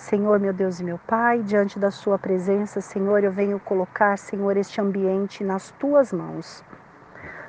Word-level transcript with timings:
Senhor, 0.00 0.40
meu 0.40 0.54
Deus 0.54 0.80
e 0.80 0.84
meu 0.84 0.98
Pai, 1.06 1.42
diante 1.42 1.78
da 1.78 1.90
Sua 1.90 2.18
presença, 2.18 2.80
Senhor, 2.80 3.22
eu 3.22 3.30
venho 3.30 3.60
colocar, 3.60 4.16
Senhor, 4.16 4.56
este 4.56 4.80
ambiente 4.80 5.44
nas 5.44 5.72
Tuas 5.72 6.10
mãos. 6.10 6.64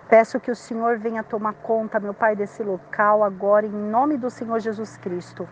Peço 0.09 0.37
que 0.37 0.51
o 0.51 0.55
Senhor 0.55 0.97
venha 0.97 1.23
tomar 1.23 1.53
conta, 1.53 1.97
meu 1.97 2.13
Pai, 2.13 2.35
desse 2.35 2.61
local 2.61 3.23
agora, 3.23 3.65
em 3.65 3.69
nome 3.69 4.17
do 4.17 4.29
Senhor 4.29 4.59
Jesus 4.59 4.97
Cristo, 4.97 5.47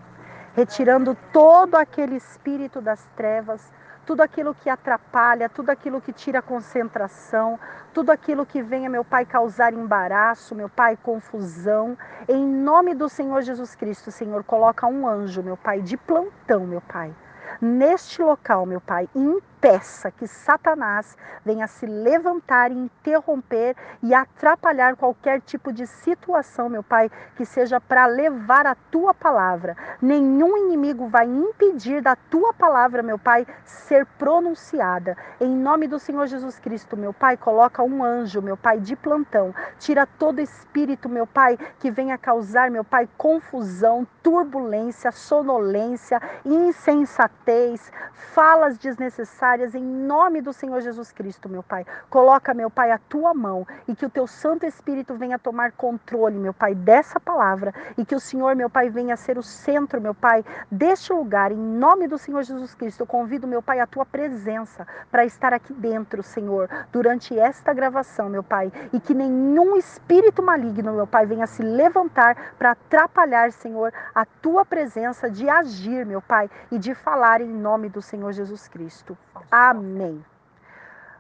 retirando 0.54 1.16
todo 1.32 1.76
aquele 1.76 2.18
espírito 2.18 2.82
das 2.82 3.08
trevas, 3.16 3.72
tudo 4.10 4.22
aquilo 4.22 4.56
que 4.56 4.68
atrapalha, 4.72 5.48
tudo 5.48 5.70
aquilo 5.70 6.02
que 6.02 6.12
tira 6.12 6.42
concentração, 6.42 7.60
tudo 7.94 8.12
aquilo 8.12 8.44
que 8.44 8.60
venha, 8.60 8.90
meu 8.90 9.06
Pai, 9.06 9.24
causar 9.24 9.72
embaraço, 9.72 10.56
meu 10.56 10.68
Pai, 10.68 10.98
confusão. 10.98 11.96
Em 12.28 12.44
nome 12.44 12.96
do 12.96 13.08
Senhor 13.08 13.44
Jesus 13.44 13.76
Cristo, 13.76 14.10
Senhor, 14.10 14.44
coloca 14.44 14.88
um 14.88 15.08
anjo, 15.08 15.44
meu 15.44 15.56
Pai, 15.56 15.84
de 15.84 15.96
plantão, 15.96 16.66
meu 16.66 16.82
Pai 16.82 17.14
neste 17.62 18.22
local, 18.22 18.66
meu 18.66 18.80
Pai, 18.80 19.10
impeça 19.60 20.10
que 20.10 20.26
Satanás 20.26 21.18
venha 21.44 21.68
se 21.68 21.86
levantar 21.86 22.72
e 22.72 22.76
interromper 22.76 23.76
e 24.02 24.14
atrapalhar 24.14 24.96
qualquer 24.96 25.42
tipo 25.42 25.74
de 25.74 25.86
situação, 25.86 26.70
meu 26.70 26.82
Pai, 26.82 27.12
que 27.36 27.46
seja 27.46 27.80
para 27.80 28.06
levar 28.06 28.66
a 28.66 28.76
tua 28.76 29.14
palavra. 29.14 29.76
Nenhum 30.02 30.58
inimigo 30.58 31.08
vai 31.08 31.26
impedir 31.26 32.02
da 32.02 32.16
tua 32.16 32.54
palavra, 32.54 33.04
meu 33.04 33.20
Pai, 33.20 33.46
ser 33.66 34.06
pronunciada. 34.18 35.18
Em 35.42 35.50
nome 35.50 35.88
do 35.88 36.00
Senhor 36.00 36.26
Jesus 36.28 36.58
Cristo, 36.58 36.96
meu 36.96 37.12
Pai, 37.12 37.36
coloca 37.36 37.84
um 37.84 38.02
anjo, 38.02 38.42
meu 38.42 38.56
Pai, 38.56 38.80
de 38.80 38.96
plantão. 38.96 39.54
Tira 39.78 40.06
todo 40.06 40.40
espírito, 40.40 41.10
meu 41.10 41.28
Pai, 41.28 41.58
que 41.80 41.92
venha 41.92 42.18
causar, 42.18 42.72
meu 42.72 42.86
Pai, 42.86 43.10
confusão, 43.18 44.08
turbulência, 44.24 45.12
sonolência, 45.12 46.22
insensatez, 46.46 47.92
falas 48.34 48.78
desnecessárias 48.78 49.49
em 49.58 49.84
nome 49.84 50.42
do 50.42 50.54
Senhor 50.54 50.80
Jesus 50.82 51.12
Cristo, 51.12 51.50
meu 51.50 51.64
Pai. 51.64 51.86
Coloca, 52.10 52.54
meu 52.54 52.70
Pai, 52.70 52.92
a 52.92 53.00
tua 53.00 53.34
mão 53.34 53.66
e 53.88 53.96
que 53.96 54.06
o 54.06 54.10
teu 54.10 54.28
Santo 54.28 54.66
Espírito 54.66 55.16
venha 55.16 55.40
tomar 55.40 55.72
controle, 55.72 56.38
meu 56.38 56.54
Pai, 56.54 56.76
dessa 56.76 57.20
palavra 57.20 57.74
e 57.98 58.06
que 58.06 58.14
o 58.14 58.20
Senhor, 58.20 58.56
meu 58.56 58.70
Pai, 58.70 58.90
venha 58.90 59.18
ser 59.18 59.38
o 59.40 59.44
centro, 59.44 60.00
meu 60.00 60.14
Pai, 60.14 60.46
deste 60.70 61.12
lugar. 61.12 61.52
Em 61.52 61.58
nome 61.58 62.08
do 62.08 62.18
Senhor 62.18 62.44
Jesus 62.44 62.76
Cristo, 62.76 63.02
eu 63.02 63.08
convido, 63.08 63.48
meu 63.48 63.62
Pai, 63.62 63.80
a 63.80 63.88
tua 63.88 64.06
presença 64.06 64.86
para 65.10 65.26
estar 65.26 65.52
aqui 65.54 65.74
dentro, 65.74 66.22
Senhor, 66.22 66.70
durante 66.92 67.38
esta 67.38 67.74
gravação, 67.74 68.30
meu 68.30 68.44
Pai, 68.44 68.72
e 68.94 69.00
que 69.00 69.16
nenhum 69.16 69.76
espírito 69.76 70.44
maligno, 70.44 70.94
meu 70.94 71.08
Pai, 71.08 71.26
venha 71.26 71.48
se 71.48 71.64
levantar 71.64 72.54
para 72.58 72.72
atrapalhar, 72.72 73.52
Senhor, 73.52 73.92
a 74.14 74.26
tua 74.26 74.64
presença 74.64 75.30
de 75.30 75.50
agir, 75.50 76.06
meu 76.06 76.22
Pai, 76.22 76.50
e 76.72 76.78
de 76.78 76.94
falar 76.94 77.42
em 77.42 77.50
nome 77.50 77.90
do 77.90 78.02
Senhor 78.02 78.32
Jesus 78.32 78.68
Cristo. 78.68 79.18
Amém. 79.52 80.24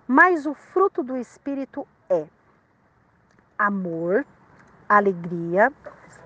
Mas 0.07 0.45
o 0.45 0.53
fruto 0.53 1.03
do 1.03 1.17
Espírito 1.17 1.87
é 2.09 2.27
amor, 3.57 4.25
alegria, 4.87 5.71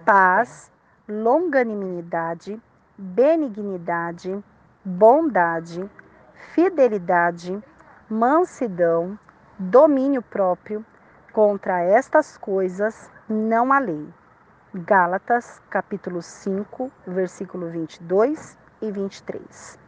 paz, 0.06 0.72
longanimidade, 1.08 2.62
benignidade, 2.98 4.44
bondade, 4.86 5.90
fidelidade, 6.54 7.62
mansidão, 8.10 9.18
domínio 9.58 10.22
próprio. 10.22 10.86
Contra 11.32 11.82
estas 11.82 12.38
coisas 12.38 13.12
não 13.28 13.74
há 13.74 13.80
lei. 13.80 14.08
Gálatas, 14.74 15.62
capítulo 15.70 16.22
5, 16.22 16.92
versículo 17.08 17.70
22 17.70 18.58
e 18.82 18.92
23. 18.92 19.83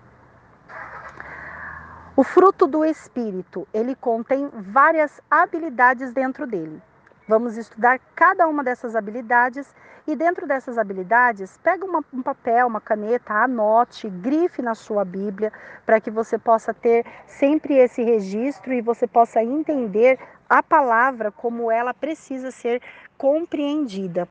O 2.18 2.24
fruto 2.24 2.66
do 2.66 2.86
espírito, 2.86 3.68
ele 3.74 3.96
contém 3.96 4.50
várias 4.54 5.20
habilidades 5.30 6.14
dentro 6.14 6.48
dele. 6.48 6.82
Vamos 7.28 7.58
estudar 7.58 8.00
cada 8.16 8.48
uma 8.48 8.64
dessas 8.64 8.96
habilidades 8.96 9.68
e 10.08 10.16
dentro 10.16 10.48
dessas 10.48 10.78
habilidades, 10.78 11.58
pega 11.64 11.84
uma, 11.84 12.04
um 12.14 12.22
papel, 12.22 12.68
uma 12.68 12.80
caneta, 12.80 13.34
anote, 13.34 14.08
grife 14.08 14.62
na 14.62 14.76
sua 14.76 15.04
Bíblia, 15.04 15.52
para 15.86 16.00
que 16.00 16.12
você 16.12 16.38
possa 16.38 16.74
ter 16.74 17.06
sempre 17.26 17.74
esse 17.74 18.04
registro 18.04 18.72
e 18.72 18.82
você 18.82 19.08
possa 19.08 19.44
entender 19.44 20.20
a 20.48 20.62
palavra 20.62 21.32
como 21.32 21.72
ela 21.72 21.94
precisa 21.94 22.52
ser 22.52 22.82
compreendida 23.18 24.28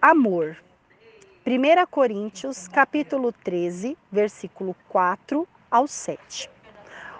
amor. 0.00 0.56
1 1.44 1.86
Coríntios, 1.90 2.68
capítulo 2.68 3.32
13, 3.32 3.96
versículo 4.10 4.74
4 4.88 5.46
ao 5.76 5.86
7. 5.86 6.50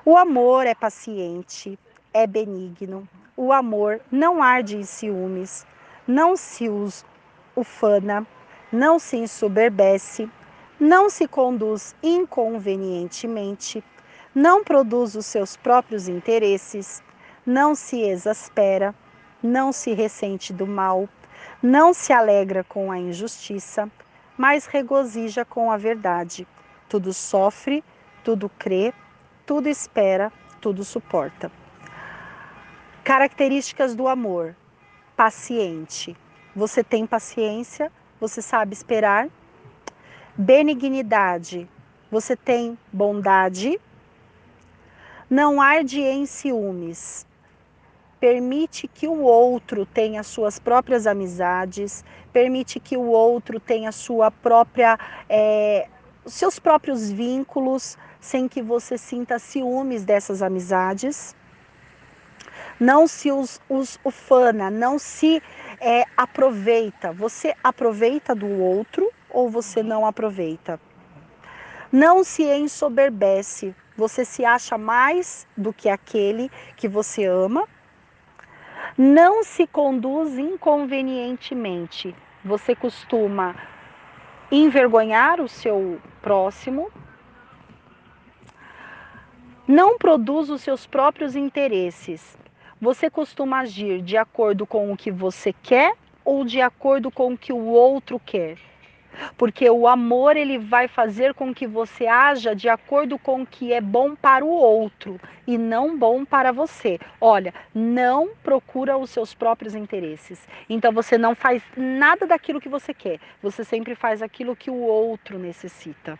O 0.03 0.17
amor 0.17 0.67
é 0.67 0.75
paciente, 0.75 1.79
é 2.15 2.27
benigno. 2.27 3.07
O 3.37 3.53
amor 3.53 4.01
não 4.11 4.43
arde 4.43 4.79
em 4.79 4.83
ciúmes, 4.83 5.67
não 6.09 6.39
se 6.39 6.65
ufana, 7.55 8.27
não 8.73 8.99
se 8.99 9.19
ensoberbece, 9.19 10.31
não 10.81 11.11
se 11.11 11.29
conduz 11.29 11.95
inconvenientemente, 12.03 13.85
não 14.35 14.65
produz 14.65 15.15
os 15.15 15.27
seus 15.27 15.55
próprios 15.55 16.09
interesses, 16.09 17.03
não 17.45 17.75
se 17.75 18.01
exaspera, 18.01 18.95
não 19.43 19.71
se 19.71 19.93
ressente 19.93 20.51
do 20.51 20.67
mal, 20.67 21.07
não 21.63 21.93
se 21.93 22.11
alegra 22.11 22.65
com 22.65 22.91
a 22.91 22.99
injustiça, 22.99 23.91
mas 24.35 24.65
regozija 24.65 25.45
com 25.45 25.71
a 25.71 25.77
verdade. 25.77 26.49
Tudo 26.89 27.13
sofre, 27.13 27.85
tudo 28.27 28.49
crê, 28.59 28.93
tudo 29.47 29.69
espera, 29.69 30.33
tudo 30.61 30.83
suporta. 30.83 31.49
Características 33.05 33.95
do 33.95 34.09
amor: 34.09 34.57
paciente. 35.17 36.17
Você 36.53 36.83
tem 36.83 37.07
paciência, 37.07 37.93
você 38.21 38.43
sabe 38.43 38.73
esperar. 38.73 39.29
Benignidade. 40.37 41.69
Você 42.11 42.35
tem 42.35 42.77
bondade. 42.93 43.81
Não 45.31 45.61
arde 45.61 46.01
em 46.01 46.27
ciúmes 46.27 47.25
permite 48.19 48.89
que 48.89 49.07
o 49.07 49.21
outro 49.21 49.85
tenha 49.85 50.23
suas 50.23 50.59
próprias 50.59 51.07
amizades, 51.07 52.03
permite 52.33 52.81
que 52.81 52.97
o 52.97 53.05
outro 53.05 53.61
tenha 53.61 53.93
sua 53.93 54.31
própria, 54.31 54.99
é, 55.29 55.87
seus 56.25 56.59
próprios 56.59 57.13
vínculos, 57.13 57.97
sem 58.27 58.49
que 58.49 58.61
você 58.61 58.99
sinta 58.99 59.39
ciúmes 59.39 60.05
dessas 60.05 60.43
amizades. 60.43 61.35
Não 62.79 63.07
se 63.07 63.29
ufana, 64.05 64.69
não 64.69 64.99
se 64.99 65.41
é, 65.81 66.05
aproveita. 66.17 67.13
Você 67.13 67.55
aproveita 67.63 68.35
do 68.35 68.49
outro 68.49 69.11
ou 69.31 69.49
você 69.49 69.83
não 69.83 70.05
aproveita? 70.05 70.81
Não 71.93 72.25
se 72.25 72.43
ensoberbece. 72.43 73.75
Você 73.97 74.25
se 74.25 74.45
acha 74.45 74.77
mais 74.77 75.47
do 75.57 75.73
que 75.73 75.89
aquele 75.89 76.51
que 76.77 76.89
você 76.89 77.25
ama 77.25 77.67
não 78.99 79.45
se 79.45 79.67
conduz 79.67 80.37
inconvenientemente. 80.37 82.15
Você 82.45 82.75
costuma 82.75 83.55
envergonhar 84.51 85.41
o 85.41 85.49
seu 85.49 86.01
próximo, 86.21 86.91
não 89.67 89.99
produz 89.99 90.49
os 90.49 90.61
seus 90.61 90.87
próprios 90.87 91.35
interesses. 91.35 92.39
Você 92.81 93.11
costuma 93.11 93.61
agir 93.61 94.01
de 94.01 94.17
acordo 94.17 94.65
com 94.65 94.93
o 94.93 94.97
que 94.97 95.11
você 95.11 95.53
quer 95.53 95.95
ou 96.25 96.45
de 96.45 96.61
acordo 96.61 97.11
com 97.11 97.33
o 97.33 97.39
que 97.39 97.53
o 97.53 97.67
outro 97.67 98.21
quer? 98.21 98.59
Porque 99.37 99.69
o 99.69 99.89
amor 99.89 100.37
ele 100.37 100.59
vai 100.59 100.87
fazer 100.87 101.35
com 101.35 101.53
que 101.55 101.67
você 101.67 102.07
haja 102.07 102.55
de 102.55 102.69
acordo 102.69 103.19
com 103.19 103.43
o 103.43 103.47
que 103.47 103.73
é 103.73 103.81
bom 103.81 104.15
para 104.15 104.45
o 104.45 104.51
outro 104.51 105.19
e 105.47 105.57
não 105.59 105.99
bom 105.99 106.25
para 106.25 106.53
você. 106.53 107.01
Olha, 107.21 107.53
não 107.75 108.31
procura 108.45 108.97
os 108.97 109.11
seus 109.11 109.35
próprios 109.35 109.75
interesses. 109.75 110.47
Então 110.69 110.93
você 110.93 111.19
não 111.19 111.35
faz 111.35 111.63
nada 111.77 112.27
daquilo 112.27 112.61
que 112.61 112.69
você 112.69 112.95
quer. 112.95 113.19
Você 113.43 113.65
sempre 113.65 113.95
faz 113.95 114.23
aquilo 114.23 114.55
que 114.55 114.71
o 114.71 114.81
outro 114.81 115.39
necessita. 115.39 116.19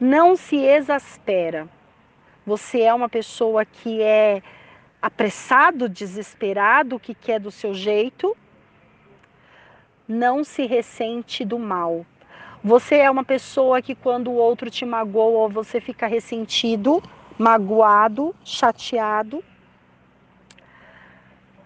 Não 0.00 0.34
se 0.34 0.56
exaspera. 0.56 1.68
Você 2.46 2.82
é 2.82 2.92
uma 2.92 3.08
pessoa 3.08 3.64
que 3.64 4.02
é 4.02 4.42
apressado, 5.00 5.88
desesperado, 5.88 6.98
que 6.98 7.14
quer 7.14 7.40
do 7.40 7.50
seu 7.50 7.74
jeito 7.74 8.36
não 10.06 10.44
se 10.44 10.66
ressente 10.66 11.44
do 11.44 11.58
mal. 11.58 12.04
Você 12.62 12.96
é 12.96 13.10
uma 13.10 13.24
pessoa 13.24 13.82
que 13.82 13.94
quando 13.94 14.30
o 14.30 14.36
outro 14.36 14.70
te 14.70 14.84
magoa, 14.84 15.48
você 15.48 15.80
fica 15.80 16.06
ressentido, 16.06 17.02
magoado, 17.38 18.34
chateado. 18.44 19.44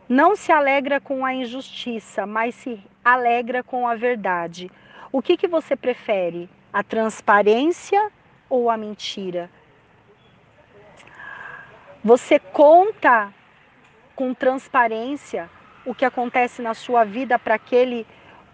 Não 0.08 0.34
se 0.34 0.50
alegra 0.50 1.00
com 1.00 1.24
a 1.24 1.34
injustiça, 1.34 2.26
mas 2.26 2.54
se 2.54 2.80
alegra 3.04 3.62
com 3.62 3.86
a 3.86 3.94
verdade. 3.94 4.70
O 5.12 5.20
que, 5.20 5.36
que 5.36 5.46
você 5.46 5.76
prefere? 5.76 6.48
A 6.72 6.82
transparência 6.82 8.10
ou 8.48 8.70
a 8.70 8.76
mentira? 8.76 9.50
Você 12.08 12.38
conta 12.38 13.34
com 14.16 14.32
transparência 14.32 15.50
o 15.84 15.94
que 15.94 16.06
acontece 16.06 16.62
na 16.62 16.72
sua 16.72 17.04
vida 17.04 17.38
para 17.38 17.56
aquele 17.56 18.06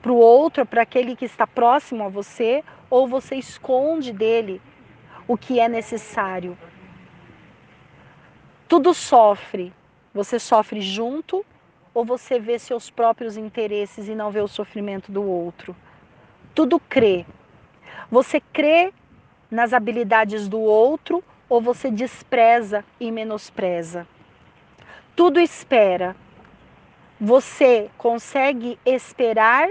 para 0.03 0.11
o 0.11 0.17
outro, 0.17 0.67
para 0.67 0.83
aquele 0.83 1.15
que 1.15 1.25
está 1.25 1.47
próximo 1.47 2.03
a 2.03 2.09
você, 2.09 2.65
ou 2.91 3.07
você 3.07 3.37
esconde 3.37 4.13
dele 4.13 4.61
o 5.29 5.37
que 5.37 5.61
é 5.61 5.69
necessário. 5.69 6.59
Tudo 8.67 8.93
sofre. 8.93 9.73
Você 10.13 10.41
sofre 10.41 10.81
junto 10.81 11.47
ou 11.95 12.05
você 12.05 12.41
vê 12.41 12.59
seus 12.59 12.91
próprios 12.91 13.37
interesses 13.37 14.09
e 14.09 14.17
não 14.17 14.33
vê 14.33 14.41
o 14.41 14.49
sofrimento 14.49 15.13
do 15.13 15.23
outro? 15.23 15.77
Tudo 16.57 16.81
crê. 16.81 17.25
Você 18.11 18.41
crê 18.41 18.93
nas 19.49 19.73
habilidades 19.73 20.49
do 20.49 20.59
outro 20.59 21.23
ou 21.55 21.61
você 21.61 21.89
despreza 21.89 22.85
e 22.99 23.13
menospreza? 23.13 24.09
Tudo 25.15 25.39
espera. 25.39 26.17
Você 27.21 27.89
consegue 27.97 28.77
esperar 28.85 29.69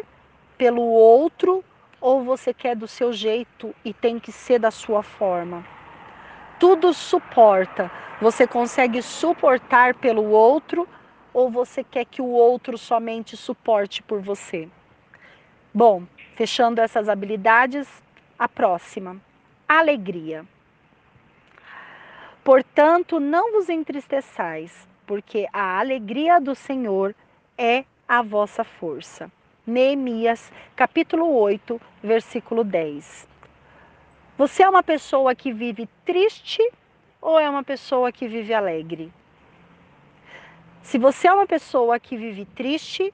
pelo 0.57 0.81
outro 0.81 1.61
ou 1.99 2.23
você 2.23 2.53
quer 2.53 2.73
do 2.73 2.87
seu 2.87 3.11
jeito 3.11 3.75
e 3.83 3.93
tem 3.93 4.17
que 4.17 4.31
ser 4.31 4.59
da 4.59 4.71
sua 4.71 5.03
forma? 5.03 5.65
Tudo 6.57 6.93
suporta. 6.93 7.91
Você 8.21 8.47
consegue 8.47 9.01
suportar 9.01 9.93
pelo 9.93 10.29
outro 10.29 10.87
ou 11.33 11.49
você 11.49 11.83
quer 11.83 12.05
que 12.05 12.21
o 12.21 12.29
outro 12.29 12.77
somente 12.77 13.35
suporte 13.35 14.01
por 14.01 14.21
você? 14.21 14.69
Bom, 15.73 16.03
fechando 16.33 16.79
essas 16.79 17.09
habilidades, 17.09 17.89
a 18.39 18.47
próxima. 18.47 19.17
Alegria. 19.67 20.45
Portanto, 22.43 23.21
não 23.21 23.53
vos 23.53 23.69
entristeçais, 23.69 24.85
porque 25.07 25.47
a 25.53 25.79
alegria 25.79 26.41
do 26.41 26.53
Senhor 26.53 27.15
é 27.57 27.85
a 28.05 28.21
vossa 28.21 28.65
força. 28.65 29.31
Neemias, 29.65 30.51
capítulo 30.75 31.33
8, 31.33 31.79
versículo 32.03 32.65
10. 32.65 33.29
Você 34.37 34.61
é 34.61 34.67
uma 34.67 34.83
pessoa 34.83 35.33
que 35.33 35.53
vive 35.53 35.87
triste 36.03 36.61
ou 37.21 37.39
é 37.39 37.49
uma 37.49 37.63
pessoa 37.63 38.11
que 38.11 38.27
vive 38.27 38.53
alegre? 38.53 39.09
Se 40.81 40.97
você 40.97 41.29
é 41.29 41.33
uma 41.33 41.47
pessoa 41.47 41.97
que 41.97 42.17
vive 42.17 42.43
triste, 42.43 43.13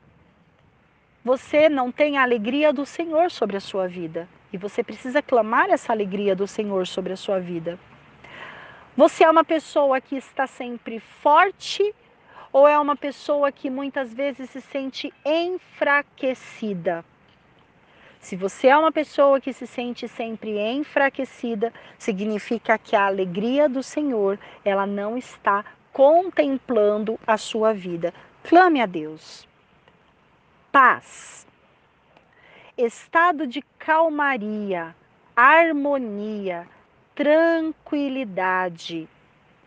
você 1.23 1.69
não 1.69 1.91
tem 1.91 2.17
a 2.17 2.23
alegria 2.23 2.73
do 2.73 2.83
Senhor 2.83 3.29
sobre 3.29 3.57
a 3.57 3.61
sua 3.61 3.87
vida. 3.87 4.27
E 4.51 4.57
você 4.57 4.83
precisa 4.83 5.21
clamar 5.21 5.69
essa 5.69 5.93
alegria 5.93 6.35
do 6.35 6.47
Senhor 6.47 6.87
sobre 6.87 7.13
a 7.13 7.17
sua 7.17 7.39
vida. 7.39 7.77
Você 8.99 9.23
é 9.23 9.29
uma 9.29 9.45
pessoa 9.45 10.01
que 10.01 10.17
está 10.17 10.45
sempre 10.45 10.99
forte 10.99 11.95
ou 12.51 12.67
é 12.67 12.77
uma 12.77 12.97
pessoa 12.97 13.49
que 13.49 13.69
muitas 13.69 14.13
vezes 14.13 14.49
se 14.49 14.59
sente 14.59 15.13
enfraquecida? 15.25 17.05
Se 18.19 18.35
você 18.35 18.67
é 18.67 18.77
uma 18.77 18.91
pessoa 18.91 19.39
que 19.39 19.53
se 19.53 19.65
sente 19.65 20.05
sempre 20.05 20.59
enfraquecida, 20.59 21.73
significa 21.97 22.77
que 22.77 22.93
a 22.93 23.05
alegria 23.05 23.69
do 23.69 23.81
Senhor, 23.81 24.37
ela 24.65 24.85
não 24.85 25.17
está 25.17 25.63
contemplando 25.93 27.17
a 27.25 27.37
sua 27.37 27.73
vida. 27.73 28.13
Clame 28.43 28.81
a 28.81 28.85
Deus. 28.85 29.47
Paz. 30.73 31.47
Estado 32.77 33.47
de 33.47 33.61
calmaria, 33.77 34.93
harmonia, 35.37 36.67
tranquilidade, 37.19 39.09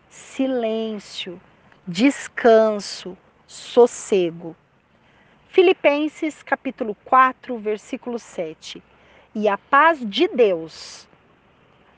silêncio, 0.09 1.39
descanso, 1.87 3.15
sossego. 3.47 4.57
Filipenses 5.49 6.43
capítulo 6.43 6.97
4, 7.05 7.59
versículo 7.59 8.19
7. 8.19 8.83
E 9.35 9.51
a 9.51 9.59
paz 9.59 9.99
de 10.01 10.29
Deus, 10.29 11.07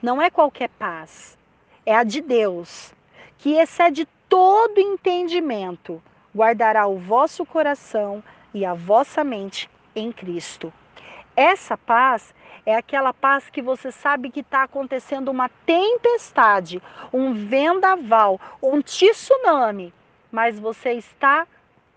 não 0.03 0.21
é 0.21 0.29
qualquer 0.29 0.71
paz, 0.71 1.39
é 1.87 1.95
a 1.95 2.03
de 2.03 2.21
Deus, 2.21 2.93
que 3.39 3.55
excede 3.55 4.09
todo 4.29 4.81
entendimento, 4.81 6.03
guardará 6.35 6.89
o 6.89 6.99
vosso 6.99 7.47
coração 7.47 8.25
e 8.53 8.65
a 8.65 8.75
vossa 8.75 9.23
mente 9.23 9.71
em 9.95 10.11
Cristo. 10.11 10.73
Essa 11.37 11.79
paz 11.79 12.35
é 12.66 12.75
aquela 12.76 13.12
paz 13.12 13.49
que 13.50 13.61
você 13.61 13.90
sabe 13.93 14.31
que 14.31 14.40
está 14.40 14.62
acontecendo 14.62 15.31
uma 15.31 15.49
tempestade, 15.66 16.82
um 17.12 17.32
vendaval, 17.32 18.40
um 18.62 18.81
tsunami, 18.81 19.93
mas 20.32 20.58
você 20.58 20.93
está 20.93 21.46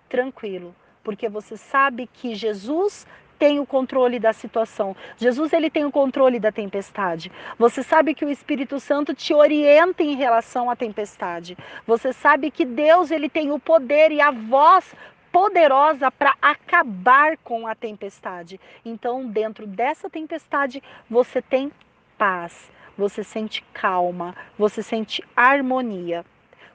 tranquilo, 0.10 0.76
porque 1.04 1.30
você 1.30 1.58
sabe 1.58 2.08
que 2.12 2.36
Jesus 2.36 3.06
tem 3.38 3.60
o 3.60 3.66
controle 3.66 4.20
da 4.20 4.34
situação. 4.34 4.96
Jesus 5.18 5.54
ele 5.54 5.70
tem 5.70 5.86
o 5.86 5.92
controle 5.92 6.40
da 6.40 6.52
tempestade. 6.52 7.32
Você 7.58 7.84
sabe 7.84 8.14
que 8.14 8.26
o 8.26 8.30
Espírito 8.30 8.80
Santo 8.80 9.14
te 9.14 9.34
orienta 9.34 10.04
em 10.04 10.16
relação 10.16 10.70
à 10.70 10.76
tempestade. 10.76 11.58
Você 11.86 12.12
sabe 12.12 12.50
que 12.50 12.66
Deus 12.66 13.12
ele 13.12 13.30
tem 13.30 13.52
o 13.52 13.60
poder 13.60 14.12
e 14.12 14.20
a 14.20 14.32
voz 14.32 14.94
poderosa 15.38 16.10
para 16.10 16.36
acabar 16.42 17.38
com 17.38 17.68
a 17.68 17.76
tempestade. 17.76 18.60
Então, 18.84 19.28
dentro 19.28 19.68
dessa 19.68 20.10
tempestade, 20.10 20.82
você 21.08 21.44
tem 21.44 21.72
paz, 22.18 22.72
você 22.98 23.24
sente 23.24 23.64
calma, 23.72 24.36
você 24.58 24.82
sente 24.82 25.24
harmonia. 25.36 26.26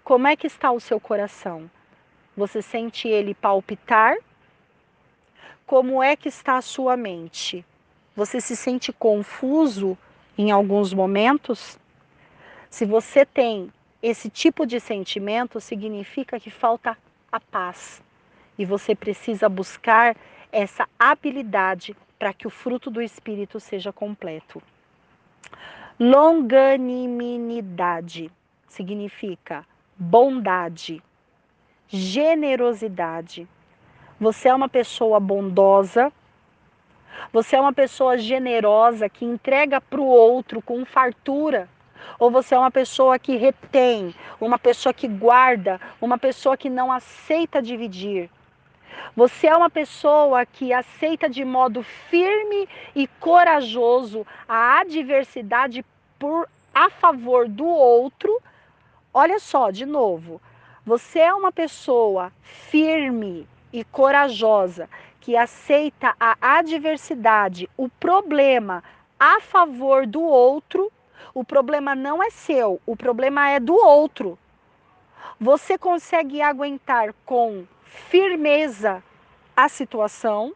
Como 0.04 0.28
é 0.28 0.36
que 0.36 0.46
está 0.46 0.70
o 0.70 0.78
seu 0.78 1.00
coração? 1.00 1.68
Você 2.36 2.62
sente 2.62 3.08
ele 3.08 3.34
palpitar? 3.34 4.16
Como 5.66 6.00
é 6.00 6.14
que 6.14 6.28
está 6.28 6.56
a 6.56 6.62
sua 6.62 6.96
mente? 6.96 7.66
Você 8.14 8.40
se 8.40 8.54
sente 8.56 8.92
confuso 8.92 9.98
em 10.38 10.52
alguns 10.52 10.94
momentos? 10.94 11.80
Se 12.70 12.86
você 12.86 13.26
tem 13.26 13.72
esse 14.00 14.30
tipo 14.30 14.64
de 14.64 14.78
sentimento, 14.78 15.60
significa 15.60 16.38
que 16.38 16.48
falta 16.48 16.96
a 17.32 17.40
paz. 17.40 18.00
E 18.58 18.64
você 18.64 18.94
precisa 18.94 19.49
buscar 19.49 20.16
essa 20.50 20.88
habilidade 20.99 21.96
para 22.19 22.32
que 22.32 22.46
o 22.46 22.50
fruto 22.50 22.90
do 22.90 23.02
Espírito 23.02 23.58
seja 23.58 23.93
completo. 23.93 24.62
Longanimidade 25.98 28.31
significa 28.69 29.67
bondade, 29.96 31.03
generosidade. 31.88 33.48
Você 34.20 34.48
é 34.48 34.55
uma 34.55 34.69
pessoa 34.69 35.19
bondosa, 35.20 36.12
você 37.32 37.56
é 37.56 37.60
uma 37.60 37.72
pessoa 37.72 38.19
generosa 38.19 39.08
que 39.08 39.24
entrega 39.24 39.81
para 39.81 40.00
o 40.00 40.06
outro 40.06 40.62
com 40.62 40.84
fartura. 40.84 41.69
Ou 42.19 42.31
você 42.31 42.55
é 42.55 42.58
uma 42.58 42.70
pessoa 42.70 43.19
que 43.19 43.36
retém, 43.36 44.15
uma 44.41 44.58
pessoa 44.58 44.93
que 44.93 45.06
guarda, 45.06 45.81
uma 46.00 46.19
pessoa 46.19 46.56
que 46.56 46.69
não 46.69 46.91
aceita 46.91 47.62
dividir. 47.62 48.29
Você 49.15 49.46
é 49.46 49.56
uma 49.56 49.70
pessoa 49.70 50.46
que 50.46 50.72
aceita 50.72 51.29
de 51.29 51.44
modo 51.44 51.82
firme 51.82 52.69
e 52.94 53.06
corajoso 53.06 54.27
a 54.49 54.81
adversidade 54.81 55.84
por 56.19 56.49
a 56.75 56.89
favor 56.89 57.49
do 57.49 57.67
outro. 57.67 58.41
Olha 59.13 59.39
só, 59.39 59.70
de 59.70 59.84
novo. 59.84 60.41
Você 60.84 61.20
é 61.20 61.34
uma 61.34 61.53
pessoa 61.53 62.32
firme 62.43 63.46
e 63.72 63.84
corajosa 63.84 64.89
que 65.20 65.37
aceita 65.37 66.15
a 66.19 66.37
adversidade, 66.41 67.70
o 67.77 67.89
problema 67.89 68.82
a 69.19 69.41
favor 69.41 70.06
do 70.06 70.22
outro. 70.22 70.91
O 71.34 71.44
problema 71.44 71.94
não 71.94 72.22
é 72.22 72.31
seu, 72.31 72.81
o 72.84 72.96
problema 72.96 73.49
é 73.49 73.61
do 73.61 73.75
outro. 73.75 74.39
Você 75.41 75.79
consegue 75.79 76.43
aguentar 76.43 77.15
com 77.25 77.65
firmeza 78.08 79.03
a 79.56 79.69
situação. 79.69 80.55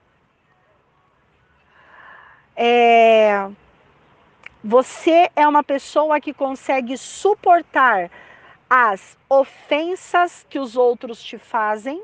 É, 2.55 3.49
você 4.65 5.31
é 5.37 5.47
uma 5.47 5.63
pessoa 5.63 6.21
que 6.21 6.33
consegue 6.33 6.97
suportar 6.97 8.11
as 8.69 9.17
ofensas 9.29 10.47
que 10.49 10.59
os 10.59 10.77
outros 10.77 11.23
te 11.23 11.39
fazem? 11.39 12.03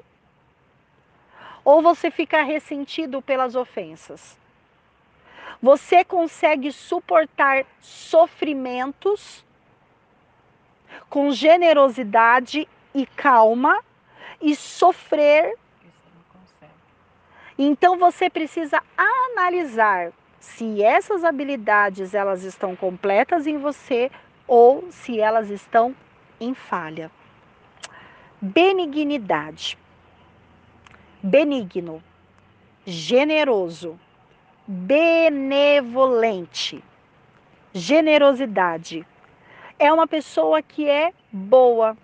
Ou 1.64 1.80
você 1.80 2.10
fica 2.10 2.42
ressentido 2.42 3.22
pelas 3.22 3.54
ofensas? 3.54 4.36
Você 5.62 6.04
consegue 6.04 6.72
suportar 6.72 7.64
sofrimentos 7.80 9.44
com 11.08 11.30
generosidade 11.30 12.68
e 12.94 13.06
calma 13.06 13.82
e 14.42 14.56
sofrer. 14.56 15.56
Então 17.56 17.96
você 17.98 18.28
precisa 18.28 18.82
analisar 18.96 20.12
se 20.40 20.82
essas 20.82 21.22
habilidades 21.24 22.14
elas 22.14 22.42
estão 22.42 22.74
completas 22.74 23.46
em 23.46 23.58
você 23.58 24.10
ou 24.46 24.90
se 24.90 25.20
elas 25.20 25.50
estão 25.50 25.94
em 26.40 26.52
falha. 26.52 27.10
Benignidade. 28.40 29.78
Benigno, 31.22 32.02
generoso, 32.84 33.96
benevolente, 34.66 36.82
generosidade. 37.72 39.06
É 39.78 39.92
uma 39.92 40.08
pessoa 40.08 40.60
que 40.60 40.88
é 40.88 41.12
boa, 41.30 41.96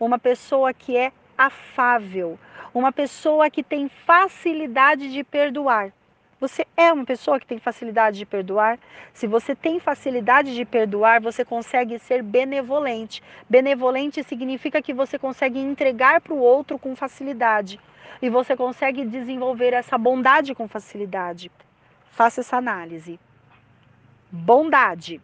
uma 0.00 0.18
pessoa 0.18 0.74
que 0.74 0.96
é 0.96 1.12
afável, 1.38 2.38
uma 2.74 2.90
pessoa 2.90 3.48
que 3.48 3.62
tem 3.62 3.88
facilidade 3.88 5.10
de 5.12 5.22
perdoar. 5.22 5.92
Você 6.40 6.64
é 6.76 6.92
uma 6.92 7.04
pessoa 7.04 7.40
que 7.40 7.46
tem 7.46 7.58
facilidade 7.58 8.18
de 8.18 8.26
perdoar? 8.26 8.78
Se 9.12 9.26
você 9.26 9.56
tem 9.56 9.80
facilidade 9.80 10.54
de 10.54 10.64
perdoar, 10.64 11.20
você 11.20 11.44
consegue 11.44 11.98
ser 11.98 12.22
benevolente. 12.22 13.22
Benevolente 13.48 14.22
significa 14.22 14.80
que 14.80 14.94
você 14.94 15.18
consegue 15.18 15.58
entregar 15.58 16.20
para 16.20 16.34
o 16.34 16.38
outro 16.38 16.78
com 16.78 16.94
facilidade. 16.94 17.80
E 18.22 18.30
você 18.30 18.56
consegue 18.56 19.04
desenvolver 19.04 19.72
essa 19.72 19.98
bondade 19.98 20.54
com 20.54 20.68
facilidade. 20.68 21.50
Faça 22.10 22.40
essa 22.40 22.56
análise. 22.56 23.18
Bondade. 24.30 25.20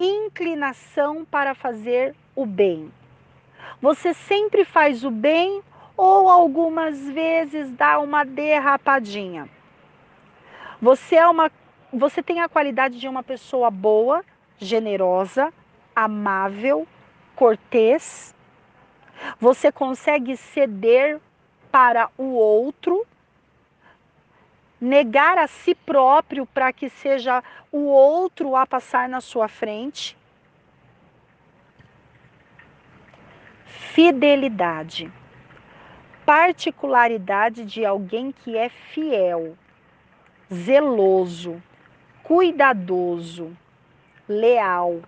Inclinação 0.00 1.26
para 1.26 1.54
fazer 1.54 2.14
o 2.34 2.46
bem. 2.46 2.90
Você 3.80 4.14
sempre 4.14 4.64
faz 4.64 5.04
o 5.04 5.10
bem 5.10 5.62
ou 5.96 6.28
algumas 6.28 6.98
vezes 7.10 7.70
dá 7.72 7.98
uma 7.98 8.24
derrapadinha? 8.24 9.48
Você 10.80 11.16
é 11.16 11.26
uma 11.26 11.50
você 11.92 12.22
tem 12.22 12.40
a 12.40 12.48
qualidade 12.48 12.98
de 12.98 13.08
uma 13.08 13.22
pessoa 13.22 13.70
boa, 13.70 14.24
generosa, 14.58 15.52
amável, 15.94 16.86
cortês. 17.34 18.34
Você 19.40 19.70
consegue 19.70 20.36
ceder 20.36 21.20
para 21.70 22.10
o 22.18 22.34
outro, 22.34 23.06
negar 24.80 25.38
a 25.38 25.46
si 25.46 25.74
próprio 25.74 26.44
para 26.44 26.72
que 26.72 26.90
seja 26.90 27.42
o 27.70 27.84
outro 27.84 28.56
a 28.56 28.66
passar 28.66 29.08
na 29.08 29.20
sua 29.20 29.48
frente. 29.48 30.16
Fidelidade. 33.78 35.12
Particularidade 36.24 37.64
de 37.64 37.84
alguém 37.84 38.32
que 38.32 38.56
é 38.56 38.68
fiel 38.68 39.56
zeloso, 40.52 41.62
cuidadoso, 42.22 43.56
leal. 44.28 45.00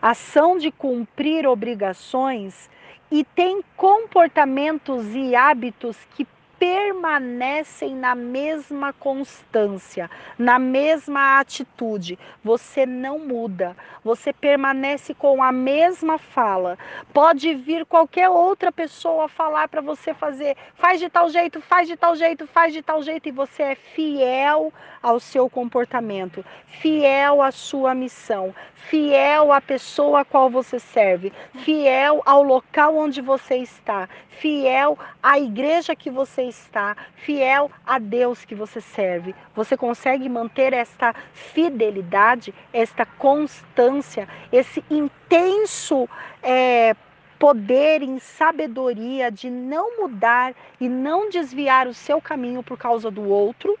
Ação 0.00 0.58
de 0.58 0.70
cumprir 0.70 1.46
obrigações 1.46 2.68
e 3.10 3.24
tem 3.24 3.62
comportamentos 3.76 5.14
e 5.14 5.34
hábitos 5.34 5.96
que 6.14 6.26
permanecem 6.58 7.94
na 7.94 8.14
mesma 8.14 8.92
constância, 8.92 10.10
na 10.36 10.58
mesma 10.58 11.38
atitude. 11.38 12.18
Você 12.42 12.84
não 12.84 13.18
muda, 13.18 13.76
você 14.02 14.32
permanece 14.32 15.14
com 15.14 15.42
a 15.42 15.52
mesma 15.52 16.18
fala. 16.18 16.76
Pode 17.12 17.54
vir 17.54 17.86
qualquer 17.86 18.28
outra 18.28 18.72
pessoa 18.72 19.28
falar 19.28 19.68
para 19.68 19.80
você 19.80 20.12
fazer, 20.12 20.56
faz 20.74 20.98
de 20.98 21.08
tal 21.08 21.28
jeito, 21.28 21.60
faz 21.60 21.86
de 21.86 21.96
tal 21.96 22.16
jeito, 22.16 22.46
faz 22.46 22.72
de 22.72 22.82
tal 22.82 23.02
jeito, 23.02 23.28
e 23.28 23.32
você 23.32 23.62
é 23.62 23.74
fiel 23.74 24.72
ao 25.02 25.20
seu 25.20 25.48
comportamento, 25.48 26.44
fiel 26.66 27.40
à 27.40 27.52
sua 27.52 27.94
missão, 27.94 28.54
fiel 28.74 29.52
à 29.52 29.60
pessoa 29.60 30.20
a 30.20 30.24
qual 30.24 30.50
você 30.50 30.78
serve, 30.80 31.32
fiel 31.64 32.22
ao 32.26 32.42
local 32.42 32.96
onde 32.96 33.20
você 33.20 33.56
está, 33.56 34.08
fiel 34.28 34.98
à 35.22 35.38
igreja 35.38 35.94
que 35.94 36.10
você 36.10 36.47
está, 36.48 36.96
fiel 37.14 37.70
a 37.86 37.98
Deus 37.98 38.44
que 38.44 38.54
você 38.54 38.80
serve. 38.80 39.34
Você 39.54 39.76
consegue 39.76 40.28
manter 40.28 40.72
esta 40.72 41.14
fidelidade, 41.32 42.54
esta 42.72 43.04
constância, 43.04 44.28
esse 44.52 44.84
intenso 44.90 46.08
é, 46.42 46.96
poder 47.38 48.02
em 48.02 48.18
sabedoria 48.18 49.30
de 49.30 49.50
não 49.50 50.02
mudar 50.02 50.54
e 50.80 50.88
não 50.88 51.28
desviar 51.28 51.86
o 51.86 51.94
seu 51.94 52.20
caminho 52.20 52.62
por 52.62 52.76
causa 52.76 53.10
do 53.10 53.28
outro? 53.28 53.78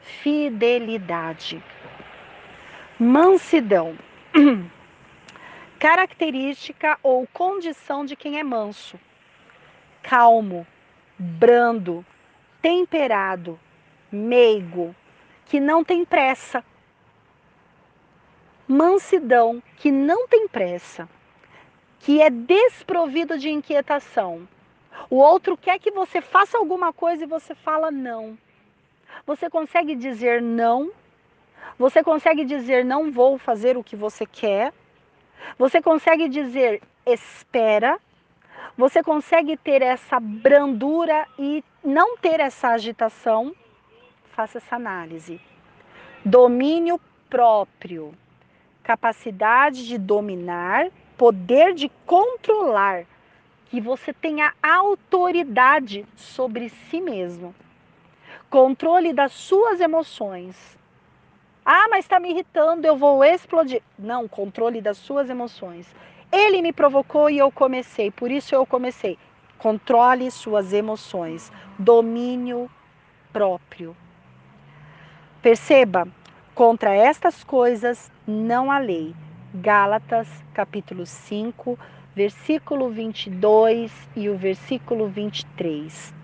Fidelidade. 0.00 1.62
Mansidão. 2.98 3.96
Característica 5.78 6.98
ou 7.02 7.26
condição 7.32 8.04
de 8.04 8.14
quem 8.14 8.38
é 8.38 8.44
manso 8.44 8.98
calmo, 10.02 10.66
brando, 11.18 12.04
temperado, 12.60 13.58
meigo, 14.10 14.94
que 15.46 15.60
não 15.60 15.84
tem 15.84 16.04
pressa. 16.04 16.64
Mansidão, 18.66 19.62
que 19.76 19.90
não 19.90 20.26
tem 20.26 20.48
pressa, 20.48 21.08
que 22.00 22.22
é 22.22 22.30
desprovido 22.30 23.38
de 23.38 23.50
inquietação. 23.50 24.48
O 25.10 25.16
outro 25.16 25.56
quer 25.56 25.78
que 25.78 25.90
você 25.90 26.20
faça 26.20 26.56
alguma 26.56 26.92
coisa 26.92 27.24
e 27.24 27.26
você 27.26 27.54
fala 27.54 27.90
não. 27.90 28.38
Você 29.26 29.50
consegue 29.50 29.94
dizer 29.94 30.40
não? 30.40 30.90
Você 31.78 32.02
consegue 32.02 32.44
dizer 32.44 32.84
não 32.84 33.10
vou 33.10 33.38
fazer 33.38 33.76
o 33.76 33.84
que 33.84 33.96
você 33.96 34.24
quer? 34.24 34.72
Você 35.58 35.82
consegue 35.82 36.28
dizer 36.28 36.82
espera? 37.04 38.00
Você 38.76 39.02
consegue 39.02 39.56
ter 39.56 39.82
essa 39.82 40.18
brandura 40.18 41.26
e 41.38 41.62
não 41.84 42.16
ter 42.16 42.40
essa 42.40 42.68
agitação? 42.68 43.54
Faça 44.32 44.58
essa 44.58 44.76
análise. 44.76 45.40
Domínio 46.24 47.00
próprio, 47.28 48.14
capacidade 48.82 49.86
de 49.86 49.98
dominar, 49.98 50.88
poder 51.16 51.74
de 51.74 51.90
controlar, 52.06 53.04
que 53.66 53.80
você 53.80 54.12
tenha 54.12 54.52
autoridade 54.62 56.06
sobre 56.16 56.68
si 56.68 57.00
mesmo. 57.00 57.54
Controle 58.50 59.12
das 59.12 59.32
suas 59.32 59.80
emoções. 59.80 60.78
Ah, 61.64 61.86
mas 61.88 62.04
está 62.04 62.18
me 62.18 62.30
irritando, 62.30 62.86
eu 62.86 62.96
vou 62.96 63.24
explodir. 63.24 63.82
Não, 63.98 64.26
controle 64.26 64.80
das 64.80 64.98
suas 64.98 65.30
emoções. 65.30 65.86
Ele 66.32 66.62
me 66.62 66.72
provocou 66.72 67.28
e 67.28 67.36
eu 67.36 67.52
comecei, 67.52 68.10
por 68.10 68.30
isso 68.30 68.54
eu 68.54 68.64
comecei. 68.64 69.18
Controle 69.58 70.30
suas 70.30 70.72
emoções, 70.72 71.52
domínio 71.78 72.70
próprio. 73.30 73.94
Perceba, 75.42 76.08
contra 76.54 76.94
estas 76.94 77.44
coisas 77.44 78.10
não 78.26 78.70
há 78.70 78.78
lei. 78.78 79.14
Gálatas, 79.54 80.26
capítulo 80.54 81.04
5, 81.04 81.78
versículo 82.16 82.88
22 82.88 83.92
e 84.16 84.30
o 84.30 84.36
versículo 84.36 85.08
23. 85.08 86.14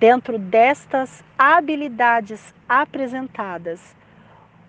Dentro 0.00 0.36
destas 0.36 1.22
habilidades 1.38 2.52
apresentadas, 2.68 3.94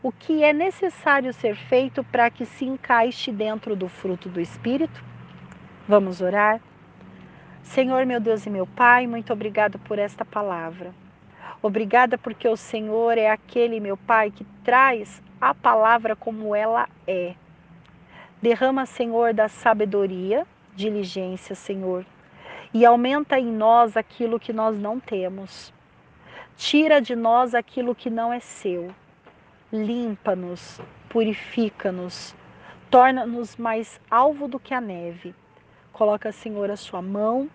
o 0.06 0.12
que 0.12 0.44
é 0.44 0.54
necessário 0.54 1.34
ser 1.34 1.56
feito 1.56 2.04
para 2.04 2.30
que 2.30 2.46
se 2.46 2.64
encaixe 2.64 3.32
dentro 3.32 3.76
do 3.76 3.90
fruto 3.90 4.30
do 4.30 4.40
Espírito? 4.40 5.04
Vamos 5.88 6.22
orar? 6.22 6.62
Senhor, 7.64 8.06
meu 8.06 8.20
Deus 8.20 8.46
e 8.46 8.52
meu 8.52 8.68
Pai, 8.68 9.08
muito 9.08 9.34
obrigado 9.34 9.80
por 9.80 9.98
esta 9.98 10.24
palavra. 10.24 10.94
Obrigada 11.60 12.20
porque 12.20 12.48
o 12.48 12.56
Senhor 12.56 13.18
é 13.18 13.32
aquele, 13.32 13.80
meu 13.80 13.98
Pai, 13.98 14.30
que 14.30 14.46
traz 14.64 15.24
a 15.42 15.56
palavra 15.56 16.16
como 16.16 16.56
ela 16.56 16.88
é. 17.08 17.34
Derrama, 18.40 18.86
Senhor, 18.86 19.34
da 19.34 19.50
sabedoria, 19.50 20.46
diligência, 20.76 21.56
Senhor, 21.56 22.06
e 22.72 22.86
aumenta 22.86 23.40
em 23.40 23.48
nós 23.48 23.98
aquilo 23.98 24.40
que 24.40 24.54
nós 24.54 24.78
não 24.78 25.00
temos. 25.00 25.74
Tira 26.56 27.02
de 27.02 27.16
nós 27.16 27.56
aquilo 27.56 27.96
que 27.96 28.12
não 28.12 28.32
é 28.32 28.40
seu 28.40 28.94
limpa-nos, 29.84 30.80
purifica-nos, 31.10 32.36
torna-nos 32.90 33.56
mais 33.58 34.00
alvo 34.10 34.48
do 34.48 34.60
que 34.60 34.74
a 34.74 34.82
neve. 34.82 35.36
Coloca, 35.92 36.32
Senhor, 36.32 36.70
a 36.70 36.76
sua 36.76 37.02
mão, 37.02 37.50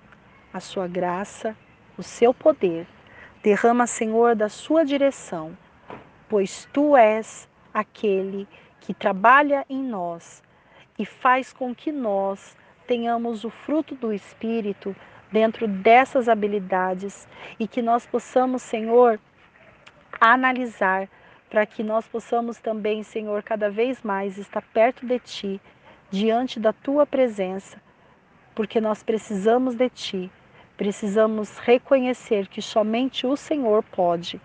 a 0.53 0.61
sua 0.61 0.87
graça, 0.87 1.57
o 1.97 2.03
seu 2.03 2.35
poder. 2.35 2.87
Derrama, 3.43 3.87
Senhor, 3.87 4.35
da 4.35 4.49
sua 4.49 4.85
direção, 4.85 5.57
pois 6.29 6.69
tu 6.73 6.97
és 6.97 7.49
aquele 7.73 8.47
que 8.81 8.93
trabalha 8.93 9.65
em 9.69 9.83
nós 9.83 10.43
e 10.99 11.07
faz 11.07 11.53
com 11.53 11.75
que 11.75 11.91
nós 11.91 12.57
tenhamos 12.87 13.45
o 13.45 13.51
fruto 13.51 13.95
do 13.95 14.13
Espírito 14.13 14.95
dentro 15.31 15.69
dessas 15.69 16.29
habilidades 16.29 17.29
e 17.59 17.67
que 17.67 17.81
nós 17.81 18.05
possamos, 18.07 18.63
Senhor, 18.63 19.19
analisar, 20.21 21.09
para 21.51 21.67
que 21.67 21.83
nós 21.83 22.07
possamos 22.07 22.59
também, 22.59 23.03
Senhor, 23.03 23.43
cada 23.43 23.69
vez 23.69 24.01
mais 24.03 24.39
estar 24.39 24.63
perto 24.63 25.05
de 25.05 25.19
Ti, 25.19 25.61
diante 26.09 26.61
da 26.61 26.73
Tua 26.73 27.05
presença, 27.05 27.83
porque 28.55 28.81
nós 28.81 29.03
precisamos 29.03 29.75
de 29.75 29.91
Ti, 29.91 30.31
precisamos 30.77 31.59
reconhecer 31.59 32.47
que 32.47 32.63
somente 32.63 33.27
o 33.27 33.37
Senhor 33.37 33.83
pode 33.83 34.41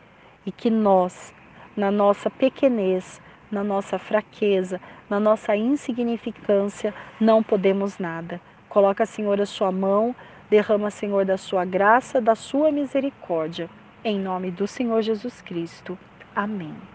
e 0.46 0.52
que 0.52 0.70
nós, 0.70 1.34
na 1.78 1.92
nossa 1.92 2.30
pequenez, 2.30 3.22
na 3.52 3.64
nossa 3.64 4.00
fraqueza, 4.00 4.82
na 5.08 5.20
nossa 5.20 5.56
insignificância, 5.56 6.94
não 7.22 7.44
podemos 7.44 8.00
nada. 8.00 8.42
Coloca, 8.68 9.06
Senhor, 9.06 9.40
a 9.40 9.46
sua 9.46 9.72
mão, 9.72 10.16
derrama, 10.50 10.90
Senhor, 10.90 11.24
da 11.24 11.38
sua 11.38 11.64
graça, 11.64 12.20
da 12.20 12.36
sua 12.36 12.72
misericórdia. 12.72 13.70
Em 14.04 14.20
nome 14.20 14.52
do 14.52 14.68
Senhor 14.68 15.02
Jesus 15.02 15.42
Cristo. 15.42 15.98
Amém. 16.36 16.95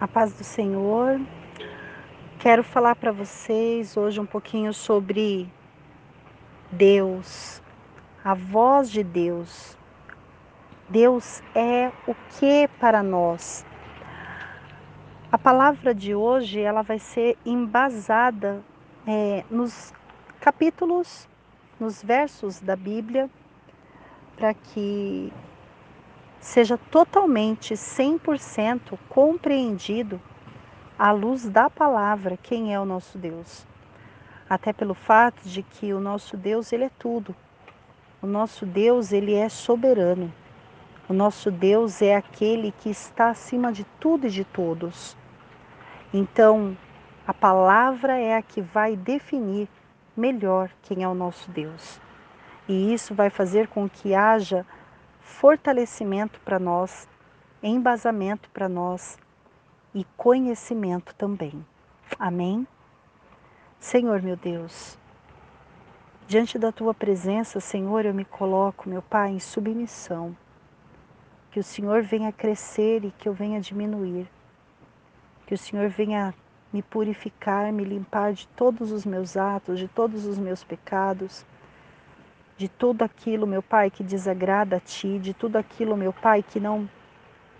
A 0.00 0.08
paz 0.08 0.32
do 0.32 0.42
Senhor. 0.42 1.20
Quero 2.40 2.64
falar 2.64 2.96
para 2.96 3.12
vocês 3.12 3.96
hoje 3.96 4.20
um 4.20 4.26
pouquinho 4.26 4.74
sobre 4.74 5.48
Deus, 6.70 7.62
a 8.24 8.34
voz 8.34 8.90
de 8.90 9.04
Deus. 9.04 9.78
Deus 10.88 11.40
é 11.54 11.92
o 12.08 12.14
que 12.38 12.68
para 12.80 13.04
nós? 13.04 13.64
A 15.30 15.38
palavra 15.38 15.94
de 15.94 16.12
hoje 16.12 16.60
ela 16.60 16.82
vai 16.82 16.98
ser 16.98 17.38
embasada 17.46 18.62
é, 19.06 19.44
nos 19.48 19.94
capítulos, 20.40 21.28
nos 21.78 22.02
versos 22.02 22.60
da 22.60 22.74
Bíblia, 22.74 23.30
para 24.36 24.52
que 24.54 25.32
seja 26.44 26.76
totalmente 26.76 27.72
100% 27.72 28.98
compreendido 29.08 30.20
à 30.98 31.10
luz 31.10 31.48
da 31.48 31.70
palavra 31.70 32.36
quem 32.36 32.74
é 32.74 32.78
o 32.78 32.84
nosso 32.84 33.16
Deus. 33.16 33.66
Até 34.48 34.70
pelo 34.70 34.92
fato 34.92 35.48
de 35.48 35.62
que 35.62 35.94
o 35.94 35.98
nosso 35.98 36.36
Deus 36.36 36.70
ele 36.70 36.84
é 36.84 36.90
tudo. 36.98 37.34
O 38.20 38.26
nosso 38.26 38.66
Deus 38.66 39.10
ele 39.10 39.32
é 39.32 39.48
soberano. 39.48 40.30
O 41.08 41.14
nosso 41.14 41.50
Deus 41.50 42.02
é 42.02 42.14
aquele 42.14 42.72
que 42.72 42.90
está 42.90 43.30
acima 43.30 43.72
de 43.72 43.84
tudo 43.98 44.26
e 44.26 44.30
de 44.30 44.44
todos. 44.44 45.16
Então, 46.12 46.76
a 47.26 47.32
palavra 47.32 48.18
é 48.18 48.36
a 48.36 48.42
que 48.42 48.60
vai 48.60 48.96
definir 48.96 49.66
melhor 50.14 50.70
quem 50.82 51.02
é 51.02 51.08
o 51.08 51.14
nosso 51.14 51.50
Deus. 51.50 51.98
E 52.68 52.92
isso 52.92 53.14
vai 53.14 53.30
fazer 53.30 53.66
com 53.66 53.88
que 53.88 54.14
haja 54.14 54.64
fortalecimento 55.24 56.38
para 56.40 56.58
nós, 56.58 57.08
embasamento 57.62 58.48
para 58.50 58.68
nós 58.68 59.18
e 59.94 60.04
conhecimento 60.16 61.14
também. 61.14 61.64
Amém? 62.18 62.66
Senhor 63.80 64.22
meu 64.22 64.36
Deus, 64.36 64.98
diante 66.28 66.58
da 66.58 66.70
tua 66.70 66.94
presença, 66.94 67.58
Senhor, 67.58 68.04
eu 68.04 68.14
me 68.14 68.24
coloco, 68.24 68.88
meu 68.88 69.02
Pai, 69.02 69.30
em 69.30 69.40
submissão 69.40 70.36
que 71.50 71.60
o 71.60 71.64
Senhor 71.64 72.02
venha 72.02 72.32
crescer 72.32 73.04
e 73.04 73.10
que 73.12 73.28
eu 73.28 73.32
venha 73.32 73.60
diminuir. 73.60 74.28
Que 75.46 75.54
o 75.54 75.58
Senhor 75.58 75.88
venha 75.88 76.34
me 76.72 76.82
purificar, 76.82 77.72
me 77.72 77.84
limpar 77.84 78.32
de 78.32 78.48
todos 78.48 78.90
os 78.90 79.06
meus 79.06 79.36
atos, 79.36 79.78
de 79.78 79.86
todos 79.86 80.26
os 80.26 80.36
meus 80.36 80.64
pecados, 80.64 81.46
de 82.56 82.68
tudo 82.68 83.02
aquilo, 83.02 83.46
meu 83.46 83.62
Pai, 83.62 83.90
que 83.90 84.02
desagrada 84.02 84.76
a 84.76 84.80
Ti, 84.80 85.18
de 85.18 85.34
tudo 85.34 85.56
aquilo, 85.56 85.96
meu 85.96 86.12
Pai, 86.12 86.42
que 86.42 86.60
não 86.60 86.88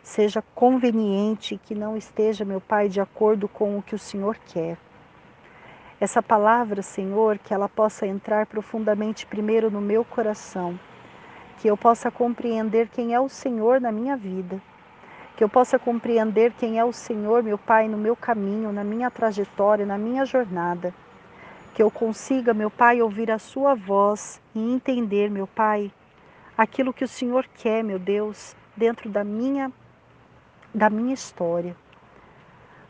seja 0.03 0.43
conveniente, 0.55 1.61
que 1.63 1.75
não 1.75 1.97
esteja, 1.97 2.45
meu 2.45 2.61
Pai, 2.61 2.89
de 2.89 3.01
acordo 3.01 3.49
com 3.49 3.79
o 3.79 3.83
que 3.83 3.95
o 3.95 3.99
Senhor 3.99 4.37
quer. 4.37 4.77
Essa 6.01 6.23
palavra, 6.23 6.83
Senhor, 6.83 7.39
que 7.39 7.55
ela 7.55 7.69
possa 7.69 8.07
entrar 8.07 8.47
profundamente 8.47 9.27
primeiro 9.27 9.71
no 9.71 9.81
meu 9.81 10.05
coração 10.05 10.79
que 11.59 11.71
eu 11.71 11.77
possa 11.79 12.11
compreender 12.11 12.89
quem 12.89 13.15
é 13.15 13.21
o 13.21 13.29
Senhor 13.29 13.81
na 13.81 13.91
minha 13.91 14.17
vida, 14.17 14.61
que 15.35 15.43
eu 15.43 15.49
possa 15.49 15.79
compreender 15.79 16.53
quem 16.53 16.79
é 16.79 16.85
o 16.85 16.93
Senhor, 16.93 17.43
meu 17.43 17.57
Pai, 17.57 17.89
no 17.89 17.97
meu 17.97 18.15
caminho, 18.15 18.73
na 18.73 18.85
minha 18.85 19.11
trajetória, 19.11 19.87
na 19.87 19.97
minha 19.97 20.25
jornada, 20.25 20.93
que 21.75 21.83
eu 21.83 21.91
consiga, 21.91 22.55
meu 22.55 22.71
Pai, 22.71 23.03
ouvir 23.03 23.33
a 23.33 23.39
Sua 23.39 23.75
voz 23.75 24.41
e 24.55 24.73
entender, 24.73 25.29
meu 25.29 25.47
Pai, 25.47 25.91
aquilo 26.57 26.93
que 26.93 27.03
o 27.03 27.09
Senhor 27.09 27.47
quer, 27.53 27.83
meu 27.83 27.99
Deus, 27.99 28.55
dentro 28.77 29.11
da 29.11 29.25
minha 29.25 29.73
da 30.73 30.89
minha 30.89 31.15
história. 31.15 31.77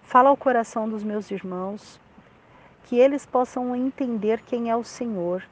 Fala 0.02 0.28
ao 0.28 0.36
coração 0.36 0.88
dos 0.88 1.02
meus 1.02 1.30
irmãos, 1.30 2.00
que 2.84 2.98
eles 2.98 3.26
possam 3.26 3.74
entender 3.74 4.42
quem 4.42 4.70
é 4.70 4.76
o 4.76 4.84
Senhor, 4.84 5.42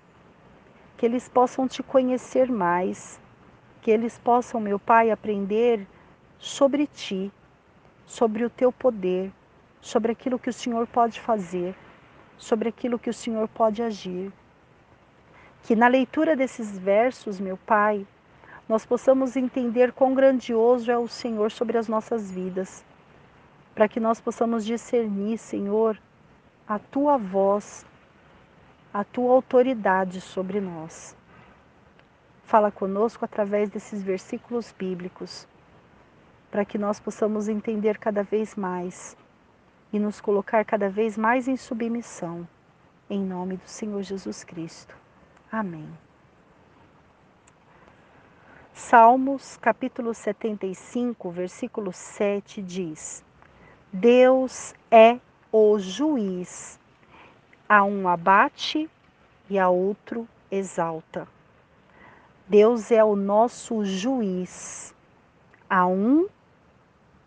que 0.96 1.04
eles 1.04 1.28
possam 1.28 1.66
te 1.66 1.82
conhecer 1.82 2.50
mais, 2.50 3.20
que 3.80 3.90
eles 3.90 4.18
possam, 4.18 4.60
meu 4.60 4.78
Pai, 4.78 5.10
aprender 5.10 5.86
sobre 6.38 6.86
ti, 6.86 7.32
sobre 8.06 8.44
o 8.44 8.50
teu 8.50 8.70
poder, 8.70 9.32
sobre 9.80 10.12
aquilo 10.12 10.38
que 10.38 10.50
o 10.50 10.54
Senhor 10.54 10.86
pode 10.86 11.20
fazer, 11.20 11.74
sobre 12.38 12.68
aquilo 12.68 12.98
que 12.98 13.10
o 13.10 13.14
Senhor 13.14 13.48
pode 13.48 13.82
agir. 13.82 14.32
Que 15.62 15.76
na 15.76 15.88
leitura 15.88 16.34
desses 16.34 16.78
versos, 16.78 17.38
meu 17.38 17.56
Pai, 17.56 18.06
nós 18.68 18.84
possamos 18.84 19.36
entender 19.36 19.92
quão 19.92 20.14
grandioso 20.14 20.90
é 20.90 20.98
o 20.98 21.08
Senhor 21.08 21.50
sobre 21.50 21.78
as 21.78 21.88
nossas 21.88 22.30
vidas, 22.30 22.84
para 23.74 23.88
que 23.88 24.00
nós 24.00 24.20
possamos 24.20 24.64
discernir, 24.64 25.38
Senhor, 25.38 25.98
a 26.66 26.78
tua 26.78 27.16
voz 27.16 27.84
a 28.92 29.04
tua 29.04 29.32
autoridade 29.32 30.20
sobre 30.20 30.60
nós. 30.60 31.16
Fala 32.44 32.70
conosco 32.70 33.24
através 33.24 33.70
desses 33.70 34.02
versículos 34.02 34.74
bíblicos, 34.78 35.48
para 36.50 36.64
que 36.64 36.76
nós 36.76 37.00
possamos 37.00 37.48
entender 37.48 37.96
cada 37.96 38.22
vez 38.22 38.54
mais 38.54 39.16
e 39.92 39.98
nos 39.98 40.20
colocar 40.20 40.64
cada 40.64 40.88
vez 40.88 41.18
mais 41.18 41.46
em 41.46 41.56
submissão, 41.56 42.48
em 43.10 43.20
nome 43.20 43.56
do 43.56 43.68
Senhor 43.68 44.02
Jesus 44.02 44.42
Cristo. 44.42 44.96
Amém. 45.50 45.88
Salmos 48.72 49.58
capítulo 49.58 50.14
75, 50.14 51.30
versículo 51.30 51.92
7 51.92 52.62
diz: 52.62 53.22
Deus 53.92 54.74
é 54.90 55.18
o 55.52 55.78
juiz 55.78 56.80
a 57.68 57.84
um 57.84 58.06
abate 58.06 58.88
e 59.48 59.58
a 59.58 59.68
outro 59.68 60.28
exalta. 60.50 61.26
Deus 62.46 62.90
é 62.90 63.02
o 63.02 63.16
nosso 63.16 63.82
juiz. 63.84 64.94
A 65.70 65.86
um 65.86 66.28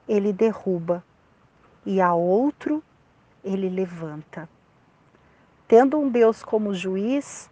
ele 0.07 0.31
derruba 0.31 1.03
e 1.85 2.01
a 2.01 2.13
outro 2.13 2.83
ele 3.43 3.69
levanta. 3.69 4.49
Tendo 5.67 5.97
um 5.99 6.09
Deus 6.09 6.43
como 6.43 6.73
juiz, 6.73 7.49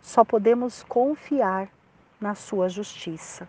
só 0.00 0.24
podemos 0.24 0.82
confiar 0.82 1.68
na 2.20 2.34
sua 2.34 2.68
justiça. 2.68 3.48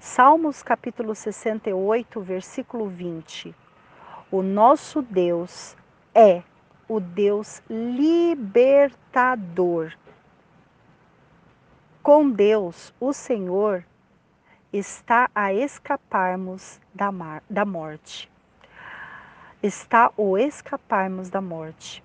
Salmos 0.00 0.62
capítulo 0.62 1.14
68, 1.14 2.20
versículo 2.20 2.88
20. 2.88 3.54
O 4.30 4.42
nosso 4.42 5.00
Deus 5.00 5.76
é 6.14 6.42
o 6.88 7.00
Deus 7.00 7.62
libertador. 7.70 9.14
Com 12.02 12.30
Deus, 12.30 12.92
o 13.00 13.12
Senhor 13.14 13.84
está 14.76 15.30
a 15.32 15.52
escaparmos 15.52 16.80
da, 16.92 17.12
mar, 17.12 17.44
da 17.48 17.64
morte. 17.64 18.28
Está 19.62 20.12
o 20.16 20.36
escaparmos 20.36 21.30
da 21.30 21.40
morte. 21.40 22.02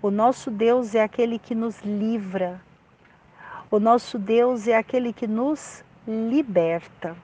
O 0.00 0.10
nosso 0.10 0.50
Deus 0.50 0.94
é 0.94 1.02
aquele 1.02 1.38
que 1.38 1.54
nos 1.54 1.78
livra. 1.80 2.62
O 3.70 3.78
nosso 3.78 4.18
Deus 4.18 4.66
é 4.66 4.74
aquele 4.74 5.12
que 5.12 5.26
nos 5.26 5.84
liberta. 6.08 7.14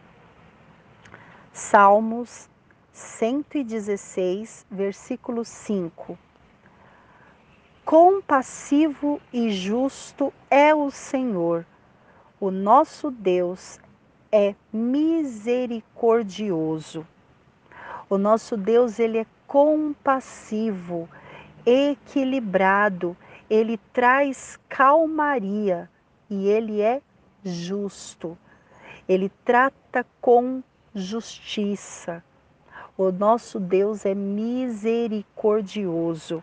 Salmos 1.50 2.46
116, 2.92 4.66
versículo 4.70 5.46
5. 5.46 6.18
Compassivo 7.86 9.18
e 9.32 9.50
justo 9.50 10.30
é 10.50 10.74
o 10.74 10.90
Senhor, 10.90 11.64
o 12.38 12.50
nosso 12.50 13.10
Deus 13.10 13.80
é 14.30 14.54
misericordioso. 14.72 17.06
O 18.08 18.16
nosso 18.18 18.56
Deus, 18.56 18.98
ele 18.98 19.18
é 19.18 19.26
compassivo, 19.46 21.08
equilibrado, 21.64 23.16
ele 23.48 23.78
traz 23.92 24.58
calmaria 24.68 25.88
e 26.28 26.48
ele 26.48 26.80
é 26.80 27.00
justo. 27.44 28.36
Ele 29.08 29.30
trata 29.44 30.04
com 30.20 30.60
justiça. 30.94 32.24
O 32.98 33.12
nosso 33.12 33.60
Deus 33.60 34.06
é 34.06 34.14
misericordioso. 34.14 36.42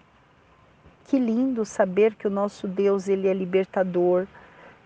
Que 1.07 1.17
lindo 1.19 1.65
saber 1.65 2.15
que 2.15 2.27
o 2.27 2.31
nosso 2.31 2.67
Deus 2.67 3.07
ele 3.07 3.27
é 3.27 3.33
libertador, 3.33 4.27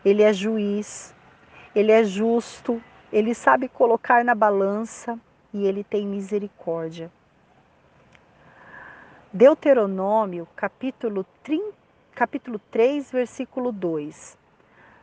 ele 0.03 0.23
é 0.23 0.33
juiz, 0.33 1.13
ele 1.75 1.91
é 1.91 2.03
justo, 2.03 2.82
ele 3.12 3.34
sabe 3.34 3.67
colocar 3.67 4.23
na 4.23 4.36
balança 4.36 5.19
e 5.53 5.65
ele 5.65 5.84
tem 5.84 6.06
misericórdia. 6.06 7.12
Deuteronômio, 9.32 10.47
capítulo, 10.56 11.25
30, 11.43 11.73
capítulo 12.15 12.60
3, 12.71 13.12
versículo 13.12 13.71
2. 13.71 14.38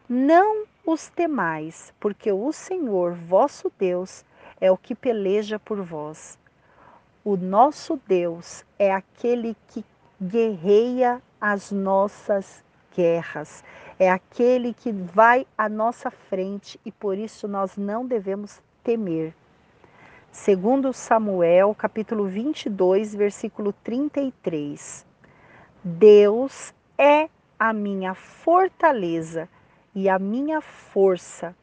Não 0.09 0.64
os 0.85 1.09
temais, 1.09 1.94
porque 2.00 2.31
o 2.33 2.53
Senhor, 2.53 3.12
vosso 3.14 3.72
Deus, 3.79 4.24
é 4.61 4.70
o 4.70 4.77
que 4.77 4.94
peleja 4.94 5.59
por 5.59 5.81
vós. 5.83 6.38
O 7.24 7.37
nosso 7.37 7.98
Deus 8.07 8.64
é 8.79 8.92
aquele 8.92 9.57
que 9.68 9.85
guerreia 10.20 11.22
as 11.40 11.70
nossas 11.70 12.64
guerras, 12.94 13.64
é 13.98 14.11
aquele 14.11 14.72
que 14.72 14.92
vai 14.92 15.46
à 15.57 15.68
nossa 15.68 16.11
frente 16.11 16.80
e 16.85 16.90
por 16.90 17.16
isso 17.16 17.46
nós 17.46 17.76
não 17.76 18.07
devemos 18.07 18.61
temer. 18.83 19.35
Segundo 20.33 20.92
Samuel, 20.92 21.74
capítulo 21.74 22.26
22, 22.26 23.14
versículo 23.14 23.72
33. 23.72 25.07
Deus 25.83 26.74
é 26.98 27.28
a 27.59 27.72
minha 27.72 28.14
fortaleza 28.14 29.48
e 29.94 30.09
a 30.09 30.18
minha 30.18 30.61
força, 30.61 31.54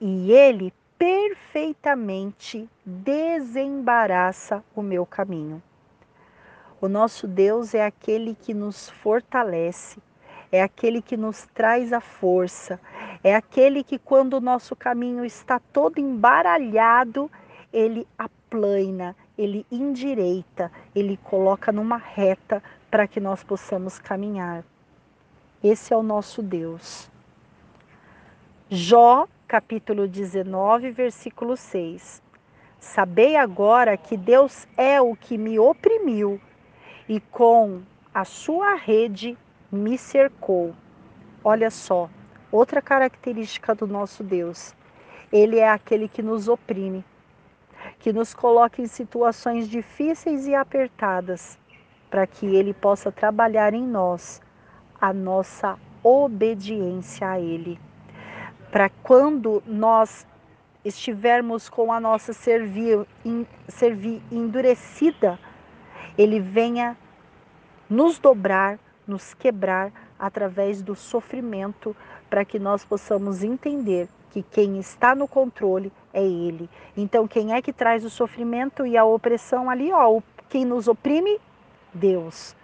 e 0.00 0.32
ele 0.32 0.74
perfeitamente 0.98 2.68
desembaraça 2.84 4.64
o 4.74 4.82
meu 4.82 5.06
caminho. 5.06 5.62
O 6.80 6.88
nosso 6.88 7.28
Deus 7.28 7.74
é 7.74 7.84
aquele 7.84 8.34
que 8.34 8.52
nos 8.52 8.90
fortalece, 8.90 10.00
é 10.52 10.62
aquele 10.62 11.00
que 11.00 11.16
nos 11.16 11.48
traz 11.54 11.94
a 11.94 12.00
força, 12.00 12.78
é 13.24 13.34
aquele 13.34 13.82
que, 13.82 13.98
quando 13.98 14.34
o 14.34 14.40
nosso 14.40 14.76
caminho 14.76 15.24
está 15.24 15.58
todo 15.58 15.98
embaralhado, 15.98 17.30
ele 17.72 18.06
aplana, 18.18 19.16
ele 19.36 19.64
endireita, 19.72 20.70
ele 20.94 21.16
coloca 21.16 21.72
numa 21.72 21.96
reta 21.96 22.62
para 22.90 23.08
que 23.08 23.18
nós 23.18 23.42
possamos 23.42 23.98
caminhar. 23.98 24.62
Esse 25.64 25.94
é 25.94 25.96
o 25.96 26.02
nosso 26.02 26.42
Deus. 26.42 27.10
Jó, 28.68 29.26
capítulo 29.48 30.06
19, 30.06 30.90
versículo 30.90 31.56
6. 31.56 32.22
Sabei 32.78 33.36
agora 33.36 33.96
que 33.96 34.18
Deus 34.18 34.66
é 34.76 35.00
o 35.00 35.16
que 35.16 35.38
me 35.38 35.58
oprimiu 35.58 36.38
e 37.08 37.20
com 37.20 37.80
a 38.12 38.24
sua 38.24 38.74
rede 38.74 39.38
me 39.72 39.96
cercou. 39.96 40.74
Olha 41.42 41.70
só, 41.70 42.10
outra 42.50 42.82
característica 42.82 43.74
do 43.74 43.86
nosso 43.86 44.22
Deus. 44.22 44.74
Ele 45.32 45.58
é 45.58 45.68
aquele 45.68 46.08
que 46.08 46.22
nos 46.22 46.46
oprime, 46.46 47.02
que 47.98 48.12
nos 48.12 48.34
coloca 48.34 48.82
em 48.82 48.86
situações 48.86 49.66
difíceis 49.66 50.46
e 50.46 50.54
apertadas, 50.54 51.58
para 52.10 52.26
que 52.26 52.44
Ele 52.44 52.74
possa 52.74 53.10
trabalhar 53.10 53.72
em 53.72 53.86
nós 53.86 54.42
a 55.00 55.10
nossa 55.10 55.78
obediência 56.04 57.26
a 57.26 57.40
Ele. 57.40 57.80
Para 58.70 58.90
quando 59.02 59.62
nós 59.66 60.26
estivermos 60.84 61.70
com 61.70 61.90
a 61.90 61.98
nossa 61.98 62.34
servir, 62.34 63.06
servir 63.68 64.20
endurecida, 64.30 65.38
Ele 66.18 66.40
venha 66.40 66.94
nos 67.88 68.18
dobrar, 68.18 68.78
nos 69.06 69.34
quebrar 69.34 69.92
através 70.18 70.82
do 70.82 70.94
sofrimento, 70.94 71.96
para 72.30 72.44
que 72.44 72.58
nós 72.58 72.84
possamos 72.84 73.42
entender 73.42 74.08
que 74.30 74.42
quem 74.42 74.78
está 74.78 75.14
no 75.14 75.28
controle 75.28 75.92
é 76.12 76.22
Ele. 76.22 76.68
Então, 76.96 77.28
quem 77.28 77.52
é 77.52 77.60
que 77.60 77.72
traz 77.72 78.04
o 78.04 78.10
sofrimento 78.10 78.86
e 78.86 78.96
a 78.96 79.04
opressão 79.04 79.68
ali? 79.68 79.92
Ó, 79.92 80.20
quem 80.48 80.64
nos 80.64 80.88
oprime? 80.88 81.38
Deus. 81.92 82.56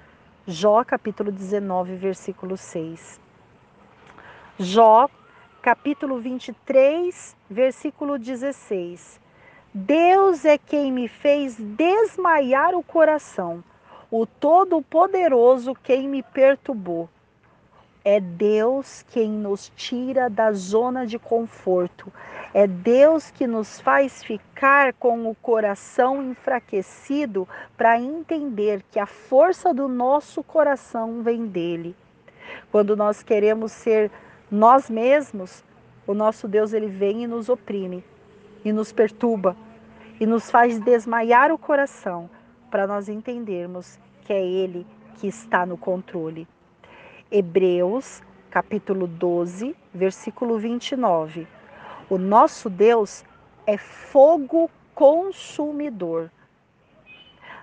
Jó, 0.47 0.83
capítulo 0.83 1.31
19, 1.31 1.97
versículo 1.97 2.57
6. 2.57 3.21
Jó, 4.59 5.11
capítulo 5.61 6.19
23, 6.19 7.37
versículo 7.51 8.19
16. 8.19 9.21
Deus 9.75 10.47
é 10.47 10.57
quem 10.57 10.91
me 10.91 11.07
fez 11.07 11.57
desmaiar 11.57 12.75
o 12.75 12.83
coração, 12.83 13.63
o 14.11 14.25
Todo-Poderoso 14.25 15.75
quem 15.75 16.09
me 16.09 16.23
perturbou. 16.23 17.09
É 18.05 18.19
Deus 18.21 19.05
quem 19.11 19.29
nos 19.29 19.71
tira 19.77 20.31
da 20.31 20.51
zona 20.53 21.07
de 21.07 21.19
conforto. 21.19 22.11
É 22.55 22.67
Deus 22.67 23.31
que 23.31 23.47
nos 23.47 23.81
faz 23.81 24.25
ficar 24.25 24.95
com 24.95 25.29
o 25.29 25.35
coração 25.35 26.23
enfraquecido 26.23 27.47
para 27.77 28.01
entender 28.01 28.83
que 28.91 28.99
a 28.99 29.05
força 29.05 29.75
do 29.75 29.87
nosso 29.89 30.43
coração 30.43 31.23
vem 31.23 31.47
dele. 31.47 31.95
Quando 32.73 32.97
nós 32.97 33.23
queremos 33.23 33.73
ser 33.73 34.11
nós 34.51 34.89
mesmos, 34.89 35.63
o 36.07 36.15
nosso 36.15 36.49
Deus 36.49 36.73
ele 36.73 36.87
vem 36.87 37.25
e 37.25 37.27
nos 37.27 37.51
oprime 37.51 38.03
e 38.65 38.73
nos 38.73 38.91
perturba 38.91 39.55
e 40.19 40.25
nos 40.25 40.51
faz 40.51 40.79
desmaiar 40.79 41.53
o 41.53 41.59
coração 41.59 42.31
para 42.71 42.87
nós 42.87 43.09
entendermos 43.09 43.99
que 44.23 44.33
é 44.33 44.45
ele 44.45 44.87
que 45.17 45.27
está 45.27 45.67
no 45.67 45.77
controle. 45.77 46.47
Hebreus, 47.31 48.23
capítulo 48.51 49.07
12, 49.07 49.77
versículo 49.93 50.59
29. 50.59 51.47
O 52.09 52.17
nosso 52.17 52.71
Deus 52.71 53.25
é 53.67 53.77
fogo 53.77 54.71
consumidor. 54.95 56.31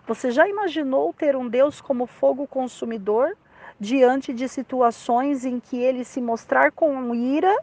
Você 0.08 0.30
já 0.30 0.48
imaginou 0.48 1.14
ter 1.14 1.36
um 1.36 1.48
Deus 1.48 1.82
como 1.82 2.06
fogo 2.06 2.46
consumidor 2.46 3.36
diante 3.80 4.32
de 4.32 4.48
situações 4.48 5.46
em 5.46 5.60
que 5.60 5.78
ele 5.78 6.06
se 6.06 6.22
mostrar 6.22 6.72
com 6.72 7.14
ira, 7.16 7.56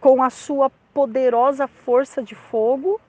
com 0.00 0.22
a 0.22 0.30
sua 0.30 0.70
poderosa 0.94 1.66
força 1.66 2.22
de 2.22 2.34
fogo? 2.34 3.00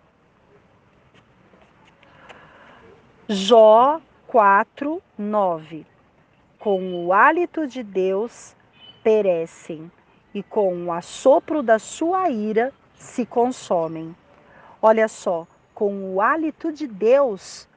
Jó 3.34 4.00
4, 4.28 5.02
9 5.18 5.88
com 6.60 7.04
o 7.04 7.12
hálito 7.12 7.66
de 7.66 7.82
Deus 7.82 8.56
perecem, 9.04 9.92
e 10.36 10.44
com 10.44 10.86
o 10.86 10.92
assopro 10.92 11.64
da 11.64 11.80
sua 11.80 12.30
ira 12.30 12.72
se 12.94 13.26
consomem. 13.26 14.16
Olha 14.80 15.08
só, 15.08 15.48
com 15.74 16.14
o 16.14 16.22
hálito 16.22 16.72
de 16.72 16.86
Deus, 16.86 17.68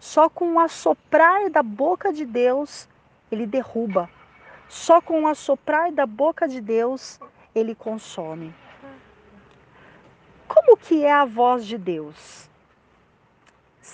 só 0.00 0.30
com 0.30 0.54
o 0.54 0.58
assoprar 0.58 1.50
da 1.50 1.62
boca 1.62 2.10
de 2.10 2.24
Deus, 2.24 2.88
ele 3.30 3.46
derruba. 3.46 4.08
Só 4.70 5.02
com 5.02 5.24
o 5.24 5.28
assoprar 5.28 5.92
da 5.92 6.06
boca 6.06 6.48
de 6.48 6.62
Deus, 6.62 7.20
ele 7.54 7.74
consome. 7.74 8.54
Como 10.48 10.78
que 10.78 11.04
é 11.04 11.12
a 11.12 11.26
voz 11.26 11.66
de 11.66 11.76
Deus? 11.76 12.48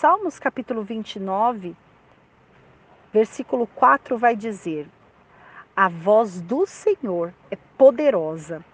Salmos 0.01 0.39
capítulo 0.39 0.83
29, 0.83 1.77
versículo 3.13 3.67
4 3.67 4.17
vai 4.17 4.35
dizer: 4.35 4.89
A 5.77 5.91
voz 5.91 6.41
do 6.41 6.65
Senhor 6.65 7.35
é 7.51 7.57
poderosa, 7.77 8.65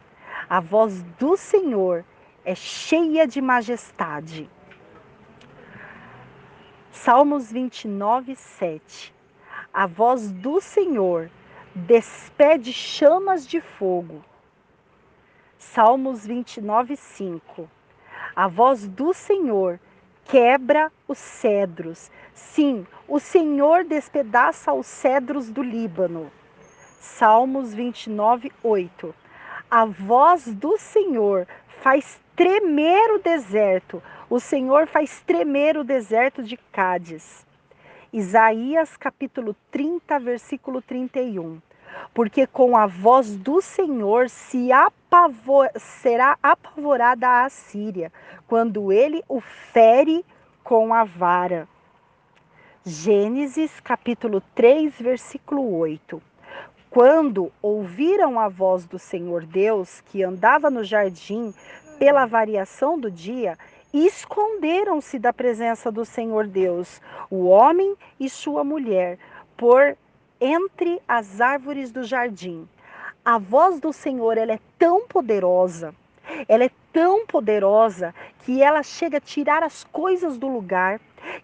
a 0.48 0.60
voz 0.60 1.02
do 1.18 1.36
Senhor 1.36 2.04
é 2.44 2.54
cheia 2.54 3.26
de 3.26 3.40
majestade. 3.40 4.48
Salmos 6.92 7.50
29, 7.50 8.36
7. 8.36 9.12
A 9.74 9.84
voz 9.84 10.30
do 10.30 10.60
Senhor 10.60 11.28
despede 11.74 12.72
chamas 12.72 13.44
de 13.44 13.60
fogo. 13.60 14.24
Salmos 15.58 16.24
29, 16.24 16.94
5. 16.96 17.68
A 18.36 18.46
voz 18.46 18.86
do 18.86 19.12
Senhor 19.12 19.80
quebra 20.28 20.90
os 21.06 21.18
cedros. 21.18 22.10
Sim, 22.34 22.86
o 23.08 23.18
Senhor 23.18 23.84
despedaça 23.84 24.72
os 24.72 24.86
cedros 24.86 25.50
do 25.50 25.62
Líbano. 25.62 26.30
Salmos 27.00 27.72
29, 27.72 28.52
8. 28.62 29.14
A 29.70 29.84
voz 29.84 30.46
do 30.54 30.76
Senhor 30.78 31.46
faz 31.82 32.20
tremer 32.34 33.12
o 33.12 33.18
deserto. 33.18 34.02
O 34.28 34.40
Senhor 34.40 34.86
faz 34.86 35.22
tremer 35.26 35.76
o 35.76 35.84
deserto 35.84 36.42
de 36.42 36.56
Cádiz. 36.72 37.46
Isaías 38.12 38.96
capítulo 38.96 39.54
30, 39.70 40.18
versículo 40.18 40.82
31. 40.82 41.60
Porque 42.14 42.46
com 42.46 42.76
a 42.76 42.86
voz 42.86 43.36
do 43.36 43.60
Senhor 43.60 44.28
se 44.28 44.72
apavor, 44.72 45.68
será 45.76 46.36
apavorada 46.42 47.28
a 47.28 47.44
Assíria, 47.44 48.12
quando 48.46 48.92
ele 48.92 49.22
o 49.28 49.40
fere 49.40 50.24
com 50.62 50.94
a 50.94 51.04
vara. 51.04 51.68
Gênesis 52.84 53.80
capítulo 53.80 54.40
3, 54.54 54.94
versículo 55.00 55.76
8. 55.76 56.22
Quando 56.88 57.52
ouviram 57.60 58.38
a 58.38 58.48
voz 58.48 58.86
do 58.86 58.98
Senhor 58.98 59.44
Deus, 59.44 60.00
que 60.02 60.22
andava 60.22 60.70
no 60.70 60.84
jardim 60.84 61.52
pela 61.98 62.26
variação 62.26 62.98
do 62.98 63.10
dia, 63.10 63.58
esconderam-se 63.92 65.18
da 65.18 65.32
presença 65.32 65.90
do 65.90 66.04
Senhor 66.04 66.46
Deus, 66.46 67.00
o 67.30 67.46
homem 67.46 67.94
e 68.18 68.28
sua 68.28 68.62
mulher, 68.62 69.18
por 69.56 69.96
entre 70.40 71.00
as 71.06 71.40
árvores 71.40 71.90
do 71.90 72.04
jardim. 72.04 72.68
A 73.24 73.38
voz 73.38 73.80
do 73.80 73.92
Senhor 73.92 74.38
ela 74.38 74.52
é 74.52 74.60
tão 74.78 75.06
poderosa, 75.06 75.94
ela 76.48 76.64
é 76.64 76.70
tão 76.92 77.26
poderosa 77.26 78.14
que 78.40 78.62
ela 78.62 78.82
chega 78.82 79.18
a 79.18 79.20
tirar 79.20 79.62
as 79.62 79.84
coisas 79.84 80.38
do 80.38 80.48
lugar, 80.48 81.00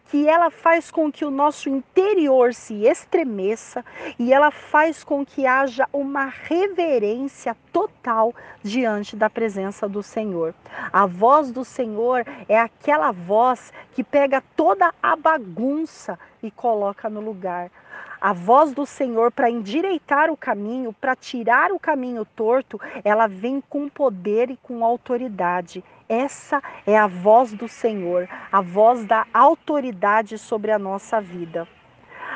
que 0.06 0.28
ela 0.28 0.50
faz 0.50 0.90
com 0.90 1.10
que 1.10 1.24
o 1.24 1.30
nosso 1.30 1.68
interior 1.68 2.54
se 2.54 2.86
estremeça 2.86 3.84
e 4.18 4.32
ela 4.32 4.50
faz 4.50 5.02
com 5.02 5.26
que 5.26 5.46
haja 5.46 5.88
uma 5.92 6.26
reverência 6.26 7.56
total 7.72 8.34
diante 8.62 9.16
da 9.16 9.28
presença 9.28 9.88
do 9.88 10.02
Senhor. 10.02 10.54
A 10.92 11.06
voz 11.06 11.50
do 11.50 11.64
Senhor 11.64 12.24
é 12.48 12.58
aquela 12.58 13.10
voz 13.10 13.72
que 13.92 14.04
pega 14.04 14.42
toda 14.56 14.94
a 15.02 15.16
bagunça 15.16 16.18
e 16.42 16.50
coloca 16.50 17.10
no 17.10 17.20
lugar. 17.20 17.70
A 18.24 18.32
voz 18.32 18.72
do 18.72 18.86
Senhor 18.86 19.32
para 19.32 19.50
endireitar 19.50 20.30
o 20.30 20.36
caminho, 20.36 20.92
para 20.92 21.16
tirar 21.16 21.72
o 21.72 21.78
caminho 21.80 22.24
torto, 22.24 22.80
ela 23.02 23.26
vem 23.26 23.60
com 23.60 23.88
poder 23.88 24.48
e 24.48 24.56
com 24.56 24.84
autoridade. 24.84 25.82
Essa 26.08 26.62
é 26.86 26.96
a 26.96 27.08
voz 27.08 27.52
do 27.52 27.66
Senhor, 27.66 28.28
a 28.52 28.60
voz 28.60 29.04
da 29.04 29.26
autoridade 29.34 30.38
sobre 30.38 30.70
a 30.70 30.78
nossa 30.78 31.20
vida. 31.20 31.66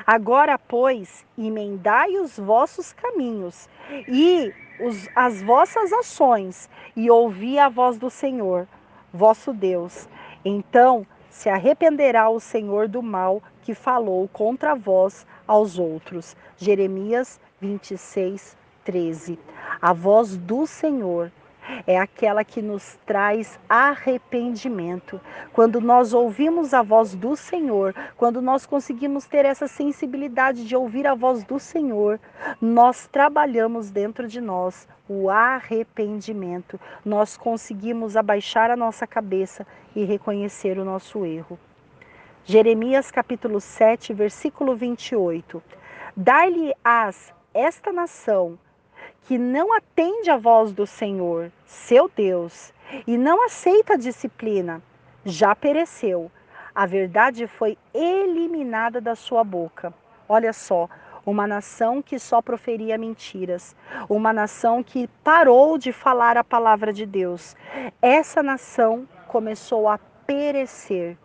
Agora, 0.05 0.59
pois, 0.59 1.25
emendai 1.39 2.19
os 2.19 2.37
vossos 2.37 2.93
caminhos 2.93 3.69
e 4.09 4.53
os, 4.81 5.09
as 5.15 5.41
vossas 5.41 5.93
ações, 5.93 6.69
e 6.97 7.09
ouvi 7.09 7.61
a 7.61 7.69
voz 7.69 7.97
do 7.97 8.11
Senhor, 8.11 8.67
vosso 9.13 9.53
Deus. 9.53 10.09
Então 10.45 11.07
se 11.31 11.49
arrependerá 11.49 12.29
o 12.29 12.41
Senhor 12.41 12.89
do 12.89 13.05
mal 13.05 13.41
que 13.63 13.73
falou 13.73 14.27
contra 14.33 14.75
vós 14.75 15.25
aos 15.47 15.79
outros. 15.79 16.37
Jeremias 16.57 17.41
26, 17.61 18.57
13. 18.85 19.39
A 19.81 19.93
voz 19.93 20.37
do 20.37 20.67
Senhor 20.67 21.31
é 21.87 21.99
aquela 21.99 22.45
que 22.45 22.63
nos 22.63 22.99
traz 23.05 23.59
arrependimento. 23.69 25.21
Quando 25.53 25.81
nós 25.81 26.15
ouvimos 26.15 26.73
a 26.73 26.83
voz 26.83 27.15
do 27.15 27.37
Senhor, 27.37 27.95
quando 28.17 28.41
nós 28.41 28.65
conseguimos 28.65 29.27
ter 29.27 29.45
essa 29.45 29.67
sensibilidade 29.67 30.65
de 30.67 30.77
ouvir 30.77 31.07
a 31.07 31.15
voz 31.15 31.45
do 31.45 31.59
Senhor, 31.59 32.21
nós 32.61 33.07
trabalhamos 33.07 33.91
dentro 33.91 34.29
de 34.29 34.41
nós 34.41 34.87
o 35.09 35.29
arrependimento. 35.29 36.81
Nós 37.05 37.37
conseguimos 37.37 38.17
abaixar 38.17 38.71
a 38.71 38.77
nossa 38.77 39.07
cabeça 39.07 39.67
e 39.95 40.05
reconhecer 40.05 40.79
o 40.79 40.85
nosso 40.85 41.25
erro. 41.25 41.59
Jeremias 42.49 43.11
capítulo 43.11 43.61
7, 43.61 44.15
versículo 44.15 44.77
28. 44.77 45.61
Dar-lhe-ás 46.17 47.35
esta 47.53 47.93
nação 47.93 48.57
que 49.23 49.37
não 49.37 49.73
atende 49.73 50.31
à 50.31 50.37
voz 50.37 50.71
do 50.71 50.87
Senhor, 50.87 51.51
seu 51.65 52.09
Deus, 52.09 52.73
e 53.05 53.19
não 53.19 53.45
aceita 53.45 53.95
a 53.95 53.97
disciplina, 53.97 54.81
já 55.25 55.57
pereceu. 55.57 56.31
A 56.73 56.87
verdade 56.87 57.49
foi 57.49 57.77
eliminada 57.93 59.01
da 59.01 59.17
sua 59.17 59.43
boca. 59.43 59.93
Olha 60.29 60.53
só, 60.53 60.89
uma 61.27 61.49
nação 61.49 62.01
que 62.01 62.17
só 62.17 62.41
proferia 62.41 62.97
mentiras, 62.97 63.75
uma 64.09 64.33
nação 64.33 64.85
que 64.85 65.09
parou 65.25 65.77
de 65.77 65.93
falar 65.93 66.37
a 66.37 66.45
palavra 66.45 66.93
de 66.93 67.07
Deus. 67.07 67.57
Essa 68.01 68.41
nação 68.41 69.05
começou 69.27 69.89
a 69.89 69.99
perecer. 70.25 71.19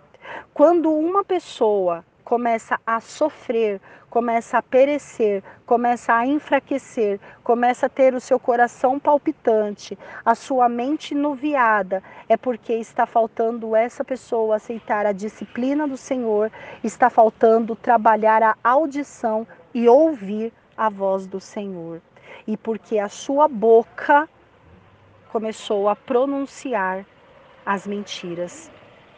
Quando 0.54 0.92
uma 0.92 1.24
pessoa 1.24 2.04
começa 2.24 2.80
a 2.86 3.00
sofrer, 3.00 3.82
começa 4.10 4.58
a 4.58 4.62
perecer, 4.62 5.44
começa 5.66 6.14
a 6.14 6.26
enfraquecer, 6.26 7.20
começa 7.44 7.86
a 7.86 7.90
ter 7.90 8.14
o 8.14 8.20
seu 8.20 8.40
coração 8.40 9.00
palpitante, 9.00 9.98
a 10.24 10.36
sua 10.36 10.68
mente 10.68 11.16
nuviada, 11.16 12.04
é 12.28 12.36
porque 12.36 12.74
está 12.74 13.06
faltando 13.06 13.76
essa 13.76 14.04
pessoa 14.04 14.58
aceitar 14.58 15.06
a 15.06 15.14
disciplina 15.14 15.88
do 15.88 15.98
Senhor, 15.98 16.52
está 16.84 17.10
faltando 17.10 17.76
trabalhar 17.76 18.44
a 18.44 18.56
audição 18.64 19.48
e 19.74 19.88
ouvir 19.88 20.54
a 20.78 20.90
voz 20.90 21.26
do 21.26 21.40
Senhor. 21.40 22.02
E 22.46 22.58
porque 22.58 22.98
a 22.98 23.08
sua 23.08 23.48
boca 23.48 24.28
começou 25.32 25.88
a 25.88 25.96
pronunciar 25.96 27.06
as 27.66 27.88
mentiras 27.88 28.70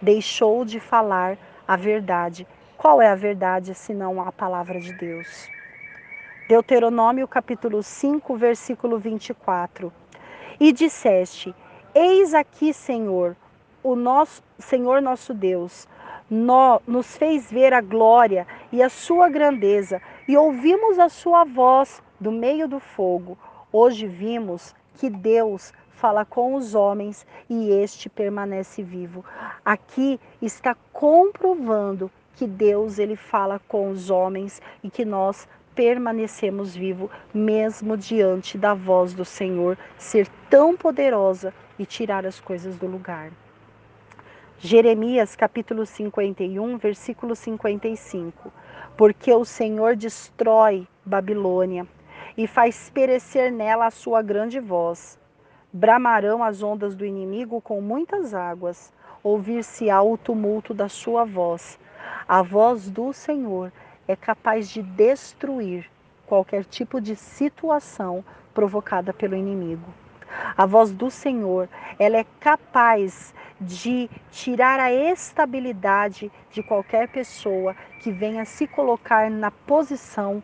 deixou 0.04 0.66
de 0.66 0.82
falar 0.82 1.38
a 1.66 1.78
verdade. 1.78 2.46
Qual 2.78 3.02
é 3.02 3.08
a 3.08 3.16
verdade 3.16 3.74
senão 3.74 4.22
a 4.22 4.32
palavra 4.34 4.80
de 4.80 4.92
Deus? 4.92 5.50
Deuteronômio 6.50 7.26
capítulo 7.26 7.82
5, 7.82 8.36
versículo 8.36 9.00
24. 9.00 9.94
E 10.60 10.74
disseste: 10.74 11.56
Eis 11.96 12.34
aqui, 12.34 12.74
Senhor, 12.74 13.38
o 13.82 13.96
nosso 13.96 14.44
Senhor 14.60 15.02
nosso 15.02 15.34
Deus, 15.34 15.88
no, 16.30 16.82
nos 16.86 17.16
fez 17.16 17.50
ver 17.50 17.74
a 17.74 17.80
glória 17.80 18.46
e 18.74 18.84
a 18.84 18.90
sua 18.90 19.30
grandeza, 19.30 20.02
e 20.28 20.36
ouvimos 20.36 21.00
a 21.00 21.08
sua 21.08 21.46
voz 21.46 22.04
do 22.20 22.32
meio 22.32 22.68
do 22.68 22.80
fogo. 22.80 23.38
Hoje 23.72 24.06
vimos 24.06 24.76
que 24.96 25.10
Deus 25.10 25.74
fala 26.04 26.26
com 26.26 26.56
os 26.56 26.76
homens 26.76 27.26
e 27.50 27.70
este 27.70 28.10
permanece 28.10 28.84
vivo. 28.84 29.24
Aqui 29.64 30.20
está 30.42 30.76
comprovando 30.92 32.12
que 32.36 32.46
Deus 32.46 33.00
ele 33.00 33.16
fala 33.16 33.58
com 33.70 33.90
os 33.90 34.10
homens 34.10 34.62
e 34.84 34.90
que 34.90 35.06
nós 35.06 35.48
permanecemos 35.74 36.76
vivos 36.76 37.10
mesmo 37.34 37.96
diante 37.96 38.58
da 38.58 38.74
voz 38.74 39.14
do 39.14 39.24
Senhor 39.24 39.78
ser 39.98 40.28
tão 40.50 40.76
poderosa 40.76 41.54
e 41.80 41.86
tirar 41.86 42.26
as 42.26 42.38
coisas 42.38 42.76
do 42.76 42.86
lugar. 42.86 43.32
Jeremias 44.60 45.38
capítulo 45.38 45.86
51, 45.86 46.76
versículo 46.80 47.34
55. 47.34 48.52
Porque 48.98 49.32
o 49.32 49.46
Senhor 49.46 49.96
destrói 49.96 50.86
Babilônia 51.06 51.88
e 52.38 52.46
faz 52.46 52.90
perecer 52.90 53.54
nela 53.54 53.86
a 53.86 53.92
sua 53.92 54.22
grande 54.22 54.60
voz 54.60 55.23
Bramarão 55.76 56.44
as 56.44 56.62
ondas 56.62 56.96
do 56.96 57.04
inimigo 57.04 57.60
com 57.60 57.82
muitas 57.82 58.36
águas, 58.36 58.94
ouvir-se-á 59.24 60.04
o 60.04 60.16
tumulto 60.16 60.72
da 60.72 60.88
sua 60.88 61.26
voz. 61.26 61.80
A 62.28 62.44
voz 62.44 62.92
do 62.92 63.12
Senhor 63.12 63.74
é 64.08 64.16
capaz 64.16 64.70
de 64.70 64.84
destruir 64.84 65.90
qualquer 66.28 66.64
tipo 66.64 67.02
de 67.02 67.16
situação 67.16 68.24
provocada 68.54 69.12
pelo 69.12 69.36
inimigo. 69.36 69.92
A 70.56 70.64
voz 70.68 70.92
do 70.92 71.10
Senhor, 71.10 71.68
ela 71.98 72.18
é 72.18 72.26
capaz 72.40 73.34
de 73.60 74.08
tirar 74.30 74.80
a 74.80 74.94
estabilidade 74.94 76.32
de 76.52 76.62
qualquer 76.62 77.08
pessoa 77.08 77.76
que 78.00 78.12
venha 78.12 78.46
se 78.46 78.68
colocar 78.68 79.28
na 79.32 79.50
posição 79.50 80.44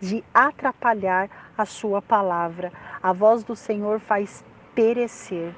de 0.00 0.22
atrapalhar 0.32 1.28
a 1.56 1.64
sua 1.64 2.00
palavra. 2.00 2.72
A 3.02 3.12
voz 3.12 3.42
do 3.42 3.56
Senhor 3.56 3.98
faz 3.98 4.44
perecer. 4.78 5.52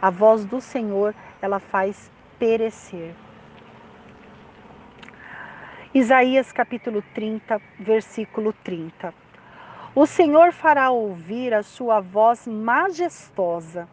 A 0.00 0.08
voz 0.08 0.44
do 0.44 0.60
Senhor, 0.60 1.12
ela 1.40 1.58
faz 1.58 2.12
perecer. 2.38 3.12
Isaías 5.92 6.52
capítulo 6.52 7.02
30, 7.12 7.60
versículo 7.80 8.52
30. 8.52 9.12
O 9.96 10.06
Senhor 10.06 10.52
fará 10.52 10.90
ouvir 10.90 11.52
a 11.52 11.64
sua 11.64 11.98
voz 11.98 12.46
majestosa 12.46 13.88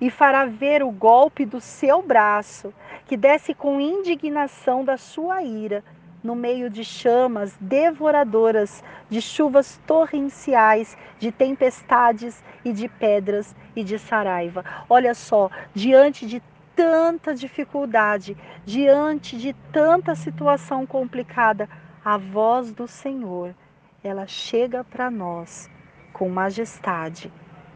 e 0.00 0.08
fará 0.10 0.44
ver 0.44 0.84
o 0.84 0.92
golpe 0.92 1.44
do 1.44 1.60
seu 1.60 2.00
braço, 2.00 2.72
que 3.06 3.16
desce 3.16 3.52
com 3.52 3.80
indignação 3.80 4.84
da 4.84 4.96
sua 4.96 5.42
ira 5.42 5.82
no 6.22 6.36
meio 6.36 6.70
de 6.70 6.84
chamas 6.84 7.56
devoradoras, 7.60 8.82
de 9.10 9.20
chuvas 9.20 9.80
torrenciais, 9.84 10.96
de 11.18 11.32
tempestades 11.32 12.44
e 12.64 12.72
de 12.72 12.88
pedras 12.88 13.54
e 13.74 13.82
de 13.82 13.98
saraiva. 13.98 14.64
Olha 14.88 15.14
só, 15.14 15.50
diante 15.74 16.26
de 16.26 16.42
tanta 16.74 17.34
dificuldade, 17.34 18.36
diante 18.64 19.36
de 19.36 19.52
tanta 19.72 20.14
situação 20.14 20.86
complicada, 20.86 21.68
a 22.04 22.16
voz 22.18 22.72
do 22.72 22.86
Senhor, 22.86 23.54
ela 24.02 24.26
chega 24.26 24.84
para 24.84 25.10
nós 25.10 25.70
com 26.12 26.28
majestade, 26.28 27.32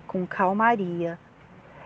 com 0.06 0.26
calmaria. 0.26 1.18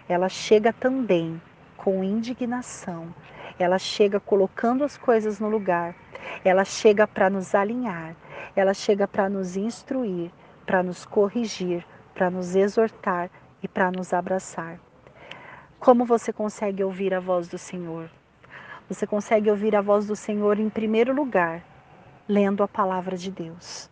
Ela 0.09 0.29
chega 0.29 0.73
também 0.73 1.41
com 1.77 2.03
indignação. 2.03 3.15
Ela 3.59 3.79
chega 3.79 4.19
colocando 4.19 4.83
as 4.85 4.97
coisas 4.99 5.39
no 5.39 5.49
lugar. 5.49 5.95
Ela 6.45 6.65
chega 6.65 7.07
para 7.07 7.31
nos 7.31 7.55
alinhar. 7.55 8.17
Ela 8.57 8.75
chega 8.75 9.07
para 9.07 9.29
nos 9.29 9.57
instruir, 9.57 10.31
para 10.67 10.83
nos 10.83 11.07
corrigir, 11.07 11.87
para 12.15 12.31
nos 12.31 12.55
exortar 12.55 13.31
e 13.63 13.69
para 13.69 13.91
nos 13.91 14.13
abraçar. 14.13 14.79
Como 15.79 16.05
você 16.05 16.33
consegue 16.33 16.83
ouvir 16.83 17.15
a 17.15 17.21
voz 17.21 17.49
do 17.49 17.59
Senhor? 17.59 18.11
Você 18.89 19.07
consegue 19.07 19.51
ouvir 19.51 19.75
a 19.75 19.81
voz 19.81 20.07
do 20.07 20.17
Senhor 20.17 20.59
em 20.59 20.69
primeiro 20.69 21.15
lugar, 21.15 21.65
lendo 22.29 22.63
a 22.63 22.69
palavra 22.69 23.17
de 23.17 23.31
Deus. 23.31 23.91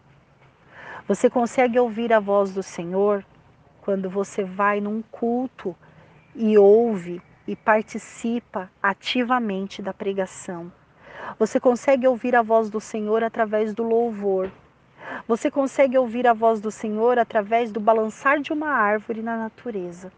Você 1.08 1.28
consegue 1.28 1.78
ouvir 1.78 2.12
a 2.12 2.20
voz 2.20 2.52
do 2.52 2.62
Senhor 2.62 3.24
quando 3.80 4.08
você 4.08 4.44
vai 4.44 4.80
num 4.80 5.02
culto 5.02 5.74
e 6.34 6.56
ouve 6.56 7.20
e 7.46 7.56
participa 7.56 8.70
ativamente 8.82 9.82
da 9.82 9.92
pregação. 9.92 10.70
Você 11.38 11.58
consegue 11.58 12.06
ouvir 12.06 12.36
a 12.36 12.42
voz 12.42 12.70
do 12.70 12.80
Senhor 12.80 13.24
através 13.24 13.74
do 13.74 13.82
louvor. 13.82 14.50
Você 15.26 15.50
consegue 15.50 15.96
ouvir 15.96 16.26
a 16.26 16.32
voz 16.32 16.60
do 16.60 16.70
Senhor 16.70 17.18
através 17.18 17.70
do 17.70 17.80
balançar 17.80 18.40
de 18.40 18.52
uma 18.52 18.68
árvore 18.68 19.22
na 19.22 19.36
natureza. 19.36 20.12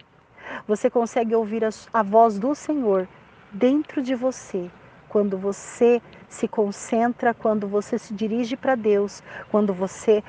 Você 0.67 0.91
consegue 0.91 1.35
ouvir 1.35 1.65
a, 1.65 1.71
a 1.93 2.03
voz 2.03 2.39
do 2.39 2.55
Senhor 2.55 3.09
dentro 3.53 4.03
de 4.03 4.15
você, 4.15 4.71
quando 5.09 5.37
você 5.37 6.01
se 6.29 6.49
concentra, 6.49 7.35
quando 7.35 7.69
você 7.69 7.99
se 7.99 8.15
dirige 8.15 8.57
para 8.57 8.75
Deus, 8.75 9.23
quando 9.51 9.75
você 9.75 10.23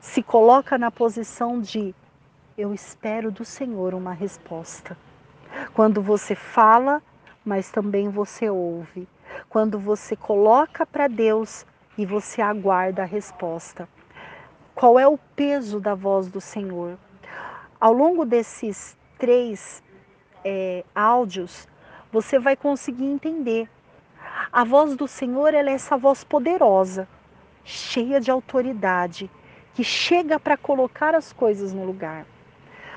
se 0.00 0.22
coloca 0.22 0.78
na 0.78 0.90
posição 0.90 1.60
de 1.60 1.94
eu 2.56 2.72
espero 2.74 3.30
do 3.30 3.44
Senhor 3.44 3.94
uma 3.94 4.12
resposta. 4.12 4.96
Quando 5.74 6.02
você 6.02 6.34
fala, 6.34 7.02
mas 7.44 7.70
também 7.70 8.08
você 8.08 8.48
ouve. 8.48 9.08
Quando 9.48 9.78
você 9.78 10.14
coloca 10.14 10.86
para 10.86 11.08
Deus 11.08 11.66
e 11.96 12.06
você 12.06 12.40
aguarda 12.40 13.02
a 13.02 13.06
resposta. 13.06 13.88
Qual 14.74 14.98
é 14.98 15.06
o 15.06 15.18
peso 15.36 15.78
da 15.78 15.94
voz 15.94 16.28
do 16.28 16.40
Senhor? 16.40 16.98
Ao 17.80 17.92
longo 17.92 18.24
desses 18.24 18.96
três 19.18 19.82
é, 20.44 20.84
áudios, 20.94 21.68
você 22.10 22.38
vai 22.38 22.56
conseguir 22.56 23.04
entender. 23.04 23.68
A 24.50 24.64
voz 24.64 24.96
do 24.96 25.06
Senhor 25.06 25.54
ela 25.54 25.70
é 25.70 25.74
essa 25.74 25.96
voz 25.96 26.24
poderosa, 26.24 27.08
cheia 27.64 28.20
de 28.20 28.30
autoridade, 28.30 29.30
que 29.74 29.84
chega 29.84 30.38
para 30.38 30.56
colocar 30.56 31.14
as 31.14 31.32
coisas 31.32 31.72
no 31.72 31.84
lugar. 31.84 32.26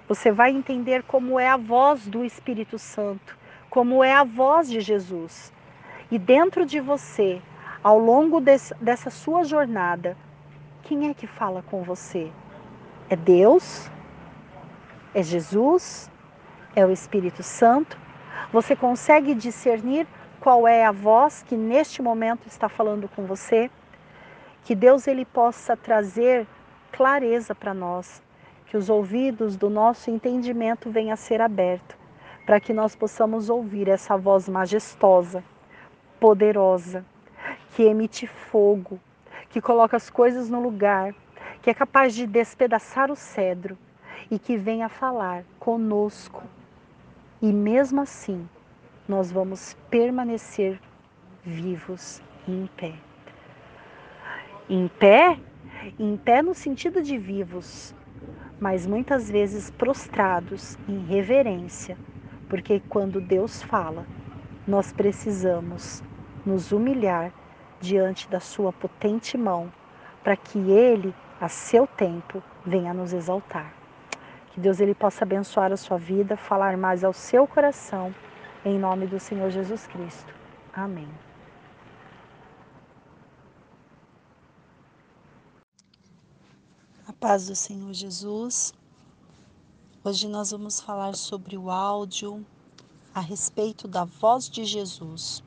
Você 0.08 0.32
vai 0.32 0.52
entender 0.52 1.04
como 1.04 1.40
é 1.40 1.48
a 1.48 1.58
voz 1.58 2.08
do 2.08 2.24
Espírito 2.24 2.78
Santo, 2.78 3.38
como 3.70 4.04
é 4.04 4.14
a 4.14 4.24
voz 4.24 4.70
de 4.70 4.80
Jesus. 4.80 5.52
E 6.12 6.20
dentro 6.20 6.66
de 6.66 6.80
você, 6.80 7.42
ao 7.86 8.00
longo 8.00 8.42
desse, 8.42 8.74
dessa 8.82 9.12
sua 9.12 9.44
jornada, 9.44 10.18
quem 10.82 11.08
é 11.08 11.14
que 11.14 11.28
fala 11.28 11.62
com 11.70 11.84
você? 11.84 12.32
É 13.08 13.16
Deus? 13.16 13.92
É 15.14 15.22
Jesus? 15.22 16.10
É 16.76 16.84
o 16.84 16.90
Espírito 16.90 17.44
Santo? 17.44 17.96
Você 18.52 18.76
consegue 18.76 19.36
discernir 19.36 20.08
qual 20.40 20.68
é 20.68 20.84
a 20.84 20.92
voz 20.92 21.44
que 21.44 21.56
neste 21.56 22.02
momento 22.02 22.48
está 22.48 22.68
falando 22.68 23.08
com 23.08 23.28
você? 23.28 23.70
Que 24.64 24.74
Deus 24.74 25.06
ele 25.06 25.24
possa 25.24 25.78
trazer 25.78 26.48
clareza 26.92 27.54
para 27.54 27.72
nós, 27.72 28.20
que 28.66 28.76
os 28.76 28.90
ouvidos 28.90 29.56
do 29.56 29.70
nosso 29.70 30.10
entendimento 30.10 30.90
venham 30.90 31.14
a 31.14 31.16
ser 31.16 31.40
abertos, 31.40 31.96
para 32.48 32.60
que 32.60 32.74
nós 32.74 32.96
possamos 32.96 33.48
ouvir 33.48 33.88
essa 33.88 34.18
voz 34.18 34.50
majestosa, 34.50 35.44
poderosa, 36.20 37.06
que 37.76 37.84
emite 37.84 38.26
fogo, 38.26 38.98
que 39.50 39.60
coloca 39.60 39.98
as 39.98 40.10
coisas 40.10 40.50
no 40.50 40.62
lugar, 40.62 41.14
que 41.62 41.70
é 41.70 41.74
capaz 41.74 42.16
de 42.16 42.26
despedaçar 42.26 43.12
o 43.12 43.18
cedro 43.18 43.78
e 44.32 44.40
que 44.40 44.56
venha 44.56 44.88
falar 44.88 45.44
conosco. 45.60 46.42
E 47.42 47.52
mesmo 47.52 48.00
assim, 48.00 48.48
nós 49.10 49.30
vamos 49.30 49.76
permanecer 49.90 50.80
vivos 51.44 52.22
em 52.48 52.66
pé. 52.78 52.94
Em 54.70 54.88
pé 54.88 55.38
em 56.00 56.16
pé 56.18 56.42
no 56.42 56.56
sentido 56.56 57.02
de 57.02 57.18
vivos, 57.18 57.94
mas 58.60 58.88
muitas 58.88 59.30
vezes 59.30 59.70
prostrados 59.70 60.78
em 60.88 61.00
reverência, 61.00 61.98
porque 62.50 62.82
quando 62.90 63.20
Deus 63.20 63.62
fala, 63.62 64.08
nós 64.66 64.92
precisamos 64.92 66.02
nos 66.46 66.72
humilhar 66.72 67.32
diante 67.86 68.28
da 68.28 68.40
Sua 68.40 68.74
potente 68.74 69.38
mão, 69.38 69.72
para 70.24 70.36
que 70.36 70.58
Ele, 70.58 71.14
a 71.40 71.48
seu 71.48 71.86
tempo, 71.86 72.42
venha 72.66 72.94
nos 72.94 73.14
exaltar. 73.14 73.74
Que 74.52 74.60
Deus 74.60 74.80
ele 74.80 74.96
possa 74.96 75.26
abençoar 75.26 75.72
a 75.72 75.78
sua 75.78 75.98
vida, 75.98 76.38
falar 76.38 76.78
mais 76.78 77.04
ao 77.04 77.12
seu 77.12 77.46
coração, 77.46 78.16
em 78.64 78.80
nome 78.80 79.06
do 79.06 79.20
Senhor 79.20 79.50
Jesus 79.50 79.86
Cristo. 79.86 80.34
Amém. 80.74 81.10
paz 87.26 87.48
do 87.48 87.56
Senhor 87.56 87.92
Jesus. 87.92 88.72
Hoje 90.04 90.28
nós 90.28 90.52
vamos 90.52 90.80
falar 90.80 91.16
sobre 91.16 91.58
o 91.58 91.72
áudio 91.72 92.46
a 93.16 93.20
respeito 93.20 93.88
da 93.88 94.04
voz 94.04 94.48
de 94.48 94.64
Jesus. 94.64 95.42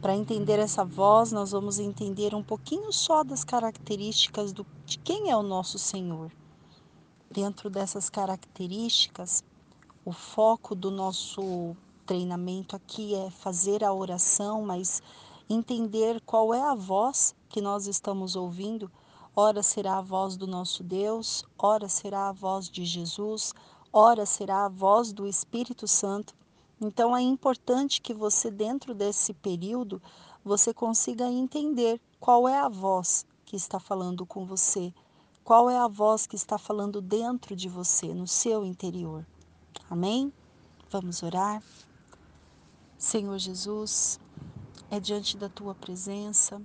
Para 0.00 0.14
entender 0.14 0.58
essa 0.58 0.84
voz, 0.84 1.32
nós 1.32 1.52
vamos 1.52 1.78
entender 1.78 2.34
um 2.34 2.42
pouquinho 2.42 2.92
só 2.92 3.24
das 3.24 3.42
características 3.44 4.52
do, 4.52 4.66
de 4.84 4.98
quem 4.98 5.30
é 5.30 5.36
o 5.36 5.42
nosso 5.42 5.78
Senhor. 5.78 6.30
Dentro 7.30 7.70
dessas 7.70 8.10
características, 8.10 9.42
o 10.04 10.12
foco 10.12 10.74
do 10.74 10.90
nosso 10.90 11.74
treinamento 12.06 12.76
aqui 12.76 13.14
é 13.14 13.30
fazer 13.30 13.82
a 13.82 13.92
oração, 13.92 14.62
mas 14.62 15.02
entender 15.48 16.20
qual 16.20 16.52
é 16.52 16.62
a 16.62 16.74
voz 16.74 17.34
que 17.48 17.60
nós 17.60 17.86
estamos 17.86 18.36
ouvindo 18.36 18.90
Ora 19.36 19.64
será 19.64 19.98
a 19.98 20.00
voz 20.00 20.36
do 20.36 20.46
nosso 20.46 20.84
Deus, 20.84 21.44
ora 21.58 21.88
será 21.88 22.28
a 22.28 22.32
voz 22.32 22.70
de 22.70 22.84
Jesus, 22.84 23.52
ora 23.92 24.24
será 24.24 24.66
a 24.66 24.68
voz 24.68 25.12
do 25.12 25.26
Espírito 25.26 25.88
Santo. 25.88 26.36
Então 26.86 27.16
é 27.16 27.22
importante 27.22 28.02
que 28.02 28.12
você 28.12 28.50
dentro 28.50 28.94
desse 28.94 29.32
período 29.32 30.02
você 30.44 30.74
consiga 30.74 31.24
entender 31.24 31.98
qual 32.20 32.46
é 32.46 32.58
a 32.58 32.68
voz 32.68 33.24
que 33.46 33.56
está 33.56 33.80
falando 33.80 34.26
com 34.26 34.44
você, 34.44 34.92
qual 35.42 35.70
é 35.70 35.78
a 35.78 35.88
voz 35.88 36.26
que 36.26 36.36
está 36.36 36.58
falando 36.58 37.00
dentro 37.00 37.56
de 37.56 37.70
você, 37.70 38.12
no 38.12 38.26
seu 38.26 38.66
interior. 38.66 39.26
Amém? 39.88 40.30
Vamos 40.90 41.22
orar. 41.22 41.62
Senhor 42.98 43.38
Jesus, 43.38 44.20
é 44.90 45.00
diante 45.00 45.38
da 45.38 45.48
tua 45.48 45.74
presença 45.74 46.60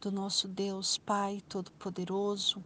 do 0.00 0.10
nosso 0.10 0.48
Deus 0.48 0.96
Pai 0.96 1.42
Todo-Poderoso, 1.46 2.64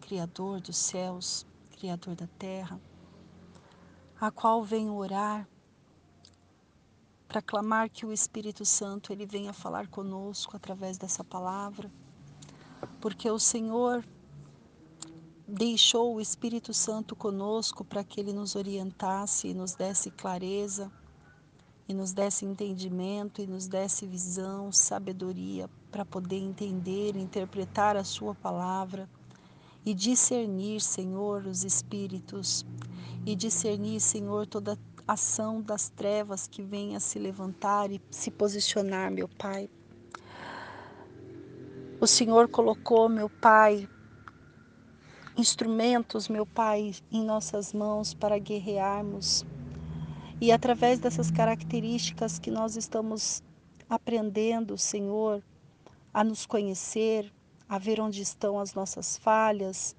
Criador 0.00 0.62
dos 0.62 0.78
céus, 0.78 1.44
Criador 1.72 2.14
da 2.14 2.26
terra, 2.38 2.80
a 4.20 4.30
qual 4.30 4.62
venho 4.62 4.94
orar 4.96 5.48
para 7.26 7.40
clamar 7.40 7.88
que 7.88 8.04
o 8.04 8.12
Espírito 8.12 8.66
Santo 8.66 9.12
ele 9.12 9.24
venha 9.24 9.52
falar 9.52 9.86
conosco 9.86 10.56
através 10.56 10.98
dessa 10.98 11.24
palavra, 11.24 11.90
porque 13.00 13.30
o 13.30 13.38
Senhor 13.38 14.04
deixou 15.48 16.14
o 16.14 16.20
Espírito 16.20 16.74
Santo 16.74 17.16
conosco 17.16 17.82
para 17.82 18.04
que 18.04 18.20
ele 18.20 18.32
nos 18.32 18.56
orientasse 18.56 19.48
e 19.48 19.54
nos 19.54 19.74
desse 19.74 20.10
clareza 20.10 20.92
e 21.88 21.94
nos 21.94 22.12
desse 22.12 22.44
entendimento 22.44 23.40
e 23.40 23.46
nos 23.46 23.66
desse 23.66 24.06
visão, 24.06 24.70
sabedoria 24.70 25.70
para 25.90 26.04
poder 26.04 26.38
entender, 26.38 27.16
interpretar 27.16 27.96
a 27.96 28.04
Sua 28.04 28.34
palavra 28.34 29.08
e 29.84 29.94
discernir, 29.94 30.80
Senhor, 30.80 31.46
os 31.46 31.64
espíritos 31.64 32.64
e 33.24 33.34
discernir, 33.34 34.00
Senhor, 34.00 34.46
toda 34.46 34.78
ação 35.06 35.60
das 35.60 35.88
trevas 35.88 36.46
que 36.46 36.62
venha 36.62 37.00
se 37.00 37.18
levantar 37.18 37.90
e 37.90 38.00
se 38.10 38.30
posicionar, 38.30 39.10
meu 39.10 39.28
Pai. 39.28 39.68
O 42.00 42.06
Senhor 42.06 42.48
colocou, 42.48 43.08
meu 43.08 43.28
Pai, 43.28 43.88
instrumentos, 45.36 46.28
meu 46.28 46.46
Pai, 46.46 46.94
em 47.10 47.24
nossas 47.24 47.72
mãos 47.72 48.14
para 48.14 48.38
guerrearmos 48.38 49.44
e 50.40 50.50
através 50.50 50.98
dessas 50.98 51.30
características 51.30 52.38
que 52.38 52.50
nós 52.50 52.76
estamos 52.76 53.42
aprendendo, 53.88 54.78
Senhor, 54.78 55.42
a 56.14 56.24
nos 56.24 56.46
conhecer, 56.46 57.30
a 57.70 57.78
ver 57.78 58.00
onde 58.00 58.20
estão 58.20 58.58
as 58.58 58.74
nossas 58.74 59.16
falhas, 59.16 59.94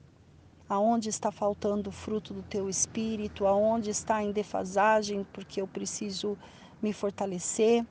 aonde 0.68 1.08
está 1.08 1.32
faltando 1.32 1.90
o 1.90 1.94
fruto 1.94 2.34
do 2.34 2.44
teu 2.44 2.68
espírito, 2.68 3.48
aonde 3.48 3.90
está 3.90 4.22
em 4.22 4.34
defasagem, 4.34 5.26
porque 5.32 5.62
eu 5.62 5.68
preciso 5.68 6.38
me 6.82 6.92
fortalecer. 6.92 7.86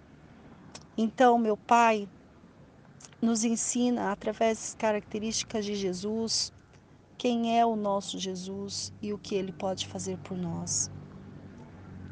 Então, 0.98 1.38
meu 1.38 1.56
Pai, 1.56 2.06
nos 3.22 3.42
ensina 3.42 4.12
através 4.12 4.58
das 4.58 4.74
características 4.74 5.64
de 5.64 5.74
Jesus, 5.74 6.52
quem 7.16 7.58
é 7.58 7.64
o 7.64 7.74
nosso 7.74 8.18
Jesus 8.18 8.92
e 9.00 9.14
o 9.14 9.18
que 9.18 9.34
ele 9.34 9.50
pode 9.50 9.86
fazer 9.86 10.18
por 10.18 10.36
nós. 10.36 10.90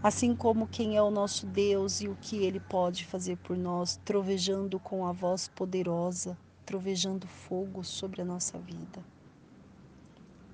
Assim 0.03 0.35
como 0.35 0.67
quem 0.67 0.97
é 0.97 1.03
o 1.03 1.11
nosso 1.11 1.45
Deus 1.45 2.01
e 2.01 2.09
o 2.09 2.17
que 2.19 2.39
ele 2.39 2.61
pode 2.61 3.05
fazer 3.05 3.37
por 3.37 3.59
nós, 3.59 4.01
trovejando 4.07 4.81
com 4.81 5.07
a 5.07 5.13
voz 5.13 5.49
poderosa, 5.49 6.35
trovejando 6.69 7.27
fogo 7.27 7.83
sobre 7.83 8.21
a 8.21 8.25
nossa 8.27 8.59
vida. 8.59 9.03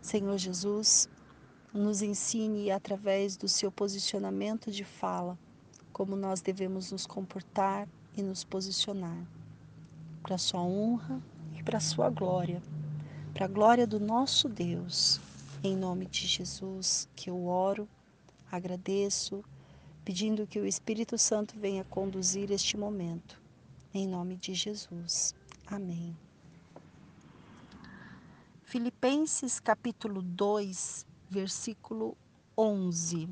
Senhor 0.01 0.39
Jesus, 0.39 1.09
nos 1.73 2.03
ensine 2.03 2.71
através 2.71 3.37
do 3.37 3.49
seu 3.49 3.73
posicionamento 3.73 4.71
de 4.71 4.85
fala 4.85 5.37
como 5.93 6.15
nós 6.15 6.41
devemos 6.41 6.93
nos 6.93 7.05
comportar 7.05 7.89
e 8.17 8.23
nos 8.23 8.45
posicionar 8.45 9.27
para 10.23 10.37
a 10.37 10.39
sua 10.39 10.61
honra 10.61 11.21
e 11.59 11.65
para 11.65 11.79
a 11.79 11.81
sua 11.81 12.09
glória, 12.11 12.63
para 13.33 13.47
a 13.47 13.49
glória 13.49 13.85
do 13.85 13.99
nosso 13.99 14.49
Deus. 14.49 15.21
Em 15.65 15.77
nome 15.77 16.07
de 16.07 16.29
Jesus 16.29 17.09
que 17.17 17.29
eu 17.29 17.45
oro, 17.49 17.89
agradeço, 18.53 19.43
pedindo 20.05 20.47
que 20.47 20.61
o 20.61 20.67
Espírito 20.67 21.19
Santo 21.19 21.59
venha 21.59 21.83
conduzir 21.83 22.53
este 22.53 22.77
momento. 22.77 23.43
Em 23.93 24.07
nome 24.07 24.37
de 24.37 24.55
Jesus. 24.55 25.35
Amém. 25.67 26.17
Filipenses 28.63 29.59
capítulo 29.59 30.21
2, 30.21 31.07
versículo 31.31 32.17
11. 32.57 33.29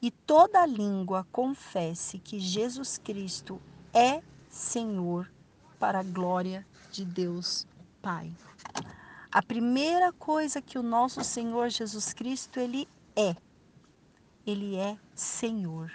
E 0.00 0.10
toda 0.10 0.64
língua 0.66 1.26
confesse 1.32 2.18
que 2.18 2.38
Jesus 2.38 2.98
Cristo 2.98 3.60
é 3.92 4.22
Senhor 4.48 5.30
para 5.78 6.00
a 6.00 6.04
glória 6.04 6.66
de 6.92 7.04
Deus 7.04 7.66
Pai. 8.00 8.32
A 9.32 9.42
primeira 9.42 10.12
coisa 10.12 10.62
que 10.62 10.78
o 10.78 10.82
nosso 10.82 11.24
Senhor 11.24 11.68
Jesus 11.68 12.12
Cristo 12.12 12.60
ele 12.60 12.88
é, 13.16 13.34
ele 14.46 14.76
é 14.76 14.96
Senhor. 15.14 15.92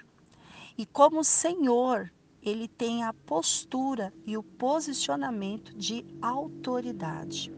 E 0.77 0.85
como 0.85 1.23
Senhor, 1.23 2.11
ele 2.43 2.67
tem 2.67 3.03
a 3.03 3.13
postura 3.13 4.13
e 4.25 4.37
o 4.37 4.43
posicionamento 4.43 5.73
de 5.75 6.05
autoridade. 6.21 7.51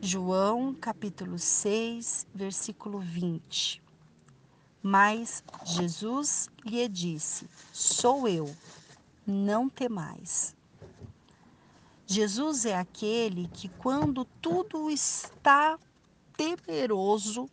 João 0.00 0.72
capítulo 0.72 1.38
6, 1.38 2.26
versículo 2.32 3.00
20. 3.00 3.82
Mas 4.82 5.44
Jesus 5.64 6.48
lhe 6.64 6.88
disse: 6.88 7.46
Sou 7.72 8.26
eu, 8.26 8.54
não 9.26 9.68
temais. 9.68 10.56
Jesus 12.06 12.64
é 12.64 12.76
aquele 12.76 13.48
que, 13.48 13.68
quando 13.68 14.24
tudo 14.40 14.90
está 14.90 15.78
temeroso, 16.36 17.48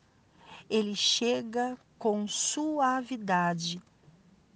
ele 0.69 0.95
chega 0.95 1.77
com 1.99 2.27
suavidade, 2.27 3.81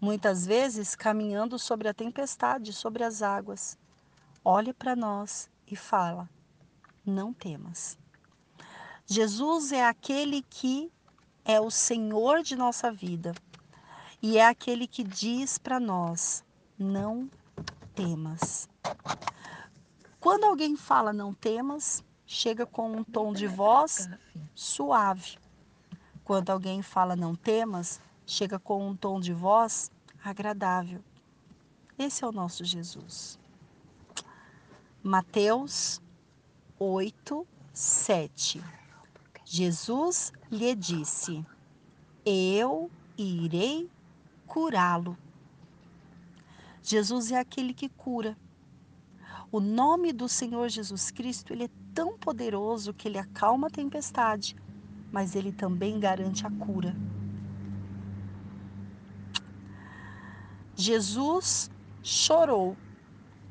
muitas 0.02 0.48
vezes 0.48 0.96
caminhando 0.96 1.60
sobre 1.60 1.88
a 1.88 1.94
tempestade, 1.94 2.74
sobre 2.74 3.04
as 3.04 3.22
águas. 3.22 3.78
Olha 4.44 4.74
para 4.74 4.96
nós 4.96 5.48
e 5.68 5.76
fala: 5.76 6.28
não 7.06 7.32
temas. 7.32 7.98
Jesus 9.06 9.72
é 9.72 9.86
aquele 9.86 10.42
que 10.42 10.92
é 11.46 11.62
o 11.62 11.70
Senhor 11.70 12.42
de 12.42 12.56
nossa 12.56 12.92
vida 12.92 13.34
e 14.22 14.38
é 14.38 14.48
aquele 14.48 14.88
que 14.88 15.04
diz 15.04 15.60
para 15.60 15.80
nós: 15.80 16.44
não 16.78 17.30
temas. 17.94 18.68
Quando 20.20 20.46
alguém 20.46 20.76
fala 20.76 21.12
não 21.14 21.34
temas, 21.34 22.04
chega 22.26 22.66
com 22.66 22.92
um 22.92 23.04
tom 23.04 23.34
de 23.34 23.48
voz 23.48 24.10
suave. 24.56 25.38
Quando 26.24 26.50
alguém 26.50 26.82
fala 26.82 27.16
não 27.16 27.36
temas, 27.36 28.00
chega 28.26 28.60
com 28.60 28.88
um 28.88 28.96
tom 28.96 29.20
de 29.20 29.34
voz 29.34 29.92
agradável. 30.24 31.04
Esse 31.98 32.24
é 32.24 32.28
o 32.28 32.32
nosso 32.32 32.64
Jesus. 32.64 33.40
Mateus 35.04 36.02
8, 36.80 37.48
7. 37.74 38.64
Jesus 39.46 40.32
lhe 40.52 40.76
disse: 40.76 41.46
Eu 42.26 42.90
irei 43.18 43.90
curá-lo. 44.48 45.18
Jesus 46.82 47.32
é 47.32 47.40
aquele 47.40 47.74
que 47.74 47.90
cura. 47.90 48.38
O 49.52 49.60
nome 49.60 50.14
do 50.14 50.30
Senhor 50.30 50.70
Jesus 50.70 51.12
Cristo, 51.12 51.54
ele 51.54 51.66
é 51.66 51.70
tão 51.94 52.18
poderoso 52.18 52.94
que 52.94 53.08
ele 53.08 53.18
acalma 53.18 53.68
a 53.68 53.72
tempestade, 53.72 54.56
mas 55.12 55.36
ele 55.36 55.52
também 55.52 56.00
garante 56.00 56.48
a 56.48 56.52
cura. 56.52 56.96
Jesus 60.82 61.70
chorou. 62.02 62.76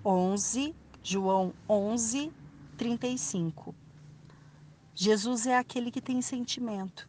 11, 0.04 0.74
João 1.00 1.54
11, 1.68 2.32
35. 2.76 3.72
Jesus 4.94 5.46
é 5.46 5.56
aquele 5.56 5.92
que 5.92 6.00
tem 6.00 6.20
sentimento. 6.20 7.08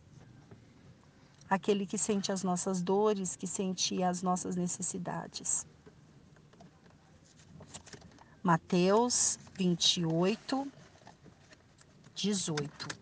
Aquele 1.50 1.88
que 1.88 1.98
sente 1.98 2.32
as 2.32 2.44
nossas 2.44 2.84
dores, 2.84 3.36
que 3.36 3.48
sente 3.48 4.04
as 4.04 4.22
nossas 4.22 4.56
necessidades. 4.56 5.66
Mateus 8.44 9.40
28, 9.58 10.72
18. 12.14 13.01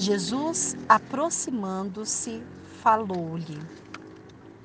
Jesus, 0.00 0.74
aproximando-se, 0.88 2.42
falou-lhe: 2.82 3.60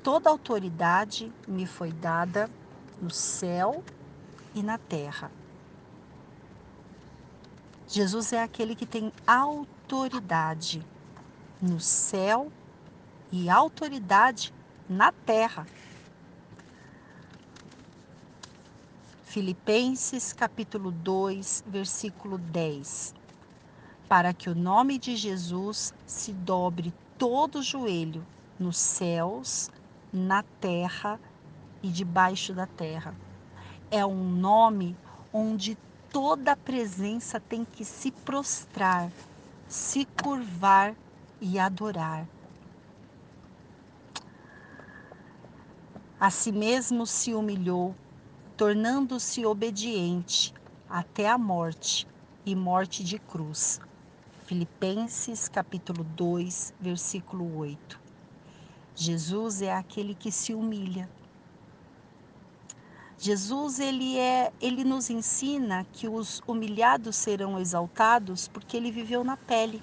Toda 0.02 0.30
autoridade 0.30 1.30
me 1.46 1.66
foi 1.66 1.92
dada 1.92 2.48
no 3.02 3.10
céu 3.10 3.84
e 4.54 4.62
na 4.62 4.78
terra. 4.78 5.30
Jesus 7.86 8.32
é 8.32 8.42
aquele 8.42 8.74
que 8.74 8.86
tem 8.86 9.12
autoridade 9.26 10.82
no 11.60 11.80
céu 11.80 12.50
e 13.30 13.50
autoridade 13.50 14.54
na 14.88 15.12
terra. 15.12 15.68
Filipenses 19.26 20.32
capítulo 20.32 20.90
2, 20.90 21.62
versículo 21.66 22.38
10. 22.38 23.15
Para 24.08 24.32
que 24.32 24.48
o 24.48 24.54
nome 24.54 24.98
de 24.98 25.16
Jesus 25.16 25.92
se 26.06 26.32
dobre 26.32 26.94
todo 27.18 27.58
o 27.58 27.62
joelho 27.62 28.24
nos 28.58 28.76
céus 28.76 29.70
na 30.12 30.44
terra 30.60 31.18
e 31.82 31.88
debaixo 31.88 32.54
da 32.54 32.66
terra. 32.66 33.14
É 33.90 34.06
um 34.06 34.30
nome 34.30 34.96
onde 35.32 35.76
toda 36.12 36.52
a 36.52 36.56
presença 36.56 37.40
tem 37.40 37.64
que 37.64 37.84
se 37.84 38.10
prostrar, 38.10 39.10
se 39.68 40.04
curvar 40.22 40.94
e 41.40 41.58
adorar. 41.58 42.26
A 46.18 46.30
si 46.30 46.50
mesmo 46.50 47.06
se 47.06 47.34
humilhou, 47.34 47.94
tornando-se 48.56 49.44
obediente 49.44 50.54
até 50.88 51.28
a 51.28 51.36
morte 51.36 52.06
e 52.46 52.54
morte 52.54 53.04
de 53.04 53.18
cruz. 53.18 53.80
Filipenses 54.46 55.48
capítulo 55.48 56.04
2, 56.04 56.72
versículo 56.80 57.56
8. 57.58 57.98
Jesus 58.94 59.60
é 59.60 59.74
aquele 59.74 60.14
que 60.14 60.30
se 60.30 60.54
humilha. 60.54 61.10
Jesus 63.18 63.80
ele 63.80 64.16
é, 64.16 64.52
ele 64.60 64.84
nos 64.84 65.10
ensina 65.10 65.84
que 65.92 66.06
os 66.06 66.40
humilhados 66.46 67.16
serão 67.16 67.58
exaltados 67.58 68.46
porque 68.46 68.76
ele 68.76 68.92
viveu 68.92 69.24
na 69.24 69.36
pele. 69.36 69.82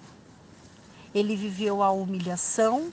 Ele 1.14 1.36
viveu 1.36 1.84
a 1.84 1.92
humilhação, 1.92 2.90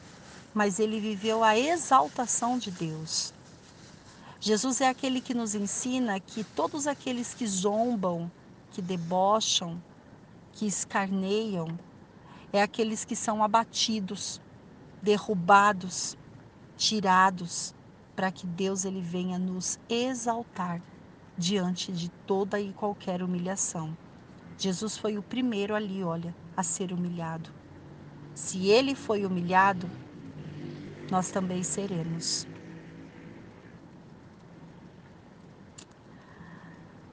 mas 0.52 0.80
ele 0.80 0.98
viveu 0.98 1.44
a 1.44 1.56
exaltação 1.56 2.58
de 2.58 2.72
Deus. 2.72 3.32
Jesus 4.40 4.80
é 4.80 4.88
aquele 4.88 5.20
que 5.20 5.34
nos 5.34 5.54
ensina 5.54 6.18
que 6.18 6.42
todos 6.42 6.88
aqueles 6.88 7.32
que 7.32 7.46
zombam, 7.46 8.28
que 8.72 8.82
debocham, 8.82 9.80
que 10.52 10.66
escarneiam, 10.66 11.78
é 12.52 12.62
aqueles 12.62 13.04
que 13.04 13.16
são 13.16 13.42
abatidos, 13.42 14.40
derrubados, 15.02 16.16
tirados, 16.76 17.74
para 18.16 18.30
que 18.30 18.46
Deus 18.46 18.84
ele 18.84 19.00
venha 19.00 19.38
nos 19.38 19.78
exaltar. 19.88 20.82
diante 21.38 21.90
de 21.90 22.10
toda 22.26 22.60
e 22.60 22.70
qualquer 22.74 23.22
humilhação. 23.22 23.96
Jesus 24.58 24.98
foi 24.98 25.16
o 25.16 25.22
primeiro 25.22 25.74
ali, 25.74 26.04
olha, 26.04 26.34
a 26.54 26.62
ser 26.62 26.92
humilhado. 26.92 27.50
Se 28.34 28.68
ele 28.68 28.94
foi 28.94 29.24
humilhado, 29.24 29.88
nós 31.10 31.30
também 31.30 31.62
seremos. 31.62 32.46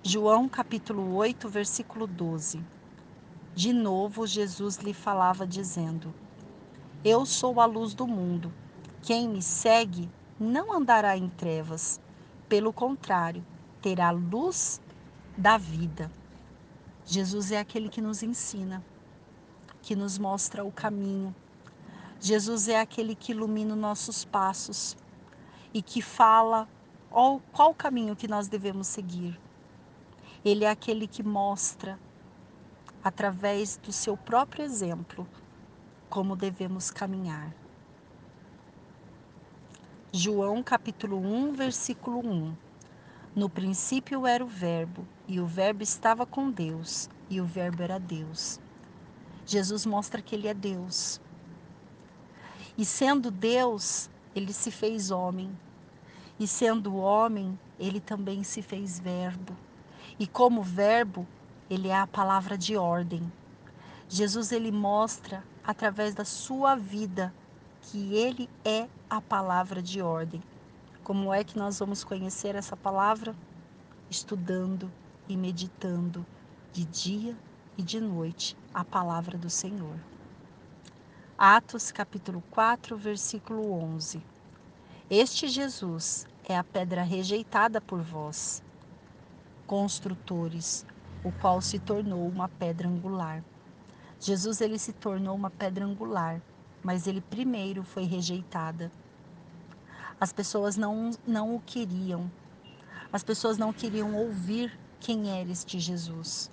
João 0.03 0.49
capítulo 0.49 1.15
8, 1.15 1.47
versículo 1.47 2.05
12. 2.05 2.61
De 3.57 3.73
novo 3.73 4.27
Jesus 4.27 4.77
lhe 4.77 4.93
falava 4.93 5.47
dizendo: 5.47 6.13
Eu 7.03 7.25
sou 7.25 7.59
a 7.59 7.65
luz 7.65 7.95
do 7.95 8.05
mundo. 8.05 8.53
Quem 9.01 9.27
me 9.27 9.41
segue 9.41 10.07
não 10.39 10.71
andará 10.71 11.17
em 11.17 11.27
trevas, 11.27 11.99
pelo 12.47 12.71
contrário, 12.71 13.43
terá 13.81 14.11
luz 14.11 14.79
da 15.35 15.57
vida. 15.57 16.11
Jesus 17.03 17.51
é 17.51 17.57
aquele 17.57 17.89
que 17.89 17.99
nos 17.99 18.21
ensina, 18.21 18.85
que 19.81 19.95
nos 19.95 20.19
mostra 20.19 20.63
o 20.63 20.71
caminho. 20.71 21.35
Jesus 22.19 22.67
é 22.67 22.79
aquele 22.79 23.15
que 23.15 23.31
ilumina 23.31 23.75
nossos 23.75 24.23
passos 24.23 24.95
e 25.73 25.81
que 25.81 25.99
fala 25.99 26.69
qual, 27.09 27.41
qual 27.51 27.73
caminho 27.73 28.15
que 28.15 28.27
nós 28.27 28.47
devemos 28.47 28.85
seguir. 28.85 29.35
Ele 30.45 30.63
é 30.63 30.69
aquele 30.69 31.07
que 31.07 31.23
mostra, 31.23 31.97
através 33.07 33.77
do 33.77 33.93
seu 33.93 34.17
próprio 34.17 34.65
exemplo, 34.65 35.25
como 36.09 36.35
devemos 36.35 36.91
caminhar. 36.91 37.55
João 40.11 40.61
capítulo 40.61 41.17
1, 41.17 41.53
versículo 41.53 42.19
1. 42.19 42.53
No 43.33 43.49
princípio 43.49 44.27
era 44.27 44.43
o 44.43 44.47
Verbo, 44.47 45.07
e 45.25 45.39
o 45.39 45.45
Verbo 45.45 45.83
estava 45.83 46.25
com 46.25 46.51
Deus, 46.51 47.09
e 47.29 47.39
o 47.39 47.45
Verbo 47.45 47.81
era 47.81 47.97
Deus. 47.97 48.59
Jesus 49.45 49.85
mostra 49.85 50.21
que 50.21 50.35
ele 50.35 50.49
é 50.49 50.53
Deus. 50.53 51.21
E 52.77 52.83
sendo 52.83 53.31
Deus, 53.31 54.09
ele 54.35 54.51
se 54.51 54.69
fez 54.69 55.11
homem. 55.11 55.57
E 56.37 56.45
sendo 56.45 56.97
homem, 56.97 57.57
ele 57.79 58.01
também 58.01 58.43
se 58.43 58.61
fez 58.61 58.99
Verbo. 58.99 59.55
E 60.19 60.27
como 60.27 60.61
Verbo, 60.61 61.25
ele 61.69 61.89
é 61.89 61.97
a 61.97 62.07
palavra 62.07 62.57
de 62.57 62.77
ordem. 62.77 63.31
Jesus 64.07 64.51
ele 64.51 64.71
mostra 64.71 65.43
através 65.63 66.15
da 66.15 66.23
sua 66.23 66.75
vida 66.75 67.33
que 67.81 68.15
ele 68.15 68.49
é 68.63 68.87
a 69.09 69.19
palavra 69.19 69.81
de 69.81 70.01
ordem. 70.01 70.41
Como 71.03 71.33
é 71.33 71.43
que 71.43 71.57
nós 71.57 71.79
vamos 71.79 72.03
conhecer 72.03 72.55
essa 72.55 72.75
palavra? 72.75 73.35
Estudando 74.09 74.91
e 75.27 75.35
meditando 75.35 76.25
de 76.71 76.85
dia 76.85 77.37
e 77.77 77.83
de 77.83 77.99
noite 77.99 78.57
a 78.73 78.83
palavra 78.83 79.37
do 79.37 79.49
Senhor. 79.49 79.97
Atos 81.37 81.91
capítulo 81.91 82.41
4, 82.49 82.97
versículo 82.97 83.71
11. 83.71 84.23
Este 85.09 85.47
Jesus 85.47 86.25
é 86.43 86.57
a 86.57 86.63
pedra 86.63 87.03
rejeitada 87.03 87.79
por 87.79 88.01
vós, 88.01 88.63
construtores, 89.65 90.85
o 91.27 91.31
qual 91.41 91.61
se 91.61 91.79
tornou 91.79 92.27
uma 92.27 92.47
pedra 92.47 92.87
angular. 92.87 93.43
Jesus 94.19 94.61
ele 94.61 94.79
se 94.79 94.93
tornou 94.93 95.35
uma 95.35 95.49
pedra 95.49 95.85
angular, 95.85 96.41
mas 96.83 97.07
ele 97.07 97.21
primeiro 97.21 97.83
foi 97.83 98.03
rejeitada 98.03 98.91
as 100.19 100.33
pessoas 100.33 100.75
não, 100.75 101.11
não 101.27 101.55
o 101.55 101.61
queriam. 101.61 102.31
As 103.13 103.23
pessoas 103.23 103.55
não 103.55 103.71
queriam 103.71 104.15
ouvir 104.15 104.77
quem 104.99 105.29
era 105.29 105.49
este 105.51 105.79
Jesus. 105.79 106.49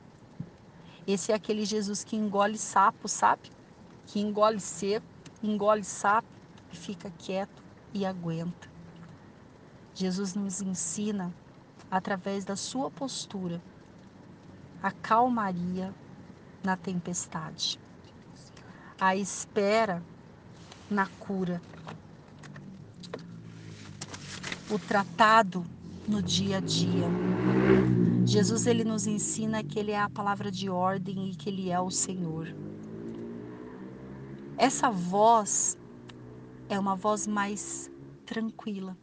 Esse 1.06 1.32
é 1.32 1.34
aquele 1.34 1.64
Jesus 1.64 2.04
que 2.04 2.14
engole 2.14 2.58
sapo, 2.58 3.08
sabe? 3.08 3.50
Que 4.06 4.20
engole 4.20 4.60
seco, 4.60 5.06
engole 5.42 5.82
sapo 5.82 6.28
e 6.70 6.76
fica 6.76 7.10
quieto 7.16 7.62
e 7.94 8.04
aguenta. 8.04 8.68
Jesus 9.94 10.34
nos 10.34 10.60
ensina, 10.60 11.32
através 11.90 12.44
da 12.44 12.56
sua 12.56 12.90
postura, 12.90 13.62
a 14.84 14.90
calmaria 14.90 15.94
na 16.62 16.76
tempestade, 16.76 17.80
a 19.00 19.16
espera 19.16 20.02
na 20.90 21.06
cura 21.06 21.58
o 24.70 24.78
tratado 24.78 25.64
no 26.06 26.22
dia 26.22 26.58
a 26.58 26.60
dia. 26.60 27.06
Jesus 28.26 28.66
ele 28.66 28.84
nos 28.84 29.06
ensina 29.06 29.64
que 29.64 29.78
ele 29.78 29.90
é 29.90 29.98
a 29.98 30.10
palavra 30.10 30.50
de 30.50 30.68
ordem 30.68 31.30
e 31.30 31.34
que 31.34 31.48
ele 31.48 31.70
é 31.70 31.80
o 31.80 31.90
Senhor. 31.90 32.54
Essa 34.58 34.90
voz 34.90 35.78
é 36.68 36.78
uma 36.78 36.94
voz 36.94 37.26
mais 37.26 37.90
tranquila. 38.26 38.94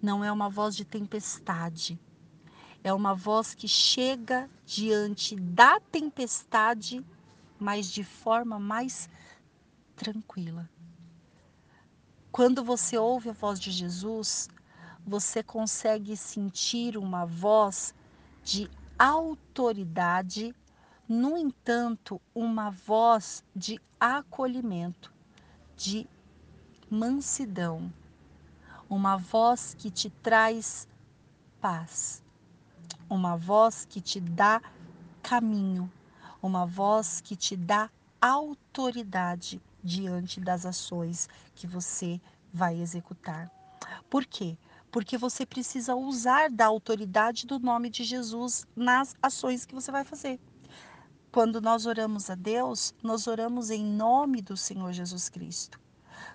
Não 0.00 0.24
é 0.24 0.32
uma 0.32 0.48
voz 0.48 0.74
de 0.74 0.86
tempestade. 0.86 2.00
É 2.82 2.92
uma 2.92 3.14
voz 3.14 3.54
que 3.54 3.66
chega 3.66 4.48
diante 4.64 5.34
da 5.36 5.80
tempestade, 5.80 7.04
mas 7.58 7.90
de 7.90 8.04
forma 8.04 8.58
mais 8.58 9.08
tranquila. 9.96 10.68
Quando 12.30 12.62
você 12.62 12.96
ouve 12.96 13.30
a 13.30 13.32
voz 13.32 13.58
de 13.58 13.70
Jesus, 13.70 14.48
você 15.04 15.42
consegue 15.42 16.16
sentir 16.16 16.96
uma 16.96 17.24
voz 17.24 17.94
de 18.44 18.70
autoridade, 18.98 20.54
no 21.08 21.36
entanto, 21.36 22.20
uma 22.34 22.70
voz 22.70 23.42
de 23.56 23.80
acolhimento, 23.98 25.12
de 25.76 26.06
mansidão, 26.90 27.92
uma 28.88 29.16
voz 29.16 29.74
que 29.74 29.90
te 29.90 30.10
traz 30.10 30.86
paz, 31.60 32.22
uma 33.08 33.36
voz 33.36 33.84
que 33.84 34.00
te 34.00 34.20
dá 34.20 34.60
caminho, 35.22 35.90
uma 36.42 36.66
voz 36.66 37.20
que 37.20 37.36
te 37.36 37.56
dá 37.56 37.90
autoridade 38.20 39.60
diante 39.82 40.40
das 40.40 40.66
ações 40.66 41.28
que 41.54 41.66
você 41.66 42.20
vai 42.52 42.80
executar. 42.80 43.50
Por 44.10 44.24
quê? 44.24 44.56
porque 44.90 45.18
você 45.18 45.44
precisa 45.44 45.94
usar 45.94 46.50
da 46.50 46.66
autoridade 46.66 47.46
do 47.46 47.58
nome 47.58 47.90
de 47.90 48.04
Jesus 48.04 48.66
nas 48.74 49.14
ações 49.22 49.64
que 49.64 49.74
você 49.74 49.90
vai 49.90 50.04
fazer. 50.04 50.40
Quando 51.30 51.60
nós 51.60 51.86
oramos 51.86 52.30
a 52.30 52.34
Deus, 52.34 52.94
nós 53.02 53.26
oramos 53.26 53.70
em 53.70 53.84
nome 53.84 54.40
do 54.40 54.56
Senhor 54.56 54.92
Jesus 54.92 55.28
Cristo. 55.28 55.78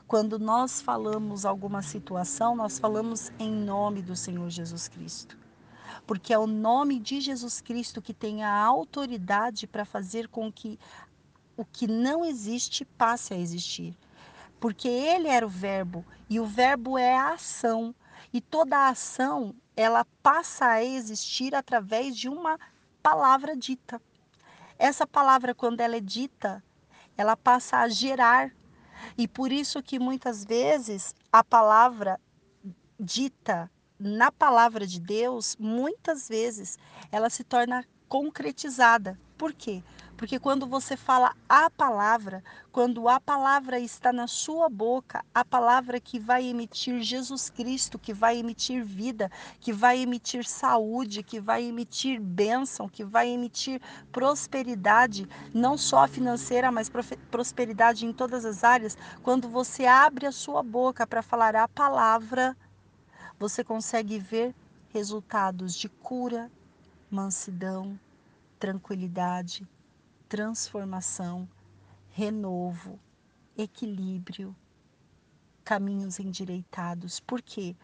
Quando 0.07 0.37
nós 0.37 0.81
falamos 0.81 1.45
alguma 1.45 1.81
situação, 1.81 2.55
nós 2.55 2.77
falamos 2.77 3.31
em 3.39 3.51
nome 3.51 4.01
do 4.01 4.15
Senhor 4.15 4.49
Jesus 4.49 4.87
Cristo. 4.87 5.42
Porque 6.05 6.33
é 6.33 6.37
o 6.37 6.47
nome 6.47 6.99
de 6.99 7.21
Jesus 7.21 7.61
Cristo 7.61 8.01
que 8.01 8.13
tem 8.13 8.43
a 8.43 8.53
autoridade 8.53 9.65
para 9.65 9.85
fazer 9.85 10.27
com 10.27 10.51
que 10.51 10.79
o 11.55 11.63
que 11.63 11.87
não 11.87 12.25
existe 12.25 12.83
passe 12.83 13.33
a 13.33 13.37
existir. 13.37 13.95
Porque 14.59 14.87
ele 14.87 15.27
era 15.27 15.45
o 15.45 15.49
verbo 15.49 16.05
e 16.29 16.39
o 16.39 16.45
verbo 16.45 16.97
é 16.97 17.15
a 17.15 17.33
ação. 17.33 17.93
E 18.33 18.41
toda 18.41 18.77
a 18.77 18.89
ação, 18.89 19.53
ela 19.75 20.05
passa 20.21 20.65
a 20.65 20.83
existir 20.83 21.53
através 21.53 22.17
de 22.17 22.27
uma 22.27 22.59
palavra 23.01 23.55
dita. 23.55 24.01
Essa 24.79 25.05
palavra, 25.05 25.53
quando 25.53 25.81
ela 25.81 25.97
é 25.97 25.99
dita, 25.99 26.63
ela 27.15 27.37
passa 27.37 27.77
a 27.77 27.87
gerar. 27.87 28.51
E 29.17 29.27
por 29.27 29.51
isso 29.51 29.83
que 29.83 29.99
muitas 29.99 30.43
vezes 30.43 31.13
a 31.31 31.43
palavra 31.43 32.19
dita 32.99 33.69
na 34.03 34.31
palavra 34.31 34.85
de 34.85 34.99
Deus, 34.99 35.55
muitas 35.59 36.27
vezes 36.27 36.77
ela 37.11 37.29
se 37.29 37.43
torna 37.43 37.85
concretizada. 38.07 39.17
Por 39.37 39.53
quê? 39.53 39.81
Porque 40.15 40.37
quando 40.39 40.67
você 40.67 40.95
fala 40.95 41.35
a 41.49 41.69
palavra, 41.69 42.43
quando 42.71 43.09
a 43.09 43.19
palavra 43.19 43.79
está 43.79 44.13
na 44.13 44.27
sua 44.27 44.69
boca, 44.69 45.25
a 45.33 45.43
palavra 45.43 45.99
que 45.99 46.19
vai 46.19 46.45
emitir 46.45 47.01
Jesus 47.01 47.49
Cristo, 47.49 47.97
que 47.97 48.13
vai 48.13 48.37
emitir 48.37 48.85
vida, 48.85 49.31
que 49.59 49.73
vai 49.73 49.99
emitir 49.99 50.45
saúde, 50.45 51.23
que 51.23 51.39
vai 51.39 51.63
emitir 51.63 52.21
bênção, 52.21 52.87
que 52.87 53.03
vai 53.03 53.29
emitir 53.29 53.81
prosperidade, 54.11 55.27
não 55.53 55.77
só 55.77 56.07
financeira, 56.07 56.71
mas 56.71 56.91
prosperidade 57.31 58.05
em 58.05 58.13
todas 58.13 58.45
as 58.45 58.63
áreas, 58.63 58.97
quando 59.23 59.49
você 59.49 59.85
abre 59.85 60.27
a 60.27 60.31
sua 60.31 60.61
boca 60.61 61.07
para 61.07 61.23
falar 61.23 61.55
a 61.55 61.67
palavra, 61.67 62.55
você 63.43 63.61
consegue 63.61 64.19
ver 64.19 64.55
resultados 64.87 65.75
de 65.75 65.89
cura, 65.89 66.49
mansidão, 67.11 67.99
tranquilidade, 68.57 69.67
transformação, 70.29 71.45
renovo, 72.11 72.97
equilíbrio, 73.57 74.55
caminhos 75.61 76.21
endireitados. 76.21 77.19
Por 77.19 77.41
quê? 77.41 77.75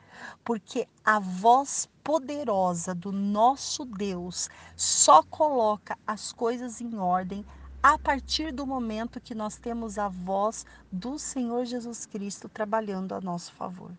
Porque 0.45 0.87
a 1.03 1.19
voz 1.19 1.89
poderosa 2.05 2.95
do 2.95 3.11
nosso 3.11 3.83
Deus 3.83 4.49
só 4.77 5.21
coloca 5.23 5.99
as 6.07 6.31
coisas 6.31 6.79
em 6.79 6.95
ordem 6.97 7.45
a 7.83 7.99
partir 7.99 8.53
do 8.53 8.65
momento 8.65 9.19
que 9.19 9.35
nós 9.35 9.57
temos 9.57 9.97
a 9.97 10.07
voz 10.07 10.65
do 10.89 11.19
Senhor 11.19 11.65
Jesus 11.65 12.05
Cristo 12.05 12.47
trabalhando 12.47 13.13
a 13.13 13.19
nosso 13.19 13.51
favor. 13.51 13.91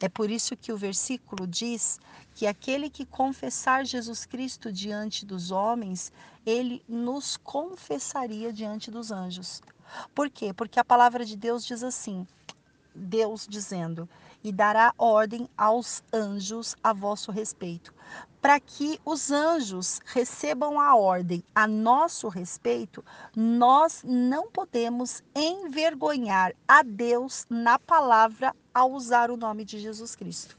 É 0.00 0.08
por 0.08 0.30
isso 0.30 0.56
que 0.56 0.72
o 0.72 0.76
versículo 0.76 1.46
diz 1.46 2.00
que 2.34 2.46
aquele 2.46 2.90
que 2.90 3.06
confessar 3.06 3.86
Jesus 3.86 4.24
Cristo 4.24 4.72
diante 4.72 5.24
dos 5.24 5.50
homens, 5.50 6.12
ele 6.44 6.82
nos 6.88 7.36
confessaria 7.36 8.52
diante 8.52 8.90
dos 8.90 9.10
anjos. 9.10 9.62
Por 10.14 10.28
quê? 10.28 10.52
Porque 10.52 10.80
a 10.80 10.84
palavra 10.84 11.24
de 11.24 11.36
Deus 11.36 11.64
diz 11.64 11.82
assim: 11.82 12.26
Deus 12.94 13.46
dizendo: 13.48 14.08
E 14.42 14.50
dará 14.52 14.92
ordem 14.98 15.48
aos 15.56 16.02
anjos 16.12 16.74
a 16.82 16.92
vosso 16.92 17.30
respeito, 17.30 17.94
para 18.40 18.58
que 18.60 19.00
os 19.04 19.30
anjos 19.30 20.00
recebam 20.04 20.80
a 20.80 20.94
ordem 20.96 21.42
a 21.54 21.66
nosso 21.66 22.28
respeito, 22.28 23.04
nós 23.34 24.02
não 24.04 24.50
podemos 24.50 25.22
envergonhar 25.34 26.52
a 26.66 26.82
Deus 26.82 27.46
na 27.48 27.78
palavra 27.78 28.54
ao 28.74 28.92
usar 28.92 29.30
o 29.30 29.36
nome 29.36 29.64
de 29.64 29.78
Jesus 29.78 30.16
Cristo. 30.16 30.56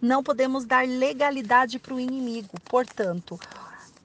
Não 0.00 0.22
podemos 0.22 0.64
dar 0.64 0.88
legalidade 0.88 1.78
para 1.78 1.94
o 1.94 2.00
inimigo, 2.00 2.58
portanto, 2.64 3.38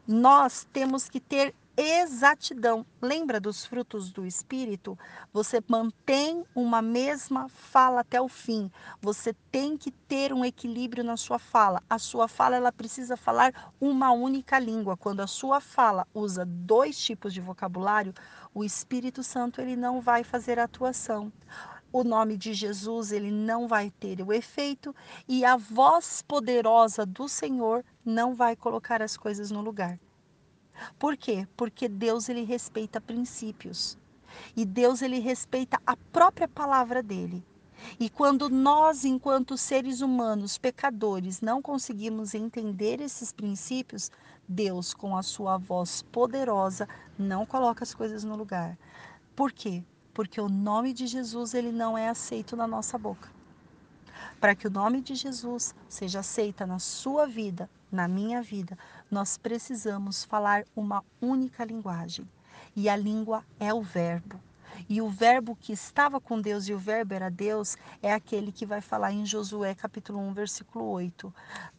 nós 0.07 0.67
temos 0.71 1.09
que 1.09 1.19
ter 1.19 1.55
exatidão. 1.76 2.86
Lembra 3.01 3.39
dos 3.39 3.65
frutos 3.65 4.11
do 4.11 4.26
espírito? 4.26 4.97
Você 5.32 5.59
mantém 5.67 6.45
uma 6.53 6.82
mesma 6.82 7.49
fala 7.49 8.01
até 8.01 8.21
o 8.21 8.28
fim. 8.28 8.71
Você 9.01 9.34
tem 9.51 9.78
que 9.78 9.91
ter 9.91 10.32
um 10.32 10.45
equilíbrio 10.45 11.03
na 11.03 11.17
sua 11.17 11.39
fala. 11.39 11.82
A 11.89 11.97
sua 11.97 12.28
fala 12.28 12.55
ela 12.55 12.71
precisa 12.71 13.17
falar 13.17 13.74
uma 13.82 14.11
única 14.11 14.59
língua. 14.59 14.95
Quando 14.95 15.21
a 15.21 15.28
sua 15.28 15.59
fala 15.59 16.07
usa 16.13 16.45
dois 16.45 16.97
tipos 16.97 17.34
de 17.34 17.41
vocabulário, 17.41 18.13
o 18.53 18.63
Espírito 18.63 19.24
Santo 19.24 19.59
ele 19.59 19.76
não 19.76 19.99
vai 19.99 20.24
fazer 20.24 20.59
atuação. 20.59 21.32
O 21.93 22.03
nome 22.03 22.37
de 22.37 22.55
Jesus 22.55 23.11
ele 23.11 23.29
não 23.29 23.67
vai 23.67 23.91
ter 23.91 24.19
o 24.19 24.33
efeito 24.33 24.95
e 25.27 25.45
a 25.45 25.55
voz 25.55 26.23
poderosa 26.23 27.05
do 27.05 27.29
Senhor 27.29 27.85
não 28.03 28.33
vai 28.33 28.55
colocar 28.55 28.99
as 28.99 29.15
coisas 29.15 29.51
no 29.51 29.61
lugar. 29.61 29.99
Por 30.97 31.15
quê? 31.15 31.47
Porque 31.55 31.87
Deus 31.87 32.29
ele 32.29 32.43
respeita 32.45 32.99
princípios. 32.99 33.95
E 34.55 34.65
Deus 34.65 35.03
ele 35.03 35.19
respeita 35.19 35.79
a 35.85 35.95
própria 35.95 36.47
palavra 36.47 37.03
dele. 37.03 37.45
E 37.99 38.09
quando 38.09 38.49
nós, 38.49 39.05
enquanto 39.05 39.55
seres 39.55 40.01
humanos, 40.01 40.57
pecadores, 40.57 41.41
não 41.41 41.61
conseguimos 41.61 42.33
entender 42.33 43.01
esses 43.01 43.31
princípios, 43.31 44.09
Deus, 44.47 44.95
com 44.95 45.15
a 45.15 45.21
sua 45.21 45.59
voz 45.59 46.01
poderosa, 46.01 46.89
não 47.19 47.45
coloca 47.45 47.83
as 47.83 47.93
coisas 47.93 48.23
no 48.23 48.35
lugar. 48.35 48.79
Por 49.35 49.51
quê? 49.51 49.83
Porque 50.14 50.39
o 50.39 50.47
nome 50.47 50.93
de 50.93 51.07
Jesus 51.07 51.53
ele 51.53 51.72
não 51.72 51.97
é 51.97 52.07
aceito 52.07 52.55
na 52.55 52.68
nossa 52.68 52.97
boca. 52.97 53.30
Para 54.39 54.55
que 54.55 54.68
o 54.68 54.72
nome 54.72 55.01
de 55.01 55.16
Jesus 55.16 55.74
seja 55.88 56.20
aceita 56.20 56.68
na 56.68 56.78
sua 56.78 57.26
vida, 57.26 57.70
na 57.91 58.07
minha 58.07 58.41
vida, 58.41 58.78
nós 59.09 59.38
precisamos 59.38 60.24
falar 60.24 60.66
uma 60.76 61.03
única 61.22 61.64
linguagem. 61.64 62.28
E 62.76 62.89
a 62.89 62.95
língua 62.95 63.43
é 63.59 63.74
o 63.74 63.82
verbo. 63.82 64.39
E 64.89 65.01
o 65.01 65.09
verbo 65.09 65.55
que 65.55 65.72
estava 65.72 66.20
com 66.20 66.41
Deus 66.41 66.68
e 66.68 66.74
o 66.74 66.80
verbo 66.80 67.14
era 67.14 67.30
Deus 67.30 67.78
é 68.01 68.14
aquele 68.14 68.51
que 68.51 68.66
vai 68.66 68.82
falar 68.82 69.11
em 69.11 69.26
Josué 69.26 69.76
capítulo 69.76 70.20
1, 70.20 70.34
versículo 70.34 70.86
8. 70.86 71.34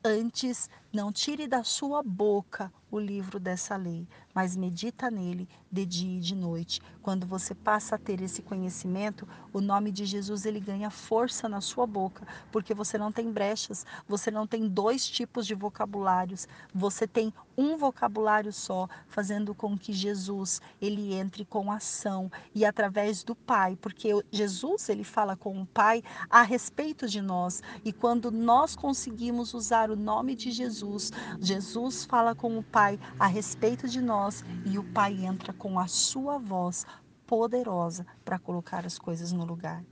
Antes, 0.05 0.71
não 0.93 1.13
tire 1.13 1.47
da 1.47 1.65
sua 1.65 2.03
boca 2.03 2.73
o 2.97 3.01
livro 3.01 3.41
dessa 3.41 3.77
lei, 3.77 4.07
mas 4.33 4.57
medita 4.57 5.11
nele 5.11 5.49
de 5.71 5.85
dia 5.85 6.19
e 6.19 6.21
de 6.21 6.35
noite. 6.35 6.81
Quando 7.03 7.27
você 7.27 7.55
passa 7.55 7.97
a 7.97 7.99
ter 7.99 8.21
esse 8.21 8.41
conhecimento, 8.41 9.29
o 9.53 9.61
nome 9.61 9.91
de 9.91 10.05
Jesus 10.05 10.47
ele 10.47 10.61
ganha 10.61 10.91
força 10.91 11.49
na 11.49 11.61
sua 11.61 11.87
boca, 11.87 12.27
porque 12.53 12.73
você 12.73 12.97
não 12.97 13.11
tem 13.11 13.31
brechas, 13.33 13.85
você 14.09 14.31
não 14.31 14.47
tem 14.47 14.69
dois 14.69 15.09
tipos 15.09 15.47
de 15.47 15.55
vocabulários, 15.55 16.47
você 16.73 17.07
tem 17.07 17.33
um 17.57 17.77
vocabulário 17.77 18.53
só, 18.53 18.89
fazendo 19.09 19.55
com 19.55 19.77
que 19.79 19.93
Jesus 19.93 20.61
ele 20.81 21.15
entre 21.15 21.45
com 21.45 21.71
ação 21.71 22.31
e 22.55 22.65
através 22.65 23.23
do 23.23 23.35
Pai, 23.35 23.77
porque 23.81 24.11
Jesus 24.31 24.89
ele 24.89 25.05
fala 25.05 25.37
com 25.37 25.61
o 25.61 25.67
Pai 25.67 26.03
a 26.29 26.43
respeito 26.43 27.09
de 27.09 27.21
nós, 27.21 27.63
e 27.85 27.93
quando 27.93 28.31
nós 28.31 28.77
conseguimos 28.77 29.55
usar 29.55 29.91
o 29.91 29.97
nome 29.97 30.35
de 30.35 30.51
Jesus, 30.51 31.13
Jesus 31.41 32.05
fala 32.05 32.35
com 32.35 32.59
o 32.59 32.63
Pai 32.63 32.84
a 33.19 33.27
respeito 33.27 33.89
de 33.89 34.01
nós 34.01 34.45
e 34.65 34.79
o 34.79 34.85
Pai 34.93 35.25
entra 35.25 35.53
com 35.53 35.79
a 35.79 35.87
sua 35.87 36.39
voz 36.39 36.87
poderosa 37.27 38.07
para 38.25 38.39
colocar 38.39 38.87
as 38.87 38.99
coisas 38.99 39.33
no 39.33 39.45
lugar. 39.45 39.85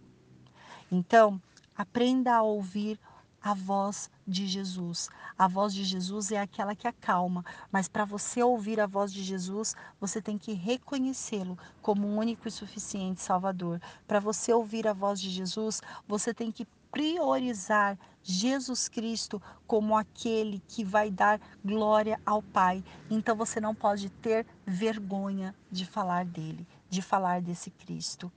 Então, 0.90 1.40
aprenda 1.76 2.34
a 2.34 2.42
ouvir 2.42 2.98
a 3.42 3.54
voz 3.54 4.08
de 4.26 4.46
Jesus. 4.46 5.08
A 5.36 5.48
voz 5.48 5.74
de 5.74 5.82
Jesus 5.82 6.30
é 6.30 6.38
aquela 6.38 6.76
que 6.76 6.86
acalma, 6.86 7.44
mas 7.72 7.88
para 7.88 8.04
você 8.04 8.42
ouvir 8.42 8.78
a 8.78 8.86
voz 8.86 9.12
de 9.12 9.22
Jesus, 9.22 9.74
você 10.00 10.22
tem 10.22 10.38
que 10.38 10.52
reconhecê-lo 10.52 11.58
como 11.80 12.06
um 12.06 12.18
único 12.18 12.46
e 12.46 12.50
suficiente 12.50 13.20
Salvador. 13.20 13.80
Para 14.06 14.20
você 14.20 14.52
ouvir 14.52 14.86
a 14.86 14.92
voz 14.92 15.20
de 15.20 15.28
Jesus, 15.28 15.82
você 16.06 16.32
tem 16.32 16.52
que 16.52 16.66
priorizar 16.92 17.98
Jesus 18.22 18.86
Cristo 18.86 19.42
como 19.66 19.96
aquele 19.96 20.62
que 20.68 20.84
vai 20.84 21.10
dar 21.10 21.40
glória 21.64 22.20
ao 22.24 22.42
Pai. 22.42 22.84
Então 23.10 23.34
você 23.34 23.58
não 23.60 23.74
pode 23.74 24.10
ter 24.10 24.46
vergonha 24.66 25.54
de 25.70 25.86
falar 25.86 26.26
dele, 26.26 26.68
de 26.88 27.00
falar 27.00 27.40
desse 27.40 27.70
Cristo. 27.70 28.30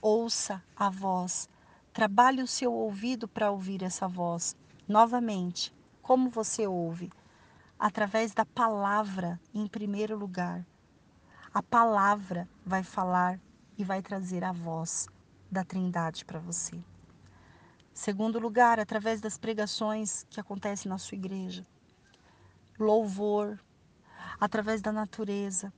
Ouça 0.00 0.62
a 0.76 0.88
voz. 0.88 1.50
Trabalhe 1.92 2.40
o 2.40 2.46
seu 2.46 2.72
ouvido 2.72 3.26
para 3.26 3.50
ouvir 3.50 3.82
essa 3.82 4.06
voz. 4.06 4.56
Novamente, 4.86 5.74
como 6.00 6.30
você 6.30 6.66
ouve? 6.66 7.12
Através 7.76 8.32
da 8.32 8.46
palavra, 8.46 9.40
em 9.52 9.66
primeiro 9.66 10.16
lugar. 10.16 10.64
A 11.52 11.62
palavra 11.62 12.48
vai 12.64 12.84
falar 12.84 13.40
e 13.76 13.82
vai 13.82 14.00
trazer 14.00 14.44
a 14.44 14.52
voz 14.52 15.08
da 15.50 15.64
Trindade 15.64 16.24
para 16.24 16.38
você. 16.38 16.80
Segundo 17.98 18.38
lugar, 18.38 18.78
através 18.78 19.20
das 19.20 19.36
pregações 19.36 20.24
que 20.30 20.38
acontecem 20.38 20.88
na 20.88 20.98
sua 20.98 21.16
igreja. 21.16 21.66
Louvor, 22.78 23.58
através 24.38 24.80
da 24.80 24.92
natureza 24.92 25.72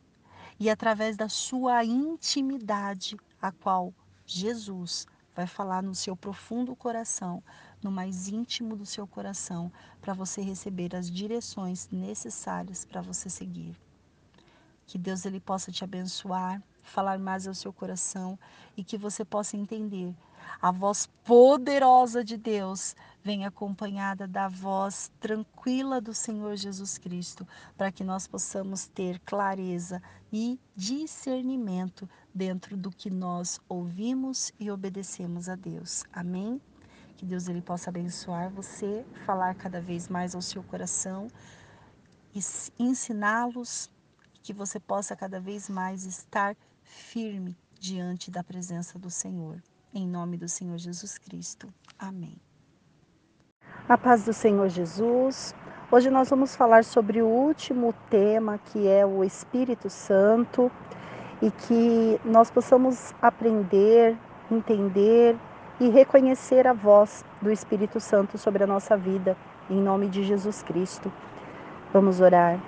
e 0.58 0.68
através 0.68 1.16
da 1.16 1.30
sua 1.30 1.82
intimidade, 1.82 3.16
a 3.40 3.50
qual 3.50 3.94
Jesus 4.26 5.06
vai 5.34 5.46
falar 5.46 5.82
no 5.82 5.94
seu 5.94 6.14
profundo 6.14 6.76
coração, 6.76 7.42
no 7.82 7.90
mais 7.90 8.28
íntimo 8.28 8.76
do 8.76 8.84
seu 8.84 9.06
coração, 9.06 9.72
para 9.98 10.12
você 10.12 10.42
receber 10.42 10.94
as 10.94 11.10
direções 11.10 11.88
necessárias 11.90 12.84
para 12.84 13.00
você 13.00 13.30
seguir. 13.30 13.74
Que 14.86 14.98
Deus 14.98 15.24
ele 15.24 15.40
possa 15.40 15.72
te 15.72 15.84
abençoar, 15.84 16.62
falar 16.82 17.18
mais 17.18 17.48
ao 17.48 17.54
seu 17.54 17.72
coração 17.72 18.38
e 18.76 18.84
que 18.84 18.98
você 18.98 19.24
possa 19.24 19.56
entender 19.56 20.14
a 20.60 20.70
voz 20.70 21.06
poderosa 21.24 22.24
de 22.24 22.36
Deus 22.36 22.94
vem 23.22 23.44
acompanhada 23.44 24.26
da 24.26 24.48
voz 24.48 25.10
tranquila 25.20 26.00
do 26.00 26.14
Senhor 26.14 26.56
Jesus 26.56 26.98
Cristo, 26.98 27.46
para 27.76 27.92
que 27.92 28.02
nós 28.02 28.26
possamos 28.26 28.86
ter 28.86 29.18
clareza 29.20 30.02
e 30.32 30.58
discernimento 30.74 32.08
dentro 32.34 32.76
do 32.76 32.90
que 32.90 33.10
nós 33.10 33.60
ouvimos 33.68 34.52
e 34.58 34.70
obedecemos 34.70 35.48
a 35.48 35.54
Deus. 35.54 36.04
Amém? 36.12 36.60
Que 37.16 37.26
Deus 37.26 37.48
ele 37.48 37.60
possa 37.60 37.90
abençoar 37.90 38.50
você, 38.50 39.04
falar 39.26 39.54
cada 39.54 39.80
vez 39.80 40.08
mais 40.08 40.34
ao 40.34 40.40
seu 40.40 40.62
coração 40.62 41.28
e 42.34 42.40
ensiná-los 42.78 43.90
que 44.42 44.52
você 44.52 44.80
possa 44.80 45.14
cada 45.14 45.38
vez 45.38 45.68
mais 45.68 46.04
estar 46.04 46.56
firme 46.82 47.56
diante 47.78 48.30
da 48.30 48.42
presença 48.42 48.98
do 48.98 49.10
Senhor. 49.10 49.62
Em 49.92 50.06
nome 50.06 50.36
do 50.36 50.48
Senhor 50.48 50.78
Jesus 50.78 51.18
Cristo. 51.18 51.66
Amém. 51.98 52.36
A 53.88 53.98
paz 53.98 54.24
do 54.24 54.32
Senhor 54.32 54.68
Jesus. 54.68 55.52
Hoje 55.90 56.08
nós 56.08 56.30
vamos 56.30 56.54
falar 56.54 56.84
sobre 56.84 57.20
o 57.20 57.26
último 57.26 57.92
tema, 58.08 58.56
que 58.66 58.86
é 58.86 59.04
o 59.04 59.24
Espírito 59.24 59.90
Santo, 59.90 60.70
e 61.42 61.50
que 61.50 62.20
nós 62.24 62.52
possamos 62.52 63.12
aprender, 63.20 64.16
entender 64.48 65.36
e 65.80 65.88
reconhecer 65.88 66.68
a 66.68 66.72
voz 66.72 67.24
do 67.42 67.50
Espírito 67.50 67.98
Santo 67.98 68.38
sobre 68.38 68.62
a 68.62 68.68
nossa 68.68 68.96
vida, 68.96 69.36
em 69.68 69.80
nome 69.80 70.06
de 70.06 70.22
Jesus 70.22 70.62
Cristo. 70.62 71.12
Vamos 71.92 72.20
orar. 72.20 72.60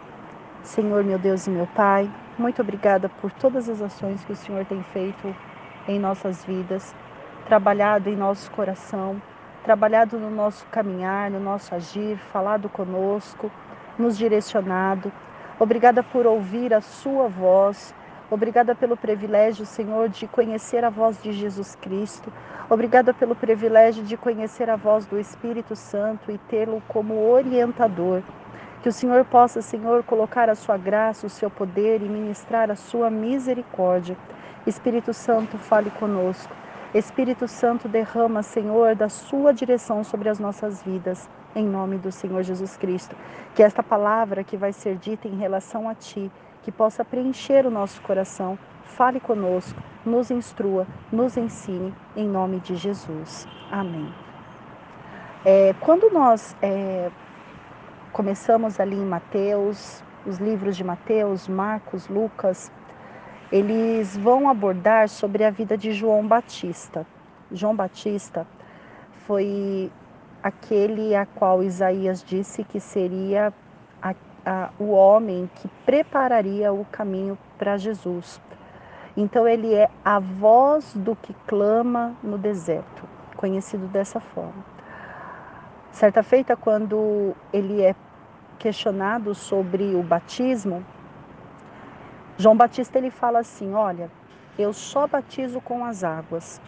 Senhor, 0.65 1.05
meu 1.05 1.21
Deus 1.21 1.47
e 1.47 1.51
meu 1.51 1.69
Pai, 1.69 2.13
muito 2.37 2.61
obrigada 2.63 3.09
por 3.09 3.31
todas 3.31 3.69
as 3.69 3.81
ações 3.81 4.25
que 4.25 4.33
o 4.33 4.37
Senhor 4.37 4.65
tem 4.65 4.83
feito 4.83 5.33
em 5.87 6.01
nossas 6.01 6.45
vidas. 6.45 6.93
Trabalhado 7.47 8.09
em 8.09 8.17
nosso 8.17 8.51
coração, 8.51 9.21
trabalhado 9.65 10.19
no 10.19 10.31
nosso 10.31 10.65
caminhar, 10.67 11.31
no 11.31 11.41
nosso 11.41 11.75
agir, 11.75 12.17
falado 12.33 12.69
conosco, 12.69 13.51
nos 13.99 14.17
direcionado. 14.17 15.13
Obrigada 15.59 16.03
por 16.03 16.27
ouvir 16.27 16.75
a 16.75 16.81
Sua 16.81 17.29
voz. 17.29 17.95
Obrigada 18.31 18.75
pelo 18.75 18.97
privilégio, 18.97 19.67
Senhor, 19.67 20.09
de 20.09 20.27
conhecer 20.27 20.85
a 20.85 20.91
voz 20.91 21.23
de 21.23 21.33
Jesus 21.33 21.77
Cristo. 21.77 22.33
Obrigada 22.71 23.13
pelo 23.13 23.37
privilégio 23.37 24.03
de 24.03 24.17
conhecer 24.17 24.71
a 24.71 24.77
voz 24.77 25.05
do 25.05 25.21
Espírito 25.21 25.77
Santo 25.77 26.33
e 26.33 26.39
tê-lo 26.39 26.83
como 26.89 27.31
orientador. 27.31 28.23
Que 28.83 28.89
o 28.89 28.93
Senhor 28.93 29.25
possa, 29.27 29.61
Senhor, 29.61 30.03
colocar 30.03 30.49
a 30.49 30.55
sua 30.55 30.79
graça, 30.79 31.27
o 31.27 31.31
seu 31.31 31.51
poder 31.51 32.01
e 32.01 32.09
ministrar 32.09 32.71
a 32.71 32.75
sua 32.75 33.11
misericórdia. 33.11 34.17
Espírito 34.67 35.13
Santo, 35.13 35.59
fale 35.59 35.91
conosco. 35.91 36.62
Espírito 36.95 37.49
Santo, 37.49 37.89
derrama, 37.89 38.43
Senhor, 38.43 38.95
da 38.95 39.09
sua 39.09 39.53
direção 39.53 40.05
sobre 40.05 40.29
as 40.29 40.39
nossas 40.39 40.83
vidas, 40.83 41.29
em 41.57 41.67
nome 41.67 41.97
do 41.97 42.13
Senhor 42.13 42.43
Jesus 42.43 42.77
Cristo. 42.77 43.17
Que 43.55 43.63
esta 43.63 43.83
palavra 43.83 44.45
que 44.45 44.59
vai 44.59 44.75
ser 44.75 44.97
dita 44.97 45.27
em 45.27 45.37
relação 45.37 45.89
a 45.89 45.95
Ti, 45.95 46.31
que 46.63 46.71
possa 46.71 47.03
preencher 47.03 47.65
o 47.67 47.71
nosso 47.71 48.03
coração, 48.03 48.59
fale 48.85 49.21
conosco, 49.21 49.81
nos 50.05 50.31
instrua, 50.31 50.87
nos 51.11 51.39
ensine, 51.39 51.95
em 52.15 52.29
nome 52.29 52.61
de 52.61 52.77
Jesus. 52.77 53.49
Amém. 53.71 54.13
É, 55.47 55.75
quando 55.81 56.13
nós 56.13 56.55
é, 56.61 57.11
começamos 58.13 58.79
ali 58.79 58.97
em 58.97 59.07
Mateus, 59.07 60.05
os 60.27 60.39
livros 60.39 60.77
de 60.77 60.85
Mateus, 60.85 61.49
Marcos, 61.49 62.07
Lucas, 62.09 62.71
eles 63.53 64.17
vão 64.17 64.49
abordar 64.49 65.11
sobre 65.11 65.45
a 65.45 65.51
vida 65.51 65.77
de 65.77 65.93
João 65.93 66.27
Batista. 66.27 67.07
João 67.51 67.77
Batista 67.77 68.47
foi 69.27 69.93
aquele 70.43 71.15
a 71.15 71.27
qual 71.27 71.63
Isaías 71.63 72.25
disse 72.25 72.65
que 72.65 72.81
seria 72.81 73.53
a, 74.03 74.15
a, 74.47 74.71
o 74.79 74.91
homem 74.93 75.51
que 75.57 75.69
prepararia 75.85 76.73
o 76.73 76.87
caminho 76.87 77.37
para 77.59 77.77
Jesus. 77.77 78.41
Então 79.15 79.47
ele 79.47 79.75
é 79.75 79.91
a 80.03 80.19
voz 80.19 80.95
do 80.95 81.15
que 81.15 81.35
clama 81.47 82.15
no 82.23 82.39
deserto, 82.39 83.07
conhecido 83.37 83.87
dessa 83.87 84.19
forma. 84.19 84.65
Certa 85.91 86.23
feita, 86.23 86.57
quando 86.57 87.35
ele 87.53 87.83
é 87.83 87.95
questionado 88.59 89.35
sobre 89.35 89.95
o 89.95 90.03
batismo, 90.03 90.83
João 92.39 92.57
Batista 92.57 92.99
ele 92.99 93.11
fala 93.11 93.41
assim: 93.41 93.75
Olha, 93.75 94.11
eu 94.59 94.73
só 94.73 95.07
batizo 95.07 95.61
com 95.61 95.85
as 95.85 96.03
águas, 96.03 96.61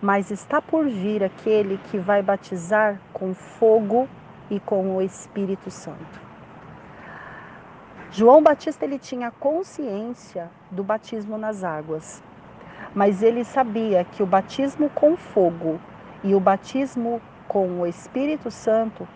mas 0.00 0.30
está 0.30 0.60
por 0.60 0.88
vir 0.88 1.22
aquele 1.22 1.78
que 1.90 1.98
vai 1.98 2.22
batizar 2.22 3.00
com 3.12 3.34
fogo 3.34 4.08
e 4.50 4.58
com 4.60 4.96
o 4.96 5.02
Espírito 5.02 5.70
Santo. 5.70 6.20
João 8.10 8.42
Batista 8.42 8.84
ele 8.84 8.98
tinha 8.98 9.30
consciência 9.30 10.48
do 10.70 10.84
batismo 10.84 11.36
nas 11.36 11.64
águas, 11.64 12.22
mas 12.94 13.22
ele 13.22 13.44
sabia 13.44 14.04
que 14.04 14.22
o 14.22 14.26
batismo 14.26 14.88
com 14.90 15.16
fogo 15.16 15.80
e 16.22 16.34
o 16.34 16.40
batismo 16.40 17.20
com 17.48 17.80
o 17.80 17.86
Espírito 17.86 18.50
Santo 18.50 19.06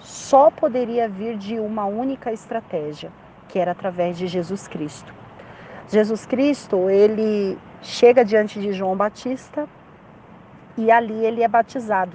só 0.00 0.50
poderia 0.50 1.08
vir 1.08 1.36
de 1.36 1.58
uma 1.58 1.86
única 1.86 2.32
estratégia, 2.32 3.10
que 3.48 3.58
era 3.58 3.72
através 3.72 4.18
de 4.18 4.26
Jesus 4.26 4.68
Cristo. 4.68 5.17
Jesus 5.90 6.26
Cristo, 6.26 6.90
ele 6.90 7.58
chega 7.80 8.22
diante 8.22 8.60
de 8.60 8.72
João 8.72 8.94
Batista 8.94 9.66
e 10.76 10.90
ali 10.90 11.24
ele 11.24 11.42
é 11.42 11.48
batizado. 11.48 12.12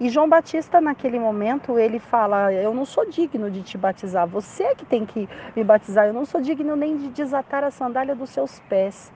E 0.00 0.08
João 0.08 0.26
Batista, 0.26 0.80
naquele 0.80 1.18
momento, 1.18 1.78
ele 1.78 1.98
fala: 1.98 2.50
Eu 2.52 2.72
não 2.72 2.86
sou 2.86 3.08
digno 3.08 3.50
de 3.50 3.62
te 3.62 3.76
batizar, 3.76 4.26
você 4.26 4.62
é 4.64 4.74
que 4.74 4.86
tem 4.86 5.04
que 5.04 5.28
me 5.54 5.62
batizar, 5.64 6.06
eu 6.06 6.14
não 6.14 6.24
sou 6.24 6.40
digno 6.40 6.74
nem 6.76 6.96
de 6.96 7.08
desatar 7.08 7.62
a 7.62 7.70
sandália 7.70 8.14
dos 8.14 8.30
seus 8.30 8.58
pés. 8.60 9.12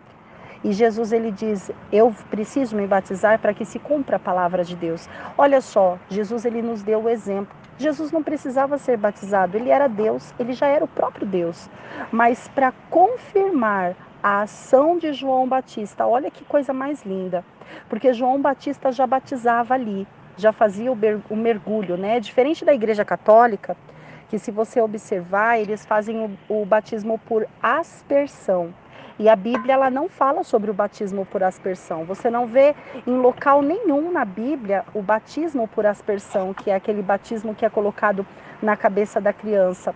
E 0.62 0.72
Jesus 0.72 1.10
ele 1.10 1.30
diz: 1.30 1.70
"Eu 1.90 2.14
preciso 2.30 2.76
me 2.76 2.86
batizar 2.86 3.38
para 3.38 3.54
que 3.54 3.64
se 3.64 3.78
cumpra 3.78 4.16
a 4.16 4.20
palavra 4.20 4.64
de 4.64 4.76
Deus". 4.76 5.08
Olha 5.38 5.62
só, 5.62 5.98
Jesus 6.10 6.44
ele 6.44 6.60
nos 6.60 6.82
deu 6.82 7.02
o 7.04 7.08
exemplo. 7.08 7.59
Jesus 7.80 8.12
não 8.12 8.22
precisava 8.22 8.76
ser 8.76 8.98
batizado, 8.98 9.56
ele 9.56 9.70
era 9.70 9.88
Deus, 9.88 10.34
ele 10.38 10.52
já 10.52 10.66
era 10.66 10.84
o 10.84 10.88
próprio 10.88 11.26
Deus. 11.26 11.70
Mas 12.12 12.46
para 12.48 12.72
confirmar 12.90 13.96
a 14.22 14.42
ação 14.42 14.98
de 14.98 15.14
João 15.14 15.48
Batista, 15.48 16.06
olha 16.06 16.30
que 16.30 16.44
coisa 16.44 16.74
mais 16.74 17.02
linda, 17.04 17.42
porque 17.88 18.12
João 18.12 18.38
Batista 18.38 18.92
já 18.92 19.06
batizava 19.06 19.72
ali, 19.72 20.06
já 20.36 20.52
fazia 20.52 20.92
o 20.92 21.36
mergulho, 21.36 21.96
né? 21.96 22.20
Diferente 22.20 22.66
da 22.66 22.74
Igreja 22.74 23.02
Católica, 23.02 23.74
que 24.28 24.38
se 24.38 24.50
você 24.50 24.78
observar, 24.80 25.58
eles 25.58 25.86
fazem 25.86 26.38
o, 26.48 26.60
o 26.60 26.66
batismo 26.66 27.18
por 27.18 27.46
aspersão. 27.62 28.74
E 29.20 29.28
a 29.28 29.36
Bíblia 29.36 29.74
ela 29.74 29.90
não 29.90 30.08
fala 30.08 30.42
sobre 30.42 30.70
o 30.70 30.74
batismo 30.74 31.26
por 31.26 31.42
aspersão. 31.42 32.06
Você 32.06 32.30
não 32.30 32.46
vê 32.46 32.74
em 33.06 33.18
local 33.18 33.60
nenhum 33.60 34.10
na 34.10 34.24
Bíblia 34.24 34.82
o 34.94 35.02
batismo 35.02 35.68
por 35.68 35.84
aspersão, 35.84 36.54
que 36.54 36.70
é 36.70 36.74
aquele 36.74 37.02
batismo 37.02 37.54
que 37.54 37.66
é 37.66 37.68
colocado 37.68 38.26
na 38.62 38.78
cabeça 38.78 39.20
da 39.20 39.30
criança. 39.30 39.94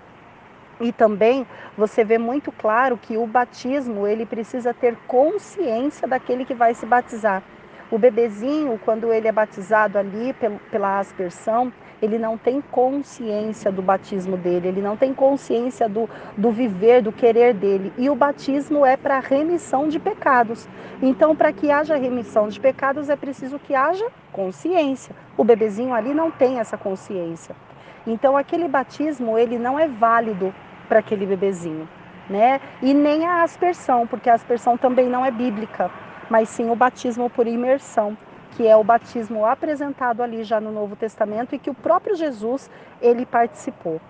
E 0.79 0.93
também 0.93 1.47
você 1.75 2.05
vê 2.05 2.19
muito 2.19 2.53
claro 2.53 2.99
que 2.99 3.17
o 3.17 3.27
batismo 3.27 4.07
ele 4.07 4.27
precisa 4.27 4.75
ter 4.75 4.95
consciência 5.07 6.07
daquele 6.07 6.45
que 6.45 6.53
vai 6.53 6.75
se 6.75 6.85
batizar. 6.85 7.43
O 7.91 7.97
bebezinho, 7.97 8.79
quando 8.85 9.11
ele 9.11 9.27
é 9.27 9.33
batizado 9.33 9.97
ali 9.97 10.35
pela 10.71 10.99
aspersão, 10.99 11.73
ele 12.05 12.19
não 12.19 12.37
tem 12.37 12.61
consciência 12.61 13.73
do 13.73 13.81
batismo 13.81 14.37
dele, 14.37 14.69
ele 14.69 14.83
não 14.83 14.97
tem 14.97 15.15
consciência 15.15 15.89
do, 15.89 16.09
do 16.37 16.51
viver, 16.51 17.03
do 17.03 17.11
querer 17.11 17.55
dele. 17.55 17.93
E 17.97 18.11
o 18.11 18.15
batismo 18.15 18.85
é 18.85 18.97
para 18.97 19.19
remissão 19.21 19.89
de 19.89 19.99
pecados. 19.99 20.69
Então, 21.03 21.35
para 21.35 21.53
que 21.53 21.71
haja 21.71 21.97
remissão 21.97 22.49
de 22.49 22.61
pecados, 22.61 23.09
é 23.09 23.17
preciso 23.17 23.59
que 23.59 23.75
haja 23.75 24.07
consciência. 24.33 25.17
O 25.37 25.45
bebezinho 25.45 25.95
ali 25.95 26.13
não 26.13 26.31
tem 26.31 26.59
essa 26.59 26.77
consciência. 26.77 27.57
Então, 28.07 28.37
aquele 28.37 28.69
batismo, 28.69 29.39
ele 29.39 29.59
não 29.59 29.79
é 29.79 29.89
válido 29.89 30.55
para 30.89 30.99
aquele 30.99 31.25
bebezinho. 31.25 31.89
Né? 32.29 32.61
E 32.83 32.93
nem 32.93 33.27
a 33.27 33.43
aspersão, 33.43 34.07
porque 34.07 34.29
a 34.29 34.35
aspersão 34.35 34.77
também 34.77 35.09
não 35.09 35.25
é 35.25 35.31
bíblica, 35.31 35.91
mas 36.31 36.49
sim 36.49 36.71
o 36.71 36.77
batismo 36.77 37.29
por 37.29 37.47
imersão 37.47 38.17
que 38.57 38.67
é 38.67 38.77
o 38.77 38.85
batismo 38.85 39.45
apresentado 39.45 40.23
ali 40.23 40.45
já 40.45 40.61
no 40.61 40.71
Novo 40.71 40.97
Testamento 40.97 41.55
e 41.55 41.59
que 41.59 41.71
o 41.71 41.75
próprio 41.75 42.17
Jesus 42.17 42.71
ele 43.01 43.27
participou. 43.27 44.01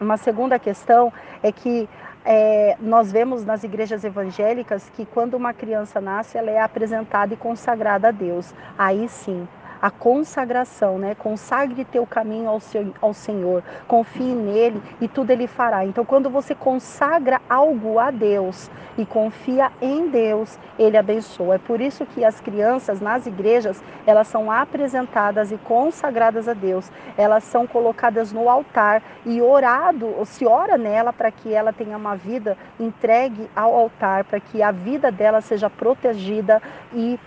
Uma 0.00 0.16
segunda 0.16 0.58
questão 0.58 1.12
é 1.42 1.52
que 1.52 1.88
é, 2.24 2.76
nós 2.80 3.10
vemos 3.10 3.44
nas 3.44 3.64
igrejas 3.64 4.04
evangélicas 4.04 4.90
que 4.90 5.04
quando 5.06 5.34
uma 5.34 5.54
criança 5.54 6.00
nasce, 6.00 6.36
ela 6.36 6.50
é 6.50 6.60
apresentada 6.60 7.32
e 7.32 7.36
consagrada 7.36 8.08
a 8.08 8.10
Deus. 8.10 8.54
Aí 8.76 9.08
sim, 9.08 9.46
a 9.80 9.90
consagração, 9.90 10.98
né? 10.98 11.14
Consagre 11.14 11.84
teu 11.84 12.06
caminho 12.06 12.48
ao, 12.48 12.60
seu, 12.60 12.92
ao 13.00 13.14
Senhor, 13.14 13.62
confie 13.86 14.34
nele 14.34 14.82
e 15.00 15.08
tudo 15.08 15.30
ele 15.30 15.46
fará. 15.46 15.84
Então, 15.84 16.04
quando 16.04 16.28
você 16.28 16.54
consagra 16.54 17.40
algo 17.48 17.98
a 17.98 18.10
Deus 18.10 18.70
e 18.98 19.06
confia 19.06 19.70
em 19.80 20.08
Deus, 20.08 20.58
ele 20.78 20.96
abençoa. 20.96 21.54
É 21.54 21.58
por 21.58 21.80
isso 21.80 22.04
que 22.06 22.24
as 22.24 22.40
crianças 22.40 23.00
nas 23.00 23.26
igrejas, 23.26 23.82
elas 24.06 24.28
são 24.28 24.50
apresentadas 24.50 25.50
e 25.50 25.56
consagradas 25.58 26.48
a 26.48 26.52
Deus. 26.52 26.90
Elas 27.16 27.44
são 27.44 27.66
colocadas 27.66 28.32
no 28.32 28.48
altar 28.48 29.02
e 29.24 29.40
orado, 29.40 30.14
se 30.24 30.46
ora 30.46 30.76
nela 30.76 31.12
para 31.12 31.30
que 31.30 31.52
ela 31.52 31.72
tenha 31.72 31.96
uma 31.96 32.16
vida 32.16 32.56
entregue 32.78 33.48
ao 33.54 33.74
altar, 33.74 34.24
para 34.24 34.40
que 34.40 34.62
a 34.62 34.70
vida 34.70 35.10
dela 35.10 35.40
seja 35.40 35.68
protegida 35.68 36.62
e 36.92 37.18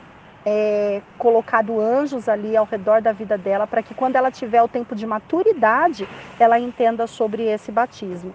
é, 0.46 1.02
colocado 1.18 1.80
anjos 1.80 2.28
ali 2.28 2.56
ao 2.56 2.66
redor 2.66 3.02
da 3.02 3.12
vida 3.12 3.38
dela, 3.38 3.66
para 3.66 3.82
que 3.84 3.94
quando 3.94 4.16
ela 4.16 4.32
tiver 4.32 4.62
o 4.62 4.68
tempo 4.68 4.96
de 4.96 5.06
maturidade, 5.06 6.08
ela 6.40 6.60
entenda 6.60 7.08
sobre 7.08 7.44
esse 7.44 7.72
batismo. 7.72 8.34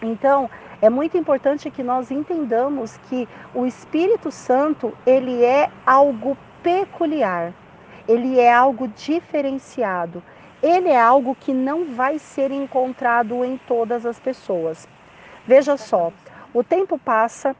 Então, 0.00 0.48
é 0.80 0.88
muito 0.88 1.18
importante 1.18 1.70
que 1.70 1.82
nós 1.82 2.10
entendamos 2.10 2.96
que 3.08 3.28
o 3.52 3.66
Espírito 3.66 4.30
Santo, 4.30 4.96
ele 5.04 5.44
é 5.44 5.68
algo 5.84 6.36
peculiar, 6.62 7.52
ele 8.06 8.38
é 8.38 8.52
algo 8.52 8.86
diferenciado, 8.86 10.22
ele 10.62 10.88
é 10.88 11.00
algo 11.00 11.34
que 11.34 11.52
não 11.52 11.94
vai 11.94 12.18
ser 12.18 12.52
encontrado 12.52 13.44
em 13.44 13.56
todas 13.66 14.06
as 14.06 14.20
pessoas. 14.20 14.88
Veja 15.46 15.76
só, 15.76 16.12
o 16.54 16.62
tempo 16.62 16.98
passa, 16.98 17.56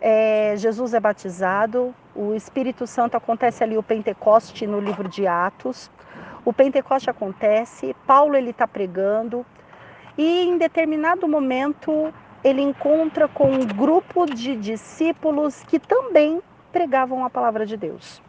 é, 0.00 0.54
Jesus 0.56 0.94
é 0.94 1.00
batizado, 1.00 1.94
o 2.16 2.34
Espírito 2.34 2.86
Santo 2.86 3.16
acontece 3.16 3.62
ali 3.62 3.76
o 3.76 3.82
Pentecoste 3.82 4.66
no 4.66 4.80
livro 4.80 5.08
de 5.08 5.26
Atos. 5.26 5.90
O 6.44 6.52
Pentecoste 6.52 7.10
acontece, 7.10 7.94
Paulo 8.06 8.36
ele 8.36 8.50
está 8.50 8.66
pregando 8.66 9.44
e 10.16 10.44
em 10.44 10.56
determinado 10.56 11.28
momento 11.28 12.12
ele 12.42 12.62
encontra 12.62 13.28
com 13.28 13.50
um 13.50 13.66
grupo 13.66 14.24
de 14.26 14.56
discípulos 14.56 15.62
que 15.64 15.78
também 15.78 16.40
pregavam 16.72 17.24
a 17.24 17.30
palavra 17.30 17.66
de 17.66 17.76
Deus. 17.76 18.22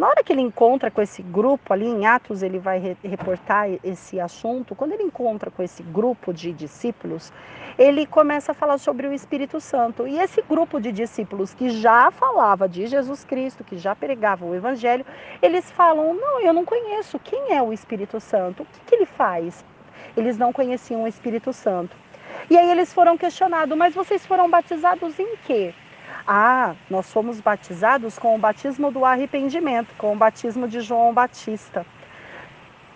Na 0.00 0.08
hora 0.08 0.24
que 0.24 0.32
ele 0.32 0.40
encontra 0.40 0.90
com 0.90 1.02
esse 1.02 1.20
grupo 1.20 1.74
ali 1.74 1.84
em 1.84 2.06
Atos, 2.06 2.42
ele 2.42 2.58
vai 2.58 2.78
re 2.78 2.96
reportar 3.04 3.68
esse 3.84 4.18
assunto. 4.18 4.74
Quando 4.74 4.92
ele 4.92 5.02
encontra 5.02 5.50
com 5.50 5.62
esse 5.62 5.82
grupo 5.82 6.32
de 6.32 6.54
discípulos, 6.54 7.30
ele 7.78 8.06
começa 8.06 8.52
a 8.52 8.54
falar 8.54 8.78
sobre 8.78 9.06
o 9.06 9.12
Espírito 9.12 9.60
Santo. 9.60 10.08
E 10.08 10.18
esse 10.18 10.40
grupo 10.40 10.80
de 10.80 10.90
discípulos 10.90 11.52
que 11.52 11.68
já 11.68 12.10
falava 12.10 12.66
de 12.66 12.86
Jesus 12.86 13.24
Cristo, 13.24 13.62
que 13.62 13.76
já 13.76 13.94
pregava 13.94 14.46
o 14.46 14.54
Evangelho, 14.54 15.04
eles 15.42 15.70
falam: 15.70 16.14
Não, 16.14 16.40
eu 16.40 16.54
não 16.54 16.64
conheço. 16.64 17.18
Quem 17.18 17.54
é 17.54 17.60
o 17.62 17.70
Espírito 17.70 18.18
Santo? 18.20 18.62
O 18.62 18.66
que, 18.66 18.80
que 18.86 18.94
ele 18.94 19.04
faz? 19.04 19.62
Eles 20.16 20.38
não 20.38 20.50
conheciam 20.50 21.02
o 21.02 21.06
Espírito 21.06 21.52
Santo. 21.52 21.94
E 22.48 22.56
aí 22.56 22.70
eles 22.70 22.90
foram 22.90 23.18
questionados: 23.18 23.76
Mas 23.76 23.94
vocês 23.94 24.24
foram 24.24 24.48
batizados 24.48 25.18
em 25.18 25.36
quê? 25.46 25.74
Ah, 26.32 26.76
nós 26.88 27.12
fomos 27.12 27.40
batizados 27.40 28.16
com 28.16 28.36
o 28.36 28.38
batismo 28.38 28.92
do 28.92 29.04
arrependimento, 29.04 29.92
com 29.96 30.12
o 30.12 30.16
batismo 30.16 30.68
de 30.68 30.80
João 30.80 31.12
Batista. 31.12 31.84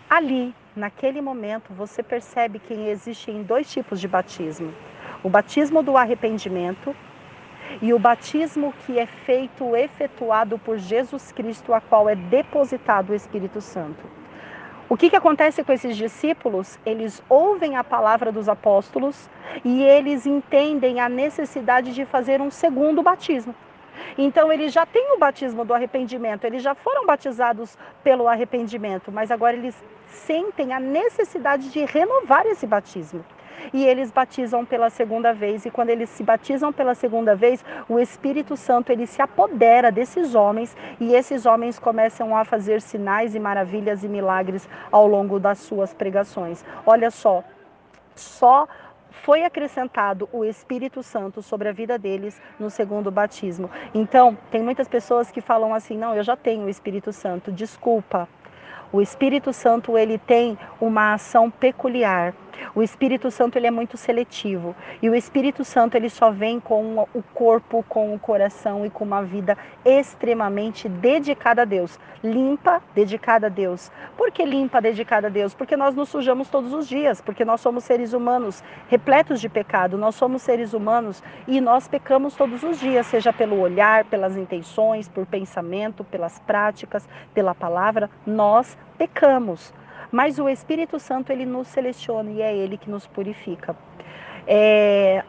Ali, 0.08 0.54
naquele 0.76 1.20
momento, 1.20 1.72
você 1.72 2.00
percebe 2.00 2.60
que 2.60 2.72
existem 2.72 3.42
dois 3.42 3.68
tipos 3.68 4.00
de 4.00 4.06
batismo: 4.06 4.72
o 5.20 5.28
batismo 5.28 5.82
do 5.82 5.96
arrependimento 5.96 6.94
e 7.82 7.92
o 7.92 7.98
batismo 7.98 8.72
que 8.86 9.00
é 9.00 9.06
feito, 9.06 9.74
efetuado 9.74 10.56
por 10.56 10.78
Jesus 10.78 11.32
Cristo, 11.32 11.74
a 11.74 11.80
qual 11.80 12.08
é 12.08 12.14
depositado 12.14 13.10
o 13.10 13.16
Espírito 13.16 13.60
Santo. 13.60 14.23
O 14.86 14.96
que, 14.96 15.08
que 15.08 15.16
acontece 15.16 15.64
com 15.64 15.72
esses 15.72 15.96
discípulos? 15.96 16.78
Eles 16.84 17.22
ouvem 17.28 17.76
a 17.76 17.82
palavra 17.82 18.30
dos 18.30 18.48
apóstolos 18.48 19.30
e 19.64 19.82
eles 19.82 20.26
entendem 20.26 21.00
a 21.00 21.08
necessidade 21.08 21.94
de 21.94 22.04
fazer 22.04 22.40
um 22.40 22.50
segundo 22.50 23.02
batismo. 23.02 23.54
Então, 24.18 24.52
eles 24.52 24.72
já 24.72 24.84
têm 24.84 25.14
o 25.14 25.18
batismo 25.18 25.64
do 25.64 25.72
arrependimento, 25.72 26.44
eles 26.44 26.62
já 26.62 26.74
foram 26.74 27.06
batizados 27.06 27.78
pelo 28.02 28.28
arrependimento, 28.28 29.10
mas 29.10 29.30
agora 29.30 29.56
eles 29.56 29.74
sentem 30.06 30.72
a 30.72 30.78
necessidade 30.78 31.70
de 31.70 31.84
renovar 31.84 32.44
esse 32.46 32.66
batismo 32.66 33.24
e 33.72 33.84
eles 33.84 34.10
batizam 34.10 34.64
pela 34.64 34.90
segunda 34.90 35.32
vez. 35.32 35.64
E 35.64 35.70
quando 35.70 35.90
eles 35.90 36.10
se 36.10 36.22
batizam 36.22 36.72
pela 36.72 36.94
segunda 36.94 37.34
vez, 37.34 37.64
o 37.88 37.98
Espírito 37.98 38.56
Santo 38.56 38.90
ele 38.90 39.06
se 39.06 39.22
apodera 39.22 39.90
desses 39.90 40.34
homens 40.34 40.76
e 41.00 41.14
esses 41.14 41.46
homens 41.46 41.78
começam 41.78 42.36
a 42.36 42.44
fazer 42.44 42.80
sinais 42.80 43.34
e 43.34 43.40
maravilhas 43.40 44.04
e 44.04 44.08
milagres 44.08 44.68
ao 44.90 45.06
longo 45.06 45.38
das 45.38 45.58
suas 45.58 45.94
pregações. 45.94 46.64
Olha 46.86 47.10
só, 47.10 47.42
só 48.14 48.68
foi 49.22 49.44
acrescentado 49.44 50.28
o 50.32 50.44
Espírito 50.44 51.02
Santo 51.02 51.40
sobre 51.40 51.68
a 51.68 51.72
vida 51.72 51.98
deles 51.98 52.40
no 52.58 52.68
segundo 52.68 53.10
batismo. 53.10 53.70
Então, 53.94 54.36
tem 54.50 54.62
muitas 54.62 54.88
pessoas 54.88 55.30
que 55.30 55.40
falam 55.40 55.72
assim: 55.74 55.96
"Não, 55.96 56.14
eu 56.14 56.22
já 56.22 56.36
tenho 56.36 56.66
o 56.66 56.68
Espírito 56.68 57.12
Santo". 57.12 57.50
Desculpa. 57.50 58.28
O 58.94 59.02
Espírito 59.02 59.52
Santo 59.52 59.98
ele 59.98 60.18
tem 60.18 60.56
uma 60.80 61.14
ação 61.14 61.50
peculiar. 61.50 62.32
O 62.76 62.80
Espírito 62.80 63.28
Santo 63.28 63.56
ele 63.56 63.66
é 63.66 63.70
muito 63.70 63.96
seletivo 63.96 64.74
e 65.02 65.10
o 65.10 65.14
Espírito 65.16 65.64
Santo 65.64 65.96
ele 65.96 66.08
só 66.08 66.30
vem 66.30 66.60
com 66.60 67.06
o 67.12 67.22
corpo, 67.34 67.84
com 67.88 68.14
o 68.14 68.18
coração 68.20 68.86
e 68.86 68.90
com 68.90 69.04
uma 69.04 69.22
vida 69.22 69.58
extremamente 69.84 70.88
dedicada 70.88 71.62
a 71.62 71.64
Deus, 71.64 71.98
limpa, 72.22 72.80
dedicada 72.94 73.46
a 73.48 73.50
Deus. 73.50 73.90
Por 74.16 74.30
que 74.30 74.44
limpa, 74.44 74.80
dedicada 74.80 75.26
a 75.26 75.30
Deus? 75.30 75.54
Porque 75.54 75.76
nós 75.76 75.94
nos 75.94 76.08
sujamos 76.08 76.48
todos 76.48 76.72
os 76.72 76.88
dias, 76.88 77.20
porque 77.20 77.44
nós 77.44 77.60
somos 77.60 77.84
seres 77.84 78.12
humanos 78.12 78.62
repletos 78.88 79.40
de 79.40 79.48
pecado, 79.48 79.98
nós 79.98 80.14
somos 80.14 80.42
seres 80.42 80.72
humanos 80.72 81.22
e 81.46 81.60
nós 81.60 81.88
pecamos 81.88 82.34
todos 82.34 82.62
os 82.62 82.78
dias, 82.78 83.06
seja 83.06 83.32
pelo 83.32 83.58
olhar, 83.58 84.04
pelas 84.04 84.36
intenções, 84.36 85.08
por 85.08 85.26
pensamento, 85.26 86.04
pelas 86.04 86.38
práticas, 86.38 87.08
pela 87.34 87.54
palavra, 87.54 88.08
nós 88.26 88.76
pecamos 88.98 89.72
mas 90.14 90.38
o 90.38 90.48
Espírito 90.48 91.00
Santo 91.00 91.32
ele 91.32 91.44
nos 91.44 91.66
seleciona 91.66 92.30
e 92.30 92.40
é 92.40 92.56
ele 92.56 92.76
que 92.76 92.88
nos 92.88 93.04
purifica. 93.04 93.76
É, 94.46 95.24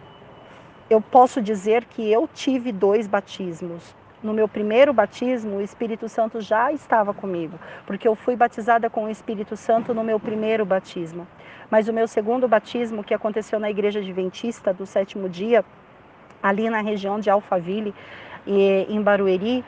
eu 0.88 1.02
posso 1.02 1.42
dizer 1.42 1.86
que 1.86 2.08
eu 2.12 2.30
tive 2.32 2.72
dois 2.72 3.08
batismos. 3.08 3.96
No 4.22 4.32
meu 4.32 4.48
primeiro 4.48 4.94
batismo, 4.94 5.58
o 5.58 5.62
Espírito 5.62 6.08
Santo 6.08 6.40
já 6.40 6.72
estava 6.72 7.16
comigo, 7.16 7.60
porque 7.88 8.08
eu 8.08 8.14
fui 8.14 8.36
batizada 8.36 8.88
com 8.88 9.06
o 9.06 9.10
Espírito 9.10 9.58
Santo 9.58 9.92
no 9.92 10.04
meu 10.04 10.20
primeiro 10.20 10.64
batismo. 10.64 11.28
Mas 11.68 11.88
o 11.88 11.94
meu 11.94 12.08
segundo 12.08 12.48
batismo, 12.48 13.04
que 13.04 13.16
aconteceu 13.16 13.60
na 13.60 13.72
igreja 13.72 14.00
adventista 14.00 14.72
do 14.72 14.86
sétimo 14.86 15.28
dia, 15.28 15.66
ali 16.44 16.70
na 16.70 16.82
região 16.82 17.20
de 17.20 17.28
Alphaville, 17.28 17.92
em 18.46 19.02
Barueri, 19.02 19.66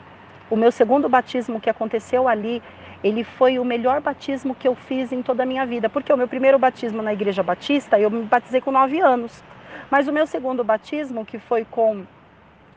o 0.48 0.54
meu 0.54 0.70
segundo 0.70 1.08
batismo 1.08 1.60
que 1.60 1.68
aconteceu 1.68 2.28
ali, 2.28 2.62
ele 3.02 3.24
foi 3.24 3.58
o 3.58 3.64
melhor 3.64 4.00
batismo 4.00 4.54
que 4.54 4.66
eu 4.66 4.74
fiz 4.74 5.12
em 5.12 5.22
toda 5.22 5.42
a 5.42 5.46
minha 5.46 5.64
vida, 5.64 5.88
porque 5.88 6.12
o 6.12 6.16
meu 6.16 6.28
primeiro 6.28 6.58
batismo 6.58 7.02
na 7.02 7.12
igreja 7.12 7.42
batista, 7.42 7.98
eu 7.98 8.10
me 8.10 8.22
batizei 8.24 8.60
com 8.60 8.70
nove 8.70 9.00
anos. 9.00 9.42
Mas 9.90 10.08
o 10.08 10.12
meu 10.12 10.26
segundo 10.26 10.64
batismo, 10.64 11.24
que 11.24 11.38
foi 11.38 11.64
com 11.64 12.04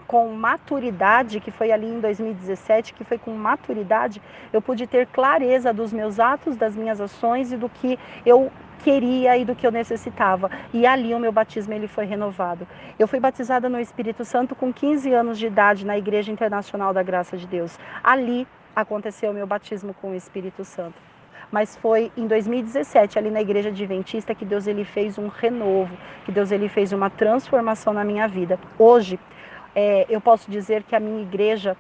com 0.08 0.28
maturidade, 0.28 1.40
que 1.40 1.52
foi 1.52 1.72
ali 1.72 1.88
em 1.88 2.02
2017, 2.02 2.94
que 2.94 3.06
foi 3.06 3.18
com 3.18 3.32
maturidade, 3.32 4.22
eu 4.52 4.62
pude 4.62 4.86
ter 4.86 5.08
clareza 5.08 5.72
dos 5.72 5.94
meus 5.94 6.20
atos, 6.20 6.58
das 6.58 6.76
minhas 6.76 7.00
ações 7.00 7.54
e 7.54 7.56
do 7.56 7.70
que 7.70 7.98
eu 8.26 8.52
queria 8.84 9.38
e 9.38 9.46
do 9.46 9.56
que 9.56 9.66
eu 9.66 9.72
necessitava. 9.72 10.52
E 10.74 10.86
ali 10.86 11.14
o 11.14 11.20
meu 11.20 11.32
batismo 11.32 11.74
ele 11.74 11.88
foi 11.88 12.06
renovado. 12.06 12.68
Eu 13.00 13.08
fui 13.08 13.22
batizada 13.22 13.70
no 13.70 13.80
Espírito 13.80 14.26
Santo 14.26 14.54
com 14.54 14.74
15 14.74 15.14
anos 15.14 15.40
de 15.40 15.48
idade 15.48 15.86
na 15.86 15.98
Igreja 15.98 16.30
Internacional 16.30 16.94
da 16.94 17.02
Graça 17.02 17.38
de 17.38 17.48
Deus. 17.48 17.80
Ali 18.04 18.46
aconteceu 18.76 19.32
o 19.32 19.34
meu 19.34 19.48
batismo 19.48 19.94
com 19.94 20.12
o 20.12 20.16
Espírito 20.16 20.64
Santo. 20.64 20.96
Mas 21.52 21.76
foi 21.76 22.12
em 22.16 22.28
2017, 22.28 23.20
ali 23.20 23.30
na 23.30 23.42
igreja 23.42 23.70
adventista, 23.70 24.34
que 24.34 24.46
Deus 24.46 24.68
ele 24.68 24.86
fez 24.86 25.18
um 25.18 25.28
renovo, 25.28 25.96
que 26.26 26.32
Deus 26.32 26.50
ele 26.50 26.70
fez 26.70 26.94
uma 26.94 27.10
transformação 27.10 27.94
na 27.94 28.04
minha 28.06 28.28
vida. 28.28 28.58
Hoje, 28.80 29.20
é, 29.76 30.06
eu 30.10 30.22
posso 30.22 30.50
dizer 30.50 30.84
que 30.84 30.96
a 30.96 31.00
minha 31.00 31.22
igreja, 31.22 31.76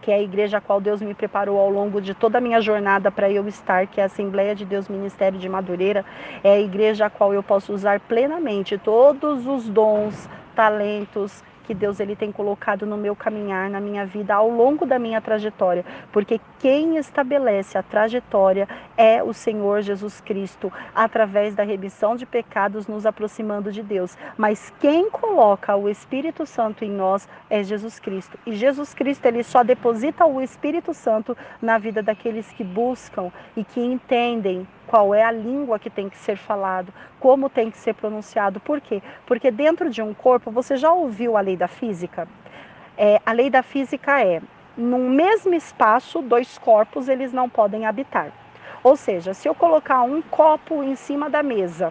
que 0.00 0.10
é 0.12 0.14
a 0.14 0.22
igreja 0.22 0.58
a 0.58 0.60
qual 0.60 0.80
Deus 0.80 1.02
me 1.02 1.14
preparou 1.14 1.58
ao 1.58 1.68
longo 1.68 2.00
de 2.00 2.14
toda 2.14 2.38
a 2.38 2.40
minha 2.40 2.60
jornada 2.60 3.10
para 3.10 3.28
eu 3.28 3.46
estar, 3.48 3.88
que 3.88 4.00
é 4.00 4.04
a 4.04 4.06
Assembleia 4.06 4.54
de 4.54 4.64
Deus 4.64 4.88
Ministério 4.88 5.38
de 5.38 5.48
Madureira, 5.48 6.04
é 6.44 6.52
a 6.52 6.60
igreja 6.60 7.06
a 7.06 7.10
qual 7.10 7.34
eu 7.34 7.42
posso 7.42 7.72
usar 7.72 7.98
plenamente 7.98 8.78
todos 8.78 9.46
os 9.48 9.68
dons, 9.68 10.28
talentos, 10.54 11.42
que 11.64 11.74
Deus 11.74 12.00
ele 12.00 12.16
tem 12.16 12.32
colocado 12.32 12.86
no 12.86 12.96
meu 12.96 13.14
caminhar, 13.14 13.70
na 13.70 13.80
minha 13.80 14.04
vida, 14.04 14.34
ao 14.34 14.48
longo 14.48 14.84
da 14.84 14.98
minha 14.98 15.20
trajetória, 15.20 15.84
porque 16.12 16.40
quem 16.58 16.96
estabelece 16.96 17.76
a 17.78 17.82
trajetória 17.82 18.68
é 18.96 19.22
o 19.22 19.32
Senhor 19.32 19.82
Jesus 19.82 20.20
Cristo, 20.20 20.72
através 20.94 21.54
da 21.54 21.62
remissão 21.62 22.16
de 22.16 22.26
pecados, 22.26 22.86
nos 22.86 23.06
aproximando 23.06 23.72
de 23.72 23.82
Deus. 23.82 24.16
Mas 24.36 24.72
quem 24.80 25.10
coloca 25.10 25.76
o 25.76 25.88
Espírito 25.88 26.46
Santo 26.46 26.84
em 26.84 26.90
nós 26.90 27.28
é 27.48 27.62
Jesus 27.62 27.98
Cristo. 27.98 28.38
E 28.46 28.54
Jesus 28.54 28.94
Cristo 28.94 29.26
ele 29.26 29.42
só 29.42 29.62
deposita 29.62 30.26
o 30.26 30.40
Espírito 30.40 30.94
Santo 30.94 31.36
na 31.60 31.78
vida 31.78 32.02
daqueles 32.02 32.50
que 32.52 32.64
buscam 32.64 33.30
e 33.56 33.64
que 33.64 33.80
entendem 33.80 34.66
qual 34.92 35.14
é 35.14 35.24
a 35.24 35.32
língua 35.32 35.78
que 35.78 35.88
tem 35.88 36.10
que 36.10 36.18
ser 36.18 36.36
falado, 36.36 36.92
como 37.18 37.48
tem 37.48 37.70
que 37.70 37.78
ser 37.78 37.94
pronunciado. 37.94 38.60
Por 38.60 38.78
quê? 38.78 39.02
Porque 39.24 39.50
dentro 39.50 39.88
de 39.88 40.02
um 40.02 40.12
corpo, 40.12 40.50
você 40.50 40.76
já 40.76 40.92
ouviu 40.92 41.34
a 41.34 41.40
lei 41.40 41.56
da 41.56 41.66
física? 41.66 42.28
É, 42.94 43.18
a 43.24 43.32
lei 43.32 43.48
da 43.48 43.62
física 43.62 44.22
é, 44.22 44.42
num 44.76 45.08
mesmo 45.08 45.54
espaço, 45.54 46.20
dois 46.20 46.58
corpos 46.58 47.08
eles 47.08 47.32
não 47.32 47.48
podem 47.48 47.86
habitar. 47.86 48.32
Ou 48.84 48.94
seja, 48.94 49.32
se 49.32 49.48
eu 49.48 49.54
colocar 49.54 50.02
um 50.02 50.20
copo 50.20 50.82
em 50.82 50.94
cima 50.94 51.30
da 51.30 51.42
mesa, 51.42 51.90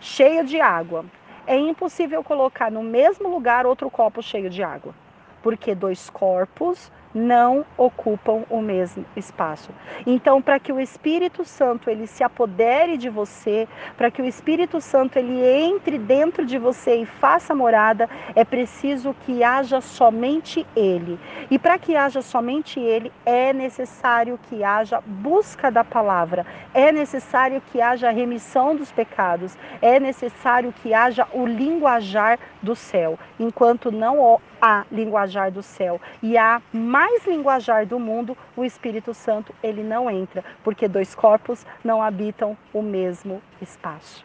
cheio 0.00 0.44
de 0.44 0.60
água, 0.60 1.04
é 1.48 1.56
impossível 1.56 2.22
colocar 2.22 2.70
no 2.70 2.84
mesmo 2.84 3.28
lugar 3.28 3.66
outro 3.66 3.90
copo 3.90 4.22
cheio 4.22 4.48
de 4.48 4.62
água, 4.62 4.94
porque 5.42 5.74
dois 5.74 6.08
corpos 6.08 6.92
não 7.14 7.64
ocupam 7.76 8.44
o 8.48 8.60
mesmo 8.60 9.04
espaço. 9.16 9.70
Então, 10.06 10.40
para 10.40 10.58
que 10.58 10.72
o 10.72 10.80
Espírito 10.80 11.44
Santo 11.44 11.90
ele 11.90 12.06
se 12.06 12.24
apodere 12.24 12.96
de 12.96 13.08
você, 13.08 13.68
para 13.96 14.10
que 14.10 14.22
o 14.22 14.24
Espírito 14.24 14.80
Santo 14.80 15.18
ele 15.18 15.40
entre 15.44 15.98
dentro 15.98 16.44
de 16.44 16.58
você 16.58 16.96
e 16.96 17.06
faça 17.06 17.54
morada, 17.54 18.08
é 18.34 18.44
preciso 18.44 19.14
que 19.26 19.44
haja 19.44 19.80
somente 19.80 20.66
ele. 20.74 21.18
E 21.50 21.58
para 21.58 21.78
que 21.78 21.96
haja 21.96 22.22
somente 22.22 22.80
ele, 22.80 23.12
é 23.24 23.52
necessário 23.52 24.38
que 24.48 24.64
haja 24.64 25.02
busca 25.06 25.70
da 25.70 25.84
palavra, 25.84 26.46
é 26.74 26.90
necessário 26.90 27.62
que 27.70 27.80
haja 27.80 28.10
remissão 28.10 28.74
dos 28.74 28.90
pecados, 28.90 29.56
é 29.80 30.00
necessário 30.00 30.72
que 30.82 30.94
haja 30.94 31.26
o 31.32 31.46
linguajar 31.46 32.38
do 32.62 32.74
céu. 32.76 33.18
Enquanto 33.38 33.90
não 33.90 34.40
há 34.60 34.84
linguajar 34.90 35.50
do 35.50 35.62
céu 35.62 36.00
e 36.22 36.38
há 36.38 36.62
mais 36.72 37.26
linguajar 37.26 37.86
do 37.86 37.98
mundo, 37.98 38.36
o 38.56 38.64
Espírito 38.64 39.12
Santo 39.12 39.54
ele 39.62 39.82
não 39.82 40.10
entra, 40.10 40.44
porque 40.62 40.86
dois 40.88 41.14
corpos 41.14 41.66
não 41.82 42.02
habitam 42.02 42.56
o 42.72 42.82
mesmo 42.82 43.42
espaço. 43.60 44.24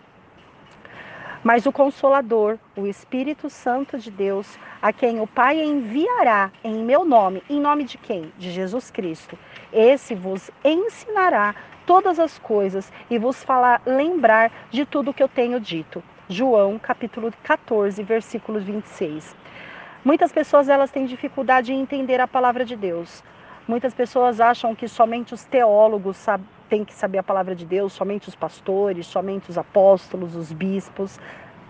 Mas 1.43 1.65
o 1.65 1.71
Consolador, 1.71 2.57
o 2.75 2.87
Espírito 2.87 3.49
Santo 3.49 3.97
de 3.97 4.11
Deus, 4.11 4.57
a 4.81 4.91
quem 4.91 5.21
o 5.21 5.27
Pai 5.27 5.63
enviará 5.63 6.51
em 6.63 6.83
meu 6.83 7.05
nome, 7.05 7.43
em 7.49 7.59
nome 7.59 7.83
de 7.83 7.97
quem? 7.97 8.33
De 8.37 8.51
Jesus 8.51 8.91
Cristo. 8.91 9.37
Esse 9.71 10.13
vos 10.13 10.51
ensinará 10.63 11.55
todas 11.85 12.19
as 12.19 12.37
coisas 12.37 12.91
e 13.09 13.17
vos 13.17 13.43
falar, 13.43 13.81
lembrar 13.85 14.51
de 14.69 14.85
tudo 14.85 15.13
que 15.13 15.23
eu 15.23 15.29
tenho 15.29 15.59
dito. 15.59 16.03
João, 16.29 16.77
capítulo 16.77 17.31
14, 17.41 18.03
versículo 18.03 18.59
26. 18.59 19.33
Muitas 20.03 20.29
pessoas 20.29 20.67
elas 20.67 20.91
têm 20.91 21.05
dificuldade 21.05 21.71
em 21.71 21.79
entender 21.79 22.19
a 22.19 22.27
palavra 22.27 22.65
de 22.65 22.75
Deus. 22.75 23.23
Muitas 23.65 23.93
pessoas 23.93 24.41
acham 24.41 24.75
que 24.75 24.89
somente 24.89 25.33
os 25.33 25.45
teólogos 25.45 26.25
têm 26.67 26.83
que 26.83 26.93
saber 26.93 27.19
a 27.19 27.23
palavra 27.23 27.55
de 27.55 27.65
Deus, 27.65 27.93
somente 27.93 28.27
os 28.27 28.35
pastores, 28.35 29.07
somente 29.07 29.49
os 29.49 29.57
apóstolos, 29.57 30.35
os 30.35 30.51
bispos. 30.51 31.17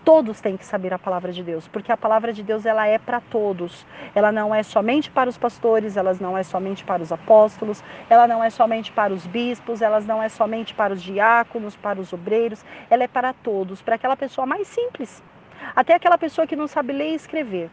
Todos 0.08 0.40
têm 0.40 0.56
que 0.56 0.64
saber 0.64 0.94
a 0.94 0.98
palavra 0.98 1.34
de 1.34 1.44
Deus, 1.44 1.68
porque 1.68 1.92
a 1.92 1.98
palavra 1.98 2.32
de 2.32 2.42
Deus 2.42 2.66
ela 2.66 2.88
é 2.88 2.98
para 2.98 3.20
todos. 3.20 3.86
Ela 4.16 4.32
não 4.32 4.56
é 4.56 4.64
somente 4.64 5.12
para 5.12 5.30
os 5.30 5.38
pastores, 5.38 5.98
ela 5.98 6.16
não 6.22 6.38
é 6.38 6.44
somente 6.44 6.86
para 6.86 7.04
os 7.04 7.12
apóstolos, 7.12 7.84
ela 8.10 8.26
não 8.26 8.42
é 8.42 8.50
somente 8.50 8.90
para 8.90 9.14
os 9.14 9.28
bispos, 9.28 9.82
ela 9.82 10.00
não 10.00 10.24
é 10.24 10.30
somente 10.30 10.74
para 10.74 10.94
os 10.94 11.04
diáconos, 11.04 11.76
para 11.76 12.00
os 12.00 12.14
obreiros, 12.14 12.64
ela 12.90 13.04
é 13.04 13.08
para 13.10 13.34
todos, 13.34 13.82
para 13.82 13.96
aquela 13.96 14.16
pessoa 14.16 14.46
mais 14.46 14.66
simples, 14.70 15.22
até 15.76 15.96
aquela 15.96 16.18
pessoa 16.18 16.48
que 16.48 16.56
não 16.56 16.68
sabe 16.68 16.94
ler 16.94 17.12
e 17.12 17.16
escrever. 17.16 17.70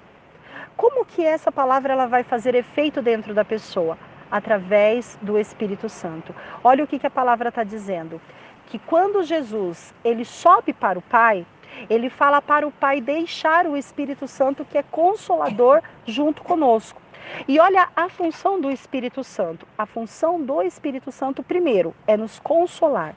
Como 0.76 1.04
que 1.04 1.24
essa 1.24 1.52
palavra 1.52 1.92
ela 1.92 2.06
vai 2.06 2.24
fazer 2.24 2.56
efeito 2.56 3.00
dentro 3.00 3.32
da 3.32 3.44
pessoa? 3.44 3.96
Através 4.28 5.16
do 5.22 5.38
Espírito 5.38 5.88
Santo. 5.88 6.34
Olha 6.64 6.82
o 6.82 6.86
que, 6.88 6.98
que 6.98 7.06
a 7.06 7.10
palavra 7.10 7.50
está 7.50 7.62
dizendo. 7.62 8.20
Que 8.66 8.80
quando 8.80 9.22
Jesus 9.22 9.94
ele 10.02 10.24
sobe 10.24 10.72
para 10.72 10.98
o 10.98 11.02
Pai, 11.02 11.46
ele 11.88 12.08
fala 12.08 12.40
para 12.40 12.66
o 12.66 12.72
Pai 12.72 13.00
deixar 13.00 13.66
o 13.66 13.76
Espírito 13.76 14.26
Santo, 14.26 14.64
que 14.64 14.78
é 14.78 14.82
consolador, 14.82 15.82
junto 16.06 16.42
conosco. 16.42 17.00
E 17.48 17.58
olha 17.58 17.88
a 17.96 18.08
função 18.08 18.60
do 18.60 18.70
Espírito 18.70 19.24
Santo. 19.24 19.66
A 19.76 19.86
função 19.86 20.40
do 20.42 20.62
Espírito 20.62 21.10
Santo, 21.10 21.42
primeiro, 21.42 21.94
é 22.06 22.16
nos 22.16 22.38
consolar. 22.38 23.14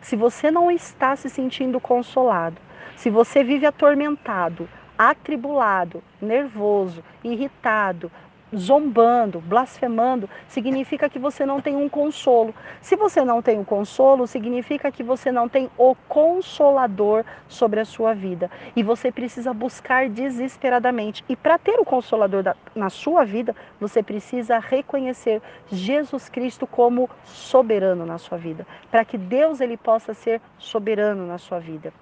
Se 0.00 0.16
você 0.16 0.50
não 0.50 0.70
está 0.70 1.16
se 1.16 1.28
sentindo 1.28 1.80
consolado, 1.80 2.60
se 2.96 3.10
você 3.10 3.42
vive 3.42 3.66
atormentado, 3.66 4.68
atribulado, 4.96 6.02
nervoso, 6.20 7.02
irritado, 7.22 8.10
zombando, 8.54 9.40
blasfemando, 9.40 10.28
significa 10.48 11.08
que 11.08 11.18
você 11.18 11.44
não 11.44 11.60
tem 11.60 11.76
um 11.76 11.88
consolo. 11.88 12.54
Se 12.80 12.96
você 12.96 13.24
não 13.24 13.42
tem 13.42 13.58
um 13.58 13.64
consolo, 13.64 14.26
significa 14.26 14.90
que 14.90 15.02
você 15.02 15.30
não 15.30 15.48
tem 15.48 15.70
o 15.76 15.94
consolador 16.08 17.24
sobre 17.48 17.80
a 17.80 17.84
sua 17.84 18.14
vida. 18.14 18.50
E 18.74 18.82
você 18.82 19.12
precisa 19.12 19.52
buscar 19.52 20.08
desesperadamente. 20.08 21.24
E 21.28 21.36
para 21.36 21.58
ter 21.58 21.78
o 21.78 21.84
consolador 21.84 22.42
da, 22.42 22.56
na 22.74 22.90
sua 22.90 23.24
vida, 23.24 23.54
você 23.80 24.02
precisa 24.02 24.58
reconhecer 24.58 25.42
Jesus 25.70 26.28
Cristo 26.28 26.66
como 26.66 27.08
soberano 27.24 28.06
na 28.06 28.18
sua 28.18 28.38
vida, 28.38 28.66
para 28.90 29.04
que 29.04 29.18
Deus 29.18 29.60
ele 29.60 29.76
possa 29.76 30.14
ser 30.14 30.40
soberano 30.58 31.26
na 31.26 31.38
sua 31.38 31.58
vida. 31.58 31.92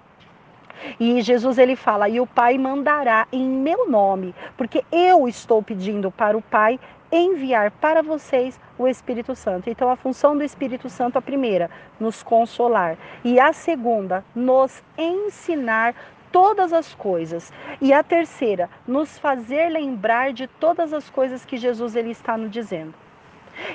E 0.99 1.21
Jesus 1.21 1.57
ele 1.57 1.75
fala: 1.75 2.09
"E 2.09 2.19
o 2.19 2.27
Pai 2.27 2.57
mandará 2.57 3.27
em 3.31 3.47
meu 3.47 3.89
nome, 3.89 4.33
porque 4.55 4.83
eu 4.91 5.27
estou 5.27 5.61
pedindo 5.61 6.11
para 6.11 6.37
o 6.37 6.41
Pai 6.41 6.79
enviar 7.11 7.71
para 7.71 8.01
vocês 8.01 8.59
o 8.77 8.87
Espírito 8.87 9.35
Santo. 9.35 9.69
Então 9.69 9.89
a 9.89 9.95
função 9.95 10.37
do 10.37 10.43
Espírito 10.43 10.89
Santo 10.89 11.17
a 11.17 11.21
primeira, 11.21 11.69
nos 11.99 12.21
consolar, 12.21 12.97
e 13.23 13.39
a 13.39 13.53
segunda, 13.53 14.23
nos 14.35 14.83
ensinar 14.97 15.95
todas 16.31 16.73
as 16.73 16.93
coisas. 16.93 17.51
E 17.81 17.93
a 17.93 18.03
terceira, 18.03 18.69
nos 18.87 19.17
fazer 19.17 19.69
lembrar 19.69 20.33
de 20.33 20.47
todas 20.47 20.93
as 20.93 21.09
coisas 21.09 21.45
que 21.45 21.57
Jesus 21.57 21.95
ele 21.95 22.11
está 22.11 22.37
nos 22.37 22.51
dizendo. 22.51 22.93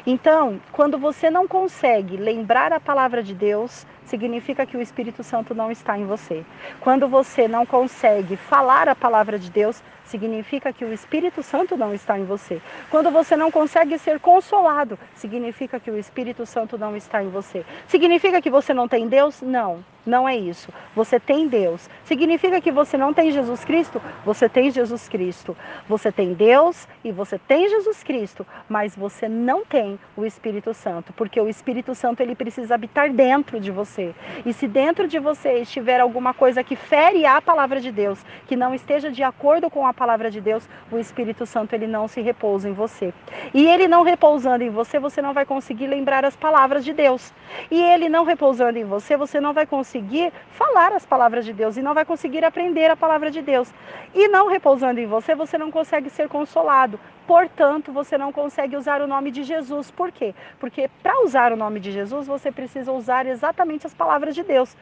Então, 0.07 0.61
quando 0.71 0.97
você 0.97 1.29
não 1.29 1.49
consegue 1.49 2.17
lembrar 2.17 2.73
a 2.73 2.79
palavra 2.79 3.23
de 3.23 3.35
Deus, 3.35 3.85
significa 4.07 4.67
que 4.67 4.77
o 4.77 4.81
Espírito 4.81 5.23
Santo 5.23 5.55
não 5.55 5.71
está 5.71 5.99
em 5.99 6.07
você. 6.07 6.45
Quando 6.81 7.09
você 7.09 7.49
não 7.49 7.65
consegue 7.65 8.37
falar 8.37 8.89
a 8.89 8.95
palavra 8.95 9.39
de 9.39 9.51
Deus, 9.51 9.83
significa 10.13 10.75
que 10.75 10.85
o 10.85 10.93
Espírito 10.93 11.43
Santo 11.43 11.75
não 11.75 11.95
está 11.95 12.19
em 12.19 12.27
você. 12.27 12.61
Quando 12.91 13.11
você 13.11 13.35
não 13.35 13.51
consegue 13.51 13.99
ser 13.99 14.21
consolado, 14.21 14.99
significa 15.15 15.81
que 15.81 15.91
o 15.91 15.99
Espírito 15.99 16.45
Santo 16.45 16.77
não 16.77 16.95
está 16.95 17.23
em 17.23 17.31
você. 17.31 17.65
Significa 17.89 18.43
que 18.43 18.51
você 18.51 18.75
não 18.75 18.87
tem 18.87 19.09
Deus? 19.09 19.41
Não. 19.41 19.83
Não 20.05 20.29
é 20.29 20.37
isso. 20.37 20.73
Você 20.97 21.21
tem 21.21 21.47
Deus. 21.47 21.89
Significa 22.05 22.61
que 22.61 22.73
você 22.73 22.97
não 22.97 23.15
tem 23.15 23.31
Jesus 23.31 23.65
Cristo? 23.65 24.03
Você 24.25 24.49
tem 24.49 24.69
Jesus 24.71 25.09
Cristo. 25.09 25.57
Você 25.89 26.11
tem 26.11 26.35
Deus 26.35 26.89
e 27.05 27.13
você 27.13 27.39
tem 27.39 27.69
Jesus 27.69 28.03
Cristo, 28.03 28.45
mas 28.69 28.97
você 28.97 29.29
não 29.29 29.65
tem 29.65 29.99
o 30.17 30.25
Espírito 30.25 30.75
Santo, 30.75 31.13
porque 31.13 31.41
o 31.41 31.49
Espírito 31.49 31.95
Santo 31.95 32.21
ele 32.21 32.35
precisa 32.35 32.75
habitar 32.75 33.11
dentro 33.13 33.61
de 33.61 33.71
você. 33.71 34.13
E 34.45 34.53
se 34.53 34.67
dentro 34.67 35.07
de 35.07 35.21
você 35.21 35.61
estiver 35.61 36.01
alguma 36.01 36.35
coisa 36.35 36.65
que 36.65 36.75
fere 36.75 37.25
a 37.25 37.41
palavra 37.41 37.81
de 37.81 37.93
Deus, 37.93 38.19
que 38.49 38.57
não 38.57 38.75
esteja 38.75 39.09
de 39.09 39.23
acordo 39.23 39.71
com 39.71 39.87
a 39.87 39.95
palavra 40.03 40.33
de 40.33 40.41
Deus, 40.41 40.69
o 40.91 40.99
Espírito 40.99 41.47
Santo 41.47 41.75
ele 41.75 41.87
não 41.87 42.09
se 42.09 42.21
repousa 42.21 42.69
em 42.69 42.73
você. 42.73 43.15
E 43.55 43.65
ele 43.73 43.87
não 43.87 44.03
repousando 44.03 44.65
em 44.65 44.69
você, 44.69 44.99
você 44.99 45.23
não 45.23 45.33
vai 45.33 45.47
conseguir 45.47 45.87
lembrar 45.87 46.25
as 46.25 46.35
palavras 46.35 46.85
de 46.85 46.93
Deus. 46.93 47.33
E 47.71 47.81
ele 47.81 48.09
não 48.09 48.25
repousando 48.25 48.77
em 48.81 48.85
você, 48.85 49.17
você 49.17 49.41
não 49.41 49.53
vai 49.53 49.65
conseguir 49.65 50.33
falar 50.51 50.93
as 50.93 51.07
palavras 51.07 51.45
de 51.45 51.53
Deus 51.53 51.77
e 51.77 51.83
não 51.83 51.95
vai 51.95 52.05
conseguir 52.05 52.45
aprender 52.45 52.91
a 52.91 52.97
palavra 52.97 53.31
de 53.31 53.41
Deus. 53.41 53.73
E 54.13 54.27
não 54.27 54.49
repousando 54.49 54.99
em 54.99 55.07
você, 55.07 55.37
você 55.37 55.57
não 55.57 55.71
consegue 55.71 56.11
ser 56.11 56.29
consolado. 56.29 56.99
Portanto, 57.25 57.93
você 57.93 58.19
não 58.19 58.33
consegue 58.33 58.77
usar 58.77 59.01
o 59.03 59.07
nome 59.07 59.31
de 59.31 59.45
Jesus. 59.45 59.89
Por 59.93 60.11
quê? 60.11 60.35
Porque 60.59 60.91
para 61.01 61.23
usar 61.23 61.53
o 61.53 61.57
nome 61.57 61.79
de 61.79 61.93
Jesus, 61.93 62.27
você 62.27 62.51
precisa 62.51 62.91
usar 62.91 63.25
exatamente 63.27 63.87
as 63.87 63.95
palavras 63.95 64.35
de 64.35 64.43
Deus. 64.43 64.77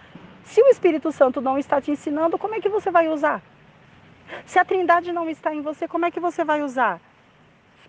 Se 0.44 0.62
o 0.62 0.68
Espírito 0.68 1.12
Santo 1.12 1.42
não 1.42 1.58
está 1.58 1.78
te 1.78 1.90
ensinando, 1.90 2.38
como 2.38 2.54
é 2.54 2.60
que 2.60 2.70
você 2.70 2.90
vai 2.90 3.06
usar? 3.10 3.42
Se 4.44 4.58
a 4.58 4.64
Trindade 4.64 5.12
não 5.12 5.28
está 5.28 5.54
em 5.54 5.60
você, 5.60 5.86
como 5.86 6.06
é 6.06 6.10
que 6.10 6.20
você 6.20 6.44
vai 6.44 6.62
usar? 6.62 7.00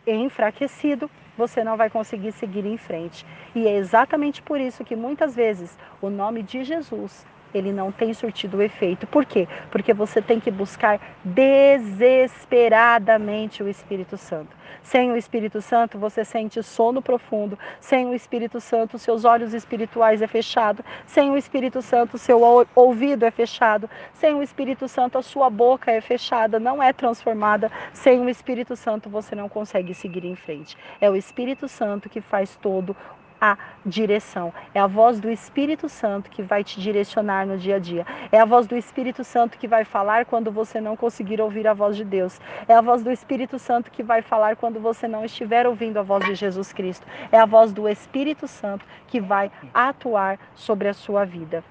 Enfraquecido, 0.06 1.10
você 1.38 1.64
não 1.64 1.78
vai 1.78 1.90
conseguir 1.90 2.32
seguir 2.32 2.66
em 2.66 2.78
frente. 2.78 3.26
E 3.56 3.68
é 3.68 3.76
exatamente 3.76 4.42
por 4.42 4.60
isso 4.60 4.84
que 4.84 4.96
muitas 4.96 5.36
vezes 5.36 5.78
o 6.02 6.10
nome 6.10 6.44
de 6.44 6.64
Jesus 6.64 7.26
ele 7.54 7.72
não 7.72 7.92
tem 7.92 8.14
surtido 8.14 8.62
efeito. 8.62 9.08
Por 9.08 9.26
quê? 9.26 9.48
Porque 9.70 9.94
você 9.94 10.22
tem 10.22 10.40
que 10.40 10.52
buscar 10.52 11.00
desesperadamente 11.24 13.64
o 13.64 13.70
Espírito 13.70 14.18
Santo. 14.18 14.62
Sem 14.84 15.12
o 15.12 15.18
Espírito 15.18 15.62
Santo, 15.62 15.98
você 15.98 16.26
sente 16.26 16.62
sono 16.64 17.02
profundo. 17.02 17.58
Sem 17.80 18.08
o 18.08 18.14
Espírito 18.14 18.60
Santo, 18.60 18.98
seus 18.98 19.26
olhos 19.26 19.54
espirituais 19.54 20.22
é 20.22 20.28
fechado. 20.28 20.84
Sem 21.06 21.32
o 21.32 21.38
Espírito 21.38 21.82
Santo, 21.82 22.18
seu 22.18 22.42
ouvido 22.76 23.26
é 23.26 23.32
fechado. 23.32 23.90
Sem 24.14 24.36
o 24.36 24.44
Espírito 24.44 24.88
Santo, 24.88 25.18
a 25.18 25.22
sua 25.22 25.50
boca 25.50 25.92
é 25.92 26.02
fechada, 26.02 26.60
não 26.60 26.82
é 26.82 26.94
transformada. 26.94 27.72
Sem 27.94 28.22
o 28.22 28.30
Espírito 28.30 28.76
Santo, 28.76 29.10
você 29.10 29.36
não 29.36 29.48
consegue 29.48 29.94
seguir 29.94 30.26
em 30.26 30.36
frente. 30.36 30.78
É 31.00 31.10
o 31.10 31.16
Espírito 31.16 31.68
Santo 31.68 32.10
que 32.10 32.22
faz 32.22 32.56
todo 32.56 32.96
a 33.42 33.58
direção. 33.84 34.54
É 34.72 34.80
a 34.80 34.86
voz 34.86 35.20
do 35.20 35.28
Espírito 35.28 35.90
Santo 35.90 36.30
que 36.30 36.44
vai 36.44 36.64
te 36.64 36.80
direcionar 36.80 37.48
no 37.48 37.58
dia 37.58 37.78
a 37.78 37.80
dia. 37.80 38.06
É 38.32 38.40
a 38.40 38.46
voz 38.46 38.68
do 38.68 38.78
Espírito 38.78 39.24
Santo 39.24 39.58
que 39.58 39.68
vai 39.68 39.84
falar 39.84 40.26
quando 40.26 40.52
você 40.52 40.80
não 40.80 40.96
conseguir 40.96 41.42
ouvir 41.42 41.68
a 41.68 41.74
voz 41.74 41.98
de 41.98 42.06
Deus. 42.06 42.40
É 42.68 42.76
a 42.76 42.82
voz 42.82 43.04
do 43.04 43.12
Espírito 43.12 43.58
Santo 43.58 43.90
que 43.90 44.04
vai 44.04 44.22
falar 44.22 44.56
quando 44.56 44.80
você 44.80 45.08
não 45.08 45.26
estiver 45.26 45.66
ouvindo 45.66 45.98
a 45.98 46.04
voz 46.04 46.24
de 46.24 46.36
Jesus 46.36 46.72
Cristo. 46.72 47.08
É 47.32 47.40
a 47.40 47.46
voz 47.48 47.74
do 47.74 47.90
Espírito 47.90 48.48
Santo 48.48 48.86
que 49.08 49.20
vai 49.20 49.52
atuar 49.74 50.38
sobre 50.54 50.88
a 50.88 50.94
sua 50.94 51.26
vida. 51.26 51.64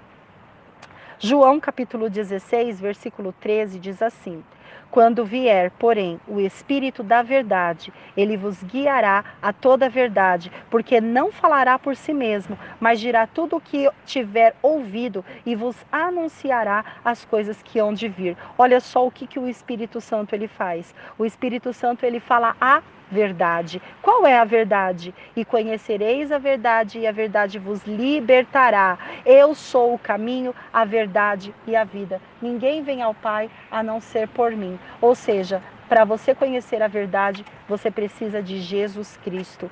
João 1.23 1.61
capítulo 1.61 2.09
16, 2.09 2.81
versículo 2.81 3.33
13 3.41 3.79
diz 3.79 4.01
assim: 4.03 4.43
quando 4.91 5.25
vier, 5.25 5.71
porém, 5.73 6.21
o 6.27 6.41
Espírito 6.41 7.03
da 7.03 7.23
Verdade, 7.23 7.93
ele 8.17 8.37
vos 8.37 8.63
guiará 8.63 9.25
a 9.41 9.53
toda 9.53 9.87
a 9.87 9.89
verdade, 9.89 10.51
porque 10.69 11.01
não 11.01 11.31
falará 11.31 11.79
por 11.79 11.95
si 11.95 12.13
mesmo, 12.13 12.59
mas 12.81 12.99
dirá 12.99 13.27
tudo 13.27 13.57
o 13.57 13.61
que 13.61 13.89
tiver 14.05 14.55
ouvido 14.63 15.25
e 15.47 15.55
vos 15.55 15.77
anunciará 15.93 16.85
as 17.05 17.25
coisas 17.25 17.63
que 17.63 17.79
hão 17.79 17.95
de 17.95 18.09
vir. 18.09 18.37
Olha 18.59 18.81
só 18.81 19.07
o 19.07 19.11
que, 19.11 19.27
que 19.27 19.39
o 19.39 19.49
Espírito 19.49 20.01
Santo 20.01 20.35
ele 20.35 20.49
faz. 20.49 20.95
O 21.17 21.25
Espírito 21.25 21.73
Santo 21.73 22.05
ele 22.05 22.19
fala 22.19 22.57
a 22.61 22.83
verdade. 23.11 23.83
Qual 24.01 24.27
é 24.27 24.39
a 24.39 24.45
verdade? 24.45 25.15
E 25.35 25.45
conhecereis 25.45 26.31
a 26.31 26.39
verdade, 26.39 26.99
e 26.99 27.07
a 27.07 27.13
verdade 27.13 27.59
vos 27.59 27.83
libertará. 27.85 28.99
Eu 29.27 29.55
sou 29.55 29.95
o 29.95 29.99
caminho, 29.99 30.55
a 30.73 30.85
verdade 30.85 31.55
e 31.67 31.75
a 31.75 31.85
vida. 31.85 32.21
Ninguém 32.41 32.83
vem 32.83 33.03
ao 33.03 33.15
Pai 33.15 33.51
a 33.71 33.83
não 33.83 34.01
ser 34.01 34.29
por 34.29 34.53
mim. 34.53 34.79
Ou 35.01 35.15
seja, 35.15 35.63
para 35.89 36.05
você 36.05 36.35
conhecer 36.35 36.83
a 36.83 36.89
verdade, 36.89 37.45
você 37.69 37.91
precisa 37.91 38.41
de 38.41 38.61
Jesus 38.61 39.19
Cristo. 39.25 39.69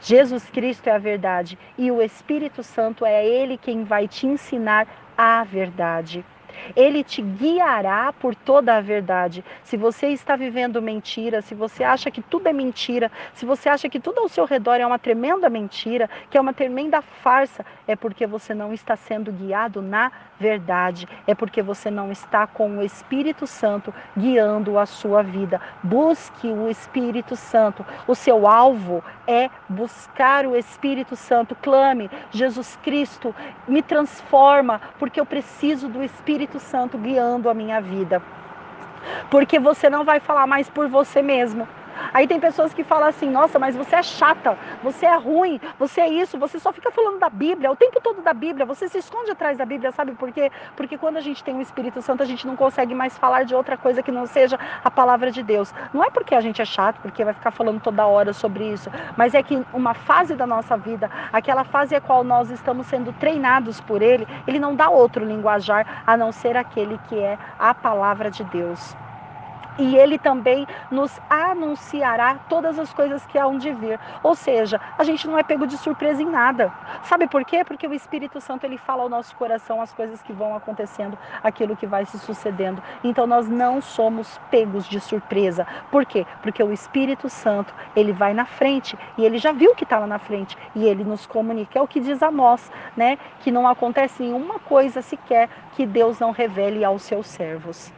Jesus 0.00 0.44
Cristo 0.50 0.88
é 0.88 0.92
a 0.92 0.98
verdade 0.98 1.58
e 1.78 1.90
o 1.90 2.02
Espírito 2.02 2.62
Santo 2.62 3.06
é 3.06 3.24
ele 3.24 3.56
quem 3.56 3.82
vai 3.82 4.06
te 4.06 4.26
ensinar 4.26 4.86
a 5.16 5.42
verdade. 5.44 6.24
Ele 6.76 7.02
te 7.02 7.22
guiará 7.22 8.12
por 8.12 8.34
toda 8.34 8.76
a 8.76 8.80
verdade. 8.80 9.44
Se 9.62 9.76
você 9.76 10.08
está 10.08 10.36
vivendo 10.36 10.82
mentira, 10.82 11.42
se 11.42 11.54
você 11.54 11.84
acha 11.84 12.10
que 12.10 12.22
tudo 12.22 12.48
é 12.48 12.52
mentira, 12.52 13.10
se 13.34 13.44
você 13.44 13.68
acha 13.68 13.88
que 13.88 14.00
tudo 14.00 14.20
ao 14.20 14.28
seu 14.28 14.44
redor 14.44 14.76
é 14.76 14.86
uma 14.86 14.98
tremenda 14.98 15.48
mentira, 15.48 16.08
que 16.30 16.38
é 16.38 16.40
uma 16.40 16.52
tremenda 16.52 17.02
farsa, 17.02 17.64
é 17.86 17.96
porque 17.96 18.26
você 18.26 18.54
não 18.54 18.72
está 18.72 18.96
sendo 18.96 19.32
guiado 19.32 19.82
na 19.82 20.10
verdade, 20.42 21.08
é 21.26 21.34
porque 21.34 21.62
você 21.62 21.90
não 21.90 22.10
está 22.10 22.46
com 22.46 22.78
o 22.78 22.82
Espírito 22.82 23.46
Santo 23.46 23.94
guiando 24.18 24.76
a 24.78 24.84
sua 24.84 25.22
vida. 25.22 25.60
Busque 25.82 26.48
o 26.48 26.68
Espírito 26.68 27.36
Santo. 27.36 27.86
O 28.08 28.14
seu 28.14 28.46
alvo 28.46 29.02
é 29.26 29.48
buscar 29.68 30.44
o 30.44 30.56
Espírito 30.56 31.14
Santo. 31.14 31.56
Clame, 31.62 32.10
Jesus 32.32 32.76
Cristo, 32.82 33.34
me 33.68 33.82
transforma, 33.82 34.80
porque 34.98 35.20
eu 35.20 35.26
preciso 35.26 35.88
do 35.88 36.02
Espírito 36.02 36.58
Santo 36.58 36.98
guiando 36.98 37.48
a 37.48 37.54
minha 37.54 37.80
vida. 37.80 38.20
Porque 39.30 39.58
você 39.58 39.88
não 39.88 40.04
vai 40.04 40.20
falar 40.20 40.46
mais 40.46 40.68
por 40.68 40.88
você 40.88 41.22
mesmo. 41.22 41.66
Aí 42.12 42.26
tem 42.26 42.38
pessoas 42.38 42.72
que 42.74 42.84
falam 42.84 43.08
assim: 43.08 43.28
nossa, 43.28 43.58
mas 43.58 43.76
você 43.76 43.96
é 43.96 44.02
chata, 44.02 44.56
você 44.82 45.06
é 45.06 45.16
ruim, 45.16 45.60
você 45.78 46.00
é 46.00 46.08
isso, 46.08 46.38
você 46.38 46.58
só 46.58 46.72
fica 46.72 46.90
falando 46.90 47.18
da 47.18 47.28
Bíblia, 47.28 47.70
o 47.70 47.76
tempo 47.76 48.00
todo 48.00 48.22
da 48.22 48.34
Bíblia, 48.34 48.66
você 48.66 48.88
se 48.88 48.98
esconde 48.98 49.30
atrás 49.30 49.56
da 49.56 49.64
Bíblia, 49.64 49.92
sabe 49.92 50.12
por 50.12 50.32
quê? 50.32 50.50
Porque 50.76 50.98
quando 50.98 51.16
a 51.16 51.20
gente 51.20 51.42
tem 51.42 51.56
o 51.56 51.60
Espírito 51.60 52.02
Santo, 52.02 52.22
a 52.22 52.26
gente 52.26 52.46
não 52.46 52.56
consegue 52.56 52.94
mais 52.94 53.16
falar 53.16 53.44
de 53.44 53.54
outra 53.54 53.76
coisa 53.76 54.02
que 54.02 54.12
não 54.12 54.26
seja 54.26 54.58
a 54.84 54.90
palavra 54.90 55.30
de 55.30 55.42
Deus. 55.42 55.72
Não 55.92 56.04
é 56.04 56.10
porque 56.10 56.34
a 56.34 56.40
gente 56.40 56.60
é 56.60 56.64
chato, 56.64 57.00
porque 57.00 57.24
vai 57.24 57.34
ficar 57.34 57.50
falando 57.50 57.80
toda 57.80 58.06
hora 58.06 58.32
sobre 58.32 58.72
isso, 58.72 58.90
mas 59.16 59.34
é 59.34 59.42
que 59.42 59.64
uma 59.72 59.94
fase 59.94 60.34
da 60.34 60.46
nossa 60.46 60.76
vida, 60.76 61.10
aquela 61.32 61.64
fase 61.64 61.94
a 61.94 62.00
qual 62.00 62.24
nós 62.24 62.50
estamos 62.50 62.86
sendo 62.86 63.12
treinados 63.12 63.80
por 63.80 64.02
Ele, 64.02 64.26
Ele 64.46 64.58
não 64.58 64.74
dá 64.74 64.88
outro 64.88 65.24
linguajar 65.24 66.02
a 66.06 66.16
não 66.16 66.32
ser 66.32 66.56
aquele 66.56 66.98
que 67.08 67.18
é 67.18 67.38
a 67.58 67.74
palavra 67.74 68.30
de 68.30 68.44
Deus 68.44 68.96
e 69.78 69.96
ele 69.96 70.18
também 70.18 70.66
nos 70.90 71.20
anunciará 71.28 72.36
todas 72.48 72.78
as 72.78 72.92
coisas 72.92 73.24
que 73.26 73.38
hão 73.38 73.58
de 73.58 73.72
vir. 73.72 73.98
Ou 74.22 74.34
seja, 74.34 74.80
a 74.98 75.04
gente 75.04 75.26
não 75.26 75.38
é 75.38 75.42
pego 75.42 75.66
de 75.66 75.76
surpresa 75.78 76.22
em 76.22 76.26
nada. 76.26 76.72
Sabe 77.04 77.26
por 77.26 77.44
quê? 77.44 77.64
Porque 77.64 77.86
o 77.86 77.94
Espírito 77.94 78.40
Santo 78.40 78.64
ele 78.64 78.78
fala 78.78 79.02
ao 79.02 79.08
nosso 79.08 79.34
coração 79.36 79.80
as 79.80 79.92
coisas 79.92 80.22
que 80.22 80.32
vão 80.32 80.54
acontecendo, 80.54 81.18
aquilo 81.42 81.76
que 81.76 81.86
vai 81.86 82.04
se 82.04 82.18
sucedendo. 82.18 82.82
Então 83.02 83.26
nós 83.26 83.48
não 83.48 83.80
somos 83.80 84.40
pegos 84.50 84.86
de 84.86 85.00
surpresa. 85.00 85.66
Por 85.90 86.04
quê? 86.04 86.26
Porque 86.42 86.62
o 86.62 86.72
Espírito 86.72 87.28
Santo 87.28 87.74
ele 87.96 88.12
vai 88.12 88.34
na 88.34 88.44
frente 88.44 88.96
e 89.16 89.24
ele 89.24 89.38
já 89.38 89.52
viu 89.52 89.74
que 89.74 89.84
está 89.84 89.98
lá 89.98 90.06
na 90.06 90.18
frente 90.18 90.56
e 90.74 90.84
ele 90.84 91.04
nos 91.04 91.26
comunica. 91.26 91.78
É 91.78 91.82
o 91.82 91.88
que 91.88 92.00
diz 92.00 92.22
Amós, 92.22 92.70
né? 92.96 93.18
Que 93.40 93.50
não 93.50 93.66
acontece 93.66 94.22
nenhuma 94.22 94.58
coisa 94.58 95.02
sequer 95.02 95.48
que 95.72 95.86
Deus 95.86 96.18
não 96.18 96.30
revele 96.30 96.84
aos 96.84 97.02
seus 97.02 97.26
servos. 97.26 97.92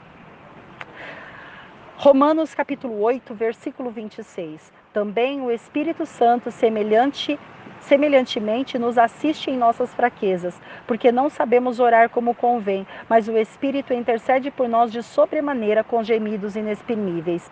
Romanos 2.05 2.55
capítulo 2.55 3.01
8, 3.01 3.33
versículo 3.33 3.89
26. 3.89 4.71
Também 4.93 5.41
o 5.41 5.51
Espírito 5.51 6.05
Santo, 6.05 6.51
semelhante, 6.51 7.41
semelhantemente, 7.81 8.79
nos 8.79 8.99
assiste 8.99 9.51
em 9.51 9.57
nossas 9.57 9.95
fraquezas, 9.95 10.55
porque 10.87 11.11
não 11.11 11.31
sabemos 11.31 11.81
orar 11.81 12.11
como 12.11 12.35
convém, 12.35 12.87
mas 13.09 13.27
o 13.27 13.39
Espírito 13.39 13.95
intercede 13.95 14.51
por 14.51 14.69
nós 14.69 14.93
de 14.93 15.03
sobremaneira 15.03 15.83
com 15.83 16.05
gemidos 16.05 16.57
inexprimíveis. 16.57 17.51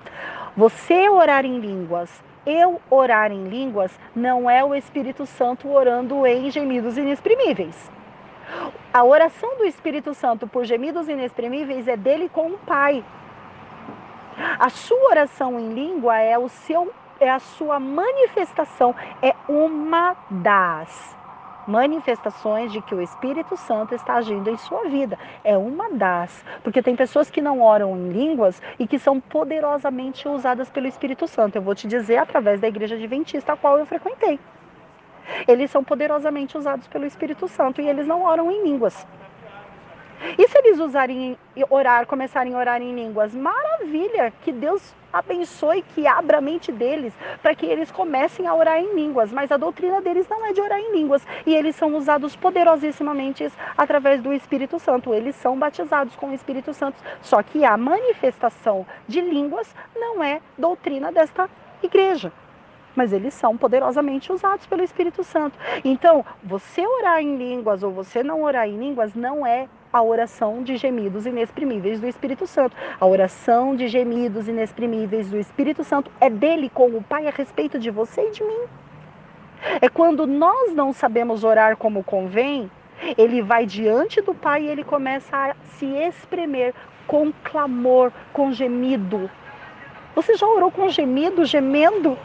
Você 0.54 1.08
orar 1.08 1.46
em 1.46 1.58
línguas, 1.58 2.22
eu 2.44 2.78
orar 2.90 3.32
em 3.32 3.44
línguas, 3.44 3.98
não 4.14 4.50
é 4.50 4.62
o 4.62 4.74
Espírito 4.74 5.24
Santo 5.24 5.66
orando 5.70 6.26
em 6.26 6.50
gemidos 6.50 6.98
inexprimíveis. 6.98 7.90
A 8.92 9.02
oração 9.02 9.56
do 9.56 9.64
Espírito 9.64 10.12
Santo 10.12 10.46
por 10.46 10.66
gemidos 10.66 11.08
inexprimíveis 11.08 11.88
é 11.88 11.96
dele 11.96 12.28
com 12.28 12.48
o 12.48 12.58
Pai. 12.58 13.02
A 14.58 14.68
sua 14.68 15.10
oração 15.10 15.58
em 15.58 15.72
língua 15.72 16.18
é 16.18 16.38
o 16.38 16.48
seu 16.48 16.92
é 17.20 17.30
a 17.30 17.38
sua 17.38 17.78
manifestação, 17.78 18.94
é 19.22 19.32
uma 19.48 20.16
das 20.28 21.16
manifestações 21.66 22.72
de 22.72 22.80
que 22.82 22.94
o 22.94 23.00
Espírito 23.00 23.56
Santo 23.56 23.94
está 23.94 24.14
agindo 24.14 24.50
em 24.50 24.56
sua 24.56 24.88
vida. 24.88 25.18
É 25.44 25.56
uma 25.56 25.90
das. 25.90 26.44
Porque 26.64 26.82
tem 26.82 26.96
pessoas 26.96 27.30
que 27.30 27.40
não 27.40 27.60
oram 27.60 27.96
em 27.96 28.10
línguas 28.10 28.60
e 28.78 28.86
que 28.86 28.98
são 28.98 29.20
poderosamente 29.20 30.28
usadas 30.28 30.68
pelo 30.70 30.86
Espírito 30.86 31.28
Santo. 31.28 31.56
Eu 31.56 31.62
vou 31.62 31.74
te 31.74 31.86
dizer 31.86 32.18
através 32.18 32.60
da 32.60 32.68
igreja 32.68 32.96
adventista 32.96 33.52
a 33.52 33.56
qual 33.56 33.78
eu 33.78 33.86
frequentei. 33.86 34.40
Eles 35.46 35.70
são 35.70 35.84
poderosamente 35.84 36.58
usados 36.58 36.88
pelo 36.88 37.06
Espírito 37.06 37.46
Santo 37.46 37.80
e 37.80 37.88
eles 37.88 38.06
não 38.06 38.22
oram 38.22 38.50
em 38.50 38.64
línguas. 38.64 39.06
E 40.38 40.48
se 40.48 40.58
eles 40.58 40.78
usarem 40.78 41.36
orar, 41.68 42.06
começarem 42.06 42.54
a 42.54 42.58
orar 42.58 42.80
em 42.80 42.94
línguas? 42.94 43.34
Maravilha! 43.34 44.32
Que 44.42 44.52
Deus 44.52 44.94
abençoe, 45.12 45.82
que 45.94 46.06
abra 46.06 46.38
a 46.38 46.40
mente 46.40 46.72
deles 46.72 47.12
para 47.42 47.54
que 47.54 47.66
eles 47.66 47.90
comecem 47.90 48.46
a 48.46 48.54
orar 48.54 48.78
em 48.78 48.94
línguas. 48.94 49.32
Mas 49.32 49.52
a 49.52 49.56
doutrina 49.56 50.00
deles 50.00 50.26
não 50.28 50.46
é 50.46 50.52
de 50.52 50.60
orar 50.60 50.78
em 50.78 50.92
línguas. 50.92 51.26
E 51.44 51.54
eles 51.54 51.76
são 51.76 51.94
usados 51.96 52.34
poderosíssimamente 52.36 53.52
através 53.76 54.22
do 54.22 54.32
Espírito 54.32 54.78
Santo. 54.78 55.12
Eles 55.12 55.36
são 55.36 55.58
batizados 55.58 56.16
com 56.16 56.30
o 56.30 56.34
Espírito 56.34 56.72
Santo. 56.72 56.96
Só 57.20 57.42
que 57.42 57.64
a 57.64 57.76
manifestação 57.76 58.86
de 59.06 59.20
línguas 59.20 59.74
não 59.94 60.22
é 60.22 60.40
doutrina 60.56 61.12
desta 61.12 61.48
igreja 61.82 62.32
mas 62.94 63.10
eles 63.10 63.32
são 63.32 63.56
poderosamente 63.56 64.30
usados 64.30 64.66
pelo 64.66 64.82
Espírito 64.82 65.24
Santo. 65.24 65.58
Então, 65.82 66.24
você 66.42 66.86
orar 66.86 67.20
em 67.20 67.36
línguas 67.36 67.82
ou 67.82 67.90
você 67.90 68.22
não 68.22 68.42
orar 68.42 68.68
em 68.68 68.76
línguas 68.76 69.14
não 69.14 69.46
é 69.46 69.66
a 69.92 70.02
oração 70.02 70.62
de 70.62 70.76
gemidos 70.76 71.26
inexprimíveis 71.26 72.00
do 72.00 72.06
Espírito 72.06 72.46
Santo. 72.46 72.74
A 72.98 73.06
oração 73.06 73.76
de 73.76 73.88
gemidos 73.88 74.48
inexprimíveis 74.48 75.28
do 75.28 75.38
Espírito 75.38 75.84
Santo 75.84 76.10
é 76.20 76.30
dele 76.30 76.70
com 76.70 76.86
o 76.86 77.02
Pai 77.02 77.26
a 77.26 77.30
respeito 77.30 77.78
de 77.78 77.90
você 77.90 78.28
e 78.28 78.30
de 78.30 78.42
mim. 78.42 78.62
É 79.80 79.88
quando 79.88 80.26
nós 80.26 80.74
não 80.74 80.92
sabemos 80.92 81.44
orar 81.44 81.76
como 81.76 82.02
convém, 82.02 82.70
ele 83.18 83.42
vai 83.42 83.66
diante 83.66 84.20
do 84.20 84.34
Pai 84.34 84.62
e 84.62 84.68
ele 84.68 84.82
começa 84.82 85.36
a 85.36 85.54
se 85.76 85.86
espremer 85.86 86.74
com 87.06 87.32
clamor, 87.44 88.10
com 88.32 88.50
gemido. 88.50 89.30
Você 90.14 90.36
já 90.36 90.46
orou 90.46 90.70
com 90.70 90.88
gemido, 90.88 91.44
gemendo? 91.44 92.18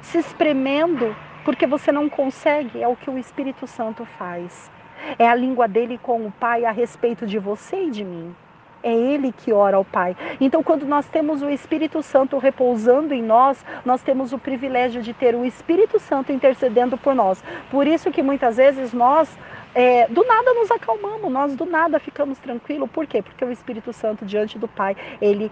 Se 0.00 0.18
espremendo, 0.18 1.14
porque 1.44 1.66
você 1.66 1.92
não 1.92 2.08
consegue, 2.08 2.82
é 2.82 2.88
o 2.88 2.96
que 2.96 3.10
o 3.10 3.18
Espírito 3.18 3.66
Santo 3.66 4.04
faz. 4.04 4.70
É 5.18 5.28
a 5.28 5.34
língua 5.34 5.66
dele 5.68 5.98
com 6.02 6.26
o 6.26 6.30
Pai 6.32 6.64
a 6.64 6.70
respeito 6.70 7.26
de 7.26 7.38
você 7.38 7.84
e 7.84 7.90
de 7.90 8.04
mim. 8.04 8.34
É 8.82 8.92
Ele 8.94 9.32
que 9.32 9.52
ora 9.52 9.76
ao 9.76 9.84
Pai. 9.84 10.16
Então, 10.40 10.62
quando 10.62 10.86
nós 10.86 11.08
temos 11.08 11.42
o 11.42 11.50
Espírito 11.50 12.02
Santo 12.02 12.38
repousando 12.38 13.12
em 13.12 13.22
nós, 13.22 13.64
nós 13.84 14.02
temos 14.02 14.32
o 14.32 14.38
privilégio 14.38 15.02
de 15.02 15.12
ter 15.12 15.34
o 15.34 15.44
Espírito 15.44 15.98
Santo 15.98 16.30
intercedendo 16.32 16.96
por 16.96 17.14
nós. 17.14 17.42
Por 17.70 17.86
isso 17.86 18.10
que 18.10 18.22
muitas 18.22 18.56
vezes 18.56 18.92
nós 18.92 19.28
é, 19.74 20.06
do 20.08 20.24
nada 20.24 20.54
nos 20.54 20.70
acalmamos, 20.70 21.30
nós 21.30 21.54
do 21.54 21.66
nada 21.66 21.98
ficamos 21.98 22.38
tranquilos. 22.38 22.88
Por 22.90 23.06
quê? 23.06 23.20
Porque 23.20 23.44
o 23.44 23.52
Espírito 23.52 23.92
Santo 23.92 24.24
diante 24.24 24.58
do 24.58 24.66
Pai, 24.66 24.96
ele 25.20 25.50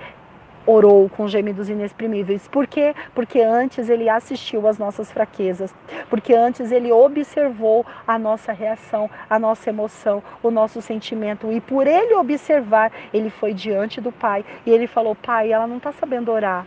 orou 0.67 1.09
com 1.09 1.29
gemidos 1.29 1.69
inexprimíveis. 1.69 2.49
Por 2.49 2.67
quê? 2.67 2.95
Porque 3.15 3.41
antes 3.41 3.89
ele 3.89 4.09
assistiu 4.09 4.67
às 4.67 4.79
nossas 4.79 5.11
fraquezas, 5.11 5.75
porque 6.09 6.35
antes 6.35 6.73
ele 6.73 6.93
observou 6.93 7.85
a 8.07 8.19
nossa 8.19 8.53
reação, 8.53 9.11
a 9.29 9.39
nossa 9.39 9.71
emoção, 9.71 10.23
o 10.43 10.51
nosso 10.51 10.81
sentimento. 10.81 11.53
E 11.53 11.61
por 11.61 11.87
ele 11.87 12.15
observar, 12.15 12.93
ele 13.13 13.31
foi 13.31 13.53
diante 13.53 14.01
do 14.01 14.13
Pai 14.13 14.45
e 14.65 14.71
ele 14.71 14.87
falou: 14.87 15.15
Pai, 15.15 15.53
ela 15.53 15.67
não 15.67 15.77
está 15.77 15.93
sabendo 15.93 16.33
orar. 16.33 16.67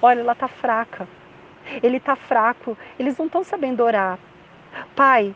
Olha, 0.00 0.20
ela 0.20 0.32
está 0.32 0.48
fraca. 0.48 1.06
Ele 1.82 1.98
está 1.98 2.16
fraco. 2.16 2.76
Eles 2.98 3.16
não 3.18 3.26
estão 3.26 3.44
sabendo 3.44 3.82
orar. 3.82 4.18
Pai, 4.94 5.34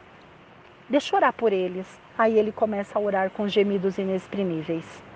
deixa 0.89 1.14
eu 1.14 1.18
orar 1.18 1.32
por 1.32 1.52
eles. 1.52 1.86
Aí 2.16 2.39
ele 2.39 2.51
começa 2.51 2.98
a 2.98 3.02
orar 3.02 3.30
com 3.30 3.47
gemidos 3.47 3.98
inexprimíveis. 3.98 5.07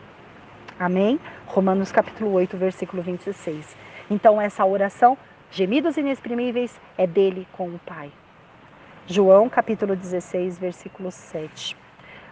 Amém? 0.78 1.20
Romanos 1.46 1.92
capítulo 1.92 2.32
8, 2.32 2.56
versículo 2.56 3.02
26. 3.02 3.76
Então 4.10 4.40
essa 4.40 4.64
oração, 4.64 5.16
gemidos 5.50 5.96
inexprimíveis, 5.96 6.80
é 6.96 7.06
dele 7.06 7.46
com 7.52 7.68
o 7.68 7.80
Pai. 7.84 8.10
João 9.06 9.48
capítulo 9.48 9.94
16, 9.94 10.58
versículo 10.58 11.10
7. 11.10 11.76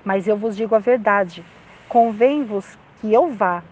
Mas 0.05 0.27
eu 0.27 0.37
vos 0.37 0.57
digo 0.57 0.75
a 0.75 0.79
verdade, 0.79 1.45
convém-vos 1.89 2.79
que 3.01 3.13
eu 3.13 3.31
vá, 3.31 3.63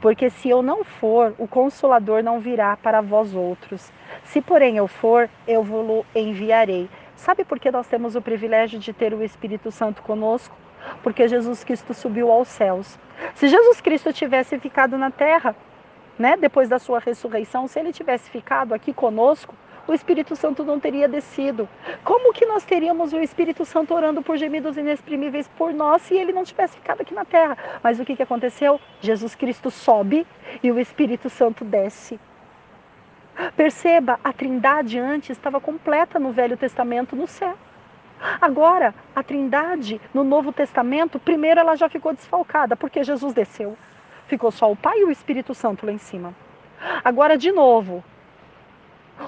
porque 0.00 0.28
se 0.30 0.48
eu 0.48 0.62
não 0.62 0.84
for, 0.84 1.34
o 1.38 1.48
consolador 1.48 2.22
não 2.22 2.40
virá 2.40 2.76
para 2.76 3.00
vós 3.00 3.34
outros. 3.34 3.90
Se 4.24 4.40
porém 4.40 4.76
eu 4.76 4.86
for, 4.86 5.28
eu 5.46 5.62
vos 5.62 6.04
enviarei. 6.14 6.88
Sabe 7.16 7.44
por 7.44 7.58
que 7.58 7.70
nós 7.70 7.86
temos 7.86 8.16
o 8.16 8.22
privilégio 8.22 8.78
de 8.78 8.92
ter 8.92 9.12
o 9.14 9.22
Espírito 9.22 9.70
Santo 9.70 10.02
conosco? 10.02 10.56
Porque 11.02 11.28
Jesus 11.28 11.64
Cristo 11.64 11.94
subiu 11.94 12.30
aos 12.30 12.48
céus. 12.48 12.98
Se 13.34 13.48
Jesus 13.48 13.80
Cristo 13.80 14.12
tivesse 14.12 14.58
ficado 14.58 14.96
na 14.96 15.10
terra, 15.10 15.54
né, 16.18 16.36
depois 16.36 16.68
da 16.68 16.78
sua 16.78 16.98
ressurreição, 16.98 17.66
se 17.66 17.78
ele 17.78 17.92
tivesse 17.92 18.30
ficado 18.30 18.74
aqui 18.74 18.92
conosco, 18.92 19.54
o 19.86 19.94
Espírito 19.94 20.36
Santo 20.36 20.62
não 20.62 20.78
teria 20.78 21.08
descido. 21.08 21.68
Como 22.04 22.32
que 22.32 22.46
nós 22.46 22.64
teríamos 22.64 23.12
o 23.12 23.18
Espírito 23.18 23.64
Santo 23.64 23.94
orando 23.94 24.22
por 24.22 24.36
gemidos 24.36 24.76
inexprimíveis 24.76 25.48
por 25.56 25.72
nós 25.72 26.02
se 26.02 26.14
ele 26.14 26.32
não 26.32 26.44
tivesse 26.44 26.76
ficado 26.76 27.00
aqui 27.00 27.12
na 27.12 27.24
terra? 27.24 27.56
Mas 27.82 27.98
o 27.98 28.04
que, 28.04 28.14
que 28.14 28.22
aconteceu? 28.22 28.80
Jesus 29.00 29.34
Cristo 29.34 29.70
sobe 29.70 30.26
e 30.62 30.70
o 30.70 30.78
Espírito 30.78 31.28
Santo 31.28 31.64
desce. 31.64 32.20
Perceba, 33.56 34.20
a 34.22 34.32
trindade 34.32 34.98
antes 34.98 35.30
estava 35.30 35.60
completa 35.60 36.18
no 36.18 36.30
Velho 36.30 36.56
Testamento 36.56 37.16
no 37.16 37.26
céu. 37.26 37.56
Agora, 38.40 38.94
a 39.14 39.22
trindade 39.22 40.00
no 40.12 40.24
Novo 40.24 40.52
Testamento, 40.52 41.18
primeiro 41.18 41.60
ela 41.60 41.76
já 41.76 41.88
ficou 41.88 42.12
desfalcada, 42.12 42.76
porque 42.76 43.02
Jesus 43.02 43.32
desceu. 43.32 43.76
Ficou 44.26 44.50
só 44.50 44.70
o 44.70 44.76
Pai 44.76 44.98
e 44.98 45.04
o 45.04 45.10
Espírito 45.10 45.54
Santo 45.54 45.86
lá 45.86 45.92
em 45.92 45.98
cima. 45.98 46.34
Agora, 47.04 47.36
de 47.36 47.50
novo, 47.50 48.02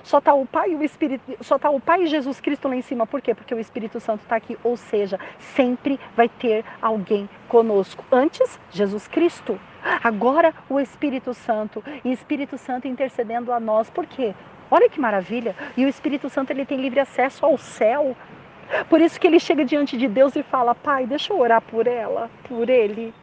só 0.02 0.18
está 0.18 0.32
o 0.32 0.46
Pai 0.46 0.72
e 0.72 0.74
o 0.74 0.82
Espírito, 0.82 1.22
só 1.42 1.58
tá 1.58 1.68
o 1.70 1.80
Pai 1.80 2.02
e 2.02 2.06
Jesus 2.06 2.40
Cristo 2.40 2.68
lá 2.68 2.76
em 2.76 2.82
cima. 2.82 3.06
Por 3.06 3.20
quê? 3.20 3.34
Porque 3.34 3.54
o 3.54 3.58
Espírito 3.58 4.00
Santo 4.00 4.22
está 4.22 4.36
aqui. 4.36 4.56
Ou 4.64 4.76
seja, 4.76 5.18
sempre 5.38 6.00
vai 6.16 6.28
ter 6.28 6.64
alguém 6.80 7.28
conosco. 7.48 8.04
Antes, 8.10 8.58
Jesus 8.70 9.06
Cristo. 9.06 9.60
Agora, 10.02 10.54
o 10.68 10.80
Espírito 10.80 11.34
Santo. 11.34 11.82
E 12.04 12.12
Espírito 12.12 12.56
Santo 12.56 12.88
intercedendo 12.88 13.52
a 13.52 13.60
nós. 13.60 13.90
Por 13.90 14.06
quê? 14.06 14.34
Olha 14.70 14.88
que 14.88 15.00
maravilha. 15.00 15.54
E 15.76 15.84
o 15.84 15.88
Espírito 15.88 16.30
Santo 16.30 16.50
ele 16.50 16.64
tem 16.64 16.80
livre 16.80 17.00
acesso 17.00 17.44
ao 17.44 17.58
céu. 17.58 18.16
Por 18.88 19.00
isso 19.00 19.18
que 19.20 19.26
ele 19.26 19.38
chega 19.38 19.64
diante 19.64 19.96
de 19.96 20.08
Deus 20.08 20.34
e 20.36 20.42
fala: 20.42 20.74
Pai, 20.74 21.06
deixa 21.06 21.32
eu 21.32 21.38
orar 21.38 21.60
por 21.60 21.86
ela, 21.86 22.30
por 22.48 22.68
ele. 22.68 23.14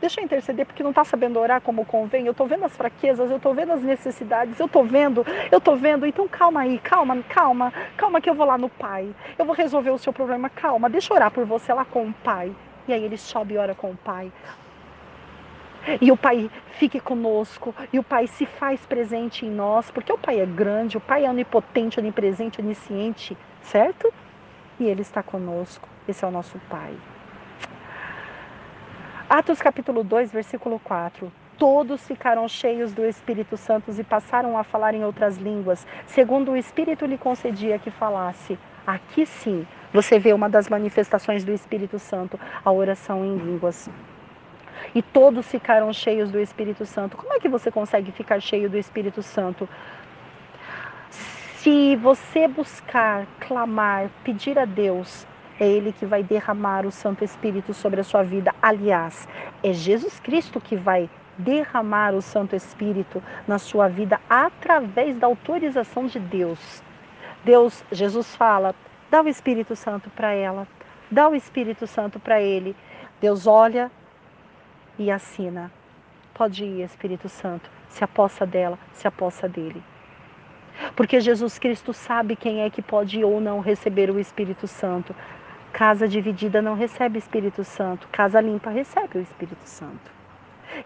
Deixa 0.00 0.18
eu 0.18 0.24
interceder 0.24 0.64
porque 0.64 0.82
não 0.82 0.90
está 0.90 1.04
sabendo 1.04 1.38
orar 1.38 1.60
como 1.60 1.84
convém. 1.84 2.24
Eu 2.24 2.32
estou 2.32 2.46
vendo 2.46 2.64
as 2.64 2.74
fraquezas, 2.74 3.30
eu 3.30 3.36
estou 3.36 3.52
vendo 3.52 3.72
as 3.72 3.82
necessidades, 3.82 4.58
eu 4.58 4.64
estou 4.64 4.82
vendo, 4.82 5.26
eu 5.52 5.58
estou 5.58 5.76
vendo. 5.76 6.06
Então 6.06 6.26
calma 6.26 6.60
aí, 6.60 6.78
calma, 6.78 7.22
calma, 7.28 7.72
calma 7.98 8.20
que 8.20 8.30
eu 8.30 8.34
vou 8.34 8.46
lá 8.46 8.56
no 8.56 8.70
Pai. 8.70 9.14
Eu 9.38 9.44
vou 9.44 9.54
resolver 9.54 9.90
o 9.90 9.98
seu 9.98 10.12
problema, 10.12 10.48
calma. 10.48 10.88
Deixa 10.88 11.12
eu 11.12 11.16
orar 11.16 11.30
por 11.30 11.44
você 11.44 11.72
lá 11.72 11.84
com 11.84 12.06
o 12.06 12.12
Pai. 12.12 12.50
E 12.88 12.92
aí 12.94 13.04
ele 13.04 13.18
sobe 13.18 13.54
e 13.54 13.58
ora 13.58 13.74
com 13.74 13.90
o 13.90 13.96
Pai. 13.96 14.32
E 16.00 16.10
o 16.10 16.16
Pai 16.16 16.50
fique 16.72 17.00
conosco, 17.00 17.74
e 17.92 17.98
o 17.98 18.02
Pai 18.02 18.26
se 18.26 18.44
faz 18.44 18.84
presente 18.84 19.46
em 19.46 19.50
nós, 19.50 19.90
porque 19.90 20.12
o 20.12 20.18
Pai 20.18 20.40
é 20.40 20.46
grande, 20.46 20.96
o 20.96 21.00
Pai 21.00 21.24
é 21.24 21.30
onipotente, 21.30 21.98
onipresente, 21.98 22.60
onisciente, 22.60 23.36
certo? 23.62 24.12
E 24.80 24.84
Ele 24.84 25.02
está 25.02 25.22
conosco. 25.22 25.86
Esse 26.08 26.24
é 26.24 26.28
o 26.28 26.30
nosso 26.30 26.58
Pai. 26.70 26.96
Atos 29.28 29.60
capítulo 29.60 30.02
2, 30.02 30.32
versículo 30.32 30.80
4. 30.80 31.30
Todos 31.58 32.04
ficaram 32.06 32.48
cheios 32.48 32.92
do 32.92 33.04
Espírito 33.04 33.58
Santo 33.58 33.92
e 33.96 34.02
passaram 34.02 34.56
a 34.56 34.64
falar 34.64 34.94
em 34.94 35.04
outras 35.04 35.36
línguas, 35.36 35.86
segundo 36.06 36.52
o 36.52 36.56
Espírito 36.56 37.04
lhe 37.04 37.18
concedia 37.18 37.78
que 37.78 37.90
falasse. 37.90 38.58
Aqui 38.86 39.26
sim, 39.26 39.66
você 39.92 40.18
vê 40.18 40.32
uma 40.32 40.48
das 40.48 40.68
manifestações 40.68 41.44
do 41.44 41.52
Espírito 41.52 41.98
Santo, 41.98 42.40
a 42.64 42.72
oração 42.72 43.22
em 43.24 43.36
línguas. 43.36 43.90
E 44.94 45.02
todos 45.02 45.46
ficaram 45.46 45.92
cheios 45.92 46.30
do 46.30 46.40
Espírito 46.40 46.86
Santo. 46.86 47.16
Como 47.16 47.34
é 47.34 47.38
que 47.38 47.48
você 47.48 47.70
consegue 47.70 48.10
ficar 48.10 48.40
cheio 48.40 48.70
do 48.70 48.78
Espírito 48.78 49.22
Santo? 49.22 49.68
Se 51.62 51.94
você 51.96 52.48
buscar, 52.48 53.26
clamar, 53.38 54.08
pedir 54.24 54.58
a 54.58 54.64
Deus 54.64 55.26
é 55.60 55.68
Ele 55.68 55.92
que 55.92 56.06
vai 56.06 56.22
derramar 56.22 56.86
o 56.86 56.90
Santo 56.90 57.22
Espírito 57.22 57.74
sobre 57.74 58.00
a 58.00 58.04
sua 58.04 58.22
vida. 58.22 58.54
Aliás, 58.62 59.28
é 59.62 59.70
Jesus 59.70 60.18
Cristo 60.20 60.58
que 60.58 60.74
vai 60.74 61.10
derramar 61.36 62.14
o 62.14 62.22
Santo 62.22 62.56
Espírito 62.56 63.22
na 63.46 63.58
sua 63.58 63.88
vida 63.88 64.18
através 64.26 65.18
da 65.18 65.26
autorização 65.26 66.06
de 66.06 66.18
Deus. 66.18 66.82
Deus, 67.44 67.84
Jesus 67.92 68.34
fala: 68.34 68.74
dá 69.10 69.20
o 69.20 69.28
Espírito 69.28 69.76
Santo 69.76 70.08
para 70.08 70.32
ela, 70.32 70.66
dá 71.10 71.28
o 71.28 71.34
Espírito 71.34 71.86
Santo 71.86 72.18
para 72.18 72.40
ele. 72.40 72.74
Deus 73.20 73.46
olha 73.46 73.90
e 74.98 75.10
assina. 75.10 75.70
Pode 76.32 76.64
ir, 76.64 76.84
Espírito 76.84 77.28
Santo, 77.28 77.70
se 77.90 78.02
apossa 78.02 78.46
dela, 78.46 78.78
se 78.94 79.06
apossa 79.06 79.46
dele. 79.46 79.82
Porque 80.96 81.20
Jesus 81.20 81.58
Cristo 81.58 81.92
sabe 81.92 82.36
quem 82.36 82.62
é 82.62 82.70
que 82.70 82.82
pode 82.82 83.22
ou 83.24 83.40
não 83.40 83.60
receber 83.60 84.10
o 84.10 84.18
Espírito 84.18 84.66
Santo. 84.66 85.14
Casa 85.72 86.08
dividida 86.08 86.60
não 86.60 86.74
recebe 86.74 87.18
Espírito 87.18 87.64
Santo, 87.64 88.08
casa 88.10 88.40
limpa 88.40 88.70
recebe 88.70 89.18
o 89.18 89.20
Espírito 89.20 89.64
Santo. 89.64 90.19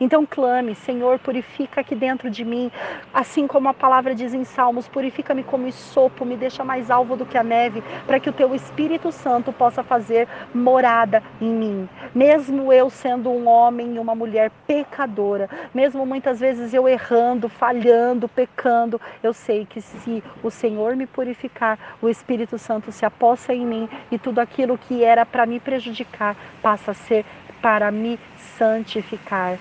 Então 0.00 0.26
clame, 0.26 0.74
Senhor, 0.74 1.18
purifica 1.18 1.80
aqui 1.80 1.94
dentro 1.94 2.30
de 2.30 2.44
mim, 2.44 2.70
assim 3.12 3.46
como 3.46 3.68
a 3.68 3.74
palavra 3.74 4.14
diz 4.14 4.34
em 4.34 4.44
Salmos, 4.44 4.88
purifica-me 4.88 5.42
como 5.42 5.70
sopo, 5.72 6.24
me 6.24 6.36
deixa 6.36 6.64
mais 6.64 6.90
alvo 6.90 7.16
do 7.16 7.26
que 7.26 7.38
a 7.38 7.42
neve, 7.42 7.82
para 8.06 8.20
que 8.20 8.28
o 8.28 8.32
teu 8.32 8.54
Espírito 8.54 9.12
Santo 9.12 9.52
possa 9.52 9.82
fazer 9.82 10.28
morada 10.54 11.22
em 11.40 11.50
mim. 11.50 11.88
Mesmo 12.14 12.72
eu 12.72 12.90
sendo 12.90 13.30
um 13.30 13.48
homem 13.48 13.94
e 13.94 13.98
uma 13.98 14.14
mulher 14.14 14.50
pecadora, 14.66 15.48
mesmo 15.72 16.04
muitas 16.06 16.40
vezes 16.40 16.72
eu 16.74 16.88
errando, 16.88 17.48
falhando, 17.48 18.28
pecando, 18.28 19.00
eu 19.22 19.32
sei 19.32 19.66
que 19.66 19.80
se 19.80 20.22
o 20.42 20.50
Senhor 20.50 20.96
me 20.96 21.06
purificar, 21.06 21.78
o 22.00 22.08
Espírito 22.08 22.58
Santo 22.58 22.92
se 22.92 23.04
apossa 23.04 23.54
em 23.54 23.66
mim 23.66 23.88
e 24.10 24.18
tudo 24.18 24.38
aquilo 24.38 24.78
que 24.78 25.02
era 25.02 25.24
para 25.24 25.46
me 25.46 25.60
prejudicar 25.60 26.36
passa 26.62 26.90
a 26.92 26.94
ser 26.94 27.24
para 27.60 27.90
me 27.90 28.18
santificar. 28.58 29.58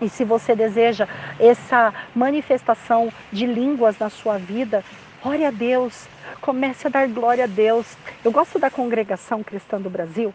E 0.00 0.08
se 0.08 0.24
você 0.24 0.54
deseja 0.54 1.08
essa 1.40 1.92
manifestação 2.14 3.12
de 3.32 3.46
línguas 3.46 3.98
na 3.98 4.08
sua 4.08 4.38
vida, 4.38 4.84
ore 5.24 5.44
a 5.44 5.50
Deus, 5.50 6.08
comece 6.40 6.86
a 6.86 6.90
dar 6.90 7.08
glória 7.08 7.44
a 7.44 7.48
Deus. 7.48 7.98
Eu 8.24 8.30
gosto 8.30 8.58
da 8.58 8.70
congregação 8.70 9.42
cristã 9.42 9.80
do 9.80 9.90
Brasil, 9.90 10.32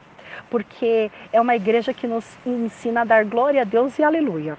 porque 0.50 1.10
é 1.32 1.40
uma 1.40 1.56
igreja 1.56 1.94
que 1.94 2.08
nos 2.08 2.26
ensina 2.46 3.02
a 3.02 3.06
dar 3.06 3.24
glória 3.24 3.62
a 3.62 3.66
Deus 3.66 3.98
e 3.98 4.04
aleluia. 4.04 4.58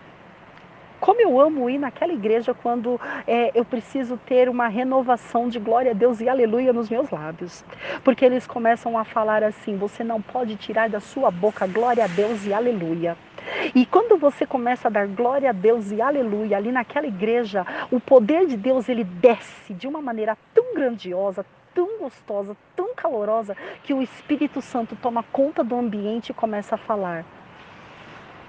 Como 1.04 1.20
eu 1.20 1.38
amo 1.38 1.68
ir 1.68 1.76
naquela 1.76 2.14
igreja 2.14 2.54
quando 2.54 2.98
é, 3.26 3.50
eu 3.54 3.62
preciso 3.62 4.16
ter 4.16 4.48
uma 4.48 4.68
renovação 4.68 5.50
de 5.50 5.58
glória 5.58 5.90
a 5.90 5.94
Deus 5.94 6.18
e 6.18 6.30
aleluia 6.30 6.72
nos 6.72 6.88
meus 6.88 7.10
lábios. 7.10 7.62
Porque 8.02 8.24
eles 8.24 8.46
começam 8.46 8.96
a 8.96 9.04
falar 9.04 9.44
assim: 9.44 9.76
você 9.76 10.02
não 10.02 10.22
pode 10.22 10.56
tirar 10.56 10.88
da 10.88 11.00
sua 11.00 11.30
boca 11.30 11.66
glória 11.66 12.04
a 12.04 12.06
Deus 12.06 12.46
e 12.46 12.54
aleluia. 12.54 13.18
E 13.74 13.84
quando 13.84 14.16
você 14.16 14.46
começa 14.46 14.88
a 14.88 14.90
dar 14.90 15.06
glória 15.06 15.50
a 15.50 15.52
Deus 15.52 15.92
e 15.92 16.00
aleluia 16.00 16.56
ali 16.56 16.72
naquela 16.72 17.06
igreja, 17.06 17.66
o 17.90 18.00
poder 18.00 18.46
de 18.46 18.56
Deus 18.56 18.88
ele 18.88 19.04
desce 19.04 19.74
de 19.74 19.86
uma 19.86 20.00
maneira 20.00 20.38
tão 20.54 20.72
grandiosa, 20.72 21.44
tão 21.74 21.98
gostosa, 21.98 22.56
tão 22.74 22.94
calorosa, 22.94 23.54
que 23.82 23.92
o 23.92 24.00
Espírito 24.00 24.62
Santo 24.62 24.96
toma 24.96 25.22
conta 25.22 25.62
do 25.62 25.76
ambiente 25.76 26.30
e 26.30 26.34
começa 26.34 26.76
a 26.76 26.78
falar. 26.78 27.26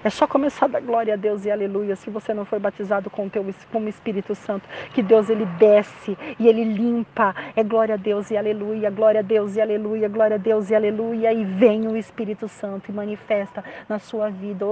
É 0.04 0.10
só 0.10 0.26
começar 0.26 0.66
a 0.66 0.68
dar 0.68 0.80
glória 0.80 1.14
a 1.14 1.16
Deus 1.16 1.44
e 1.44 1.50
aleluia 1.50 1.96
se 1.96 2.10
você 2.10 2.32
não 2.32 2.44
foi 2.44 2.58
batizado 2.58 3.10
com, 3.10 3.28
teu, 3.28 3.44
Espírito 3.88 4.34
Santo. 4.34 4.68
Que 4.94 5.02
Deus 5.02 5.28
ele 5.28 5.44
desce 5.58 6.16
e 6.38 6.46
ele 6.46 6.64
limpa. 6.64 7.34
É 7.56 7.64
glória 7.64 7.94
a 7.94 7.98
Deus 7.98 8.30
e 8.30 8.36
aleluia, 8.36 8.90
glória 8.90 9.20
a 9.20 9.22
Deus 9.22 9.56
e 9.56 9.60
aleluia, 9.60 10.08
glória 10.08 10.36
a 10.36 10.38
Deus 10.38 10.70
e 10.70 10.74
aleluia. 10.74 11.32
E 11.32 11.44
vem 11.44 11.88
o 11.88 11.96
Espírito 11.96 12.46
Santo 12.46 12.90
e 12.90 12.94
manifesta 12.94 13.64
na 13.88 13.98
sua 13.98 14.30
vida. 14.30 14.64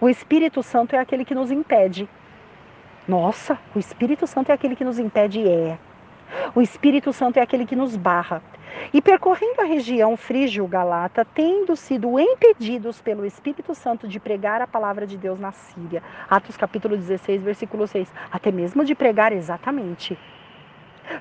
O 0.00 0.08
Espírito 0.08 0.62
Santo 0.62 0.94
é 0.94 0.98
aquele 0.98 1.24
que 1.24 1.34
nos 1.34 1.50
impede 1.50 2.08
nossa, 3.08 3.58
o 3.74 3.78
Espírito 3.78 4.26
Santo 4.26 4.50
é 4.50 4.54
aquele 4.54 4.76
que 4.76 4.84
nos 4.84 4.98
impede, 4.98 5.48
é. 5.48 5.78
O 6.54 6.60
Espírito 6.60 7.10
Santo 7.10 7.38
é 7.38 7.42
aquele 7.42 7.64
que 7.64 7.74
nos 7.74 7.96
barra. 7.96 8.42
E 8.92 9.00
percorrendo 9.00 9.62
a 9.62 9.64
região 9.64 10.14
frígio-galata, 10.14 11.24
tendo 11.24 11.74
sido 11.74 12.20
impedidos 12.20 13.00
pelo 13.00 13.24
Espírito 13.24 13.74
Santo 13.74 14.06
de 14.06 14.20
pregar 14.20 14.60
a 14.60 14.66
palavra 14.66 15.06
de 15.06 15.16
Deus 15.16 15.40
na 15.40 15.52
Síria. 15.52 16.02
Atos 16.28 16.56
capítulo 16.56 16.98
16, 16.98 17.42
versículo 17.42 17.86
6. 17.86 18.12
Até 18.30 18.52
mesmo 18.52 18.84
de 18.84 18.94
pregar 18.94 19.32
exatamente 19.32 20.18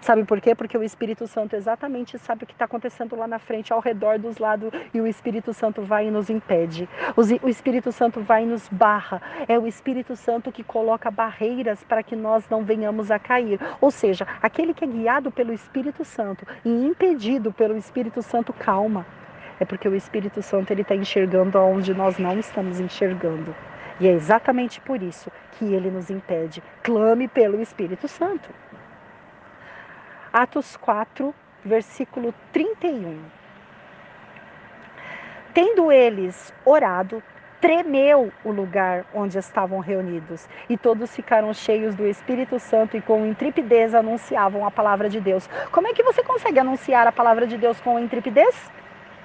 Sabe 0.02 0.24
por 0.24 0.40
quê? 0.42 0.56
Porque 0.56 0.78
o 0.78 0.84
Espírito 0.84 1.28
Santo 1.28 1.56
exatamente 1.56 2.18
sabe 2.18 2.44
o 2.44 2.48
que 2.48 2.54
está 2.54 2.66
acontecendo 2.66 3.16
lá 3.16 3.28
na 3.28 3.40
frente, 3.40 3.74
ao 3.74 3.80
redor 3.80 4.20
dos 4.20 4.38
lados, 4.38 4.72
e 4.94 5.00
o 5.00 5.08
Espírito 5.08 5.54
Santo 5.54 5.82
vai 5.82 6.08
e 6.08 6.12
nos 6.12 6.30
impede. 6.30 6.88
O 7.42 7.50
Espírito 7.50 7.92
Santo 7.92 8.22
vai 8.22 8.44
e 8.44 8.46
nos 8.46 8.68
barra. 8.70 9.22
É 9.48 9.58
o 9.58 9.68
Espírito 9.68 10.16
Santo 10.16 10.52
que 10.52 10.64
coloca 10.64 11.10
barreiras 11.12 11.84
para 11.84 12.04
que 12.04 12.16
nós 12.16 12.48
não 12.50 12.64
venhamos 12.64 13.12
a 13.12 13.20
cair. 13.20 13.60
Ou 13.82 13.92
seja, 13.92 14.28
aquele 14.42 14.74
que 14.74 14.84
é 14.84 14.88
guiado 14.88 15.32
pelo 15.32 15.54
Espírito 15.54 16.04
Santo 16.04 16.46
e 16.64 16.70
impedido 16.70 17.52
pelo 17.52 17.78
Espírito 17.78 18.22
Santo, 18.22 18.54
calma. 18.54 19.06
É 19.60 19.66
porque 19.66 19.88
o 19.88 19.96
Espírito 19.96 20.42
Santo 20.42 20.72
ele 20.72 20.82
está 20.82 20.96
enxergando 20.96 21.58
aonde 21.58 21.94
nós 21.94 22.18
não 22.20 22.38
estamos 22.40 22.80
enxergando. 22.80 23.56
E 24.00 24.08
é 24.08 24.12
exatamente 24.12 24.80
por 24.80 25.02
isso 25.02 25.32
que 25.54 25.66
ele 25.66 25.90
nos 25.90 26.10
impede. 26.10 26.62
Clame 26.84 27.28
pelo 27.28 27.60
Espírito 27.60 28.08
Santo. 28.08 28.50
Atos 30.32 30.78
4, 30.78 31.34
versículo 31.64 32.34
31. 32.52 33.38
tendo 35.58 35.92
eles 35.92 36.54
orado, 36.64 37.24
tremeu 37.60 38.32
o 38.46 38.52
lugar 38.52 39.08
onde 39.12 39.40
estavam 39.40 39.80
reunidos, 39.80 40.48
e 40.70 40.78
todos 40.78 41.16
ficaram 41.16 41.52
cheios 41.52 41.96
do 41.96 42.06
Espírito 42.06 42.60
Santo 42.60 42.96
e 42.96 43.02
com 43.02 43.26
intrepidez 43.26 43.96
anunciavam 43.96 44.68
a 44.68 44.70
palavra 44.70 45.10
de 45.10 45.20
Deus. 45.20 45.50
Como 45.72 45.88
é 45.88 45.94
que 45.94 46.04
você 46.04 46.22
consegue 46.22 46.60
anunciar 46.60 47.08
a 47.08 47.12
palavra 47.12 47.48
de 47.48 47.58
Deus 47.58 47.82
com 47.82 47.98
intrepidez? 47.98 48.56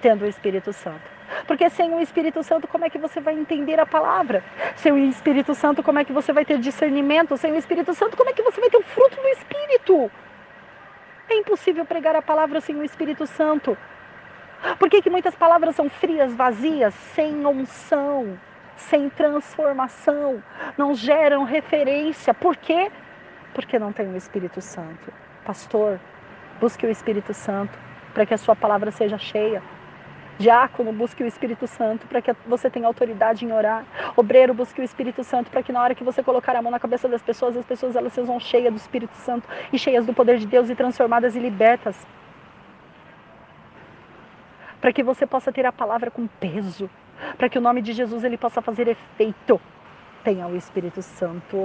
Tendo 0.00 0.24
o 0.24 0.26
Espírito 0.26 0.72
Santo. 0.72 1.02
Porque 1.46 1.68
sem 1.68 1.92
o 1.92 2.00
Espírito 2.00 2.42
Santo, 2.42 2.66
como 2.66 2.86
é 2.86 2.88
que 2.88 2.96
você 2.96 3.20
vai 3.20 3.34
entender 3.34 3.78
a 3.78 3.84
palavra? 3.84 4.42
Sem 4.76 4.90
o 4.90 4.96
Espírito 4.96 5.54
Santo, 5.54 5.82
como 5.82 5.98
é 5.98 6.04
que 6.04 6.14
você 6.14 6.32
vai 6.32 6.46
ter 6.46 6.58
discernimento? 6.58 7.36
Sem 7.36 7.52
o 7.52 7.58
Espírito 7.58 7.92
Santo, 7.92 8.16
como 8.16 8.30
é 8.30 8.32
que 8.32 8.42
você 8.42 8.58
vai 8.58 8.70
ter 8.70 8.78
o 8.78 8.82
fruto 8.82 9.16
do 9.16 9.28
Espírito? 9.28 10.10
É 11.32 11.36
impossível 11.38 11.86
pregar 11.86 12.14
a 12.14 12.20
palavra 12.20 12.60
sem 12.60 12.76
o 12.76 12.84
Espírito 12.84 13.26
Santo. 13.26 13.74
Por 14.78 14.90
que, 14.90 15.00
que 15.00 15.09
muitas 15.09 15.34
palavras 15.34 15.74
são 15.74 15.88
frias, 15.88 16.34
vazias, 16.34 16.92
sem 17.14 17.46
unção, 17.46 18.38
sem 18.76 19.09
transformação, 19.09 20.42
não 20.76 20.94
geram 20.94 21.44
referência? 21.44 22.34
Por 22.34 22.54
quê? 22.54 22.92
Porque 23.54 23.78
não 23.78 23.94
tem 23.94 24.12
o 24.12 24.16
Espírito 24.16 24.60
Santo. 24.60 25.10
Pastor, 25.42 25.98
busque 26.60 26.84
o 26.84 26.90
Espírito 26.90 27.32
Santo 27.32 27.78
para 28.12 28.26
que 28.26 28.34
a 28.34 28.38
sua 28.38 28.54
palavra 28.54 28.90
seja 28.90 29.16
cheia. 29.16 29.62
Diácono, 30.43 30.93
busque 30.93 31.23
o 31.23 31.27
Espírito 31.27 31.69
Santo 31.69 32.06
para 32.09 32.20
que 32.20 32.35
você 32.47 32.69
tenha 32.69 32.86
autoridade 32.86 33.44
em 33.44 33.52
orar. 33.52 33.85
Obreiro, 34.16 34.52
busque 34.52 34.81
o 34.81 34.85
Espírito 34.85 35.23
Santo 35.23 35.48
para 35.51 35.62
que 35.62 35.70
na 35.70 35.81
hora 35.81 35.94
que 35.94 36.02
você 36.02 36.20
colocar 36.20 36.56
a 36.56 36.60
mão 36.60 36.73
na 36.73 36.81
cabeça 36.81 37.09
das 37.09 37.23
pessoas, 37.23 37.56
as 37.56 37.64
pessoas 37.64 37.94
elas 37.94 38.12
sejam 38.12 38.40
cheias 38.40 38.73
do 38.73 38.77
Espírito 38.77 39.14
Santo 39.19 39.48
e 39.73 39.78
cheias 39.78 40.05
do 40.05 40.12
poder 40.12 40.39
de 40.39 40.47
Deus 40.47 40.69
e 40.69 40.74
transformadas 40.74 41.36
e 41.36 41.39
libertas 41.39 41.97
para 44.81 44.93
que 44.93 45.05
você 45.05 45.24
possa 45.24 45.52
ter 45.52 45.64
a 45.64 45.70
palavra 45.70 46.10
com 46.10 46.27
peso, 46.27 46.90
para 47.39 47.48
que 47.48 47.56
o 47.56 47.60
nome 47.60 47.81
de 47.81 47.93
Jesus 47.93 48.24
ele 48.24 48.36
possa 48.36 48.60
fazer 48.60 48.89
efeito. 48.89 49.60
Tenha 50.24 50.46
o 50.46 50.56
Espírito 50.56 51.02
Santo, 51.02 51.56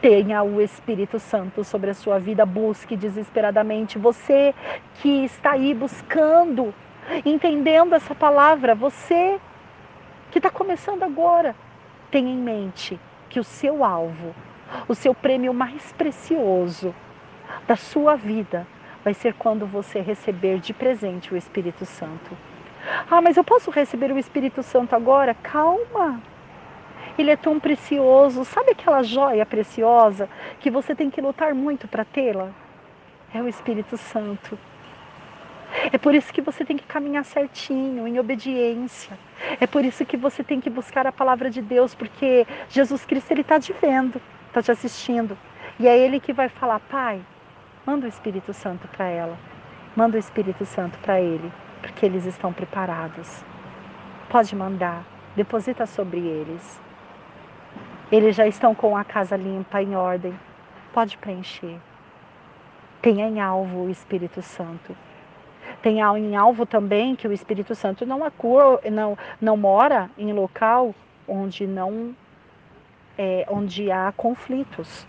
tenha 0.00 0.42
o 0.42 0.60
Espírito 0.60 1.18
Santo 1.18 1.64
sobre 1.64 1.90
a 1.90 1.94
sua 1.94 2.20
vida, 2.20 2.46
busque 2.46 2.96
desesperadamente. 2.96 3.98
Você 3.98 4.54
que 5.00 5.24
está 5.24 5.52
aí 5.52 5.74
buscando, 5.74 6.72
entendendo 7.24 7.94
essa 7.94 8.14
palavra, 8.14 8.74
você 8.74 9.40
que 10.30 10.38
está 10.38 10.48
começando 10.48 11.02
agora, 11.02 11.56
tenha 12.08 12.30
em 12.30 12.38
mente 12.38 13.00
que 13.28 13.40
o 13.40 13.44
seu 13.44 13.84
alvo, 13.84 14.32
o 14.86 14.94
seu 14.94 15.12
prêmio 15.12 15.52
mais 15.52 15.92
precioso 15.92 16.94
da 17.66 17.74
sua 17.74 18.14
vida 18.14 18.64
vai 19.02 19.12
ser 19.12 19.34
quando 19.34 19.66
você 19.66 20.00
receber 20.00 20.60
de 20.60 20.72
presente 20.72 21.34
o 21.34 21.36
Espírito 21.36 21.84
Santo. 21.84 22.36
Ah, 23.10 23.20
mas 23.20 23.36
eu 23.36 23.42
posso 23.42 23.70
receber 23.70 24.12
o 24.12 24.18
Espírito 24.18 24.62
Santo 24.62 24.94
agora? 24.94 25.34
Calma. 25.34 26.20
Ele 27.18 27.30
é 27.30 27.36
tão 27.36 27.60
precioso. 27.60 28.44
Sabe 28.44 28.72
aquela 28.72 29.02
joia 29.02 29.44
preciosa 29.46 30.28
que 30.60 30.70
você 30.70 30.94
tem 30.94 31.10
que 31.10 31.20
lutar 31.20 31.54
muito 31.54 31.86
para 31.88 32.04
tê-la? 32.04 32.50
É 33.32 33.40
o 33.40 33.48
Espírito 33.48 33.96
Santo. 33.96 34.58
É 35.92 35.98
por 35.98 36.14
isso 36.14 36.32
que 36.32 36.40
você 36.40 36.64
tem 36.64 36.76
que 36.76 36.84
caminhar 36.84 37.24
certinho, 37.24 38.06
em 38.06 38.18
obediência. 38.18 39.18
É 39.60 39.66
por 39.66 39.84
isso 39.84 40.04
que 40.06 40.16
você 40.16 40.44
tem 40.44 40.60
que 40.60 40.70
buscar 40.70 41.06
a 41.06 41.12
palavra 41.12 41.50
de 41.50 41.60
Deus, 41.60 41.94
porque 41.94 42.46
Jesus 42.68 43.04
Cristo 43.04 43.32
ele 43.32 43.40
está 43.40 43.58
te 43.58 43.72
vendo, 43.72 44.20
está 44.46 44.62
te 44.62 44.70
assistindo. 44.70 45.36
E 45.80 45.88
é 45.88 45.98
Ele 45.98 46.20
que 46.20 46.32
vai 46.32 46.48
falar, 46.48 46.78
Pai, 46.78 47.20
Manda 47.86 48.06
o 48.06 48.08
Espírito 48.08 48.54
Santo 48.54 48.88
para 48.88 49.04
ela. 49.04 49.36
Manda 49.94 50.16
o 50.16 50.20
Espírito 50.20 50.64
Santo 50.64 50.98
para 51.00 51.20
ele, 51.20 51.52
porque 51.82 52.06
eles 52.06 52.24
estão 52.24 52.50
preparados. 52.50 53.44
Pode 54.30 54.56
mandar, 54.56 55.04
deposita 55.36 55.84
sobre 55.84 56.18
eles. 56.18 56.80
Eles 58.12 58.36
já 58.36 58.46
estão 58.46 58.74
com 58.74 58.96
a 58.96 59.04
casa 59.04 59.36
limpa, 59.36 59.82
em 59.82 59.96
ordem. 59.96 60.34
Pode 60.92 61.16
preencher. 61.18 61.76
Tenha 63.00 63.28
em 63.28 63.40
alvo 63.40 63.84
o 63.84 63.90
Espírito 63.90 64.40
Santo. 64.42 64.96
Tenha 65.82 66.06
em 66.18 66.36
alvo 66.36 66.64
também 66.64 67.16
que 67.16 67.26
o 67.26 67.32
Espírito 67.32 67.74
Santo 67.74 68.06
não, 68.06 68.24
acua, 68.24 68.80
não, 68.90 69.18
não 69.40 69.56
mora 69.56 70.10
em 70.16 70.32
local 70.32 70.94
onde 71.26 71.66
não 71.66 72.14
é, 73.18 73.46
onde 73.48 73.90
há 73.90 74.12
conflitos. 74.16 75.06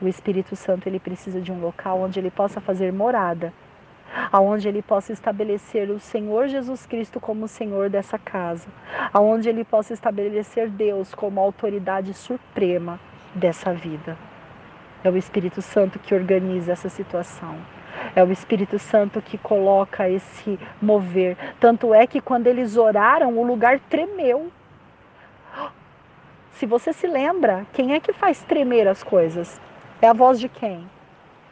O 0.00 0.08
Espírito 0.08 0.54
Santo 0.54 0.86
ele 0.86 0.98
precisa 0.98 1.40
de 1.40 1.50
um 1.50 1.60
local 1.60 2.00
onde 2.00 2.18
ele 2.18 2.30
possa 2.30 2.60
fazer 2.60 2.92
morada, 2.92 3.52
aonde 4.32 4.68
ele 4.68 4.82
possa 4.82 5.12
estabelecer 5.12 5.90
o 5.90 5.98
Senhor 6.00 6.48
Jesus 6.48 6.86
Cristo 6.86 7.20
como 7.20 7.48
Senhor 7.48 7.88
dessa 7.90 8.18
casa, 8.18 8.68
aonde 9.12 9.48
ele 9.48 9.64
possa 9.64 9.92
estabelecer 9.92 10.68
Deus 10.68 11.14
como 11.14 11.40
autoridade 11.40 12.12
suprema 12.14 12.98
dessa 13.34 13.72
vida. 13.72 14.16
É 15.04 15.10
o 15.10 15.16
Espírito 15.16 15.62
Santo 15.62 15.98
que 15.98 16.14
organiza 16.14 16.72
essa 16.72 16.88
situação. 16.88 17.56
É 18.14 18.22
o 18.22 18.32
Espírito 18.32 18.78
Santo 18.78 19.22
que 19.22 19.38
coloca 19.38 20.08
esse 20.08 20.58
mover. 20.80 21.36
Tanto 21.60 21.94
é 21.94 22.06
que 22.06 22.20
quando 22.20 22.46
eles 22.46 22.76
oraram, 22.76 23.36
o 23.38 23.46
lugar 23.46 23.78
tremeu. 23.88 24.50
Se 26.52 26.66
você 26.66 26.92
se 26.92 27.06
lembra, 27.06 27.66
quem 27.72 27.94
é 27.94 28.00
que 28.00 28.12
faz 28.12 28.42
tremer 28.42 28.88
as 28.88 29.02
coisas? 29.02 29.60
É 30.00 30.08
a 30.08 30.12
voz 30.12 30.40
de 30.40 30.48
quem? 30.48 30.88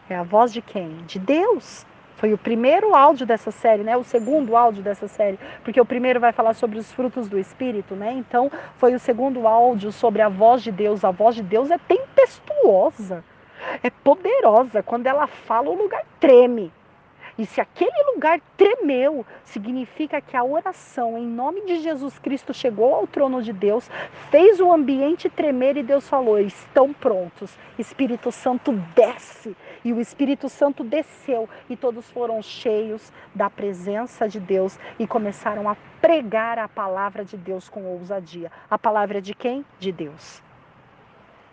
É 0.08 0.16
a 0.16 0.22
voz 0.22 0.52
de 0.52 0.60
quem? 0.60 0.96
De 1.06 1.18
Deus. 1.18 1.86
Foi 2.24 2.32
o 2.32 2.38
primeiro 2.38 2.94
áudio 2.94 3.26
dessa 3.26 3.50
série, 3.50 3.82
né? 3.82 3.98
O 3.98 4.02
segundo 4.02 4.56
áudio 4.56 4.82
dessa 4.82 5.06
série, 5.06 5.38
porque 5.62 5.78
o 5.78 5.84
primeiro 5.84 6.18
vai 6.18 6.32
falar 6.32 6.54
sobre 6.54 6.78
os 6.78 6.90
frutos 6.90 7.28
do 7.28 7.38
espírito, 7.38 7.94
né? 7.94 8.14
Então, 8.14 8.50
foi 8.78 8.94
o 8.94 8.98
segundo 8.98 9.46
áudio 9.46 9.92
sobre 9.92 10.22
a 10.22 10.28
voz 10.30 10.62
de 10.62 10.72
Deus. 10.72 11.04
A 11.04 11.10
voz 11.10 11.34
de 11.34 11.42
Deus 11.42 11.70
é 11.70 11.76
tempestuosa, 11.76 13.22
é 13.82 13.90
poderosa. 13.90 14.82
Quando 14.82 15.06
ela 15.06 15.26
fala, 15.26 15.68
o 15.68 15.74
lugar 15.74 16.02
treme. 16.18 16.72
E 17.36 17.44
se 17.44 17.60
aquele 17.60 18.12
lugar 18.14 18.40
tremeu, 18.56 19.26
significa 19.44 20.20
que 20.20 20.36
a 20.36 20.44
oração 20.44 21.18
em 21.18 21.26
nome 21.26 21.62
de 21.66 21.80
Jesus 21.80 22.18
Cristo 22.18 22.54
chegou 22.54 22.94
ao 22.94 23.06
trono 23.06 23.42
de 23.42 23.52
Deus, 23.52 23.90
fez 24.30 24.60
o 24.60 24.72
ambiente 24.72 25.28
tremer 25.28 25.76
e 25.76 25.82
Deus 25.82 26.08
falou: 26.08 26.38
estão 26.38 26.92
prontos. 26.92 27.54
Espírito 27.78 28.30
Santo 28.30 28.72
desce. 28.94 29.54
E 29.84 29.92
o 29.92 30.00
Espírito 30.00 30.48
Santo 30.48 30.82
desceu 30.82 31.48
e 31.68 31.76
todos 31.76 32.10
foram 32.10 32.40
cheios 32.40 33.12
da 33.34 33.50
presença 33.50 34.26
de 34.26 34.40
Deus 34.40 34.78
e 34.98 35.06
começaram 35.06 35.68
a 35.68 35.76
pregar 36.00 36.58
a 36.58 36.66
palavra 36.66 37.24
de 37.24 37.36
Deus 37.36 37.68
com 37.68 37.84
ousadia. 37.84 38.50
A 38.70 38.78
palavra 38.78 39.20
de 39.20 39.34
quem? 39.34 39.64
De 39.78 39.92
Deus. 39.92 40.42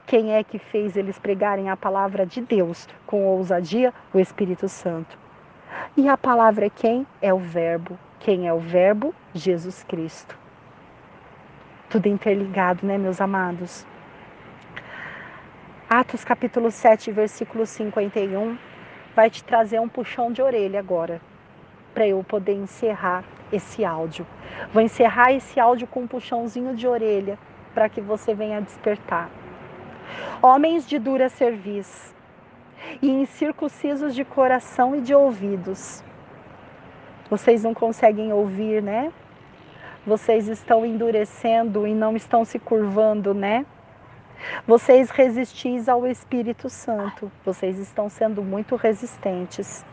Quem 0.07 0.33
é 0.33 0.43
que 0.43 0.57
fez 0.57 0.95
eles 0.95 1.19
pregarem 1.19 1.69
a 1.69 1.77
palavra 1.77 2.25
de 2.25 2.41
Deus 2.41 2.87
com 3.05 3.25
ousadia? 3.25 3.93
O 4.13 4.19
Espírito 4.19 4.69
Santo. 4.69 5.17
E 5.97 6.07
a 6.07 6.17
palavra 6.17 6.65
é 6.65 6.69
quem? 6.69 7.05
É 7.21 7.33
o 7.33 7.39
Verbo. 7.39 7.97
Quem 8.19 8.47
é 8.47 8.53
o 8.53 8.59
Verbo? 8.59 9.13
Jesus 9.33 9.83
Cristo. 9.83 10.37
Tudo 11.89 12.07
interligado, 12.07 12.85
né, 12.85 12.97
meus 12.97 13.19
amados? 13.19 13.85
Atos 15.93 16.23
capítulo 16.23 16.71
7, 16.71 17.11
versículo 17.11 17.65
51, 17.65 18.57
vai 19.13 19.29
te 19.29 19.43
trazer 19.43 19.77
um 19.81 19.89
puxão 19.89 20.31
de 20.31 20.41
orelha 20.41 20.79
agora, 20.79 21.19
para 21.93 22.07
eu 22.07 22.23
poder 22.23 22.53
encerrar 22.53 23.25
esse 23.51 23.83
áudio. 23.83 24.25
Vou 24.71 24.81
encerrar 24.81 25.33
esse 25.33 25.59
áudio 25.59 25.85
com 25.87 26.03
um 26.03 26.07
puxãozinho 26.07 26.73
de 26.77 26.87
orelha, 26.87 27.37
para 27.73 27.89
que 27.89 27.99
você 27.99 28.33
venha 28.33 28.61
despertar. 28.61 29.29
Homens 30.41 30.87
de 30.87 30.97
dura 30.97 31.27
serviço, 31.27 32.15
e 33.01 33.09
incircuncisos 33.09 34.15
de 34.15 34.23
coração 34.23 34.95
e 34.95 35.01
de 35.01 35.13
ouvidos. 35.13 36.01
Vocês 37.29 37.65
não 37.65 37.73
conseguem 37.73 38.31
ouvir, 38.31 38.81
né? 38.81 39.11
Vocês 40.07 40.47
estão 40.47 40.85
endurecendo 40.85 41.85
e 41.85 41.93
não 41.93 42.15
estão 42.15 42.45
se 42.45 42.57
curvando, 42.57 43.33
né? 43.33 43.65
Vocês 44.67 45.09
resistis 45.09 45.87
ao 45.89 46.05
Espírito 46.07 46.69
Santo. 46.69 47.31
Vocês 47.43 47.77
estão 47.77 48.09
sendo 48.09 48.43
muito 48.43 48.75
resistentes. 48.75 49.85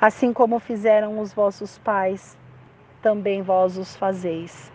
Assim 0.00 0.32
como 0.32 0.58
fizeram 0.58 1.20
os 1.20 1.32
vossos 1.32 1.78
pais, 1.78 2.36
também 3.02 3.42
vós 3.42 3.76
os 3.76 3.96
fazeis. 3.96 4.72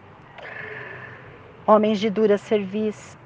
Homens 1.65 1.99
de 1.99 2.09
dura 2.09 2.37
serviço, 2.37 3.17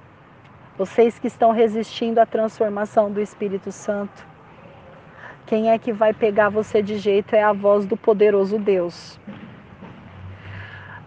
vocês 0.78 1.20
que 1.20 1.28
estão 1.28 1.52
resistindo 1.52 2.20
à 2.20 2.26
transformação 2.26 3.12
do 3.12 3.20
Espírito 3.20 3.70
Santo, 3.70 4.26
quem 5.46 5.72
é 5.72 5.78
que 5.78 5.92
vai 5.92 6.14
pegar 6.14 6.48
você 6.48 6.82
de 6.82 6.98
jeito 6.98 7.36
é 7.36 7.44
a 7.44 7.52
voz 7.52 7.86
do 7.86 7.98
poderoso 7.98 8.58
Deus. 8.58 9.20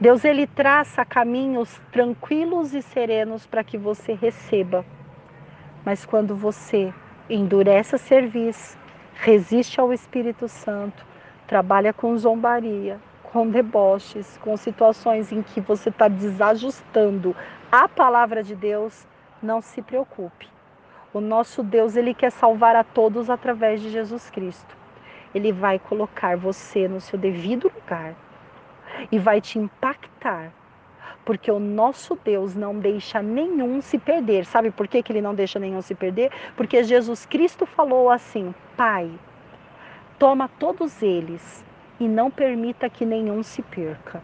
Deus 0.02 0.24
ele 0.24 0.48
traça 0.48 1.04
caminhos 1.04 1.80
tranquilos 1.92 2.74
e 2.74 2.82
serenos 2.82 3.46
para 3.46 3.62
que 3.62 3.78
você 3.78 4.14
receba. 4.14 4.84
Mas 5.84 6.04
quando 6.04 6.34
você 6.34 6.92
endurece 7.30 7.94
a 7.94 7.98
serviço, 7.98 8.76
resiste 9.14 9.80
ao 9.80 9.92
Espírito 9.92 10.48
Santo, 10.48 11.06
trabalha 11.46 11.92
com 11.92 12.18
zombaria, 12.18 12.98
com 13.22 13.48
deboches, 13.48 14.36
com 14.38 14.56
situações 14.56 15.30
em 15.30 15.40
que 15.40 15.60
você 15.60 15.88
está 15.88 16.08
desajustando 16.08 17.36
a 17.70 17.88
palavra 17.88 18.42
de 18.42 18.56
Deus, 18.56 19.06
não 19.40 19.62
se 19.62 19.80
preocupe. 19.80 20.48
O 21.14 21.20
nosso 21.20 21.62
Deus, 21.62 21.94
ele 21.94 22.12
quer 22.12 22.32
salvar 22.32 22.74
a 22.74 22.82
todos 22.82 23.30
através 23.30 23.80
de 23.80 23.88
Jesus 23.88 24.28
Cristo. 24.30 24.76
Ele 25.32 25.52
vai 25.52 25.78
colocar 25.78 26.36
você 26.36 26.88
no 26.88 27.00
seu 27.00 27.16
devido 27.16 27.70
lugar 27.72 28.16
e 29.10 29.19
vai 29.19 29.40
te 29.40 29.59
impactar 29.59 30.52
porque 31.24 31.51
o 31.51 31.59
nosso 31.59 32.19
Deus 32.24 32.55
não 32.55 32.78
deixa 32.78 33.23
nenhum 33.23 33.81
se 33.81 33.98
perder. 33.98 34.44
Sabe 34.44 34.70
por 34.70 34.89
que, 34.89 35.02
que 35.02 35.12
ele 35.12 35.20
não 35.20 35.35
deixa 35.35 35.59
nenhum 35.59 35.81
se 35.81 35.94
perder? 35.94 36.32
Porque 36.56 36.82
Jesus 36.82 37.24
Cristo 37.27 37.64
falou 37.64 38.10
assim: 38.10 38.55
Pai, 38.77 39.10
toma 40.19 40.48
todos 40.59 41.02
eles 41.02 41.64
e 42.01 42.09
não 42.09 42.31
permita 42.31 42.90
que 42.90 43.05
nenhum 43.05 43.43
se 43.43 43.62
perca. 43.62 44.23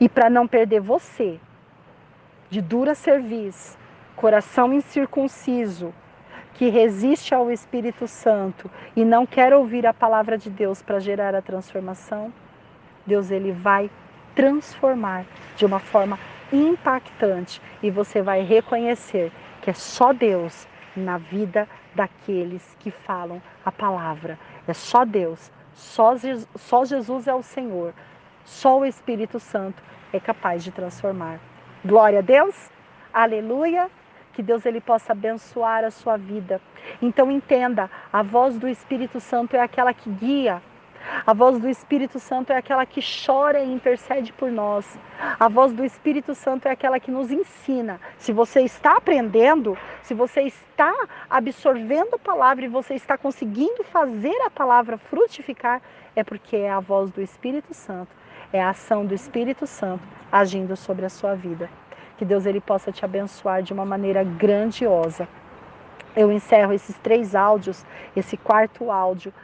E 0.00 0.08
para 0.08 0.30
não 0.30 0.46
perder 0.46 0.80
você, 0.80 1.40
de 2.48 2.60
dura 2.60 2.94
serviço, 2.94 3.78
coração 4.14 4.72
incircunciso, 4.72 5.92
que 6.54 6.68
resiste 6.68 7.34
ao 7.34 7.50
Espírito 7.50 8.06
Santo 8.06 8.70
e 8.94 9.04
não 9.04 9.26
quer 9.26 9.52
ouvir 9.52 9.86
a 9.86 9.92
palavra 9.92 10.38
de 10.38 10.48
Deus 10.48 10.80
para 10.80 10.98
gerar 10.98 11.34
a 11.34 11.42
transformação, 11.42 12.32
Deus 13.06 13.30
ele 13.30 13.52
vai 13.52 13.90
transformar 14.34 15.24
de 15.56 15.64
uma 15.64 15.80
forma 15.80 16.18
impactante 16.52 17.60
e 17.82 17.90
você 17.90 18.22
vai 18.22 18.42
reconhecer 18.42 19.32
que 19.62 19.70
é 19.70 19.72
só 19.72 20.12
Deus 20.12 20.68
na 20.94 21.18
vida 21.18 21.68
daqueles 21.94 22.76
que 22.78 22.90
falam 22.90 23.40
a 23.64 23.72
palavra. 23.72 24.38
É 24.66 24.72
só 24.72 25.04
Deus, 25.04 25.50
só, 25.74 26.14
só 26.56 26.84
Jesus 26.84 27.26
é 27.26 27.34
o 27.34 27.42
Senhor, 27.42 27.92
só 28.44 28.80
o 28.80 28.86
Espírito 28.86 29.40
Santo 29.40 29.82
é 30.12 30.20
capaz 30.20 30.62
de 30.62 30.70
transformar. 30.70 31.40
Glória 31.84 32.20
a 32.20 32.22
Deus, 32.22 32.70
aleluia. 33.12 33.90
Que 34.32 34.42
Deus 34.42 34.66
ele 34.66 34.82
possa 34.82 35.12
abençoar 35.12 35.82
a 35.82 35.90
sua 35.90 36.18
vida. 36.18 36.60
Então 37.00 37.32
entenda, 37.32 37.90
a 38.12 38.22
voz 38.22 38.58
do 38.58 38.68
Espírito 38.68 39.18
Santo 39.18 39.56
é 39.56 39.60
aquela 39.60 39.94
que 39.94 40.10
guia, 40.10 40.62
a 41.26 41.32
voz 41.32 41.58
do 41.58 41.68
Espírito 41.68 42.18
Santo 42.18 42.52
é 42.52 42.56
aquela 42.56 42.84
que 42.86 43.00
chora 43.00 43.60
e 43.60 43.72
intercede 43.72 44.32
por 44.32 44.50
nós. 44.50 44.98
A 45.38 45.48
voz 45.48 45.72
do 45.72 45.84
Espírito 45.84 46.34
Santo 46.34 46.66
é 46.66 46.70
aquela 46.70 47.00
que 47.00 47.10
nos 47.10 47.30
ensina. 47.30 48.00
Se 48.18 48.32
você 48.32 48.62
está 48.62 48.96
aprendendo, 48.96 49.76
se 50.02 50.14
você 50.14 50.42
está 50.42 50.94
absorvendo 51.28 52.14
a 52.14 52.18
palavra 52.18 52.64
e 52.64 52.68
você 52.68 52.94
está 52.94 53.16
conseguindo 53.16 53.82
fazer 53.84 54.36
a 54.42 54.50
palavra 54.50 54.98
frutificar, 54.98 55.80
é 56.14 56.22
porque 56.22 56.56
é 56.56 56.70
a 56.70 56.80
voz 56.80 57.10
do 57.10 57.20
Espírito 57.20 57.74
Santo, 57.74 58.10
é 58.52 58.62
a 58.62 58.70
ação 58.70 59.04
do 59.04 59.14
Espírito 59.14 59.66
Santo 59.66 60.02
agindo 60.30 60.76
sobre 60.76 61.04
a 61.04 61.10
sua 61.10 61.34
vida. 61.34 61.68
Que 62.16 62.24
Deus 62.24 62.46
ele 62.46 62.60
possa 62.60 62.90
te 62.90 63.04
abençoar 63.04 63.62
de 63.62 63.72
uma 63.72 63.84
maneira 63.84 64.24
grandiosa. 64.24 65.28
Eu 66.16 66.32
encerro 66.32 66.72
esses 66.72 66.96
três 66.98 67.34
áudios, 67.34 67.84
esse 68.14 68.36
quarto 68.36 68.90
áudio 68.90 69.34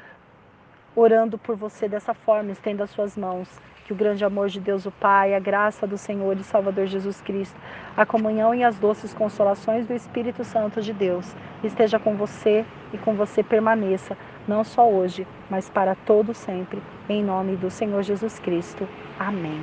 orando 0.94 1.38
por 1.38 1.56
você 1.56 1.88
dessa 1.88 2.14
forma, 2.14 2.52
estenda 2.52 2.84
as 2.84 2.90
suas 2.90 3.16
mãos. 3.16 3.48
Que 3.84 3.92
o 3.92 3.96
grande 3.96 4.24
amor 4.24 4.48
de 4.48 4.60
Deus, 4.60 4.86
o 4.86 4.92
Pai, 4.92 5.34
a 5.34 5.40
graça 5.40 5.86
do 5.86 5.98
Senhor 5.98 6.36
e 6.38 6.44
Salvador 6.44 6.86
Jesus 6.86 7.20
Cristo, 7.20 7.58
a 7.96 8.06
comunhão 8.06 8.54
e 8.54 8.62
as 8.62 8.78
doces 8.78 9.12
consolações 9.12 9.86
do 9.86 9.92
Espírito 9.92 10.44
Santo 10.44 10.80
de 10.80 10.92
Deus 10.92 11.34
esteja 11.64 11.98
com 11.98 12.14
você 12.14 12.64
e 12.92 12.98
com 12.98 13.14
você 13.14 13.42
permaneça, 13.42 14.16
não 14.46 14.62
só 14.62 14.88
hoje, 14.88 15.26
mas 15.50 15.68
para 15.68 15.94
todo 15.94 16.32
sempre, 16.32 16.80
em 17.08 17.24
nome 17.24 17.56
do 17.56 17.70
Senhor 17.70 18.02
Jesus 18.02 18.38
Cristo. 18.38 18.88
Amém. 19.18 19.60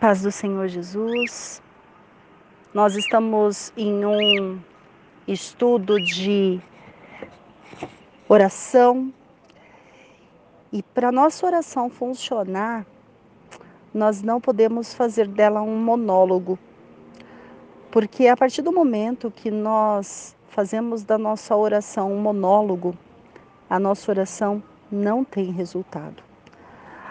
Paz 0.00 0.22
do 0.22 0.32
Senhor 0.32 0.66
Jesus. 0.68 1.62
Nós 2.74 2.94
estamos 2.94 3.72
em 3.76 4.04
um 4.04 4.58
estudo 5.26 5.98
de 5.98 6.60
oração. 8.28 9.12
E 10.70 10.82
para 10.82 11.10
nossa 11.10 11.46
oração 11.46 11.88
funcionar, 11.88 12.84
nós 13.92 14.20
não 14.22 14.38
podemos 14.38 14.92
fazer 14.92 15.26
dela 15.26 15.62
um 15.62 15.76
monólogo. 15.76 16.58
Porque 17.90 18.28
a 18.28 18.36
partir 18.36 18.60
do 18.60 18.70
momento 18.70 19.30
que 19.30 19.50
nós 19.50 20.36
fazemos 20.50 21.02
da 21.04 21.16
nossa 21.16 21.56
oração 21.56 22.12
um 22.12 22.20
monólogo, 22.20 22.94
a 23.68 23.80
nossa 23.80 24.10
oração 24.10 24.62
não 24.92 25.24
tem 25.24 25.50
resultado. 25.50 26.22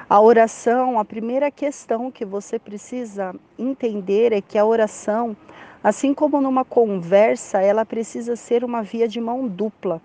A 0.08 0.22
oração, 0.22 1.00
a 1.00 1.04
primeira 1.04 1.50
questão 1.50 2.12
que 2.12 2.24
você 2.24 2.60
precisa 2.60 3.36
entender 3.58 4.32
é 4.32 4.40
que 4.40 4.58
a 4.58 4.66
oração, 4.66 5.36
assim 5.84 6.14
como 6.14 6.40
numa 6.40 6.64
conversa, 6.64 7.60
ela 7.60 7.84
precisa 7.84 8.36
ser 8.36 8.64
uma 8.64 8.84
via 8.84 9.08
de 9.08 9.20
mão 9.20 9.48
dupla 9.48 10.00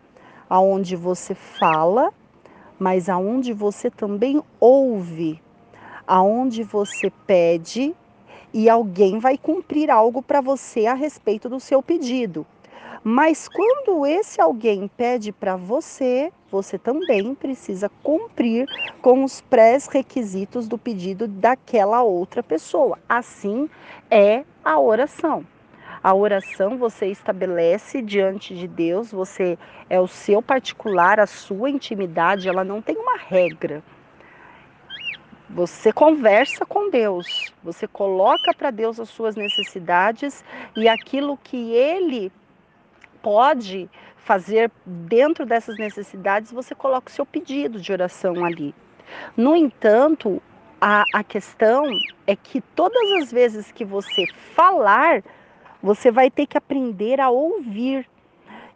aonde 0.52 0.96
você 0.96 1.34
fala, 1.34 2.12
mas 2.78 3.08
aonde 3.08 3.54
você 3.54 3.88
também 3.88 4.42
ouve, 4.60 5.40
aonde 6.06 6.62
você 6.62 7.10
pede 7.26 7.96
e 8.52 8.68
alguém 8.68 9.18
vai 9.18 9.38
cumprir 9.38 9.90
algo 9.90 10.20
para 10.20 10.42
você 10.42 10.84
a 10.84 10.92
respeito 10.92 11.48
do 11.48 11.58
seu 11.58 11.82
pedido. 11.82 12.44
Mas 13.02 13.48
quando 13.48 14.04
esse 14.04 14.42
alguém 14.42 14.90
pede 14.94 15.32
para 15.32 15.56
você, 15.56 16.30
você 16.50 16.78
também 16.78 17.34
precisa 17.34 17.90
cumprir 18.02 18.68
com 19.00 19.24
os 19.24 19.40
pré-requisitos 19.40 20.68
do 20.68 20.76
pedido 20.76 21.26
daquela 21.26 22.02
outra 22.02 22.42
pessoa. 22.42 22.98
Assim 23.08 23.70
é 24.10 24.44
a 24.62 24.78
oração. 24.78 25.46
A 26.02 26.14
oração 26.14 26.76
você 26.76 27.06
estabelece 27.06 28.02
diante 28.02 28.54
de 28.56 28.66
Deus, 28.66 29.12
você 29.12 29.56
é 29.88 30.00
o 30.00 30.08
seu 30.08 30.42
particular, 30.42 31.20
a 31.20 31.26
sua 31.26 31.70
intimidade, 31.70 32.48
ela 32.48 32.64
não 32.64 32.82
tem 32.82 32.96
uma 32.96 33.16
regra. 33.16 33.82
Você 35.48 35.92
conversa 35.92 36.66
com 36.66 36.90
Deus, 36.90 37.54
você 37.62 37.86
coloca 37.86 38.52
para 38.52 38.70
Deus 38.70 38.98
as 38.98 39.10
suas 39.10 39.36
necessidades 39.36 40.42
e 40.74 40.88
aquilo 40.88 41.36
que 41.36 41.72
Ele 41.72 42.32
pode 43.22 43.88
fazer 44.16 44.70
dentro 44.84 45.44
dessas 45.44 45.76
necessidades, 45.76 46.50
você 46.50 46.74
coloca 46.74 47.10
o 47.10 47.12
seu 47.12 47.26
pedido 47.26 47.80
de 47.80 47.92
oração 47.92 48.44
ali. 48.44 48.74
No 49.36 49.54
entanto, 49.54 50.42
a, 50.80 51.06
a 51.12 51.22
questão 51.22 52.02
é 52.26 52.34
que 52.34 52.60
todas 52.60 53.12
as 53.12 53.32
vezes 53.32 53.70
que 53.70 53.84
você 53.84 54.26
falar, 54.26 55.22
você 55.82 56.10
vai 56.10 56.30
ter 56.30 56.46
que 56.46 56.56
aprender 56.56 57.20
a 57.20 57.30
ouvir. 57.30 58.08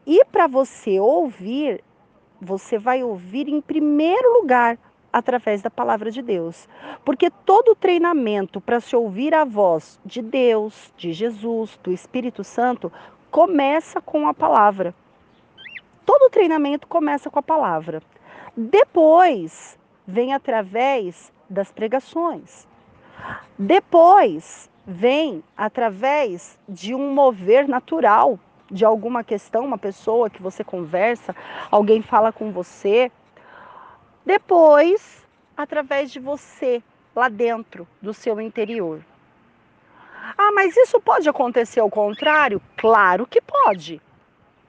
E 0.06 0.24
para 0.24 0.46
você 0.46 0.98
ouvir, 0.98 1.82
você 2.40 2.78
vai 2.78 3.02
ouvir 3.02 3.48
em 3.48 3.60
primeiro 3.60 4.40
lugar 4.40 4.78
através 5.12 5.62
da 5.62 5.70
palavra 5.70 6.10
de 6.10 6.20
Deus. 6.20 6.68
Porque 7.04 7.30
todo 7.30 7.74
treinamento 7.74 8.60
para 8.60 8.80
se 8.80 8.94
ouvir 8.94 9.34
a 9.34 9.44
voz 9.44 9.98
de 10.04 10.20
Deus, 10.20 10.92
de 10.96 11.12
Jesus, 11.12 11.78
do 11.82 11.92
Espírito 11.92 12.42
Santo, 12.44 12.92
começa 13.30 14.00
com 14.00 14.28
a 14.28 14.34
palavra. 14.34 14.94
Todo 16.04 16.30
treinamento 16.30 16.86
começa 16.86 17.30
com 17.30 17.38
a 17.38 17.42
palavra. 17.42 18.02
Depois 18.56 19.78
vem 20.06 20.34
através 20.34 21.32
das 21.48 21.72
pregações. 21.72 22.66
Depois 23.58 24.70
vem 24.86 25.42
através 25.56 26.58
de 26.68 26.94
um 26.94 27.12
mover 27.12 27.66
natural 27.66 28.38
de 28.70 28.84
alguma 28.84 29.24
questão, 29.24 29.64
uma 29.64 29.78
pessoa 29.78 30.30
que 30.30 30.42
você 30.42 30.62
conversa, 30.62 31.34
alguém 31.70 32.02
fala 32.02 32.32
com 32.32 32.52
você. 32.52 33.10
Depois, 34.24 35.26
através 35.56 36.10
de 36.10 36.20
você, 36.20 36.82
lá 37.14 37.28
dentro 37.28 37.86
do 38.00 38.12
seu 38.12 38.40
interior. 38.40 39.00
Ah, 40.36 40.50
mas 40.52 40.76
isso 40.76 41.00
pode 41.00 41.28
acontecer 41.28 41.80
ao 41.80 41.90
contrário? 41.90 42.60
Claro 42.76 43.26
que 43.26 43.40
pode. 43.40 44.00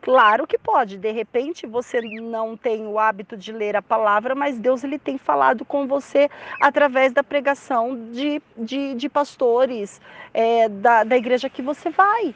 Claro 0.08 0.48
que 0.48 0.58
pode. 0.58 0.98
De 0.98 1.12
repente 1.12 1.68
você 1.68 2.00
não 2.00 2.56
tem 2.56 2.88
o 2.88 2.98
hábito 2.98 3.36
de 3.36 3.52
ler 3.52 3.76
a 3.76 3.82
palavra, 3.82 4.34
mas 4.34 4.58
Deus 4.58 4.82
ele 4.82 4.98
tem 4.98 5.18
falado 5.18 5.66
com 5.66 5.86
você 5.86 6.30
através 6.62 7.12
da 7.12 7.22
pregação 7.22 8.10
de, 8.14 8.42
de, 8.56 8.94
de 8.94 9.10
pastores 9.10 10.00
é, 10.34 10.70
da, 10.70 11.04
da 11.04 11.18
igreja 11.18 11.50
que 11.50 11.62
você 11.62 11.90
vai. 11.90 12.34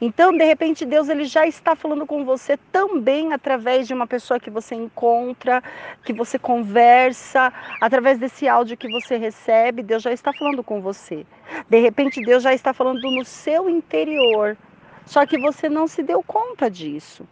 Então, 0.00 0.36
de 0.36 0.42
repente, 0.42 0.84
Deus 0.84 1.08
ele 1.08 1.24
já 1.24 1.46
está 1.46 1.76
falando 1.76 2.04
com 2.04 2.24
você 2.24 2.56
também 2.72 3.32
através 3.32 3.86
de 3.86 3.94
uma 3.94 4.06
pessoa 4.08 4.40
que 4.40 4.50
você 4.50 4.74
encontra, 4.74 5.62
que 6.04 6.12
você 6.12 6.36
conversa, 6.36 7.52
através 7.80 8.18
desse 8.18 8.48
áudio 8.48 8.76
que 8.76 8.88
você 8.88 9.16
recebe, 9.16 9.84
Deus 9.84 10.02
já 10.02 10.12
está 10.12 10.32
falando 10.32 10.64
com 10.64 10.80
você. 10.80 11.24
De 11.70 11.78
repente, 11.78 12.20
Deus 12.20 12.42
já 12.42 12.52
está 12.52 12.72
falando 12.72 13.08
no 13.08 13.24
seu 13.24 13.70
interior 13.70 14.56
só 15.04 15.26
que 15.26 15.38
você 15.38 15.68
não 15.68 15.86
se 15.86 16.02
deu 16.02 16.22
conta 16.22 16.70
disso. 16.70 17.28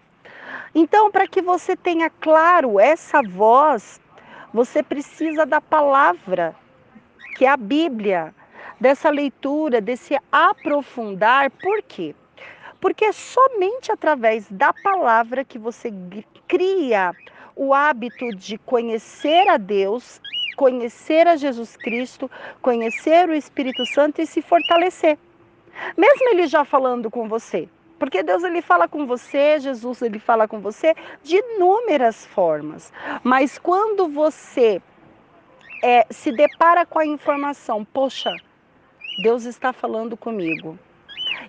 Então, 0.74 1.10
para 1.10 1.28
que 1.28 1.42
você 1.42 1.76
tenha 1.76 2.10
claro 2.10 2.80
essa 2.80 3.22
voz, 3.22 4.00
Você 4.52 4.82
precisa 4.82 5.46
da 5.46 5.60
palavra, 5.60 6.56
que 7.34 7.44
é 7.44 7.48
a 7.48 7.56
Bíblia, 7.56 8.34
dessa 8.80 9.10
leitura, 9.10 9.80
desse 9.80 10.16
aprofundar. 10.32 11.50
Por 11.52 11.82
quê? 11.82 12.16
Porque 12.80 13.04
é 13.06 13.12
somente 13.12 13.92
através 13.92 14.48
da 14.50 14.72
palavra 14.72 15.44
que 15.44 15.58
você 15.58 15.92
cria 16.48 17.14
o 17.54 17.72
hábito 17.74 18.32
de 18.32 18.58
conhecer 18.58 19.48
a 19.48 19.56
Deus, 19.56 20.20
conhecer 20.56 21.28
a 21.28 21.36
Jesus 21.36 21.76
Cristo, 21.76 22.30
conhecer 22.62 23.28
o 23.28 23.34
Espírito 23.34 23.86
Santo 23.86 24.20
e 24.20 24.26
se 24.26 24.42
fortalecer. 24.42 25.18
Mesmo 25.96 26.28
ele 26.30 26.46
já 26.46 26.64
falando 26.64 27.10
com 27.10 27.28
você. 27.28 27.68
Porque 27.98 28.22
Deus 28.22 28.42
ele 28.42 28.62
fala 28.62 28.88
com 28.88 29.06
você, 29.06 29.60
Jesus 29.60 30.00
ele 30.00 30.18
fala 30.18 30.48
com 30.48 30.58
você 30.58 30.94
de 31.22 31.36
inúmeras 31.36 32.24
formas. 32.24 32.90
Mas 33.22 33.58
quando 33.58 34.08
você 34.08 34.80
é, 35.82 36.06
se 36.10 36.32
depara 36.32 36.86
com 36.86 36.98
a 36.98 37.04
informação, 37.04 37.84
poxa, 37.84 38.34
Deus 39.22 39.44
está 39.44 39.72
falando 39.72 40.16
comigo. 40.16 40.78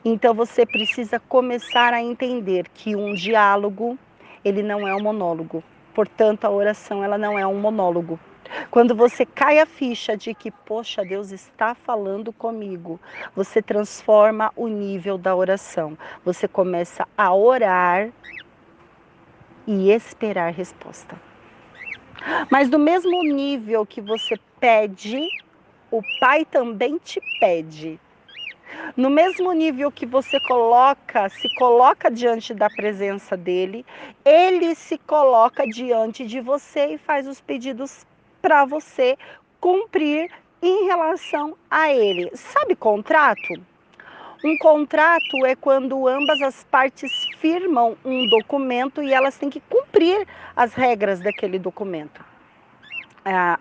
Então 0.04 0.34
você 0.34 0.66
precisa 0.66 1.20
começar 1.20 1.94
a 1.94 2.02
entender 2.02 2.68
que 2.74 2.96
um 2.98 3.14
diálogo, 3.14 3.98
ele 4.44 4.62
não 4.62 4.86
é 4.88 4.94
um 4.94 5.02
monólogo. 5.02 5.64
Portanto, 5.94 6.46
a 6.46 6.50
oração 6.50 7.04
ela 7.04 7.18
não 7.18 7.38
é 7.40 7.48
um 7.48 7.60
monólogo. 7.60 8.20
Quando 8.70 8.96
você 8.96 9.26
cai 9.26 9.60
a 9.60 9.66
ficha 9.66 10.16
de 10.16 10.34
que, 10.34 10.52
poxa, 10.52 11.04
Deus 11.06 11.32
está 11.32 11.74
falando 11.74 12.34
comigo, 12.34 13.00
você 13.36 13.62
transforma 13.62 14.52
o 14.56 14.68
nível 14.68 15.18
da 15.18 15.36
oração. 15.36 15.98
Você 16.24 16.48
começa 16.48 17.08
a 17.18 17.34
orar 17.34 18.10
e 19.66 19.92
esperar 19.92 20.52
resposta. 20.52 21.20
Mas 22.50 22.70
do 22.70 22.78
mesmo 22.78 23.24
nível 23.24 23.86
que 23.86 24.02
você 24.02 24.38
pede, 24.60 25.32
o 25.90 26.04
Pai 26.20 26.46
também 26.46 26.98
te 26.98 27.22
pede. 27.40 28.00
No 28.96 29.10
mesmo 29.10 29.52
nível 29.52 29.92
que 29.92 30.06
você 30.06 30.40
coloca, 30.40 31.28
se 31.30 31.50
coloca 31.50 32.10
diante 32.10 32.54
da 32.54 32.70
presença 32.70 33.36
dele, 33.36 33.86
ele 34.24 34.76
se 34.76 34.98
coloca 34.98 35.68
diante 35.68 36.26
de 36.26 36.40
você 36.40 36.94
e 36.94 36.98
faz 36.98 37.28
os 37.28 37.42
pedidos 37.42 38.06
para 38.42 38.66
você 38.66 39.18
cumprir 39.60 40.32
em 40.62 40.86
relação 40.86 41.56
a 41.70 41.92
ele. 41.92 42.30
Sabe 42.36 42.76
contrato? 42.76 43.60
Um 44.44 44.58
contrato 44.58 45.46
é 45.46 45.56
quando 45.56 46.08
ambas 46.08 46.42
as 46.42 46.64
partes 46.64 47.28
firmam 47.40 47.96
um 48.04 48.26
documento 48.28 49.04
e 49.04 49.14
elas 49.14 49.38
têm 49.38 49.52
que 49.52 49.60
cumprir 49.60 50.28
as 50.56 50.74
regras 50.74 51.22
daquele 51.22 51.60
documento. 51.60 52.26
A 53.24 53.60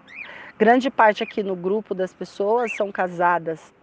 grande 0.58 0.90
parte 0.90 1.22
aqui 1.22 1.42
no 1.42 1.54
grupo 1.54 1.94
das 1.94 2.14
pessoas 2.14 2.72
são 2.72 2.90
casadas. 2.90 3.74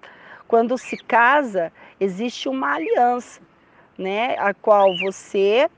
Quando 0.48 0.76
se 0.76 0.98
casa, 0.98 1.72
existe 2.00 2.50
uma 2.50 2.74
aliança, 2.74 3.42
né, 3.96 4.36
a 4.40 4.54
qual 4.54 4.96
você, 4.96 5.70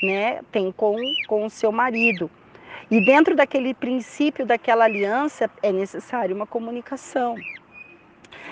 né, 0.00 0.42
tem 0.52 0.70
com 0.70 1.14
com 1.26 1.44
o 1.46 1.50
seu 1.50 1.72
marido. 1.72 2.30
E 2.92 3.00
dentro 3.00 3.34
daquele 3.34 3.72
princípio, 3.72 4.44
daquela 4.44 4.84
aliança, 4.84 5.50
é 5.62 5.72
necessário 5.72 6.36
uma 6.36 6.46
comunicação. 6.46 7.36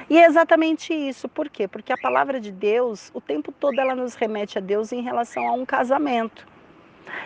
E 0.09 0.17
é 0.17 0.25
exatamente 0.25 0.95
isso. 0.95 1.29
Por 1.29 1.51
quê? 1.51 1.69
Porque 1.69 1.93
a 1.93 1.99
palavra 1.99 2.41
de 2.41 2.51
Deus, 2.51 3.11
o 3.13 3.21
tempo 3.21 3.53
todo, 3.53 3.79
ela 3.79 3.95
nos 3.95 4.15
remete 4.15 4.57
a 4.57 4.61
Deus 4.63 4.93
em 4.93 5.03
relação 5.03 5.47
a 5.47 5.53
um 5.53 5.67
casamento. 5.67 6.47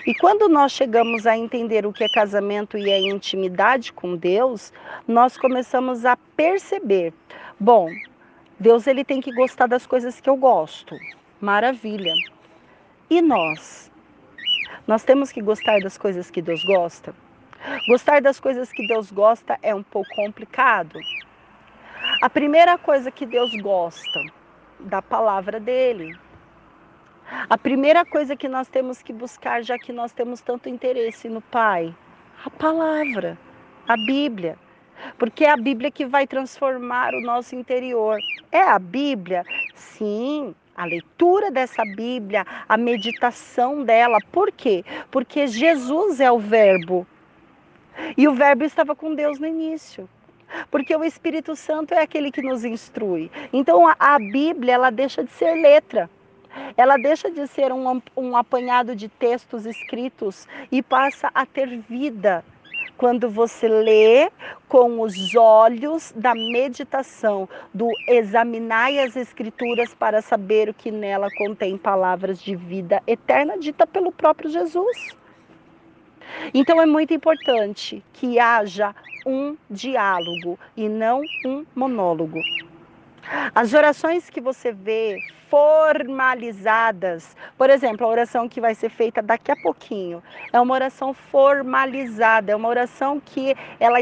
E 0.04 0.12
quando 0.12 0.48
nós 0.48 0.72
chegamos 0.72 1.24
a 1.24 1.38
entender 1.38 1.86
o 1.86 1.92
que 1.92 2.02
é 2.02 2.08
casamento 2.08 2.76
e 2.76 2.92
a 2.92 2.98
intimidade 2.98 3.92
com 3.92 4.16
Deus, 4.16 4.72
nós 5.06 5.36
começamos 5.36 6.04
a 6.04 6.16
perceber: 6.16 7.14
bom, 7.60 7.90
Deus 8.58 8.88
ele 8.88 9.04
tem 9.04 9.20
que 9.20 9.32
gostar 9.32 9.68
das 9.68 9.86
coisas 9.86 10.20
que 10.20 10.28
eu 10.28 10.36
gosto. 10.36 10.98
Maravilha. 11.40 12.12
E 13.08 13.22
nós? 13.22 13.93
Nós 14.86 15.02
temos 15.02 15.32
que 15.32 15.40
gostar 15.40 15.80
das 15.80 15.96
coisas 15.96 16.30
que 16.30 16.42
Deus 16.42 16.64
gosta. 16.64 17.14
Gostar 17.86 18.20
das 18.20 18.38
coisas 18.38 18.72
que 18.72 18.82
Deus 18.82 19.10
gosta 19.10 19.58
é 19.62 19.74
um 19.74 19.82
pouco 19.82 20.14
complicado. 20.14 21.04
A 22.20 22.28
primeira 22.28 22.76
coisa 22.76 23.10
que 23.10 23.24
Deus 23.24 23.54
gosta 23.54 24.24
da 24.78 25.00
palavra 25.00 25.58
dele. 25.58 26.16
A 27.48 27.56
primeira 27.56 28.04
coisa 28.04 28.36
que 28.36 28.48
nós 28.48 28.68
temos 28.68 29.00
que 29.02 29.12
buscar, 29.12 29.62
já 29.62 29.78
que 29.78 29.92
nós 29.92 30.12
temos 30.12 30.42
tanto 30.42 30.68
interesse 30.68 31.28
no 31.28 31.40
Pai, 31.40 31.94
a 32.44 32.50
palavra, 32.50 33.38
a 33.88 33.96
Bíblia. 33.96 34.58
Porque 35.18 35.44
é 35.44 35.50
a 35.50 35.56
Bíblia 35.56 35.90
que 35.90 36.04
vai 36.04 36.26
transformar 36.26 37.14
o 37.14 37.20
nosso 37.20 37.54
interior. 37.54 38.22
É 38.52 38.60
a 38.60 38.78
Bíblia? 38.78 39.44
Sim, 39.74 40.54
a 40.76 40.84
leitura 40.84 41.50
dessa 41.50 41.84
Bíblia, 41.84 42.46
a 42.68 42.76
meditação 42.76 43.82
dela. 43.84 44.20
Por 44.20 44.50
quê? 44.50 44.84
Porque 45.10 45.46
Jesus 45.46 46.20
é 46.20 46.30
o 46.30 46.38
Verbo. 46.38 47.06
E 48.16 48.26
o 48.26 48.34
Verbo 48.34 48.64
estava 48.64 48.94
com 48.94 49.14
Deus 49.14 49.38
no 49.38 49.46
início. 49.46 50.08
Porque 50.70 50.94
o 50.94 51.04
Espírito 51.04 51.56
Santo 51.56 51.94
é 51.94 52.02
aquele 52.02 52.30
que 52.30 52.42
nos 52.42 52.64
instrui. 52.64 53.30
Então 53.52 53.86
a, 53.86 53.96
a 53.98 54.18
Bíblia 54.18 54.74
ela 54.74 54.90
deixa 54.90 55.22
de 55.22 55.30
ser 55.30 55.54
letra. 55.54 56.10
Ela 56.76 56.96
deixa 56.96 57.30
de 57.30 57.46
ser 57.48 57.72
um, 57.72 58.00
um 58.16 58.36
apanhado 58.36 58.94
de 58.94 59.08
textos 59.08 59.66
escritos 59.66 60.46
e 60.70 60.82
passa 60.82 61.30
a 61.34 61.44
ter 61.44 61.78
vida 61.78 62.44
quando 62.96 63.28
você 63.28 63.68
lê 63.68 64.30
com 64.68 65.00
os 65.00 65.34
olhos 65.34 66.12
da 66.16 66.34
meditação, 66.34 67.48
do 67.72 67.96
examinar 68.06 68.92
as 68.98 69.16
escrituras 69.16 69.94
para 69.94 70.22
saber 70.22 70.68
o 70.68 70.74
que 70.74 70.90
nela 70.90 71.30
contém 71.30 71.76
palavras 71.76 72.40
de 72.40 72.54
vida 72.54 73.02
eterna 73.06 73.58
dita 73.58 73.86
pelo 73.86 74.12
próprio 74.12 74.50
Jesus. 74.50 75.16
Então 76.52 76.80
é 76.80 76.86
muito 76.86 77.12
importante 77.12 78.02
que 78.12 78.38
haja 78.38 78.94
um 79.26 79.56
diálogo 79.70 80.58
e 80.76 80.88
não 80.88 81.28
um 81.44 81.64
monólogo. 81.74 82.44
As 83.54 83.72
orações 83.72 84.28
que 84.30 84.40
você 84.40 84.72
vê 84.72 85.22
formalizadas, 85.48 87.36
por 87.56 87.70
exemplo, 87.70 88.06
a 88.06 88.10
oração 88.10 88.48
que 88.48 88.60
vai 88.60 88.74
ser 88.74 88.88
feita 88.88 89.22
daqui 89.22 89.52
a 89.52 89.56
pouquinho, 89.56 90.22
é 90.52 90.60
uma 90.60 90.74
oração 90.74 91.14
formalizada, 91.14 92.52
é 92.52 92.56
uma 92.56 92.68
oração 92.68 93.20
que 93.20 93.54
ela 93.78 94.00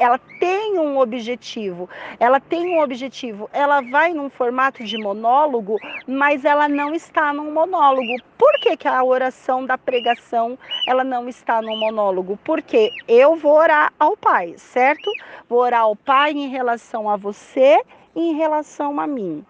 ela 0.00 0.18
tem 0.38 0.78
um 0.78 0.98
objetivo, 0.98 1.88
ela 2.18 2.40
tem 2.40 2.74
um 2.74 2.80
objetivo, 2.80 3.50
ela 3.52 3.82
vai 3.82 4.14
num 4.14 4.30
formato 4.30 4.82
de 4.82 4.96
monólogo, 4.96 5.78
mas 6.06 6.46
ela 6.46 6.66
não 6.66 6.94
está 6.94 7.34
num 7.34 7.52
monólogo. 7.52 8.18
Por 8.38 8.58
que, 8.58 8.78
que 8.78 8.88
a 8.88 9.04
oração 9.04 9.66
da 9.66 9.76
pregação 9.76 10.58
ela 10.86 11.04
não 11.04 11.28
está 11.28 11.60
no 11.60 11.76
monólogo? 11.76 12.38
Porque 12.42 12.94
eu 13.06 13.36
vou 13.36 13.52
orar 13.52 13.92
ao 13.98 14.16
Pai, 14.16 14.54
certo? 14.56 15.14
Vou 15.46 15.58
orar 15.58 15.82
ao 15.82 15.94
Pai 15.94 16.30
em 16.32 16.48
relação 16.48 17.10
a 17.10 17.16
você 17.16 17.78
em 18.14 18.34
relação 18.34 18.98
a 19.00 19.06
mim. 19.06 19.44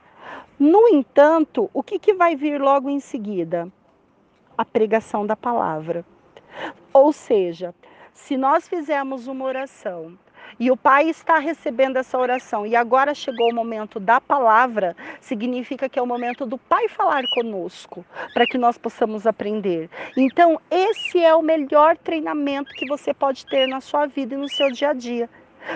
No 0.58 0.88
entanto, 0.88 1.70
o 1.72 1.82
que, 1.82 1.98
que 1.98 2.14
vai 2.14 2.36
vir 2.36 2.60
logo 2.60 2.90
em 2.90 3.00
seguida? 3.00 3.70
A 4.56 4.64
pregação 4.64 5.26
da 5.26 5.34
palavra. 5.34 6.04
Ou 6.92 7.12
seja, 7.12 7.74
se 8.12 8.36
nós 8.36 8.68
fizermos 8.68 9.26
uma 9.26 9.44
oração 9.44 10.18
e 10.58 10.70
o 10.70 10.76
Pai 10.76 11.08
está 11.08 11.38
recebendo 11.38 11.96
essa 11.96 12.18
oração 12.18 12.66
e 12.66 12.76
agora 12.76 13.14
chegou 13.14 13.50
o 13.50 13.54
momento 13.54 13.98
da 13.98 14.20
palavra, 14.20 14.94
significa 15.20 15.88
que 15.88 15.98
é 15.98 16.02
o 16.02 16.06
momento 16.06 16.44
do 16.44 16.58
Pai 16.58 16.88
falar 16.88 17.22
conosco, 17.34 18.04
para 18.34 18.46
que 18.46 18.58
nós 18.58 18.76
possamos 18.76 19.26
aprender. 19.26 19.88
Então, 20.16 20.60
esse 20.70 21.22
é 21.22 21.34
o 21.34 21.42
melhor 21.42 21.96
treinamento 21.96 22.74
que 22.74 22.86
você 22.86 23.14
pode 23.14 23.46
ter 23.46 23.66
na 23.66 23.80
sua 23.80 24.06
vida 24.06 24.34
e 24.34 24.38
no 24.38 24.48
seu 24.48 24.70
dia 24.70 24.90
a 24.90 24.92
dia. 24.92 25.30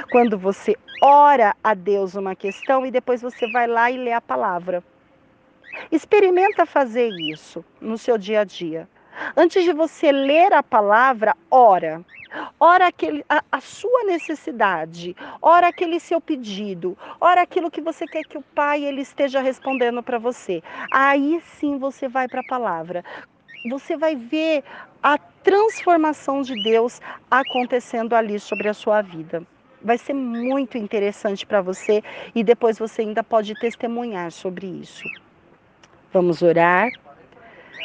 Quando 0.08 0.38
você 0.38 0.76
ora 1.00 1.54
a 1.62 1.74
Deus 1.74 2.14
uma 2.14 2.34
questão 2.34 2.86
e 2.86 2.90
depois 2.90 3.20
você 3.20 3.46
vai 3.46 3.66
lá 3.66 3.90
e 3.90 3.96
lê 3.96 4.12
a 4.12 4.20
palavra. 4.20 4.82
Experimenta 5.90 6.64
fazer 6.64 7.08
isso 7.08 7.64
no 7.80 7.98
seu 7.98 8.16
dia 8.16 8.40
a 8.40 8.44
dia. 8.44 8.88
Antes 9.36 9.64
de 9.64 9.72
você 9.72 10.10
ler 10.10 10.52
a 10.52 10.62
palavra, 10.62 11.36
ora. 11.50 12.04
Ora 12.58 12.88
aquele, 12.88 13.24
a, 13.28 13.44
a, 13.52 13.60
sua 13.60 14.04
necessidade, 14.04 15.14
ora 15.40 15.68
aquele 15.68 16.00
seu 16.00 16.20
pedido, 16.20 16.98
ora 17.20 17.42
aquilo 17.42 17.70
que 17.70 17.80
você 17.80 18.08
quer 18.08 18.24
que 18.24 18.36
o 18.36 18.42
Pai 18.42 18.82
ele 18.84 19.02
esteja 19.02 19.40
respondendo 19.40 20.02
para 20.02 20.18
você. 20.18 20.60
Aí 20.90 21.40
sim 21.58 21.78
você 21.78 22.08
vai 22.08 22.26
para 22.26 22.40
a 22.40 22.44
palavra. 22.44 23.04
Você 23.64 23.96
vai 23.96 24.16
ver 24.16 24.64
a 25.00 25.16
transformação 25.16 26.42
de 26.42 26.56
Deus 26.56 27.00
acontecendo 27.30 28.14
ali 28.14 28.40
sobre 28.40 28.68
a 28.68 28.74
sua 28.74 29.00
vida 29.00 29.46
vai 29.84 29.98
ser 29.98 30.14
muito 30.14 30.78
interessante 30.78 31.44
para 31.44 31.60
você 31.60 32.02
e 32.34 32.42
depois 32.42 32.78
você 32.78 33.02
ainda 33.02 33.22
pode 33.22 33.54
testemunhar 33.54 34.32
sobre 34.32 34.66
isso. 34.66 35.10
Vamos 36.12 36.42
orar. 36.42 36.92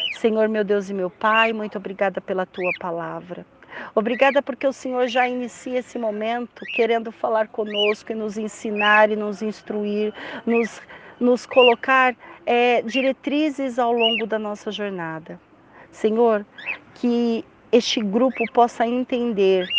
Senhor, 0.09 0.47
meu 0.47 0.63
Deus 0.63 0.89
e 0.89 0.93
meu 0.93 1.09
Pai, 1.09 1.51
muito 1.51 1.77
obrigada 1.77 2.21
pela 2.21 2.45
tua 2.45 2.71
palavra. 2.71 3.45
Obrigada 3.93 4.41
porque 4.41 4.65
o 4.65 4.73
Senhor 4.73 5.07
já 5.07 5.27
inicia 5.27 5.79
esse 5.79 5.99
momento 5.99 6.65
querendo 6.65 7.11
falar 7.11 7.47
conosco 7.47 8.11
e 8.11 8.15
nos 8.15 8.37
ensinar 8.37 9.11
e 9.11 9.15
nos 9.15 9.41
instruir, 9.41 10.13
nos, 10.45 10.81
nos 11.19 11.45
colocar 11.45 12.15
é, 12.45 12.81
diretrizes 12.81 13.77
ao 13.77 13.91
longo 13.91 14.25
da 14.25 14.39
nossa 14.39 14.71
jornada. 14.71 15.39
Senhor, 15.91 16.45
que 16.95 17.45
este 17.71 18.01
grupo 18.01 18.47
possa 18.47 18.85
entender 18.87 19.69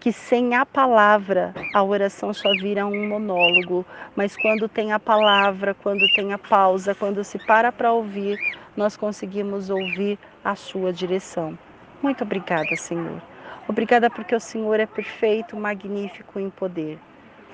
que 0.00 0.12
sem 0.12 0.54
a 0.54 0.66
palavra 0.66 1.54
a 1.72 1.82
oração 1.82 2.32
só 2.32 2.54
vira 2.54 2.86
um 2.86 3.08
monólogo, 3.08 3.84
mas 4.14 4.36
quando 4.36 4.68
tem 4.68 4.92
a 4.92 4.98
palavra, 4.98 5.74
quando 5.74 6.08
tem 6.08 6.32
a 6.32 6.38
pausa, 6.38 6.94
quando 6.94 7.24
se 7.24 7.38
para 7.38 7.72
para 7.72 7.92
ouvir, 7.92 8.38
nós 8.76 8.96
conseguimos 8.96 9.70
ouvir 9.70 10.18
a 10.44 10.54
sua 10.54 10.92
direção. 10.92 11.58
Muito 12.02 12.24
obrigada, 12.24 12.76
Senhor. 12.76 13.22
Obrigada 13.66 14.10
porque 14.10 14.34
o 14.34 14.40
Senhor 14.40 14.78
é 14.78 14.86
perfeito, 14.86 15.56
magnífico 15.56 16.38
em 16.38 16.50
poder. 16.50 16.98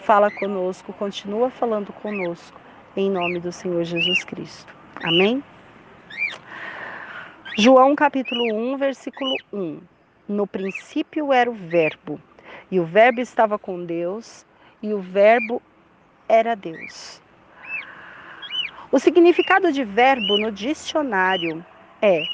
Fala 0.02 0.31
conosco, 0.31 0.93
continua 0.93 1.51
falando 1.51 1.93
conosco, 1.93 2.61
em 2.97 3.11
nome 3.11 3.39
do 3.39 3.52
Senhor 3.52 3.85
Jesus 3.85 4.24
Cristo. 4.24 4.74
Amém? 5.02 5.43
João 7.57 7.94
capítulo 7.94 8.73
1, 8.73 8.77
versículo 8.77 9.36
1. 9.52 9.81
No 10.31 10.47
princípio 10.47 11.32
era 11.32 11.51
o 11.51 11.55
Verbo, 11.55 12.20
e 12.70 12.78
o 12.78 12.85
Verbo 12.85 13.20
estava 13.20 13.59
com 13.59 13.85
Deus, 13.85 14.47
e 14.81 14.94
o 14.94 15.01
Verbo 15.01 15.61
era 16.28 16.55
Deus. 16.55 17.20
O 18.93 19.01
significado 19.01 19.73
de 19.73 19.82
verbo 19.82 20.39
no 20.39 20.52
dicionário 20.52 21.66
é 22.01 22.28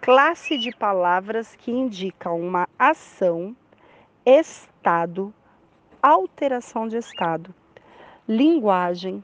classe 0.00 0.56
de 0.56 0.74
palavras 0.74 1.54
que 1.54 1.70
indicam 1.70 2.40
uma 2.40 2.66
ação, 2.78 3.54
estado, 4.24 5.30
alteração 6.00 6.88
de 6.88 6.96
estado, 6.96 7.54
linguagem, 8.26 9.22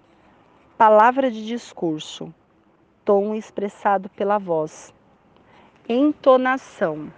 palavra 0.76 1.30
de 1.30 1.47
discurso, 1.47 2.34
tom 3.02 3.34
expressado 3.34 4.10
pela 4.10 4.36
voz, 4.36 4.92
entonação. 5.88 7.10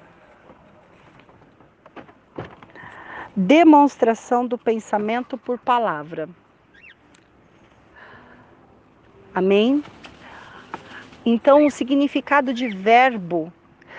Demonstração 3.34 4.46
do 4.46 4.58
pensamento 4.58 5.38
por 5.38 5.58
palavra. 5.58 6.28
Amém? 9.34 9.82
Então, 11.24 11.64
o 11.64 11.70
significado 11.70 12.52
de 12.52 12.68
verbo 12.68 13.50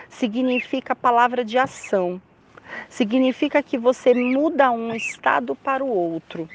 significa 0.08 0.96
palavra 0.96 1.44
de 1.44 1.58
ação. 1.58 2.22
Significa 2.88 3.64
que 3.64 3.76
você 3.76 4.14
muda 4.14 4.70
um 4.70 4.94
estado 4.94 5.56
para 5.56 5.84
o 5.84 5.90
outro. 5.90 6.48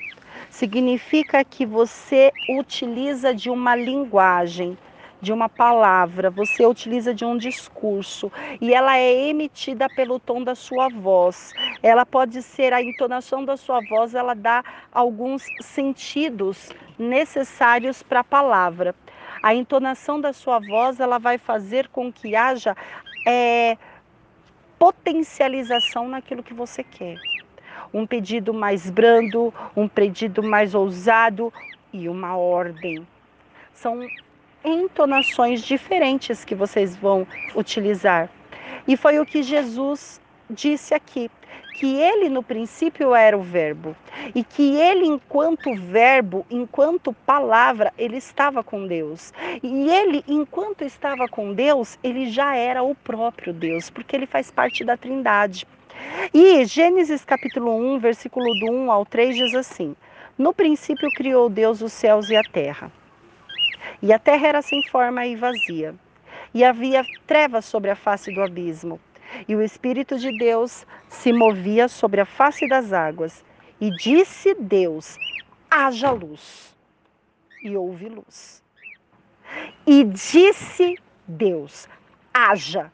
Significa 0.49 1.45
que 1.45 1.67
você 1.67 2.33
utiliza 2.47 3.35
de 3.35 3.51
uma 3.51 3.75
linguagem, 3.75 4.79
de 5.20 5.32
uma 5.32 5.49
palavra, 5.49 6.31
você 6.31 6.65
utiliza 6.65 7.12
de 7.12 7.24
um 7.24 7.36
discurso 7.36 8.31
e 8.61 8.73
ela 8.73 8.97
é 8.97 9.28
emitida 9.28 9.89
pelo 9.89 10.19
tom 10.19 10.43
da 10.43 10.55
sua 10.55 10.89
voz. 10.89 11.55
Ela 11.82 12.07
pode 12.07 12.43
ser 12.43 12.73
a 12.73 12.82
entonação 12.82 13.45
da 13.45 13.57
sua 13.57 13.81
voz, 13.81 14.15
ela 14.15 14.35
dá 14.35 14.62
alguns 14.93 15.53
sentidos 15.61 16.70
necessários 16.99 18.03
para 18.03 18.20
a 18.20 18.24
palavra. 18.24 18.95
A 19.43 19.55
entonação 19.55 20.20
da 20.20 20.32
sua 20.32 20.59
voz, 20.59 21.01
ela 21.01 21.19
vai 21.19 21.39
fazer 21.39 21.89
com 21.89 22.12
que 22.12 22.35
haja 22.35 22.77
é, 23.24 23.77
potencialização 24.78 26.09
naquilo 26.09 26.43
que 26.43 26.55
você 26.55 26.82
quer. 26.82 27.19
Um 27.93 28.07
pedido 28.07 28.53
mais 28.53 28.90
brando, 28.90 29.53
um 29.77 29.89
pedido 29.89 30.43
mais 30.43 30.74
ousado 30.74 31.53
e 31.93 32.09
uma 32.09 32.36
ordem. 32.36 33.07
São 33.73 34.09
entonações 34.65 35.63
diferentes 35.63 36.45
que 36.45 36.55
vocês 36.55 36.97
vão 36.97 37.27
utilizar. 37.55 38.31
E 38.87 38.97
foi 38.97 39.19
o 39.19 39.27
que 39.27 39.43
Jesus 39.43 40.21
disse 40.51 40.95
aqui, 40.95 41.31
que 41.75 41.95
ele 42.01 42.29
no 42.29 42.43
princípio 42.43 43.15
era 43.15 43.37
o 43.37 43.43
verbo 43.43 43.95
e 44.35 44.43
que 44.43 44.77
ele 44.77 45.07
enquanto 45.07 45.75
verbo, 45.75 46.45
enquanto 46.51 47.13
palavra, 47.13 47.93
ele 47.97 48.17
estava 48.17 48.65
com 48.65 48.87
Deus. 48.87 49.33
E 49.63 49.91
ele 49.91 50.25
enquanto 50.27 50.83
estava 50.83 51.29
com 51.29 51.53
Deus, 51.53 51.99
ele 52.03 52.31
já 52.31 52.57
era 52.57 52.83
o 52.83 52.95
próprio 52.95 53.53
Deus, 53.53 53.91
porque 53.91 54.17
ele 54.17 54.27
faz 54.27 54.51
parte 54.51 54.83
da 54.83 54.97
Trindade. 54.97 55.67
E 56.33 56.65
Gênesis 56.65 57.25
capítulo 57.25 57.77
1, 57.95 57.99
versículo 57.99 58.55
do 58.55 58.67
1 58.67 58.91
ao 58.91 59.05
3 59.05 59.37
diz 59.37 59.55
assim: 59.55 59.95
No 60.37 60.53
princípio 60.53 61.13
criou 61.13 61.49
Deus 61.49 61.83
os 61.83 61.93
céus 61.93 62.31
e 62.31 62.37
a 62.37 62.43
terra. 62.43 62.91
E 64.01 64.13
a 64.13 64.19
terra 64.19 64.49
era 64.49 64.63
sem 64.63 64.83
forma 64.83 65.27
e 65.27 65.37
vazia. 65.37 65.95
E 66.55 66.65
havia 66.65 67.07
trevas 67.27 67.65
sobre 67.65 67.91
a 67.91 67.97
face 67.97 68.31
do 68.31 68.43
abismo. 68.43 69.01
E 69.47 69.55
o 69.55 69.63
Espírito 69.63 70.19
de 70.19 70.33
Deus 70.33 70.87
se 71.09 71.33
movia 71.33 71.89
sobre 71.89 72.21
a 72.21 72.25
face 72.27 72.67
das 72.67 72.93
águas. 72.93 73.45
E 73.81 73.91
disse 73.91 74.55
Deus: 74.55 75.21
haja 75.71 76.11
luz. 76.11 76.77
E 77.63 77.77
houve 77.77 78.09
luz. 78.09 78.63
E 79.87 80.05
disse 80.05 80.99
Deus: 81.27 81.89
haja. 82.33 82.93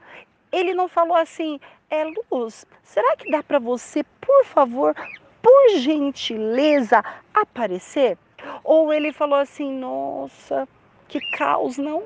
Ele 0.50 0.72
não 0.72 0.88
falou 0.88 1.16
assim, 1.16 1.58
é 1.90 2.04
luz. 2.04 2.64
Será 2.82 3.16
que 3.16 3.28
dá 3.30 3.42
para 3.42 3.58
você, 3.58 4.04
por 4.20 4.44
favor, 4.44 4.94
por 5.42 5.68
gentileza, 5.78 7.04
aparecer? 7.32 8.16
Ou 8.62 8.92
ele 8.92 9.12
falou 9.12 9.38
assim, 9.38 9.72
nossa, 9.72 10.68
que 11.08 11.20
caos, 11.20 11.78
não? 11.78 12.04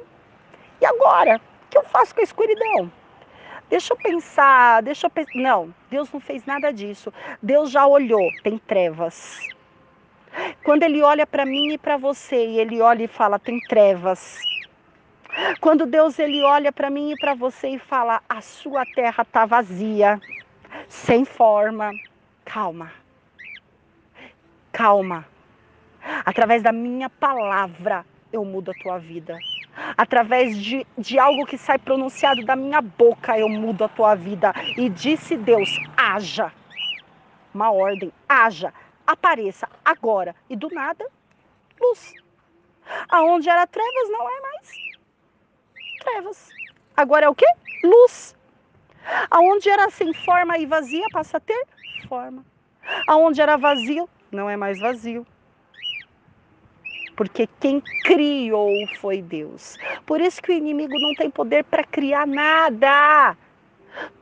E 0.80 0.86
agora? 0.86 1.40
O 1.66 1.70
que 1.70 1.78
eu 1.78 1.84
faço 1.84 2.14
com 2.14 2.20
a 2.20 2.24
escuridão? 2.24 2.90
Deixa 3.68 3.92
eu 3.92 3.96
pensar, 3.96 4.82
deixa 4.82 5.06
eu 5.06 5.10
pensar. 5.10 5.30
Não, 5.34 5.74
Deus 5.90 6.10
não 6.12 6.20
fez 6.20 6.44
nada 6.46 6.72
disso. 6.72 7.12
Deus 7.42 7.70
já 7.70 7.86
olhou, 7.86 8.32
tem 8.42 8.56
trevas. 8.56 9.50
Quando 10.64 10.82
ele 10.82 11.02
olha 11.02 11.26
para 11.26 11.44
mim 11.44 11.72
e 11.72 11.78
para 11.78 11.96
você, 11.96 12.46
e 12.46 12.58
ele 12.58 12.80
olha 12.80 13.04
e 13.04 13.08
fala, 13.08 13.38
tem 13.38 13.58
trevas. 13.60 14.48
Quando 15.60 15.86
Deus 15.86 16.18
ele 16.18 16.42
olha 16.42 16.72
para 16.72 16.88
mim 16.90 17.12
e 17.12 17.16
para 17.16 17.34
você 17.34 17.68
e 17.68 17.78
fala, 17.78 18.22
a 18.28 18.40
sua 18.40 18.86
terra 18.86 19.22
está 19.22 19.44
vazia, 19.44 20.20
sem 20.88 21.24
forma. 21.24 21.94
Calma. 22.44 22.90
Calma. 24.72 25.26
Através 26.24 26.62
da 26.62 26.72
minha 26.72 27.10
palavra, 27.10 28.04
eu 28.32 28.44
mudo 28.44 28.70
a 28.70 28.74
tua 28.74 28.98
vida. 28.98 29.38
Através 29.96 30.56
de, 30.56 30.86
de 30.96 31.18
algo 31.18 31.46
que 31.46 31.58
sai 31.58 31.78
pronunciado 31.78 32.44
da 32.44 32.56
minha 32.56 32.80
boca, 32.80 33.38
eu 33.38 33.48
mudo 33.48 33.84
a 33.84 33.88
tua 33.88 34.14
vida. 34.14 34.52
E 34.76 34.88
disse 34.88 35.36
Deus: 35.36 35.78
haja. 35.96 36.52
Uma 37.54 37.70
ordem: 37.70 38.12
haja, 38.28 38.72
apareça 39.06 39.68
agora. 39.84 40.34
E 40.48 40.56
do 40.56 40.68
nada, 40.70 41.06
luz. 41.80 42.14
Aonde 43.08 43.48
era 43.48 43.66
trevas, 43.66 44.10
não 44.10 44.28
é 44.28 44.40
mais 44.40 44.78
trevas. 46.00 46.52
Agora 46.96 47.26
é 47.26 47.28
o 47.28 47.34
que? 47.34 47.46
Luz. 47.84 48.34
Aonde 49.30 49.68
era 49.68 49.90
sem 49.90 50.12
forma 50.12 50.58
e 50.58 50.66
vazia, 50.66 51.06
passa 51.10 51.36
a 51.36 51.40
ter 51.40 51.66
forma. 52.08 52.44
Aonde 53.06 53.40
era 53.40 53.56
vazio, 53.56 54.08
não 54.32 54.48
é 54.48 54.56
mais 54.56 54.80
vazio 54.80 55.26
porque 57.18 57.48
quem 57.58 57.80
criou 58.04 58.86
foi 58.86 59.20
Deus. 59.20 59.76
Por 60.06 60.20
isso 60.20 60.40
que 60.40 60.52
o 60.52 60.54
inimigo 60.54 61.00
não 61.00 61.16
tem 61.16 61.28
poder 61.28 61.64
para 61.64 61.82
criar 61.82 62.24
nada. 62.24 63.36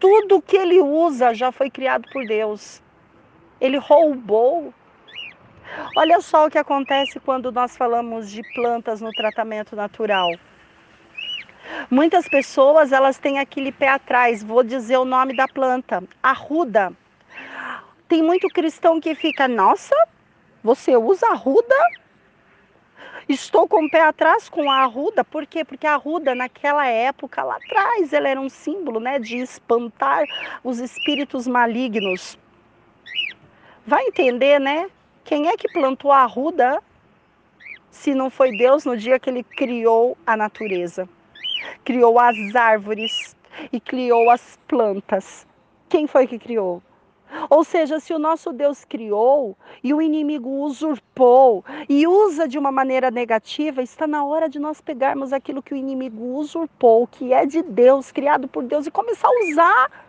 Tudo 0.01 0.41
que 0.41 0.57
ele 0.57 0.81
usa 0.81 1.35
já 1.35 1.53
foi 1.53 1.69
criado 1.69 2.09
por 2.09 2.25
Deus. 2.25 2.83
Ele 3.61 3.77
roubou. 3.77 4.73
Olha 5.95 6.23
só 6.23 6.47
o 6.47 6.51
que 6.51 6.57
acontece 6.57 7.21
quando 7.21 7.53
nós 7.53 7.77
falamos 7.77 8.31
de 8.31 8.43
plantas 8.55 9.03
no 9.03 9.11
tratamento 9.11 9.77
natural. 9.77 10.31
Muitas 11.91 12.27
pessoas, 12.27 12.93
elas 12.93 13.19
têm 13.19 13.39
aquele 13.39 13.73
pé 13.73 13.89
atrás, 13.89 14.43
vou 14.43 14.63
dizer 14.63 14.97
o 14.97 15.05
nome 15.05 15.37
da 15.37 15.47
planta, 15.47 16.03
arruda. 16.23 16.95
Tem 18.09 18.23
muito 18.23 18.49
cristão 18.49 18.99
que 18.99 19.15
fica, 19.15 19.47
nossa, 19.47 19.95
você 20.65 20.97
usa 20.97 21.27
arruda? 21.27 22.06
Estou 23.29 23.67
com 23.67 23.85
o 23.85 23.91
pé 23.91 24.03
atrás 24.03 24.49
com 24.49 24.71
a 24.71 24.83
arruda, 24.85 25.25
por 25.25 25.47
quê? 25.47 25.65
Porque 25.65 25.85
a 25.85 25.95
arruda 25.95 26.33
naquela 26.33 26.87
época 26.87 27.43
lá 27.43 27.57
atrás, 27.57 28.13
ela 28.13 28.29
era 28.29 28.41
um 28.41 28.49
símbolo, 28.49 29.01
né, 29.01 29.19
de 29.19 29.39
espantar 29.39 30.29
os 30.63 30.79
espíritos 30.79 31.47
malignos. 31.49 32.39
Vai 33.85 34.05
entender, 34.07 34.61
né? 34.61 34.89
Quem 35.25 35.49
é 35.49 35.57
que 35.57 35.69
plantou 35.69 36.13
a 36.13 36.19
arruda 36.23 36.81
se 37.91 38.15
não 38.15 38.31
foi 38.31 38.53
Deus 38.53 38.85
no 38.85 38.97
dia 38.97 39.19
que 39.19 39.29
ele 39.29 39.43
criou 39.43 40.17
a 40.25 40.37
natureza? 40.37 41.09
Criou 41.85 42.21
as 42.21 42.55
árvores 42.55 43.37
e 43.73 43.81
criou 43.81 44.31
as 44.31 44.57
plantas. 44.69 45.47
quem 45.89 46.07
foi 46.07 46.27
que 46.29 46.39
criou? 46.39 46.83
Ou 47.51 47.65
seja, 47.65 48.01
se 48.01 48.13
o 48.13 48.19
nosso 48.19 48.53
Deus 48.53 48.85
criou 48.85 49.57
e 49.83 49.93
o 49.93 50.01
inimigo 50.01 50.49
usurpou 50.49 51.65
e 51.89 52.07
usa 52.07 52.49
de 52.49 52.59
uma 52.59 52.73
maneira 52.73 53.11
negativa, 53.11 53.83
está 53.83 54.07
na 54.07 54.25
hora 54.25 54.49
de 54.49 54.59
nós 54.59 54.81
pegarmos 54.81 55.33
aquilo 55.33 55.63
que 55.63 55.75
o 55.75 55.77
inimigo 55.77 56.37
usurpou, 56.37 57.07
que 57.07 57.33
é 57.33 57.45
de 57.45 57.63
Deus, 57.63 58.11
criado 58.11 58.49
por 58.49 58.63
Deus, 58.65 58.87
e 58.87 58.91
começar 58.91 59.29
a 59.29 59.51
usar. 59.51 60.07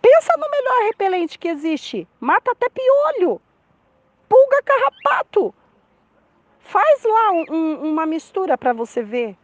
Pensa 0.00 0.36
no 0.36 0.50
melhor 0.50 0.86
repelente 0.88 1.38
que 1.38 1.48
existe: 1.48 2.08
mata 2.20 2.52
até 2.52 2.68
piolho, 2.68 3.40
pulga 4.28 4.62
carrapato. 4.64 5.54
Faz 6.60 7.02
lá 7.04 7.32
um, 7.32 7.44
um, 7.50 7.90
uma 7.90 8.06
mistura 8.06 8.56
para 8.56 8.72
você 8.72 9.02
ver. 9.02 9.36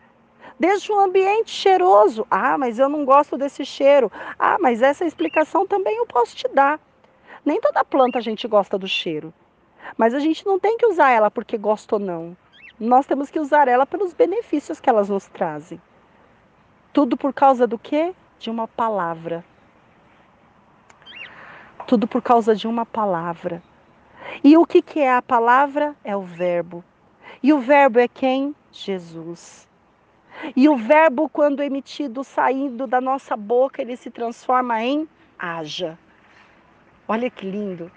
Desde 0.59 0.90
um 0.90 0.98
ambiente 0.98 1.51
cheiroso. 1.51 2.26
Ah, 2.30 2.59
mas 2.59 2.78
eu 2.78 2.89
não 2.89 3.05
gosto 3.05 3.39
desse 3.39 3.64
cheiro. 3.64 4.10
Ah, 4.39 4.56
mas 4.60 4.82
essa 4.82 5.05
explicação 5.05 5.66
também 5.66 5.97
eu 5.97 6.06
posso 6.06 6.35
te 6.35 6.48
dar. 6.48 6.80
Nem 7.44 7.60
toda 7.60 7.85
planta 7.85 8.18
a 8.18 8.22
gente 8.22 8.48
gosta 8.48 8.76
do 8.76 8.89
cheiro. 8.89 9.32
Mas 9.97 10.14
a 10.14 10.18
gente 10.18 10.44
não 10.44 10.59
tem 10.59 10.76
que 10.76 10.86
usar 10.86 11.10
ela 11.10 11.30
porque 11.30 11.56
gosta 11.56 11.94
ou 11.94 12.01
não. 12.01 12.36
Nós 12.78 13.06
temos 13.06 13.30
que 13.30 13.39
usar 13.39 13.68
ela 13.68 13.86
pelos 13.86 14.12
benefícios 14.12 14.80
que 14.80 14.90
elas 14.90 15.09
nos 15.09 15.26
trazem. 15.26 15.80
Tudo 16.93 17.16
por 17.16 17.32
causa 17.32 17.66
do 17.66 17.78
quê? 17.78 18.14
De 18.39 18.51
uma 18.51 18.66
palavra. 18.66 19.44
Tudo 21.86 22.06
por 22.09 22.20
causa 22.20 22.55
de 22.55 22.66
uma 22.66 22.85
palavra. 22.85 23.62
E 24.43 24.56
o 24.56 24.66
que, 24.66 24.82
que 24.82 25.01
é 25.01 25.14
a 25.14 25.22
palavra? 25.22 25.94
É 26.02 26.16
o 26.16 26.22
verbo. 26.22 26.85
E 27.43 27.52
o 27.52 27.60
verbo 27.60 27.98
é 27.98 28.09
quem? 28.09 28.55
Jesus. 28.72 29.68
E 30.55 30.69
o 30.69 30.77
verbo, 30.77 31.28
quando 31.28 31.62
emitido, 31.62 32.23
saindo 32.24 32.86
da 32.86 33.01
nossa 33.01 33.36
boca, 33.36 33.82
ele 33.82 33.97
se 33.97 34.10
transforma 34.10 34.82
em 34.82 35.09
haja. 35.39 35.98
Olha 37.06 37.31
que 37.31 37.48
lindo. 37.48 37.90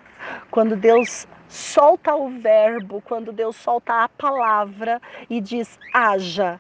Quando 0.50 0.76
Deus 0.76 1.28
solta 1.48 2.16
o 2.16 2.30
verbo, 2.30 3.02
quando 3.02 3.32
Deus 3.32 3.56
solta 3.56 4.04
a 4.04 4.10
palavra 4.10 5.02
e 5.30 5.42
diz 5.42 5.80
haja, 5.94 6.60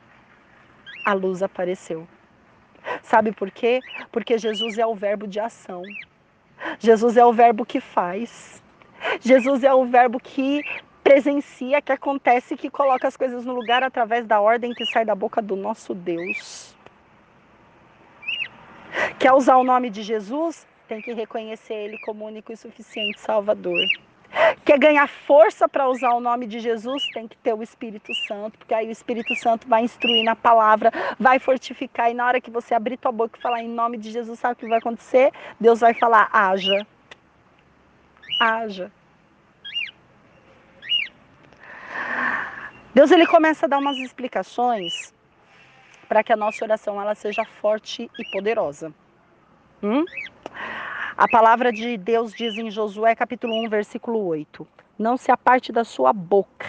a 1.05 1.13
luz 1.13 1.41
apareceu. 1.41 2.07
Sabe 3.01 3.31
por 3.31 3.51
quê? 3.51 3.83
Porque 4.11 4.37
Jesus 4.37 4.77
é 4.77 4.85
o 4.85 4.95
verbo 4.95 5.27
de 5.27 5.39
ação. 5.39 5.85
Jesus 6.79 7.17
é 7.17 7.25
o 7.25 7.33
verbo 7.33 7.65
que 7.65 7.79
faz. 7.79 8.61
Jesus 9.19 9.63
é 9.63 9.73
o 9.73 9.85
verbo 9.85 10.19
que 10.19 10.63
presencia, 11.11 11.81
que 11.81 11.91
acontece, 11.91 12.55
que 12.55 12.69
coloca 12.69 13.05
as 13.05 13.17
coisas 13.17 13.43
no 13.43 13.53
lugar 13.53 13.83
através 13.83 14.25
da 14.25 14.39
ordem 14.39 14.73
que 14.73 14.85
sai 14.85 15.03
da 15.03 15.13
boca 15.13 15.41
do 15.41 15.57
nosso 15.57 15.93
Deus. 15.93 16.73
Quer 19.19 19.33
usar 19.33 19.57
o 19.57 19.63
nome 19.63 19.89
de 19.89 20.03
Jesus? 20.03 20.65
Tem 20.87 21.01
que 21.01 21.11
reconhecer 21.11 21.73
Ele 21.73 21.97
como 21.97 22.25
único 22.25 22.53
e 22.53 22.55
suficiente 22.55 23.19
Salvador. 23.19 23.89
Quer 24.63 24.79
ganhar 24.79 25.07
força 25.09 25.67
para 25.67 25.89
usar 25.89 26.13
o 26.13 26.21
nome 26.21 26.47
de 26.47 26.61
Jesus? 26.61 27.09
Tem 27.09 27.27
que 27.27 27.35
ter 27.35 27.53
o 27.53 27.61
Espírito 27.61 28.13
Santo, 28.13 28.57
porque 28.57 28.73
aí 28.73 28.87
o 28.87 28.91
Espírito 28.91 29.35
Santo 29.35 29.67
vai 29.67 29.83
instruir 29.83 30.23
na 30.23 30.35
palavra, 30.35 30.93
vai 31.19 31.39
fortificar, 31.39 32.09
e 32.09 32.13
na 32.13 32.25
hora 32.25 32.39
que 32.39 32.49
você 32.49 32.73
abrir 32.73 32.95
tua 32.95 33.11
boca 33.11 33.37
e 33.37 33.41
falar 33.41 33.61
em 33.61 33.67
nome 33.67 33.97
de 33.97 34.09
Jesus, 34.11 34.39
sabe 34.39 34.53
o 34.53 34.55
que 34.55 34.65
vai 34.65 34.77
acontecer? 34.77 35.33
Deus 35.59 35.81
vai 35.81 35.93
falar: 35.93 36.29
haja. 36.31 36.87
Haja. 38.39 38.89
Deus 42.93 43.09
ele 43.09 43.25
começa 43.25 43.65
a 43.65 43.69
dar 43.69 43.77
umas 43.77 43.97
explicações 43.99 45.13
para 46.09 46.21
que 46.21 46.33
a 46.33 46.35
nossa 46.35 46.65
oração 46.65 47.01
ela 47.01 47.15
seja 47.15 47.45
forte 47.45 48.11
e 48.17 48.25
poderosa. 48.25 48.93
Hum? 49.81 50.05
A 51.15 51.25
palavra 51.25 51.71
de 51.71 51.97
Deus 51.97 52.33
diz 52.33 52.57
em 52.57 52.69
Josué 52.69 53.15
capítulo 53.15 53.55
1, 53.63 53.69
versículo 53.69 54.25
8: 54.25 54.67
Não 54.99 55.15
se 55.15 55.31
aparte 55.31 55.71
da 55.71 55.85
sua 55.85 56.11
boca 56.11 56.67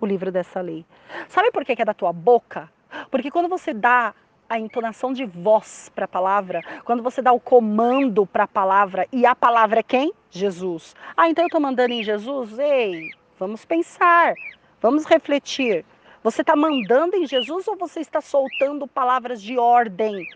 o 0.00 0.06
livro 0.06 0.32
dessa 0.32 0.60
lei. 0.60 0.84
Sabe 1.28 1.52
por 1.52 1.64
que 1.64 1.80
é 1.80 1.84
da 1.84 1.94
tua 1.94 2.12
boca? 2.12 2.68
Porque 3.08 3.30
quando 3.30 3.48
você 3.48 3.72
dá 3.72 4.14
a 4.48 4.58
entonação 4.58 5.12
de 5.12 5.24
voz 5.24 5.90
para 5.94 6.06
a 6.06 6.08
palavra, 6.08 6.60
quando 6.84 7.04
você 7.04 7.22
dá 7.22 7.32
o 7.32 7.38
comando 7.38 8.26
para 8.26 8.44
a 8.44 8.48
palavra, 8.48 9.06
e 9.12 9.24
a 9.24 9.34
palavra 9.34 9.78
é 9.78 9.82
quem? 9.84 10.12
Jesus. 10.28 10.96
Ah, 11.16 11.28
então 11.28 11.44
eu 11.44 11.46
estou 11.46 11.60
mandando 11.60 11.94
em 11.94 12.02
Jesus? 12.02 12.58
Ei, 12.58 13.10
vamos 13.38 13.64
pensar. 13.64 14.34
Vamos 14.80 15.04
refletir. 15.06 15.84
Você 16.22 16.42
está 16.42 16.54
mandando 16.54 17.16
em 17.16 17.26
Jesus 17.26 17.66
ou 17.66 17.76
você 17.76 18.00
está 18.00 18.20
soltando 18.20 18.86
palavras 18.86 19.40
de 19.40 19.58
ordem 19.58 20.28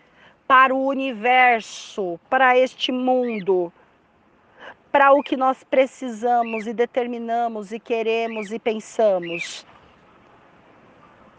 para 0.47 0.73
o 0.73 0.87
universo, 0.87 2.19
para 2.29 2.57
este 2.57 2.91
mundo, 2.91 3.71
para 4.91 5.11
o 5.13 5.21
que 5.21 5.37
nós 5.37 5.63
precisamos 5.63 6.65
e 6.65 6.73
determinamos 6.73 7.71
e 7.71 7.79
queremos 7.79 8.51
e 8.51 8.57
pensamos? 8.57 9.65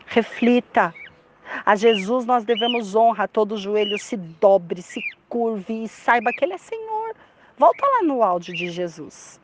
Reflita. 0.06 0.94
A 1.66 1.74
Jesus 1.74 2.24
nós 2.24 2.44
devemos 2.44 2.94
honra, 2.94 3.26
todo 3.26 3.58
joelho 3.58 3.98
se 3.98 4.16
dobre, 4.16 4.80
se 4.80 5.00
curve 5.28 5.84
e 5.84 5.88
saiba 5.88 6.32
que 6.32 6.44
Ele 6.44 6.54
é 6.54 6.58
Senhor. 6.58 7.16
Volta 7.58 7.84
lá 7.84 8.02
no 8.02 8.22
áudio 8.22 8.54
de 8.54 8.70
Jesus 8.70 9.41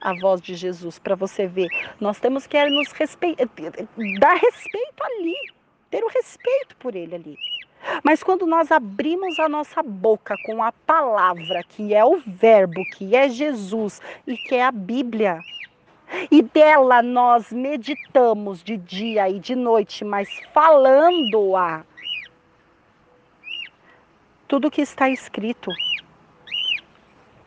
a 0.00 0.12
voz 0.12 0.40
de 0.40 0.54
Jesus 0.54 0.98
para 0.98 1.14
você 1.14 1.46
ver. 1.46 1.70
Nós 2.00 2.18
temos 2.18 2.46
que 2.46 2.62
nos 2.70 2.92
respeitar, 2.92 3.48
dar 4.18 4.36
respeito 4.36 5.02
ali, 5.02 5.36
ter 5.90 6.02
o 6.04 6.08
respeito 6.08 6.76
por 6.76 6.94
ele 6.94 7.14
ali. 7.14 7.38
Mas 8.02 8.22
quando 8.22 8.46
nós 8.46 8.70
abrimos 8.70 9.38
a 9.38 9.48
nossa 9.48 9.82
boca 9.82 10.36
com 10.44 10.62
a 10.62 10.72
palavra, 10.72 11.62
que 11.62 11.94
é 11.94 12.04
o 12.04 12.18
Verbo, 12.26 12.84
que 12.84 13.14
é 13.14 13.28
Jesus 13.28 14.00
e 14.26 14.36
que 14.36 14.56
é 14.56 14.64
a 14.64 14.72
Bíblia, 14.72 15.40
e 16.30 16.42
dela 16.42 17.02
nós 17.02 17.52
meditamos 17.52 18.62
de 18.62 18.76
dia 18.76 19.28
e 19.28 19.38
de 19.38 19.54
noite, 19.54 20.04
mas 20.04 20.40
falando-a, 20.52 21.84
tudo 24.46 24.70
que 24.70 24.80
está 24.80 25.08
escrito. 25.10 25.70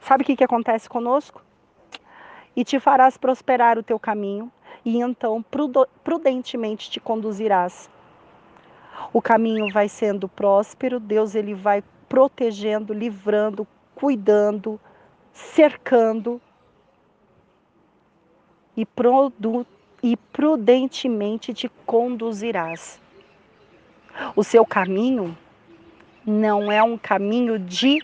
Sabe 0.02 0.24
o 0.24 0.26
que, 0.26 0.36
que 0.36 0.44
acontece 0.44 0.88
conosco? 0.88 1.42
E 2.56 2.64
te 2.64 2.80
farás 2.80 3.18
prosperar 3.18 3.78
o 3.78 3.84
teu 3.84 4.00
caminho, 4.00 4.52
e 4.84 4.98
então 4.98 5.44
prudentemente 6.04 6.90
te 6.90 7.00
conduzirás. 7.00 7.90
O 9.14 9.22
caminho 9.22 9.72
vai 9.72 9.88
sendo 9.88 10.28
próspero, 10.28 11.00
Deus 11.00 11.36
ele 11.36 11.54
vai 11.54 11.84
protegendo, 12.08 12.94
livrando, 12.94 13.68
cuidando, 13.96 14.80
cercando 15.32 16.42
e, 18.76 18.88
e 20.04 20.18
prudentemente 20.18 21.54
te 21.54 21.70
conduzirás. 21.86 23.02
O 24.36 24.44
seu 24.44 24.66
caminho 24.66 25.38
não 26.26 26.72
é 26.72 26.84
um 26.84 26.98
caminho 26.98 27.58
de 27.58 28.04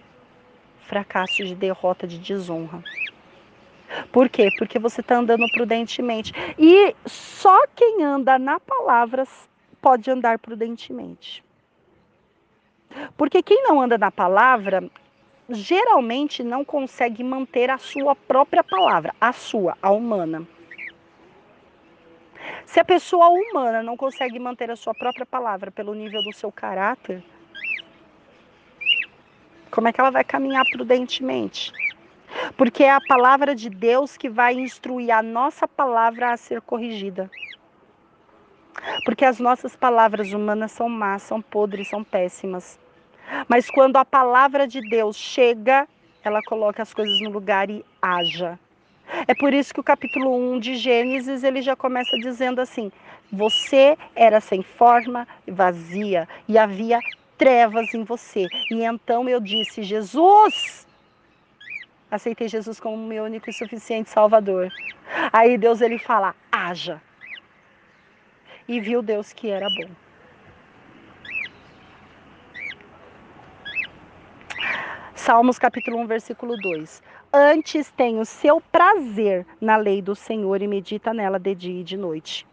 fracasso, 0.80 1.44
de 1.44 1.53
derrota, 1.53 2.07
de 2.07 2.18
desonra. 2.18 2.82
Por 4.11 4.30
quê? 4.30 4.49
Porque 4.57 4.80
você 4.80 5.01
está 5.01 5.18
andando 5.18 5.47
prudentemente. 5.51 6.34
E 6.57 6.95
só 7.05 7.65
quem 7.76 8.03
anda 8.03 8.38
na 8.38 8.59
palavra 8.59 9.26
pode 9.81 10.09
andar 10.11 10.39
prudentemente. 10.39 11.43
Porque 13.15 13.41
quem 13.41 13.64
não 13.64 13.81
anda 13.81 13.97
na 13.97 14.11
palavra, 14.11 14.89
geralmente 15.49 16.43
não 16.43 16.64
consegue 16.64 17.23
manter 17.23 17.69
a 17.69 17.77
sua 17.77 18.15
própria 18.15 18.64
palavra, 18.64 19.14
a 19.19 19.31
sua, 19.31 19.77
a 19.81 19.91
humana. 19.91 20.47
Se 22.65 22.80
a 22.80 22.85
pessoa 22.85 23.30
humana 23.30 23.81
não 23.81 23.95
consegue 23.95 24.39
manter 24.39 24.69
a 24.69 24.76
sua 24.76 24.93
própria 24.93 25.26
palavra 25.26 25.72
pelo 25.72 25.93
nível 25.93 26.22
do 26.22 26.34
seu 26.34 26.51
caráter, 26.51 27.23
como 29.72 29.88
é 29.88 29.93
que 29.93 29.99
ela 29.99 30.11
vai 30.11 30.23
caminhar 30.23 30.65
prudentemente? 30.69 31.72
Porque 32.56 32.84
é 32.84 32.91
a 32.91 33.02
palavra 33.02 33.56
de 33.56 33.69
Deus 33.69 34.15
que 34.15 34.30
vai 34.30 34.53
instruir 34.53 35.11
a 35.11 35.22
nossa 35.22 35.68
palavra 35.68 36.32
a 36.32 36.38
ser 36.38 36.61
corrigida. 36.61 37.30
Porque 39.03 39.26
as 39.26 39.40
nossas 39.40 39.76
palavras 39.76 40.34
humanas 40.34 40.72
são 40.72 40.88
más, 40.88 41.24
são 41.24 41.41
podres, 41.41 41.88
são 41.88 42.03
péssimas. 42.03 42.80
Mas 43.48 43.69
quando 43.69 43.98
a 43.98 44.06
palavra 44.06 44.68
de 44.68 44.82
Deus 44.82 45.18
chega, 45.18 45.88
ela 46.24 46.41
coloca 46.41 46.82
as 46.82 46.94
coisas 46.94 47.19
no 47.19 47.30
lugar 47.30 47.69
e 47.69 47.84
haja. 48.02 48.60
É 49.28 49.34
por 49.34 49.53
isso 49.53 49.74
que 49.74 49.80
o 49.80 49.84
capítulo 49.84 50.36
1 50.36 50.60
de 50.60 50.76
Gênesis, 50.76 51.44
ele 51.44 51.61
já 51.61 51.76
começa 51.76 52.18
dizendo 52.18 52.60
assim: 52.60 52.91
Você 53.32 53.98
era 54.15 54.40
sem 54.41 54.61
forma, 54.61 55.28
vazia, 55.48 56.28
e 56.48 56.57
havia 56.57 57.03
trevas 57.38 57.94
em 57.94 58.03
você. 58.03 58.49
E 58.69 58.84
então 58.84 59.28
eu 59.30 59.40
disse: 59.40 59.84
Jesus, 59.84 60.86
aceitei 62.09 62.47
Jesus 62.47 62.79
como 62.79 62.97
meu 62.97 63.25
único 63.25 63.49
e 63.49 63.53
suficiente 63.53 64.09
Salvador. 64.09 64.71
Aí 65.31 65.57
Deus 65.57 65.81
ele 65.81 65.97
fala: 65.97 66.35
haja. 66.51 67.01
E 68.67 68.79
viu 68.79 69.01
Deus 69.01 69.31
que 69.31 69.49
era 69.49 69.69
Salmos 75.15 75.59
capítulo 75.59 75.97
1, 75.99 76.07
versículo 76.07 76.55
2. 76.55 77.01
Antes 77.34 77.91
tem 77.91 78.19
o 78.19 78.25
seu 78.25 78.61
prazer 78.61 79.45
na 79.59 79.75
lei 79.75 80.01
do 80.01 80.15
Senhor 80.15 80.61
e 80.61 80.67
medita 80.67 81.13
nela 81.13 81.38
de 81.38 81.53
dia 81.53 81.81
e 81.81 81.84
de 81.84 81.97
noite. 81.97 82.47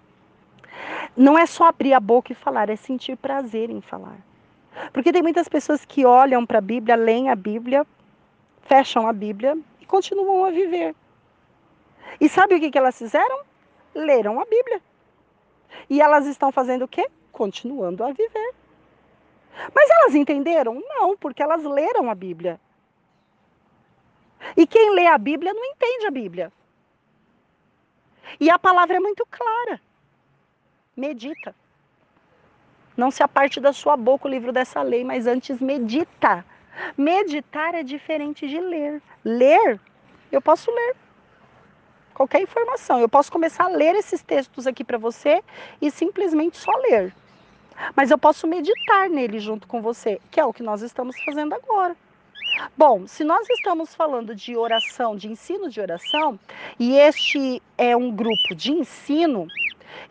Não 1.16 1.38
é 1.38 1.46
só 1.46 1.68
abrir 1.68 1.92
a 1.92 2.00
boca 2.00 2.32
e 2.32 2.34
falar, 2.34 2.68
é 2.68 2.74
sentir 2.74 3.16
prazer 3.16 3.70
em 3.70 3.80
falar. 3.80 4.18
Porque 4.92 5.12
tem 5.12 5.22
muitas 5.22 5.48
pessoas 5.48 5.84
que 5.84 6.04
olham 6.04 6.44
para 6.44 6.58
a 6.58 6.60
Bíblia, 6.60 6.96
leem 6.96 7.30
a 7.30 7.36
Bíblia, 7.36 7.86
fecham 8.64 9.06
a 9.06 9.12
Bíblia 9.12 9.56
e 9.80 9.86
continuam 9.86 10.44
a 10.44 10.50
viver. 10.50 10.94
E 12.20 12.28
sabe 12.28 12.54
o 12.54 12.60
que, 12.60 12.76
elas 12.76 12.96
fizeram? 12.96 13.42
Leram 13.94 14.40
a 14.40 14.44
Bíblia. 14.44 14.80
E 15.88 16.00
elas 16.00 16.26
estão 16.26 16.52
fazendo 16.52 16.84
o 16.84 16.88
quê? 16.88 17.08
Continuando 17.32 18.04
a 18.04 18.12
viver. 18.12 18.54
Mas 19.74 19.90
elas 19.90 20.14
entenderam? 20.14 20.82
Não, 20.86 21.16
porque 21.16 21.42
elas 21.42 21.62
leram 21.62 22.10
a 22.10 22.14
Bíblia. 22.14 22.60
E 24.56 24.66
quem 24.66 24.94
lê 24.94 25.06
a 25.06 25.18
Bíblia 25.18 25.52
não 25.52 25.64
entende 25.64 26.06
a 26.06 26.10
Bíblia. 26.10 26.52
E 28.38 28.50
a 28.50 28.58
palavra 28.58 28.96
é 28.96 29.00
muito 29.00 29.26
clara. 29.30 29.80
Medita. 30.96 31.54
Não 32.96 33.10
se 33.10 33.22
aparte 33.22 33.60
da 33.60 33.72
sua 33.72 33.96
boca 33.96 34.28
o 34.28 34.30
livro 34.30 34.52
dessa 34.52 34.82
lei, 34.82 35.02
mas 35.04 35.26
antes 35.26 35.60
medita. 35.60 36.44
Meditar 36.96 37.74
é 37.74 37.82
diferente 37.82 38.48
de 38.48 38.60
ler. 38.60 39.02
Ler, 39.24 39.80
eu 40.30 40.40
posso 40.40 40.70
ler 40.70 40.96
qualquer 42.14 42.40
informação. 42.40 43.00
Eu 43.00 43.08
posso 43.08 43.30
começar 43.30 43.64
a 43.64 43.68
ler 43.68 43.94
esses 43.94 44.22
textos 44.22 44.66
aqui 44.66 44.84
para 44.84 44.98
você 44.98 45.42
e 45.80 45.90
simplesmente 45.90 46.56
só 46.56 46.72
ler. 46.88 47.14
Mas 47.96 48.10
eu 48.10 48.18
posso 48.18 48.46
meditar 48.46 49.08
nele 49.10 49.38
junto 49.38 49.66
com 49.66 49.82
você, 49.82 50.20
que 50.30 50.38
é 50.38 50.44
o 50.44 50.52
que 50.52 50.62
nós 50.62 50.82
estamos 50.82 51.16
fazendo 51.24 51.54
agora. 51.54 51.96
Bom, 52.76 53.06
se 53.06 53.24
nós 53.24 53.48
estamos 53.50 53.94
falando 53.94 54.34
de 54.34 54.56
oração, 54.56 55.16
de 55.16 55.28
ensino 55.28 55.68
de 55.68 55.80
oração, 55.80 56.38
e 56.78 56.96
este 56.96 57.60
é 57.76 57.96
um 57.96 58.12
grupo 58.12 58.54
de 58.54 58.70
ensino, 58.72 59.48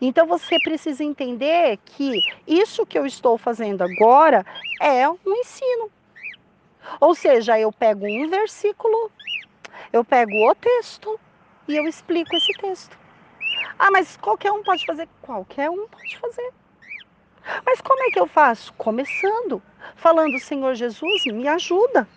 então 0.00 0.26
você 0.26 0.58
precisa 0.60 1.02
entender 1.02 1.78
que 1.84 2.20
isso 2.46 2.84
que 2.84 2.98
eu 2.98 3.06
estou 3.06 3.38
fazendo 3.38 3.82
agora 3.82 4.44
é 4.80 5.08
um 5.08 5.18
ensino. 5.26 5.90
Ou 7.00 7.14
seja, 7.14 7.58
eu 7.58 7.72
pego 7.72 8.06
um 8.06 8.28
versículo, 8.28 9.10
eu 9.92 10.04
pego 10.04 10.48
o 10.48 10.54
texto 10.54 11.18
e 11.66 11.76
eu 11.76 11.86
explico 11.86 12.36
esse 12.36 12.52
texto. 12.52 12.98
Ah, 13.78 13.90
mas 13.90 14.16
qualquer 14.16 14.52
um 14.52 14.62
pode 14.62 14.84
fazer? 14.84 15.08
Qualquer 15.22 15.70
um 15.70 15.86
pode 15.88 16.16
fazer. 16.16 16.52
Mas 17.64 17.80
como 17.80 18.02
é 18.04 18.10
que 18.10 18.18
eu 18.18 18.26
faço? 18.26 18.72
Começando, 18.74 19.62
falando, 19.96 20.38
Senhor 20.38 20.74
Jesus, 20.74 21.26
me 21.26 21.46
ajuda, 21.46 22.08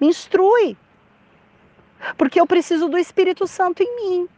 me 0.00 0.08
instrui, 0.08 0.76
porque 2.16 2.40
eu 2.40 2.46
preciso 2.46 2.88
do 2.88 2.98
Espírito 2.98 3.46
Santo 3.46 3.82
em 3.82 3.96
mim. 3.96 4.28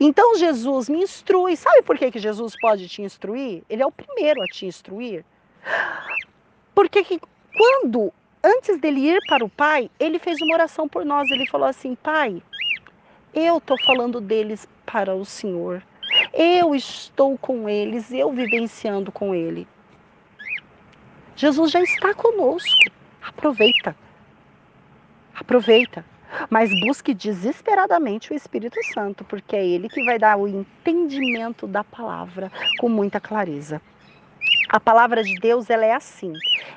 Então 0.00 0.34
Jesus 0.36 0.88
me 0.88 1.02
instrui. 1.02 1.56
Sabe 1.56 1.82
por 1.82 1.96
que, 1.96 2.10
que 2.10 2.18
Jesus 2.18 2.56
pode 2.56 2.88
te 2.88 3.02
instruir? 3.02 3.62
Ele 3.68 3.82
é 3.82 3.86
o 3.86 3.92
primeiro 3.92 4.42
a 4.42 4.48
te 4.48 4.66
instruir. 4.66 5.24
Porque 6.74 7.04
que 7.04 7.20
quando, 7.58 8.12
antes 8.42 8.78
dele 8.78 9.00
ir 9.00 9.22
para 9.22 9.44
o 9.44 9.48
Pai, 9.48 9.90
ele 9.98 10.20
fez 10.20 10.40
uma 10.40 10.54
oração 10.54 10.88
por 10.88 11.04
nós. 11.04 11.32
Ele 11.32 11.44
falou 11.44 11.66
assim: 11.66 11.96
Pai, 11.96 12.40
eu 13.34 13.58
estou 13.58 13.76
falando 13.76 14.20
deles 14.20 14.68
para 14.86 15.12
o 15.12 15.24
Senhor. 15.24 15.82
Eu 16.32 16.72
estou 16.72 17.36
com 17.36 17.68
eles, 17.68 18.12
eu 18.12 18.32
vivenciando 18.32 19.10
com 19.10 19.34
ele. 19.34 19.66
Jesus 21.34 21.72
já 21.72 21.82
está 21.82 22.14
conosco. 22.14 22.92
Aproveita. 23.20 23.96
Aproveita. 25.34 26.04
Mas 26.48 26.72
busque 26.72 27.12
desesperadamente 27.12 28.32
o 28.32 28.36
Espírito 28.36 28.82
Santo, 28.84 29.24
porque 29.24 29.56
é 29.56 29.66
ele 29.66 29.88
que 29.88 30.02
vai 30.02 30.18
dar 30.18 30.36
o 30.36 30.46
entendimento 30.46 31.66
da 31.66 31.82
palavra 31.82 32.52
com 32.76 32.88
muita 32.88 33.20
clareza. 33.20 33.82
A 34.68 34.78
palavra 34.78 35.24
de 35.24 35.34
Deus, 35.34 35.70
ela 35.70 35.84
é 35.84 35.94
assim. 35.94 36.32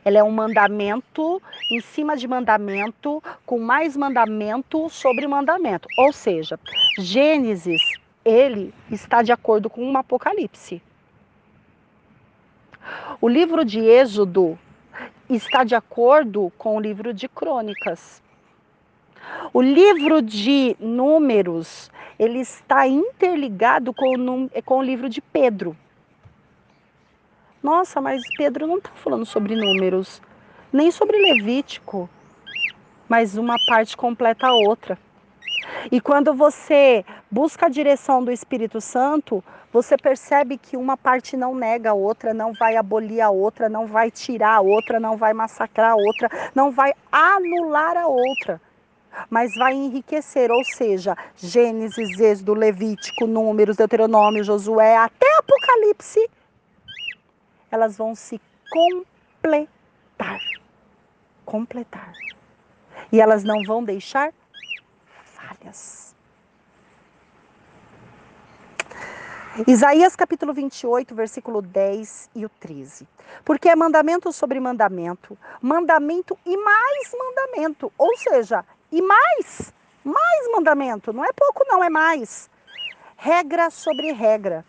Ela 0.06 0.20
é 0.20 0.24
um 0.24 0.32
mandamento 0.32 1.42
em 1.70 1.82
cima 1.82 2.16
de 2.16 2.28
mandamento, 2.28 3.22
com 3.46 3.60
mais 3.60 3.98
mandamento 3.98 4.90
sobre 4.90 5.28
mandamento. 5.28 5.88
Ou 5.98 6.14
seja, 6.14 6.60
Gênesis 6.98 7.82
ele 8.24 8.74
está 8.90 9.22
de 9.22 9.32
acordo 9.32 9.70
com 9.70 9.84
um 9.84 9.98
Apocalipse. 9.98 10.82
O 13.20 13.28
livro 13.28 13.66
de 13.66 13.80
Êxodo 13.80 14.58
está 15.30 15.64
de 15.64 15.76
acordo 15.76 16.52
com 16.58 16.78
o 16.78 16.80
livro 16.80 17.14
de 17.14 17.28
Crônicas. 17.28 18.22
O 19.54 19.62
livro 19.62 20.22
de 20.22 20.76
Números, 20.80 21.92
ele 22.18 22.40
está 22.40 22.88
interligado 22.88 23.94
com 23.94 24.16
o, 24.16 24.62
com 24.64 24.80
o 24.80 24.84
livro 24.84 25.10
de 25.10 25.22
Pedro. 25.22 25.76
Nossa, 27.62 28.02
mas 28.02 28.24
Pedro 28.38 28.66
não 28.66 28.78
está 28.78 28.90
falando 28.96 29.26
sobre 29.26 29.56
números, 29.56 30.22
nem 30.74 30.90
sobre 30.90 31.18
Levítico, 31.18 32.10
mas 33.08 33.38
uma 33.38 33.60
parte 33.60 33.96
completa 33.96 34.48
a 34.48 34.54
outra. 34.54 34.98
E 35.92 36.02
quando 36.02 36.34
você 36.34 37.06
busca 37.30 37.68
a 37.68 37.70
direção 37.70 38.24
do 38.24 38.32
Espírito 38.32 38.82
Santo, 38.82 39.44
você 39.72 39.96
percebe 39.96 40.58
que 40.58 40.76
uma 40.76 40.98
parte 40.98 41.38
não 41.38 41.54
nega 41.54 41.92
a 41.92 41.94
outra, 41.94 42.34
não 42.34 42.52
vai 42.52 42.76
abolir 42.76 43.22
a 43.22 43.30
outra, 43.30 43.70
não 43.70 43.86
vai 43.86 44.10
tirar 44.10 44.56
a 44.56 44.62
outra, 44.62 45.00
não 45.00 45.16
vai 45.16 45.34
massacrar 45.34 45.92
a 45.92 45.96
outra, 45.96 46.30
não 46.56 46.72
vai 46.72 46.94
anular 47.12 47.96
a 47.96 48.08
outra, 48.08 48.60
mas 49.30 49.56
vai 49.56 49.74
enriquecer, 49.74 50.52
ou 50.52 50.64
seja, 50.64 51.16
Gênesis, 51.36 52.20
Êxodo, 52.20 52.54
Levítico, 52.54 53.28
Números, 53.28 53.78
Deuteronômio, 53.78 54.44
Josué, 54.44 54.98
até 54.98 55.38
Apocalipse, 55.38 56.28
elas 57.72 57.98
vão 57.98 58.14
se 58.14 58.40
completar. 58.70 60.42
Completar. 61.46 62.14
E 63.12 63.20
elas 63.20 63.44
não 63.44 63.64
vão 63.64 63.84
deixar 63.84 64.34
falhas. 65.34 66.14
Isaías 69.68 70.16
capítulo 70.16 70.54
28, 70.54 71.14
versículo 71.14 71.62
10 71.62 72.30
e 72.36 72.46
o 72.46 72.50
13. 72.50 73.08
Porque 73.44 73.68
é 73.68 73.76
mandamento 73.76 74.32
sobre 74.32 74.60
mandamento, 74.60 75.38
mandamento 75.62 76.38
e 76.46 76.56
mais 76.56 77.12
mandamento. 77.14 77.92
Ou 77.98 78.16
seja, 78.18 78.64
e 78.92 79.02
mais, 79.02 79.74
mais 80.04 80.52
mandamento. 80.52 81.12
Não 81.12 81.26
é 81.26 81.34
pouco, 81.34 81.66
não, 81.68 81.84
é 81.84 81.90
mais. 81.90 82.50
Regra 83.18 83.70
sobre 83.70 84.12
regra. 84.14 84.66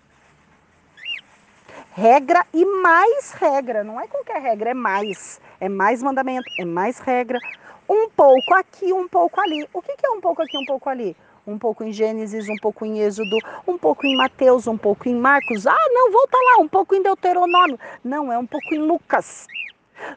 Regra 1.95 2.47
e 2.55 2.65
mais 2.65 3.33
regra. 3.33 3.85
Não 3.85 4.01
é 4.01 4.07
qualquer 4.07 4.41
regra, 4.41 4.71
é 4.71 4.75
mais. 4.75 5.39
É 5.61 5.69
mais 5.69 6.03
mandamento, 6.03 6.51
é 6.57 6.65
mais 6.65 6.99
regra, 6.99 7.39
um 7.87 8.09
pouco 8.09 8.55
aqui, 8.55 8.91
um 8.95 9.07
pouco 9.07 9.39
ali. 9.39 9.69
O 9.75 9.83
que 9.83 9.95
é 10.03 10.09
um 10.09 10.21
pouco 10.21 10.41
aqui, 10.41 10.57
um 10.57 10.65
pouco 10.65 10.89
ali? 10.89 11.15
Um 11.47 11.59
pouco 11.59 11.85
em 11.85 11.93
Gênesis, 11.93 12.49
um 12.49 12.57
pouco 12.57 12.87
em 12.87 13.01
Êxodo, 13.01 13.39
um 13.69 13.77
pouco 13.77 14.07
em 14.07 14.17
Mateus, 14.17 14.67
um 14.67 14.79
pouco 14.79 15.07
em 15.07 15.15
Marcos. 15.15 15.67
Ah, 15.67 15.87
não, 15.91 16.11
volta 16.11 16.39
lá, 16.39 16.63
um 16.63 16.69
pouco 16.69 16.95
em 16.95 17.03
Deuteronômio. 17.03 17.79
Não, 18.03 18.33
é 18.33 18.39
um 18.39 18.47
pouco 18.47 18.75
em 18.75 18.79
Lucas. 18.79 19.47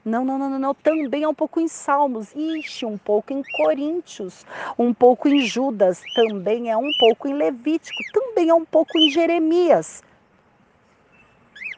Não, 0.06 0.24
não, 0.24 0.40
não, 0.40 0.50
não, 0.50 0.60
não, 0.60 0.74
também 0.74 1.24
é 1.24 1.28
um 1.28 1.34
pouco 1.34 1.60
em 1.60 1.68
Salmos. 1.68 2.34
Ixi, 2.34 2.86
um 2.86 2.98
pouco 2.98 3.34
em 3.34 3.44
Coríntios, 3.44 4.46
um 4.80 4.94
pouco 4.94 5.28
em 5.28 5.42
Judas, 5.42 6.02
também 6.14 6.72
é 6.72 6.78
um 6.78 6.94
pouco 6.98 7.28
em 7.28 7.34
Levítico, 7.34 8.02
também 8.14 8.48
é 8.48 8.54
um 8.54 8.64
pouco 8.64 8.98
em 8.98 9.10
Jeremias. 9.10 10.02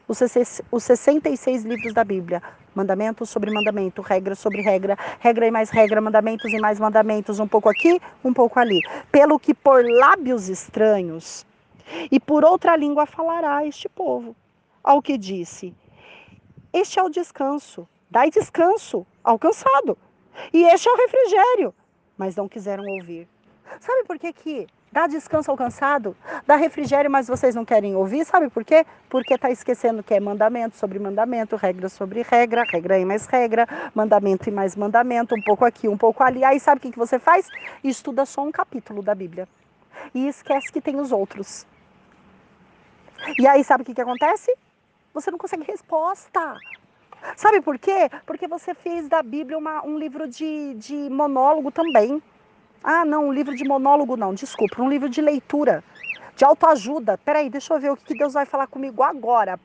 Os 0.08 0.84
66 0.84 1.64
livros 1.64 1.92
da 1.92 2.02
Bíblia 2.02 2.42
mandamento 2.74 3.26
sobre 3.26 3.50
mandamento, 3.50 4.00
regra 4.00 4.34
sobre 4.36 4.62
regra, 4.62 4.96
regra 5.18 5.46
e 5.46 5.50
mais 5.50 5.68
regra, 5.68 6.00
mandamentos 6.00 6.52
e 6.52 6.58
mais 6.58 6.78
mandamentos, 6.78 7.40
um 7.40 7.48
pouco 7.48 7.68
aqui, 7.68 8.00
um 8.24 8.32
pouco 8.32 8.58
ali. 8.60 8.80
Pelo 9.10 9.38
que 9.38 9.52
por 9.52 9.84
lábios 9.84 10.48
estranhos 10.48 11.44
e 12.10 12.20
por 12.20 12.44
outra 12.44 12.76
língua 12.76 13.04
falará 13.04 13.66
este 13.66 13.88
povo. 13.88 14.36
Ao 14.82 15.02
que 15.02 15.18
disse: 15.18 15.74
Este 16.72 16.98
é 16.98 17.02
o 17.02 17.08
descanso, 17.08 17.86
dai 18.08 18.30
descanso 18.30 19.06
ao 19.22 19.38
cansado, 19.38 19.98
e 20.52 20.64
este 20.64 20.88
é 20.88 20.92
o 20.92 20.96
refrigério. 20.96 21.74
Mas 22.16 22.36
não 22.36 22.48
quiseram 22.48 22.84
ouvir. 22.84 23.28
Sabe 23.80 24.04
por 24.04 24.18
que 24.18 24.32
que 24.32 24.66
Dá 24.90 25.06
descanso 25.06 25.50
ao 25.50 25.56
cansado, 25.56 26.16
dá 26.46 26.56
refrigério, 26.56 27.10
mas 27.10 27.28
vocês 27.28 27.54
não 27.54 27.64
querem 27.64 27.94
ouvir, 27.94 28.24
sabe 28.24 28.48
por 28.48 28.64
quê? 28.64 28.86
Porque 29.08 29.34
está 29.34 29.50
esquecendo 29.50 30.02
que 30.02 30.14
é 30.14 30.20
mandamento 30.20 30.76
sobre 30.76 30.98
mandamento, 30.98 31.56
regra 31.56 31.90
sobre 31.90 32.22
regra, 32.22 32.64
regra 32.64 32.98
e 32.98 33.04
mais 33.04 33.26
regra, 33.26 33.66
mandamento 33.94 34.48
e 34.48 34.52
mais 34.52 34.74
mandamento, 34.74 35.34
um 35.34 35.42
pouco 35.42 35.64
aqui, 35.64 35.88
um 35.88 35.96
pouco 35.96 36.22
ali. 36.22 36.42
Aí 36.42 36.58
sabe 36.58 36.78
o 36.78 36.80
que, 36.80 36.92
que 36.92 36.98
você 36.98 37.18
faz? 37.18 37.52
Estuda 37.84 38.24
só 38.24 38.42
um 38.42 38.50
capítulo 38.50 39.02
da 39.02 39.14
Bíblia. 39.14 39.46
E 40.14 40.26
esquece 40.26 40.72
que 40.72 40.80
tem 40.80 40.98
os 40.98 41.12
outros. 41.12 41.66
E 43.38 43.46
aí 43.46 43.62
sabe 43.62 43.82
o 43.82 43.84
que, 43.86 43.94
que 43.94 44.00
acontece? 44.00 44.54
Você 45.12 45.30
não 45.30 45.38
consegue 45.38 45.64
resposta. 45.64 46.62
Sabe 47.36 47.60
por 47.60 47.78
quê? 47.78 48.08
Porque 48.24 48.48
você 48.48 48.74
fez 48.74 49.08
da 49.08 49.22
Bíblia 49.22 49.58
uma, 49.58 49.84
um 49.84 49.98
livro 49.98 50.26
de, 50.26 50.74
de 50.74 50.94
monólogo 51.10 51.70
também. 51.70 52.22
Ah, 52.82 53.04
não, 53.04 53.26
um 53.26 53.32
livro 53.32 53.54
de 53.54 53.64
monólogo 53.64 54.16
não, 54.16 54.32
desculpa, 54.32 54.80
um 54.80 54.88
livro 54.88 55.08
de 55.08 55.20
leitura, 55.20 55.82
de 56.36 56.44
autoajuda. 56.44 57.18
Peraí, 57.18 57.50
deixa 57.50 57.74
eu 57.74 57.80
ver 57.80 57.90
o 57.90 57.96
que 57.96 58.14
Deus 58.14 58.34
vai 58.34 58.46
falar 58.46 58.66
comigo 58.66 59.02
agora. 59.02 59.58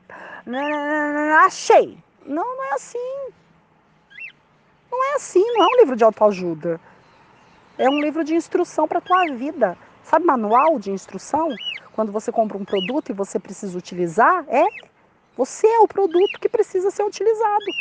Achei. 1.44 1.98
Não, 2.26 2.56
não 2.56 2.64
é 2.64 2.74
assim. 2.74 3.32
Não 4.90 5.04
é 5.12 5.14
assim, 5.16 5.44
não 5.52 5.64
é 5.64 5.68
um 5.68 5.76
livro 5.76 5.96
de 5.96 6.04
autoajuda. 6.04 6.80
É 7.76 7.88
um 7.90 8.00
livro 8.00 8.22
de 8.24 8.34
instrução 8.34 8.86
para 8.86 8.98
a 8.98 9.02
tua 9.02 9.26
vida. 9.26 9.76
Sabe 10.02 10.24
manual 10.24 10.78
de 10.78 10.90
instrução? 10.90 11.58
Quando 11.92 12.12
você 12.12 12.30
compra 12.32 12.58
um 12.58 12.64
produto 12.64 13.10
e 13.10 13.12
você 13.12 13.38
precisa 13.38 13.76
utilizar, 13.76 14.44
é 14.48 14.68
você 15.36 15.66
é 15.66 15.80
o 15.80 15.88
produto 15.88 16.38
que 16.38 16.48
precisa 16.48 16.90
ser 16.90 17.02
utilizado. 17.04 17.74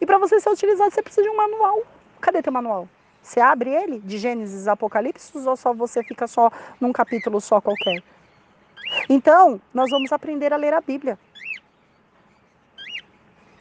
E 0.00 0.06
para 0.06 0.18
você 0.18 0.40
ser 0.40 0.50
utilizado, 0.50 0.92
você 0.92 1.02
precisa 1.02 1.22
de 1.22 1.30
um 1.30 1.36
manual. 1.36 1.82
Cadê 2.20 2.42
teu 2.42 2.52
manual? 2.52 2.88
Você 3.24 3.40
abre 3.40 3.70
ele 3.70 4.00
de 4.00 4.18
Gênesis 4.18 4.68
Apocalipse 4.68 5.32
ou 5.48 5.56
só 5.56 5.72
você 5.72 6.02
fica 6.02 6.26
só 6.26 6.52
num 6.78 6.92
capítulo 6.92 7.40
só 7.40 7.58
qualquer? 7.58 8.02
Então, 9.08 9.58
nós 9.72 9.90
vamos 9.90 10.12
aprender 10.12 10.52
a 10.52 10.58
ler 10.58 10.74
a 10.74 10.80
Bíblia. 10.82 11.18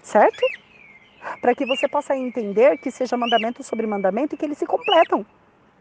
Certo? 0.01 0.45
Para 1.39 1.55
que 1.55 1.65
você 1.65 1.87
possa 1.87 2.13
entender 2.13 2.77
que 2.77 2.91
seja 2.91 3.15
mandamento 3.15 3.63
sobre 3.63 3.87
mandamento 3.87 4.35
e 4.35 4.37
que 4.37 4.43
eles 4.43 4.57
se 4.57 4.65
completam. 4.65 5.25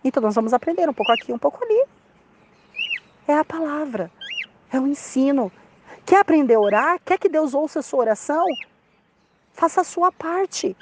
Então, 0.05 0.23
nós 0.23 0.37
vamos 0.37 0.53
aprender 0.53 0.89
um 0.89 0.95
pouco 0.95 1.11
aqui, 1.11 1.33
um 1.33 1.39
pouco 1.39 1.63
ali. 1.65 1.85
É 3.27 3.35
a 3.35 3.45
palavra, 3.45 4.13
é 4.73 4.79
o 4.79 4.87
ensino. 4.87 5.51
Quer 6.07 6.21
aprender 6.21 6.55
a 6.55 6.61
orar? 6.61 7.01
Quer 7.05 7.19
que 7.19 7.29
Deus 7.29 7.53
ouça 7.53 7.81
a 7.81 7.83
sua 7.83 7.99
oração? 7.99 8.47
Faça 9.51 9.81
a 9.81 9.85
sua 9.85 10.13
parte. 10.13 10.77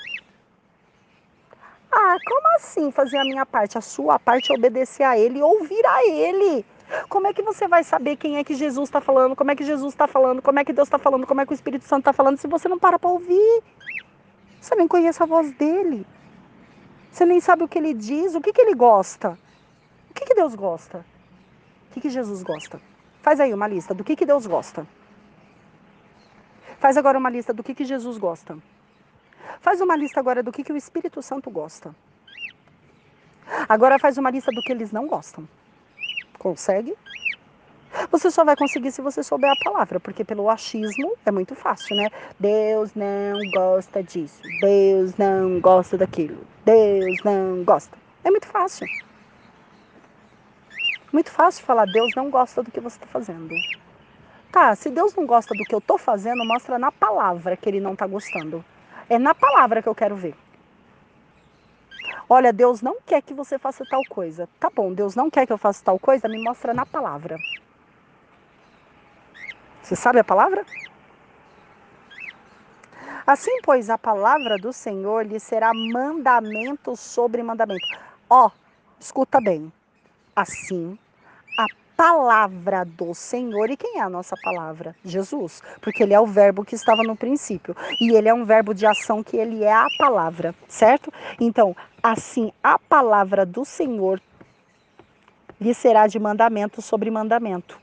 Ah, 1.92 2.16
como 2.24 2.56
assim 2.56 2.90
fazer 2.92 3.18
a 3.18 3.24
minha 3.24 3.44
parte? 3.44 3.76
A 3.76 3.80
sua 3.80 4.18
parte 4.18 4.52
é 4.52 4.54
obedecer 4.54 5.02
a 5.02 5.18
Ele 5.18 5.42
ouvir 5.42 5.84
a 5.84 6.06
Ele. 6.06 6.64
Como 7.08 7.26
é 7.26 7.32
que 7.32 7.42
você 7.42 7.68
vai 7.68 7.84
saber 7.84 8.16
quem 8.16 8.36
é 8.36 8.44
que 8.44 8.54
Jesus 8.54 8.88
está 8.88 9.00
falando? 9.00 9.34
Como 9.36 9.50
é 9.50 9.56
que 9.56 9.64
Jesus 9.64 9.92
está 9.92 10.06
falando? 10.06 10.42
Como 10.42 10.58
é 10.58 10.64
que 10.64 10.72
Deus 10.72 10.86
está 10.86 10.98
falando? 10.98 11.26
Como 11.26 11.40
é 11.40 11.46
que 11.46 11.52
o 11.52 11.54
Espírito 11.54 11.84
Santo 11.84 12.00
está 12.00 12.12
falando? 12.12 12.38
Se 12.38 12.48
você 12.48 12.68
não 12.68 12.78
para 12.78 12.98
para 12.98 13.10
ouvir, 13.10 13.62
você 14.60 14.74
nem 14.74 14.86
conhece 14.88 15.22
a 15.22 15.26
voz 15.26 15.50
dele. 15.52 16.06
Você 17.10 17.24
nem 17.24 17.40
sabe 17.40 17.64
o 17.64 17.68
que 17.68 17.78
ele 17.78 17.94
diz, 17.94 18.34
o 18.34 18.40
que, 18.40 18.52
que 18.52 18.60
ele 18.60 18.74
gosta. 18.74 19.38
O 20.10 20.14
que, 20.14 20.24
que 20.26 20.34
Deus 20.34 20.54
gosta? 20.54 21.04
O 21.88 21.94
que, 21.94 22.00
que 22.00 22.10
Jesus 22.10 22.42
gosta? 22.42 22.80
Faz 23.22 23.40
aí 23.40 23.52
uma 23.52 23.66
lista 23.66 23.94
do 23.94 24.04
que, 24.04 24.16
que 24.16 24.26
Deus 24.26 24.46
gosta. 24.46 24.86
Faz 26.78 26.96
agora 26.96 27.18
uma 27.18 27.30
lista 27.30 27.52
do 27.52 27.62
que, 27.62 27.74
que 27.74 27.84
Jesus 27.84 28.16
gosta. 28.16 28.56
Faz 29.60 29.80
uma 29.80 29.96
lista 29.96 30.20
agora 30.20 30.42
do 30.42 30.52
que, 30.52 30.64
que 30.64 30.72
o 30.72 30.76
Espírito 30.76 31.22
Santo 31.22 31.50
gosta. 31.50 31.94
Agora 33.68 33.98
faz 33.98 34.16
uma 34.16 34.30
lista 34.30 34.52
do 34.52 34.62
que 34.62 34.72
eles 34.72 34.92
não 34.92 35.06
gostam. 35.06 35.48
Consegue? 36.38 36.96
Você 38.10 38.30
só 38.30 38.44
vai 38.44 38.56
conseguir 38.56 38.92
se 38.92 39.02
você 39.02 39.22
souber 39.22 39.50
a 39.50 39.56
palavra, 39.56 39.98
porque 39.98 40.24
pelo 40.24 40.48
achismo 40.48 41.12
é 41.26 41.30
muito 41.30 41.54
fácil, 41.54 41.96
né? 41.96 42.08
Deus 42.38 42.94
não 42.94 43.50
gosta 43.50 44.02
disso, 44.02 44.40
Deus 44.60 45.16
não 45.16 45.60
gosta 45.60 45.98
daquilo, 45.98 46.46
Deus 46.64 47.22
não 47.24 47.64
gosta. 47.64 47.98
É 48.22 48.30
muito 48.30 48.46
fácil. 48.46 48.88
Muito 51.12 51.30
fácil 51.30 51.64
falar, 51.64 51.86
Deus 51.86 52.14
não 52.14 52.30
gosta 52.30 52.62
do 52.62 52.70
que 52.70 52.80
você 52.80 52.96
está 52.96 53.06
fazendo. 53.08 53.54
Tá, 54.52 54.74
se 54.76 54.90
Deus 54.90 55.14
não 55.14 55.26
gosta 55.26 55.54
do 55.54 55.64
que 55.64 55.74
eu 55.74 55.78
estou 55.78 55.98
fazendo, 55.98 56.44
mostra 56.44 56.78
na 56.78 56.92
palavra 56.92 57.56
que 57.56 57.68
ele 57.68 57.80
não 57.80 57.92
está 57.92 58.06
gostando. 58.06 58.64
É 59.10 59.18
na 59.18 59.34
palavra 59.34 59.82
que 59.82 59.88
eu 59.88 59.94
quero 59.94 60.14
ver. 60.14 60.36
Olha, 62.28 62.52
Deus 62.52 62.80
não 62.80 62.98
quer 63.04 63.20
que 63.20 63.34
você 63.34 63.58
faça 63.58 63.84
tal 63.84 64.04
coisa. 64.04 64.48
Tá 64.60 64.70
bom, 64.72 64.92
Deus 64.92 65.16
não 65.16 65.28
quer 65.28 65.44
que 65.46 65.52
eu 65.52 65.58
faça 65.58 65.84
tal 65.84 65.98
coisa, 65.98 66.28
me 66.28 66.38
mostra 66.38 66.72
na 66.72 66.86
palavra. 66.86 67.40
Você 69.82 69.96
sabe 69.96 70.20
a 70.20 70.24
palavra? 70.24 70.64
Assim, 73.26 73.60
pois, 73.62 73.90
a 73.90 73.98
palavra 73.98 74.56
do 74.56 74.72
Senhor 74.72 75.26
lhe 75.26 75.40
será 75.40 75.74
mandamento 75.74 76.96
sobre 76.96 77.42
mandamento. 77.42 77.88
Ó, 78.28 78.48
escuta 79.00 79.40
bem. 79.40 79.72
Assim, 80.36 80.96
a 81.56 81.66
palavra 82.00 82.82
do 82.82 83.14
Senhor. 83.14 83.68
E 83.68 83.76
quem 83.76 83.98
é 83.98 84.00
a 84.00 84.08
nossa 84.08 84.34
palavra? 84.34 84.96
Jesus, 85.04 85.62
porque 85.82 86.02
ele 86.02 86.14
é 86.14 86.18
o 86.18 86.24
verbo 86.24 86.64
que 86.64 86.74
estava 86.74 87.02
no 87.02 87.14
princípio. 87.14 87.76
E 88.00 88.12
ele 88.12 88.26
é 88.26 88.32
um 88.32 88.42
verbo 88.42 88.72
de 88.72 88.86
ação 88.86 89.22
que 89.22 89.36
ele 89.36 89.62
é 89.62 89.72
a 89.74 89.90
palavra, 89.90 90.54
certo? 90.66 91.12
Então, 91.38 91.76
assim, 92.02 92.54
a 92.64 92.78
palavra 92.78 93.44
do 93.44 93.66
Senhor 93.66 94.18
lhe 95.60 95.74
será 95.74 96.06
de 96.06 96.18
mandamento 96.18 96.80
sobre 96.80 97.10
mandamento. 97.10 97.78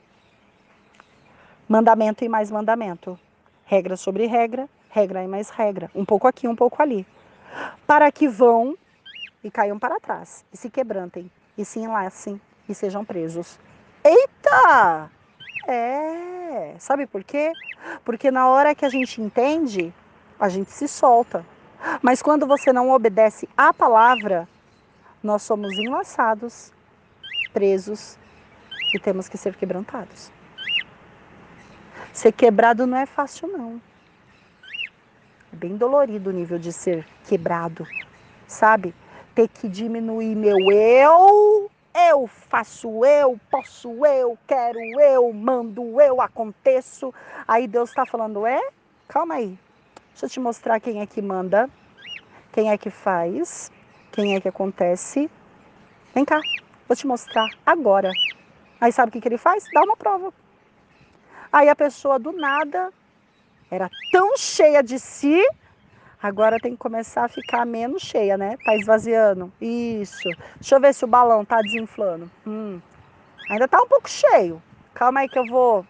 Mandamento 1.68 2.24
e 2.24 2.28
mais 2.28 2.50
mandamento. 2.50 3.16
Regra 3.66 3.96
sobre 3.96 4.26
regra, 4.26 4.68
regra 4.90 5.22
e 5.22 5.28
mais 5.28 5.48
regra. 5.48 5.92
Um 5.94 6.04
pouco 6.04 6.26
aqui, 6.26 6.48
um 6.48 6.56
pouco 6.56 6.82
ali. 6.82 7.06
Para 7.86 8.10
que 8.10 8.26
vão 8.26 8.76
e 9.44 9.48
caiam 9.48 9.78
para 9.78 10.00
trás, 10.00 10.44
e 10.52 10.56
se 10.56 10.68
quebrantem, 10.68 11.30
e 11.56 11.64
se 11.64 11.78
enlacem, 11.78 12.40
e 12.68 12.74
sejam 12.74 13.04
presos. 13.04 13.60
Eita! 14.08 15.10
É, 15.66 16.74
sabe 16.78 17.06
por 17.06 17.22
quê? 17.22 17.54
Porque 18.06 18.30
na 18.30 18.48
hora 18.48 18.74
que 18.74 18.86
a 18.86 18.88
gente 18.88 19.20
entende, 19.20 19.92
a 20.40 20.48
gente 20.48 20.70
se 20.70 20.88
solta. 20.88 21.44
Mas 22.00 22.22
quando 22.22 22.46
você 22.46 22.72
não 22.72 22.90
obedece 22.90 23.46
à 23.54 23.70
palavra, 23.70 24.48
nós 25.22 25.42
somos 25.42 25.78
enlaçados, 25.78 26.72
presos 27.52 28.18
e 28.94 28.98
temos 28.98 29.28
que 29.28 29.36
ser 29.36 29.54
quebrantados. 29.54 30.32
Ser 32.10 32.32
quebrado 32.32 32.86
não 32.86 32.96
é 32.96 33.04
fácil, 33.04 33.46
não. 33.46 33.78
É 35.52 35.56
bem 35.56 35.76
dolorido 35.76 36.30
o 36.30 36.32
nível 36.32 36.58
de 36.58 36.72
ser 36.72 37.04
quebrado, 37.28 37.86
sabe? 38.46 38.94
Ter 39.34 39.48
que 39.48 39.68
diminuir 39.68 40.34
meu 40.34 40.72
eu 40.72 41.70
eu 42.10 42.26
faço 42.26 43.04
eu, 43.04 43.38
posso 43.50 44.04
eu, 44.06 44.38
quero 44.46 45.00
eu, 45.00 45.32
mando 45.32 46.00
eu, 46.00 46.20
aconteço. 46.20 47.12
Aí 47.46 47.66
Deus 47.66 47.90
está 47.90 48.06
falando, 48.06 48.46
é? 48.46 48.60
Calma 49.08 49.34
aí. 49.34 49.58
Deixa 50.12 50.26
eu 50.26 50.30
te 50.30 50.40
mostrar 50.40 50.80
quem 50.80 51.00
é 51.00 51.06
que 51.06 51.20
manda, 51.20 51.68
quem 52.52 52.70
é 52.70 52.78
que 52.78 52.90
faz, 52.90 53.70
quem 54.12 54.34
é 54.34 54.40
que 54.40 54.48
acontece. 54.48 55.30
Vem 56.14 56.24
cá, 56.24 56.44
vou 56.86 56.96
te 56.96 57.06
mostrar 57.06 57.52
agora. 57.64 58.16
Aí 58.80 58.92
sabe 58.92 59.08
o 59.08 59.12
que, 59.12 59.20
que 59.20 59.28
ele 59.28 59.38
faz? 59.38 59.68
Dá 59.72 59.82
uma 59.82 59.96
prova. 59.96 60.32
Aí 61.52 61.68
a 61.68 61.76
pessoa 61.76 62.18
do 62.18 62.32
nada 62.32 62.92
era 63.70 63.90
tão 64.10 64.36
cheia 64.36 64.82
de 64.82 64.98
si 64.98 65.42
Agora 66.20 66.58
tem 66.58 66.72
que 66.72 66.78
começar 66.78 67.24
a 67.24 67.28
ficar 67.28 67.64
menos 67.64 68.02
cheia, 68.02 68.36
né? 68.36 68.56
Tá 68.64 68.74
esvaziando. 68.74 69.52
Isso. 69.60 70.36
Deixa 70.56 70.74
eu 70.74 70.80
ver 70.80 70.92
se 70.92 71.04
o 71.04 71.08
balão 71.08 71.44
tá 71.44 71.62
desinflando. 71.62 72.28
Hum. 72.44 72.80
Ainda 73.48 73.68
tá 73.68 73.80
um 73.80 73.86
pouco 73.86 74.10
cheio. 74.10 74.60
Calma 74.92 75.20
aí 75.20 75.28
que 75.28 75.38
eu 75.38 75.46
vou 75.46 75.86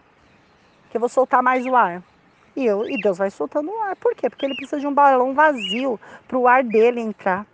que 0.91 0.97
eu 0.97 0.99
vou 0.99 1.09
soltar 1.09 1.41
mais 1.41 1.65
o 1.65 1.75
ar. 1.75 2.03
E, 2.55 2.65
eu, 2.65 2.87
e 2.87 2.97
Deus 2.97 3.17
vai 3.17 3.31
soltando 3.31 3.71
o 3.71 3.81
ar. 3.81 3.95
Por 3.95 4.15
quê? 4.15 4.29
Porque 4.29 4.45
ele 4.45 4.55
precisa 4.55 4.79
de 4.79 4.87
um 4.87 4.93
balão 4.93 5.33
vazio 5.33 5.99
para 6.27 6.37
o 6.37 6.47
ar 6.47 6.63
dele 6.63 6.99
entrar. 6.99 7.45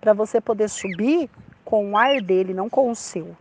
Para 0.00 0.12
você 0.12 0.40
poder 0.40 0.68
subir 0.68 1.30
com 1.64 1.92
o 1.92 1.96
ar 1.96 2.20
dele, 2.20 2.52
não 2.54 2.68
com 2.68 2.90
o 2.90 2.94
seu. 2.94 3.36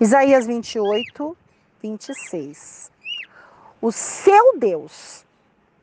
Isaías 0.00 0.46
28, 0.46 1.36
26 1.82 2.91
o 3.82 3.90
seu 3.90 4.56
Deus 4.58 5.26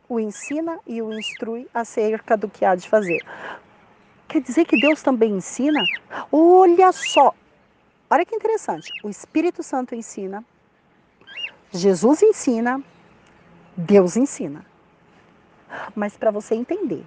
o 0.08 0.20
ensina 0.20 0.80
e 0.88 1.02
o 1.02 1.14
instrui 1.14 1.68
acerca 1.72 2.36
do 2.36 2.50
que 2.50 2.66
há 2.66 2.74
de 2.74 2.90
fazer. 2.90 3.22
Quer 4.28 4.42
dizer 4.42 4.66
que 4.66 4.76
Deus 4.76 5.04
também 5.04 5.34
ensina? 5.34 5.88
Olha 6.32 6.92
só, 6.92 7.34
olha 8.10 8.26
que 8.26 8.36
interessante. 8.36 8.92
O 9.04 9.10
Espírito 9.10 9.62
Santo 9.62 9.94
ensina, 9.94 10.44
Jesus 11.72 12.24
ensina, 12.24 12.82
Deus 13.78 14.18
ensina. 14.18 14.66
Mas 15.96 16.18
para 16.18 16.32
você 16.32 16.56
entender 16.56 17.06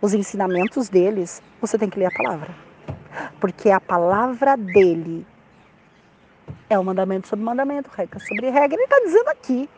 os 0.00 0.14
ensinamentos 0.14 0.88
deles, 0.88 1.42
você 1.60 1.76
tem 1.76 1.90
que 1.90 1.98
ler 1.98 2.06
a 2.06 2.10
palavra. 2.10 2.54
Porque 3.40 3.70
a 3.70 3.80
palavra 3.80 4.56
dele 4.56 5.26
é 6.68 6.78
o 6.78 6.84
mandamento 6.84 7.26
sobre 7.26 7.44
mandamento, 7.44 7.90
regra 7.92 8.20
sobre 8.20 8.50
regra. 8.50 8.76
Ele 8.76 8.84
está 8.84 9.00
dizendo 9.00 9.28
aqui 9.28 9.68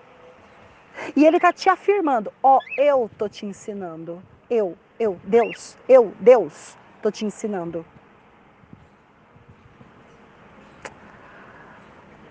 e 1.15 1.25
ele 1.25 1.37
está 1.37 1.53
te 1.53 1.69
afirmando: 1.69 2.33
Ó, 2.43 2.59
oh, 2.59 2.81
eu 2.81 3.11
tô 3.17 3.29
te 3.29 3.47
ensinando. 3.47 4.23
Eu, 4.49 4.77
eu, 4.99 5.19
Deus, 5.25 5.77
eu, 5.89 6.13
Deus, 6.21 6.77
tô 7.03 7.11
te 7.11 7.25
ensinando. 7.25 7.85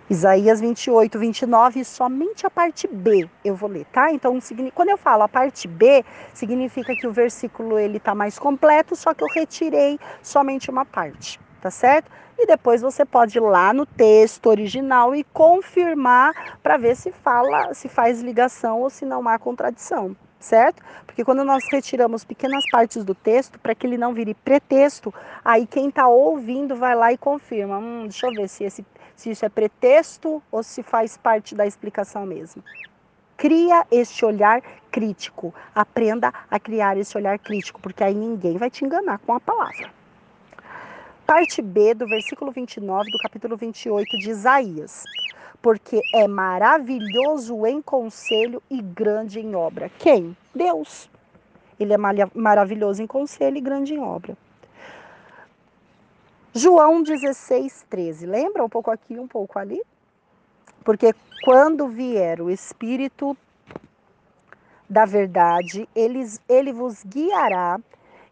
Isaías 0.08 0.62
28, 0.62 1.18
29, 1.18 1.80
e 1.80 1.86
somente 1.86 2.46
a 2.46 2.50
parte 2.50 2.88
B 2.88 3.28
eu 3.44 3.56
vou 3.56 3.68
ler, 3.68 3.86
tá? 3.86 4.12
Então, 4.12 4.38
quando 4.76 4.90
eu 4.90 4.98
falo 5.00 5.24
a 5.24 5.28
parte 5.28 5.68
B, 5.68 6.06
significa 6.32 6.96
que 6.96 7.08
o 7.08 7.12
versículo 7.12 7.80
ele 7.80 8.00
tá 8.00 8.14
mais 8.14 8.38
completo, 8.38 8.96
só 8.96 9.16
que 9.16 9.24
eu 9.24 9.28
retirei 9.28 10.00
somente 10.22 10.70
uma 10.70 10.86
parte, 10.86 11.40
tá 11.60 11.72
certo? 11.72 12.12
E 12.38 12.46
depois 12.46 12.82
você 12.82 13.06
pode 13.06 13.38
ir 13.38 13.42
lá 13.42 13.74
no 13.74 13.86
texto 13.86 14.48
original 14.48 15.16
e 15.16 15.24
confirmar 15.24 16.58
para 16.62 16.78
ver 16.78 16.96
se 16.96 17.12
fala, 17.12 17.74
se 17.74 17.88
faz 17.88 18.22
ligação 18.22 18.82
ou 18.82 18.90
se 18.90 19.06
não 19.06 19.28
há 19.28 19.40
contradição, 19.40 20.16
certo? 20.40 20.84
Porque 21.06 21.24
quando 21.24 21.44
nós 21.46 21.68
retiramos 21.68 22.26
pequenas 22.26 22.66
partes 22.66 23.04
do 23.04 23.16
texto, 23.16 23.58
para 23.60 23.74
que 23.74 23.88
ele 23.88 23.98
não 23.98 24.14
vire 24.14 24.34
pretexto, 24.34 25.14
aí 25.44 25.66
quem 25.66 25.88
está 25.88 26.08
ouvindo 26.08 26.76
vai 26.76 26.94
lá 26.94 27.14
e 27.14 27.18
confirma. 27.18 27.78
Hum, 27.78 28.04
deixa 28.04 28.28
eu 28.28 28.32
ver 28.32 28.50
se 28.50 28.64
esse 28.64 28.86
se 29.16 29.32
isso 29.32 29.46
é 29.46 29.50
pretexto 29.50 30.44
ou 30.52 30.62
se 30.62 30.84
faz 30.84 31.18
parte 31.18 31.56
da 31.56 31.66
explicação 31.66 32.26
mesmo. 32.26 32.62
Cria 33.38 33.86
este 33.92 34.26
olhar 34.26 34.62
crítico. 34.92 35.54
Aprenda 35.74 36.34
a 36.50 36.60
criar 36.60 36.98
esse 36.98 37.18
olhar 37.18 37.38
crítico, 37.40 37.80
porque 37.82 38.04
aí 38.04 38.14
ninguém 38.14 38.58
vai 38.58 38.70
te 38.70 38.84
enganar 38.86 39.20
com 39.20 39.34
a 39.34 39.40
palavra. 39.40 39.90
Parte 41.26 41.60
B 41.60 41.96
do 41.96 42.06
versículo 42.06 42.52
29 42.52 43.10
do 43.10 43.18
capítulo 43.18 43.58
28 43.58 44.16
de 44.16 44.30
Isaías. 44.30 45.08
Porque 45.60 46.04
é 46.14 46.28
maravilhoso 46.28 47.66
em 47.66 47.82
conselho 47.82 48.62
e 48.70 48.80
grande 48.80 49.40
em 49.40 49.56
obra. 49.56 49.90
Quem? 49.98 50.38
Deus. 50.54 51.10
Ele 51.80 51.94
é 51.94 51.98
maravilhoso 52.36 53.02
em 53.02 53.08
conselho 53.08 53.58
e 53.58 53.62
grande 53.62 53.96
em 53.96 54.00
obra. 54.00 54.38
João 56.54 57.02
16, 57.02 57.86
13. 57.90 58.28
Lembra 58.28 58.64
um 58.64 58.70
pouco 58.70 58.92
aqui, 58.92 59.18
um 59.18 59.28
pouco 59.28 59.58
ali? 59.58 59.82
Porque 60.84 61.16
quando 61.42 61.88
vier 61.88 62.40
o 62.40 62.52
Espírito 62.52 63.36
da 64.88 65.06
verdade, 65.06 65.90
ele, 65.96 66.24
ele 66.48 66.72
vos 66.72 67.04
guiará 67.04 67.80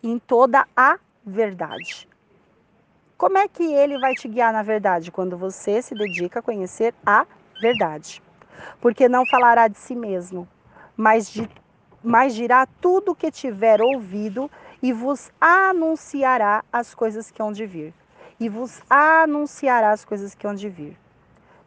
em 0.04 0.20
toda 0.20 0.68
a 0.78 1.00
verdade. 1.26 2.08
Como 3.18 3.38
é 3.38 3.48
que 3.48 3.64
ele 3.64 3.98
vai 3.98 4.14
te 4.16 4.28
guiar 4.28 4.52
na 4.52 4.64
verdade? 4.64 5.12
Quando 5.12 5.38
você 5.38 5.82
se 5.82 5.96
dedica 5.96 6.40
a 6.40 6.44
conhecer 6.44 6.94
a 7.06 7.26
verdade. 7.60 8.22
Porque 8.82 9.08
não 9.08 9.26
falará 9.26 9.68
de 9.68 9.78
si 9.78 9.96
mesmo, 9.96 10.48
mas, 10.96 11.30
de, 11.30 11.50
mas 12.04 12.34
dirá 12.34 12.66
tudo 12.80 13.12
o 13.12 13.16
que 13.16 13.32
tiver 13.32 13.82
ouvido 13.82 14.50
e 14.82 14.92
vos 14.92 15.32
anunciará 15.40 16.64
as 16.72 16.94
coisas 16.94 17.32
que 17.32 17.42
hão 17.42 17.52
de 17.52 17.66
vir 17.66 17.94
e 18.40 18.50
vos 18.50 18.82
anunciará 18.90 19.92
as 19.92 20.04
coisas 20.04 20.36
que 20.36 20.46
hão 20.46 20.54
de 20.54 20.70
vir. 20.70 20.98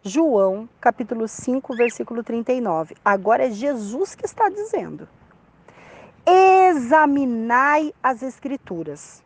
João, 0.02 0.68
capítulo 0.80 1.26
5, 1.26 1.74
versículo 1.74 2.22
39. 2.22 2.94
Agora 3.04 3.46
é 3.46 3.50
Jesus 3.50 4.14
que 4.14 4.26
está 4.26 4.48
dizendo. 4.48 5.08
Examinai 6.24 7.92
as 8.02 8.22
escrituras. 8.22 9.24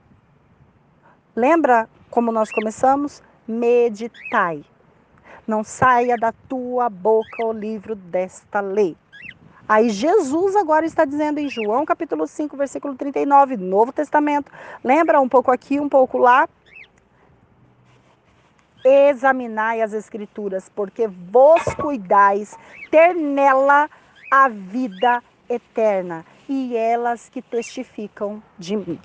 Lembra 1.34 1.88
como 2.11 2.32
nós 2.32 2.51
começamos? 2.51 3.23
Meditai. 3.47 4.65
Não 5.47 5.65
saia 5.65 6.19
da 6.19 6.32
tua 6.49 6.89
boca 6.89 7.43
o 7.43 7.53
livro 7.53 7.95
desta 7.95 8.61
lei. 8.61 8.97
Aí 9.69 9.89
Jesus 9.89 10.57
agora 10.57 10.85
está 10.85 11.05
dizendo 11.05 11.39
em 11.39 11.49
João 11.49 11.87
capítulo 11.87 12.27
5, 12.27 12.57
versículo 12.57 12.95
39, 12.97 13.57
Novo 13.57 13.93
Testamento. 13.93 14.51
Lembra 14.82 15.20
um 15.20 15.28
pouco 15.28 15.51
aqui, 15.51 15.78
um 15.78 15.89
pouco 15.89 16.19
lá? 16.19 16.49
examinai 18.85 19.82
as 19.82 19.93
escrituras, 19.93 20.69
porque 20.69 21.07
vos 21.07 21.62
cuidais 21.74 22.59
ter 22.91 23.15
nela 23.15 23.91
a 24.31 24.49
vida 24.49 25.23
eterna, 25.49 26.24
e 26.49 26.77
elas 26.77 27.28
que 27.28 27.43
testificam 27.43 28.43
de 28.59 28.77
mim. 28.77 28.99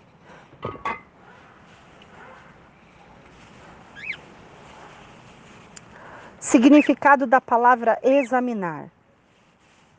Significado 6.45 7.25
da 7.25 7.41
palavra 7.41 7.97
examinar: 8.03 8.91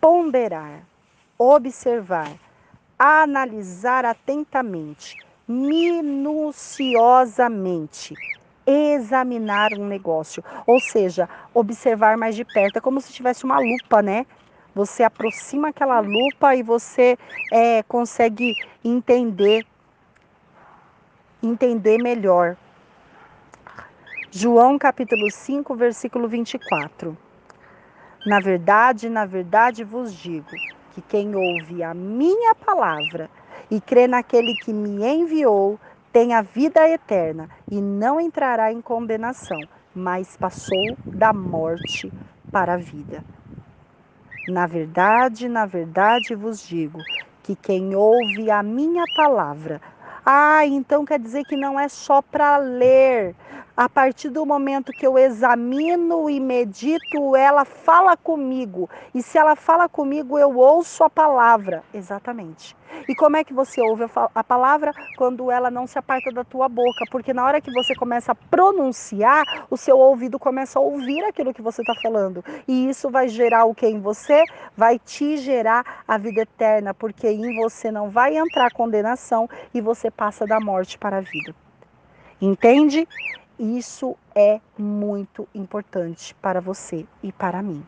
ponderar, 0.01 0.87
observar, 1.37 2.31
analisar 2.97 4.05
atentamente, 4.05 5.19
minuciosamente, 5.49 8.17
examinar 8.65 9.75
um 9.75 9.89
negócio, 9.89 10.45
ou 10.65 10.79
seja, 10.79 11.29
observar 11.53 12.17
mais 12.17 12.37
de 12.37 12.45
perto. 12.45 12.77
É 12.77 12.81
como 12.81 13.01
se 13.01 13.13
tivesse 13.13 13.45
uma 13.45 13.59
lupa, 13.59 14.01
né? 14.01 14.25
Você 14.73 15.03
aproxima 15.03 15.71
aquela 15.71 15.99
lupa 15.99 16.55
e 16.55 16.63
você 16.63 17.19
é, 17.51 17.83
consegue 17.83 18.57
entender, 18.85 19.67
entender 21.43 21.99
melhor. 21.99 22.57
João 24.39 24.79
capítulo 24.79 25.31
5, 25.31 25.75
versículo 25.75 26.29
24. 26.29 27.17
Na 28.23 28.39
verdade, 28.39 29.09
na 29.09 29.25
verdade 29.25 29.83
vos 29.83 30.13
digo 30.13 30.61
que 30.93 31.01
quem 31.01 31.35
ouve 31.35 31.83
a 31.83 31.95
minha 31.95 32.55
palavra 32.55 33.31
e 33.71 33.81
crê 33.81 34.07
naquele 34.07 34.55
que 34.55 34.75
me 34.75 35.03
enviou, 35.07 35.81
tem 36.13 36.35
a 36.35 36.43
vida 36.43 36.87
eterna 36.87 37.49
e 37.71 37.81
não 37.81 38.21
entrará 38.21 38.71
em 38.71 38.83
condenação, 38.83 39.67
mas 39.95 40.37
passou 40.37 40.99
da 41.11 41.33
morte 41.33 42.13
para 42.53 42.75
a 42.75 42.77
vida. 42.77 43.25
Na 44.47 44.67
verdade, 44.67 45.49
na 45.49 45.65
verdade 45.65 46.35
vos 46.35 46.61
digo 46.61 47.07
que 47.43 47.57
quem 47.57 47.97
ouve 47.97 48.51
a 48.51 48.63
minha 48.63 49.09
palavra, 49.09 49.81
ah, 50.27 50.67
então 50.67 51.07
quer 51.07 51.19
dizer 51.21 51.45
que 51.47 51.57
não 51.57 51.81
é 51.81 51.89
só 51.89 52.21
para 52.21 52.59
ler, 52.59 53.35
a 53.77 53.89
partir 53.91 54.31
do 54.31 54.47
momento 54.47 54.91
que 54.91 55.07
eu 55.07 55.19
examino 55.19 56.31
e 56.31 56.41
medito, 56.41 57.37
ela 57.37 57.65
fala 57.65 58.17
comigo. 58.17 58.89
E 59.15 59.23
se 59.23 59.37
ela 59.37 59.55
fala 59.55 59.87
comigo, 59.87 60.39
eu 60.39 60.57
ouço 60.57 61.05
a 61.05 61.11
palavra. 61.11 61.85
Exatamente. 61.93 62.75
E 63.07 63.15
como 63.15 63.37
é 63.37 63.45
que 63.45 63.53
você 63.53 63.83
ouve 63.83 64.05
a 64.35 64.43
palavra? 64.43 64.95
Quando 65.17 65.51
ela 65.51 65.71
não 65.71 65.87
se 65.87 65.99
aparta 65.99 66.33
da 66.33 66.43
tua 66.43 66.71
boca. 66.71 67.05
Porque 67.11 67.35
na 67.35 67.45
hora 67.45 67.61
que 67.61 67.71
você 67.71 67.95
começa 67.95 68.33
a 68.33 68.35
pronunciar, 68.35 69.67
o 69.69 69.77
seu 69.77 69.99
ouvido 69.99 70.39
começa 70.39 70.79
a 70.79 70.83
ouvir 70.83 71.23
aquilo 71.25 71.53
que 71.53 71.61
você 71.61 71.83
está 71.83 71.95
falando. 71.95 72.43
E 72.67 72.89
isso 72.89 73.11
vai 73.11 73.29
gerar 73.29 73.67
o 73.67 73.75
que 73.75 73.87
em 73.87 74.01
você? 74.01 74.49
Vai 74.75 74.99
te 74.99 75.37
gerar 75.37 76.03
a 76.09 76.17
vida 76.17 76.41
eterna. 76.41 76.95
Porque 76.95 77.29
em 77.29 77.53
você 77.53 77.91
não 77.91 78.09
vai 78.09 78.39
entrar 78.39 78.71
condenação 78.71 79.51
e 79.75 79.83
você 79.83 80.11
passa 80.11 80.47
da 80.47 80.59
morte 80.61 80.97
para 80.99 81.19
a 81.19 81.21
vida. 81.21 81.55
Entende? 82.41 83.07
Isso 83.59 84.15
é 84.35 84.61
muito 84.77 85.49
importante 85.55 86.35
para 86.43 86.61
você 86.61 87.07
e 87.23 87.33
para 87.33 87.63
mim. 87.63 87.83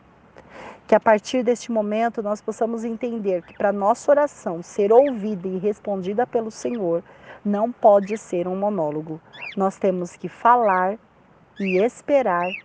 Que 0.87 0.95
a 0.95 0.99
partir 0.99 1.43
deste 1.43 1.71
momento 1.71 2.23
nós 2.23 2.41
possamos 2.41 2.83
entender 2.83 3.43
que 3.43 3.53
para 3.53 3.71
nossa 3.71 4.09
oração 4.09 4.63
ser 4.63 4.91
ouvida 4.91 5.47
e 5.47 5.59
respondida 5.59 6.25
pelo 6.25 6.49
Senhor, 6.49 7.03
não 7.45 7.71
pode 7.71 8.17
ser 8.17 8.47
um 8.47 8.55
monólogo. 8.55 9.21
Nós 9.55 9.77
temos 9.77 10.15
que 10.15 10.27
falar 10.27 10.97
e 11.59 11.77
esperar, 11.77 12.55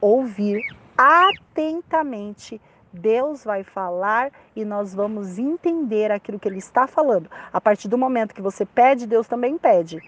ouvir 0.00 0.64
atentamente. 0.96 2.58
Deus 2.90 3.44
vai 3.44 3.62
falar 3.62 4.32
e 4.56 4.64
nós 4.64 4.94
vamos 4.94 5.38
entender 5.38 6.10
aquilo 6.10 6.38
que 6.38 6.48
Ele 6.48 6.58
está 6.58 6.86
falando. 6.86 7.30
A 7.52 7.60
partir 7.60 7.88
do 7.88 7.98
momento 7.98 8.34
que 8.34 8.40
você 8.40 8.64
pede, 8.64 9.06
Deus 9.06 9.28
também 9.28 9.58
pede. 9.58 10.02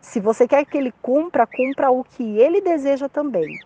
Se 0.00 0.20
você 0.20 0.48
quer 0.48 0.64
que 0.64 0.78
ele 0.78 0.92
cumpra, 1.02 1.46
cumpra 1.46 1.90
o 1.90 2.02
que 2.02 2.38
ele 2.38 2.60
deseja 2.60 3.08
também. 3.08 3.60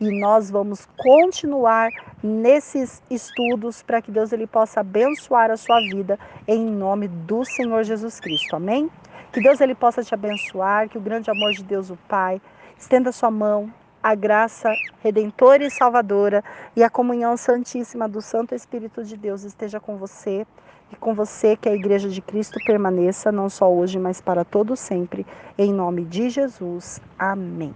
E 0.00 0.10
nós 0.10 0.50
vamos 0.50 0.86
continuar 0.96 1.92
nesses 2.22 3.02
estudos 3.10 3.82
para 3.82 4.02
que 4.02 4.10
Deus 4.10 4.32
ele 4.32 4.46
possa 4.46 4.80
abençoar 4.80 5.50
a 5.50 5.56
sua 5.56 5.80
vida 5.80 6.18
em 6.46 6.66
nome 6.66 7.08
do 7.08 7.44
Senhor 7.44 7.82
Jesus 7.82 8.20
Cristo. 8.20 8.56
Amém? 8.56 8.90
Que 9.32 9.40
Deus 9.40 9.60
ele 9.60 9.74
possa 9.74 10.02
te 10.02 10.14
abençoar, 10.14 10.88
que 10.88 10.98
o 10.98 11.00
grande 11.00 11.30
amor 11.30 11.52
de 11.52 11.62
Deus 11.62 11.90
o 11.90 11.98
Pai 12.08 12.40
estenda 12.78 13.12
sua 13.12 13.30
mão, 13.30 13.72
a 14.02 14.14
graça 14.14 14.78
redentora 15.02 15.64
e 15.64 15.70
salvadora 15.70 16.44
e 16.74 16.82
a 16.82 16.90
comunhão 16.90 17.36
santíssima 17.36 18.08
do 18.08 18.20
Santo 18.20 18.54
Espírito 18.54 19.02
de 19.02 19.16
Deus 19.16 19.44
esteja 19.44 19.80
com 19.80 19.96
você 19.96 20.46
e 20.92 20.96
com 20.96 21.14
você 21.14 21.56
que 21.56 21.68
a 21.68 21.74
Igreja 21.74 22.08
de 22.08 22.20
Cristo 22.20 22.60
permaneça, 22.60 23.32
não 23.32 23.48
só 23.48 23.72
hoje, 23.72 23.98
mas 23.98 24.20
para 24.20 24.44
todo 24.44 24.76
sempre. 24.76 25.26
Em 25.58 25.72
nome 25.72 26.04
de 26.04 26.30
Jesus. 26.30 27.00
Amém. 27.18 27.74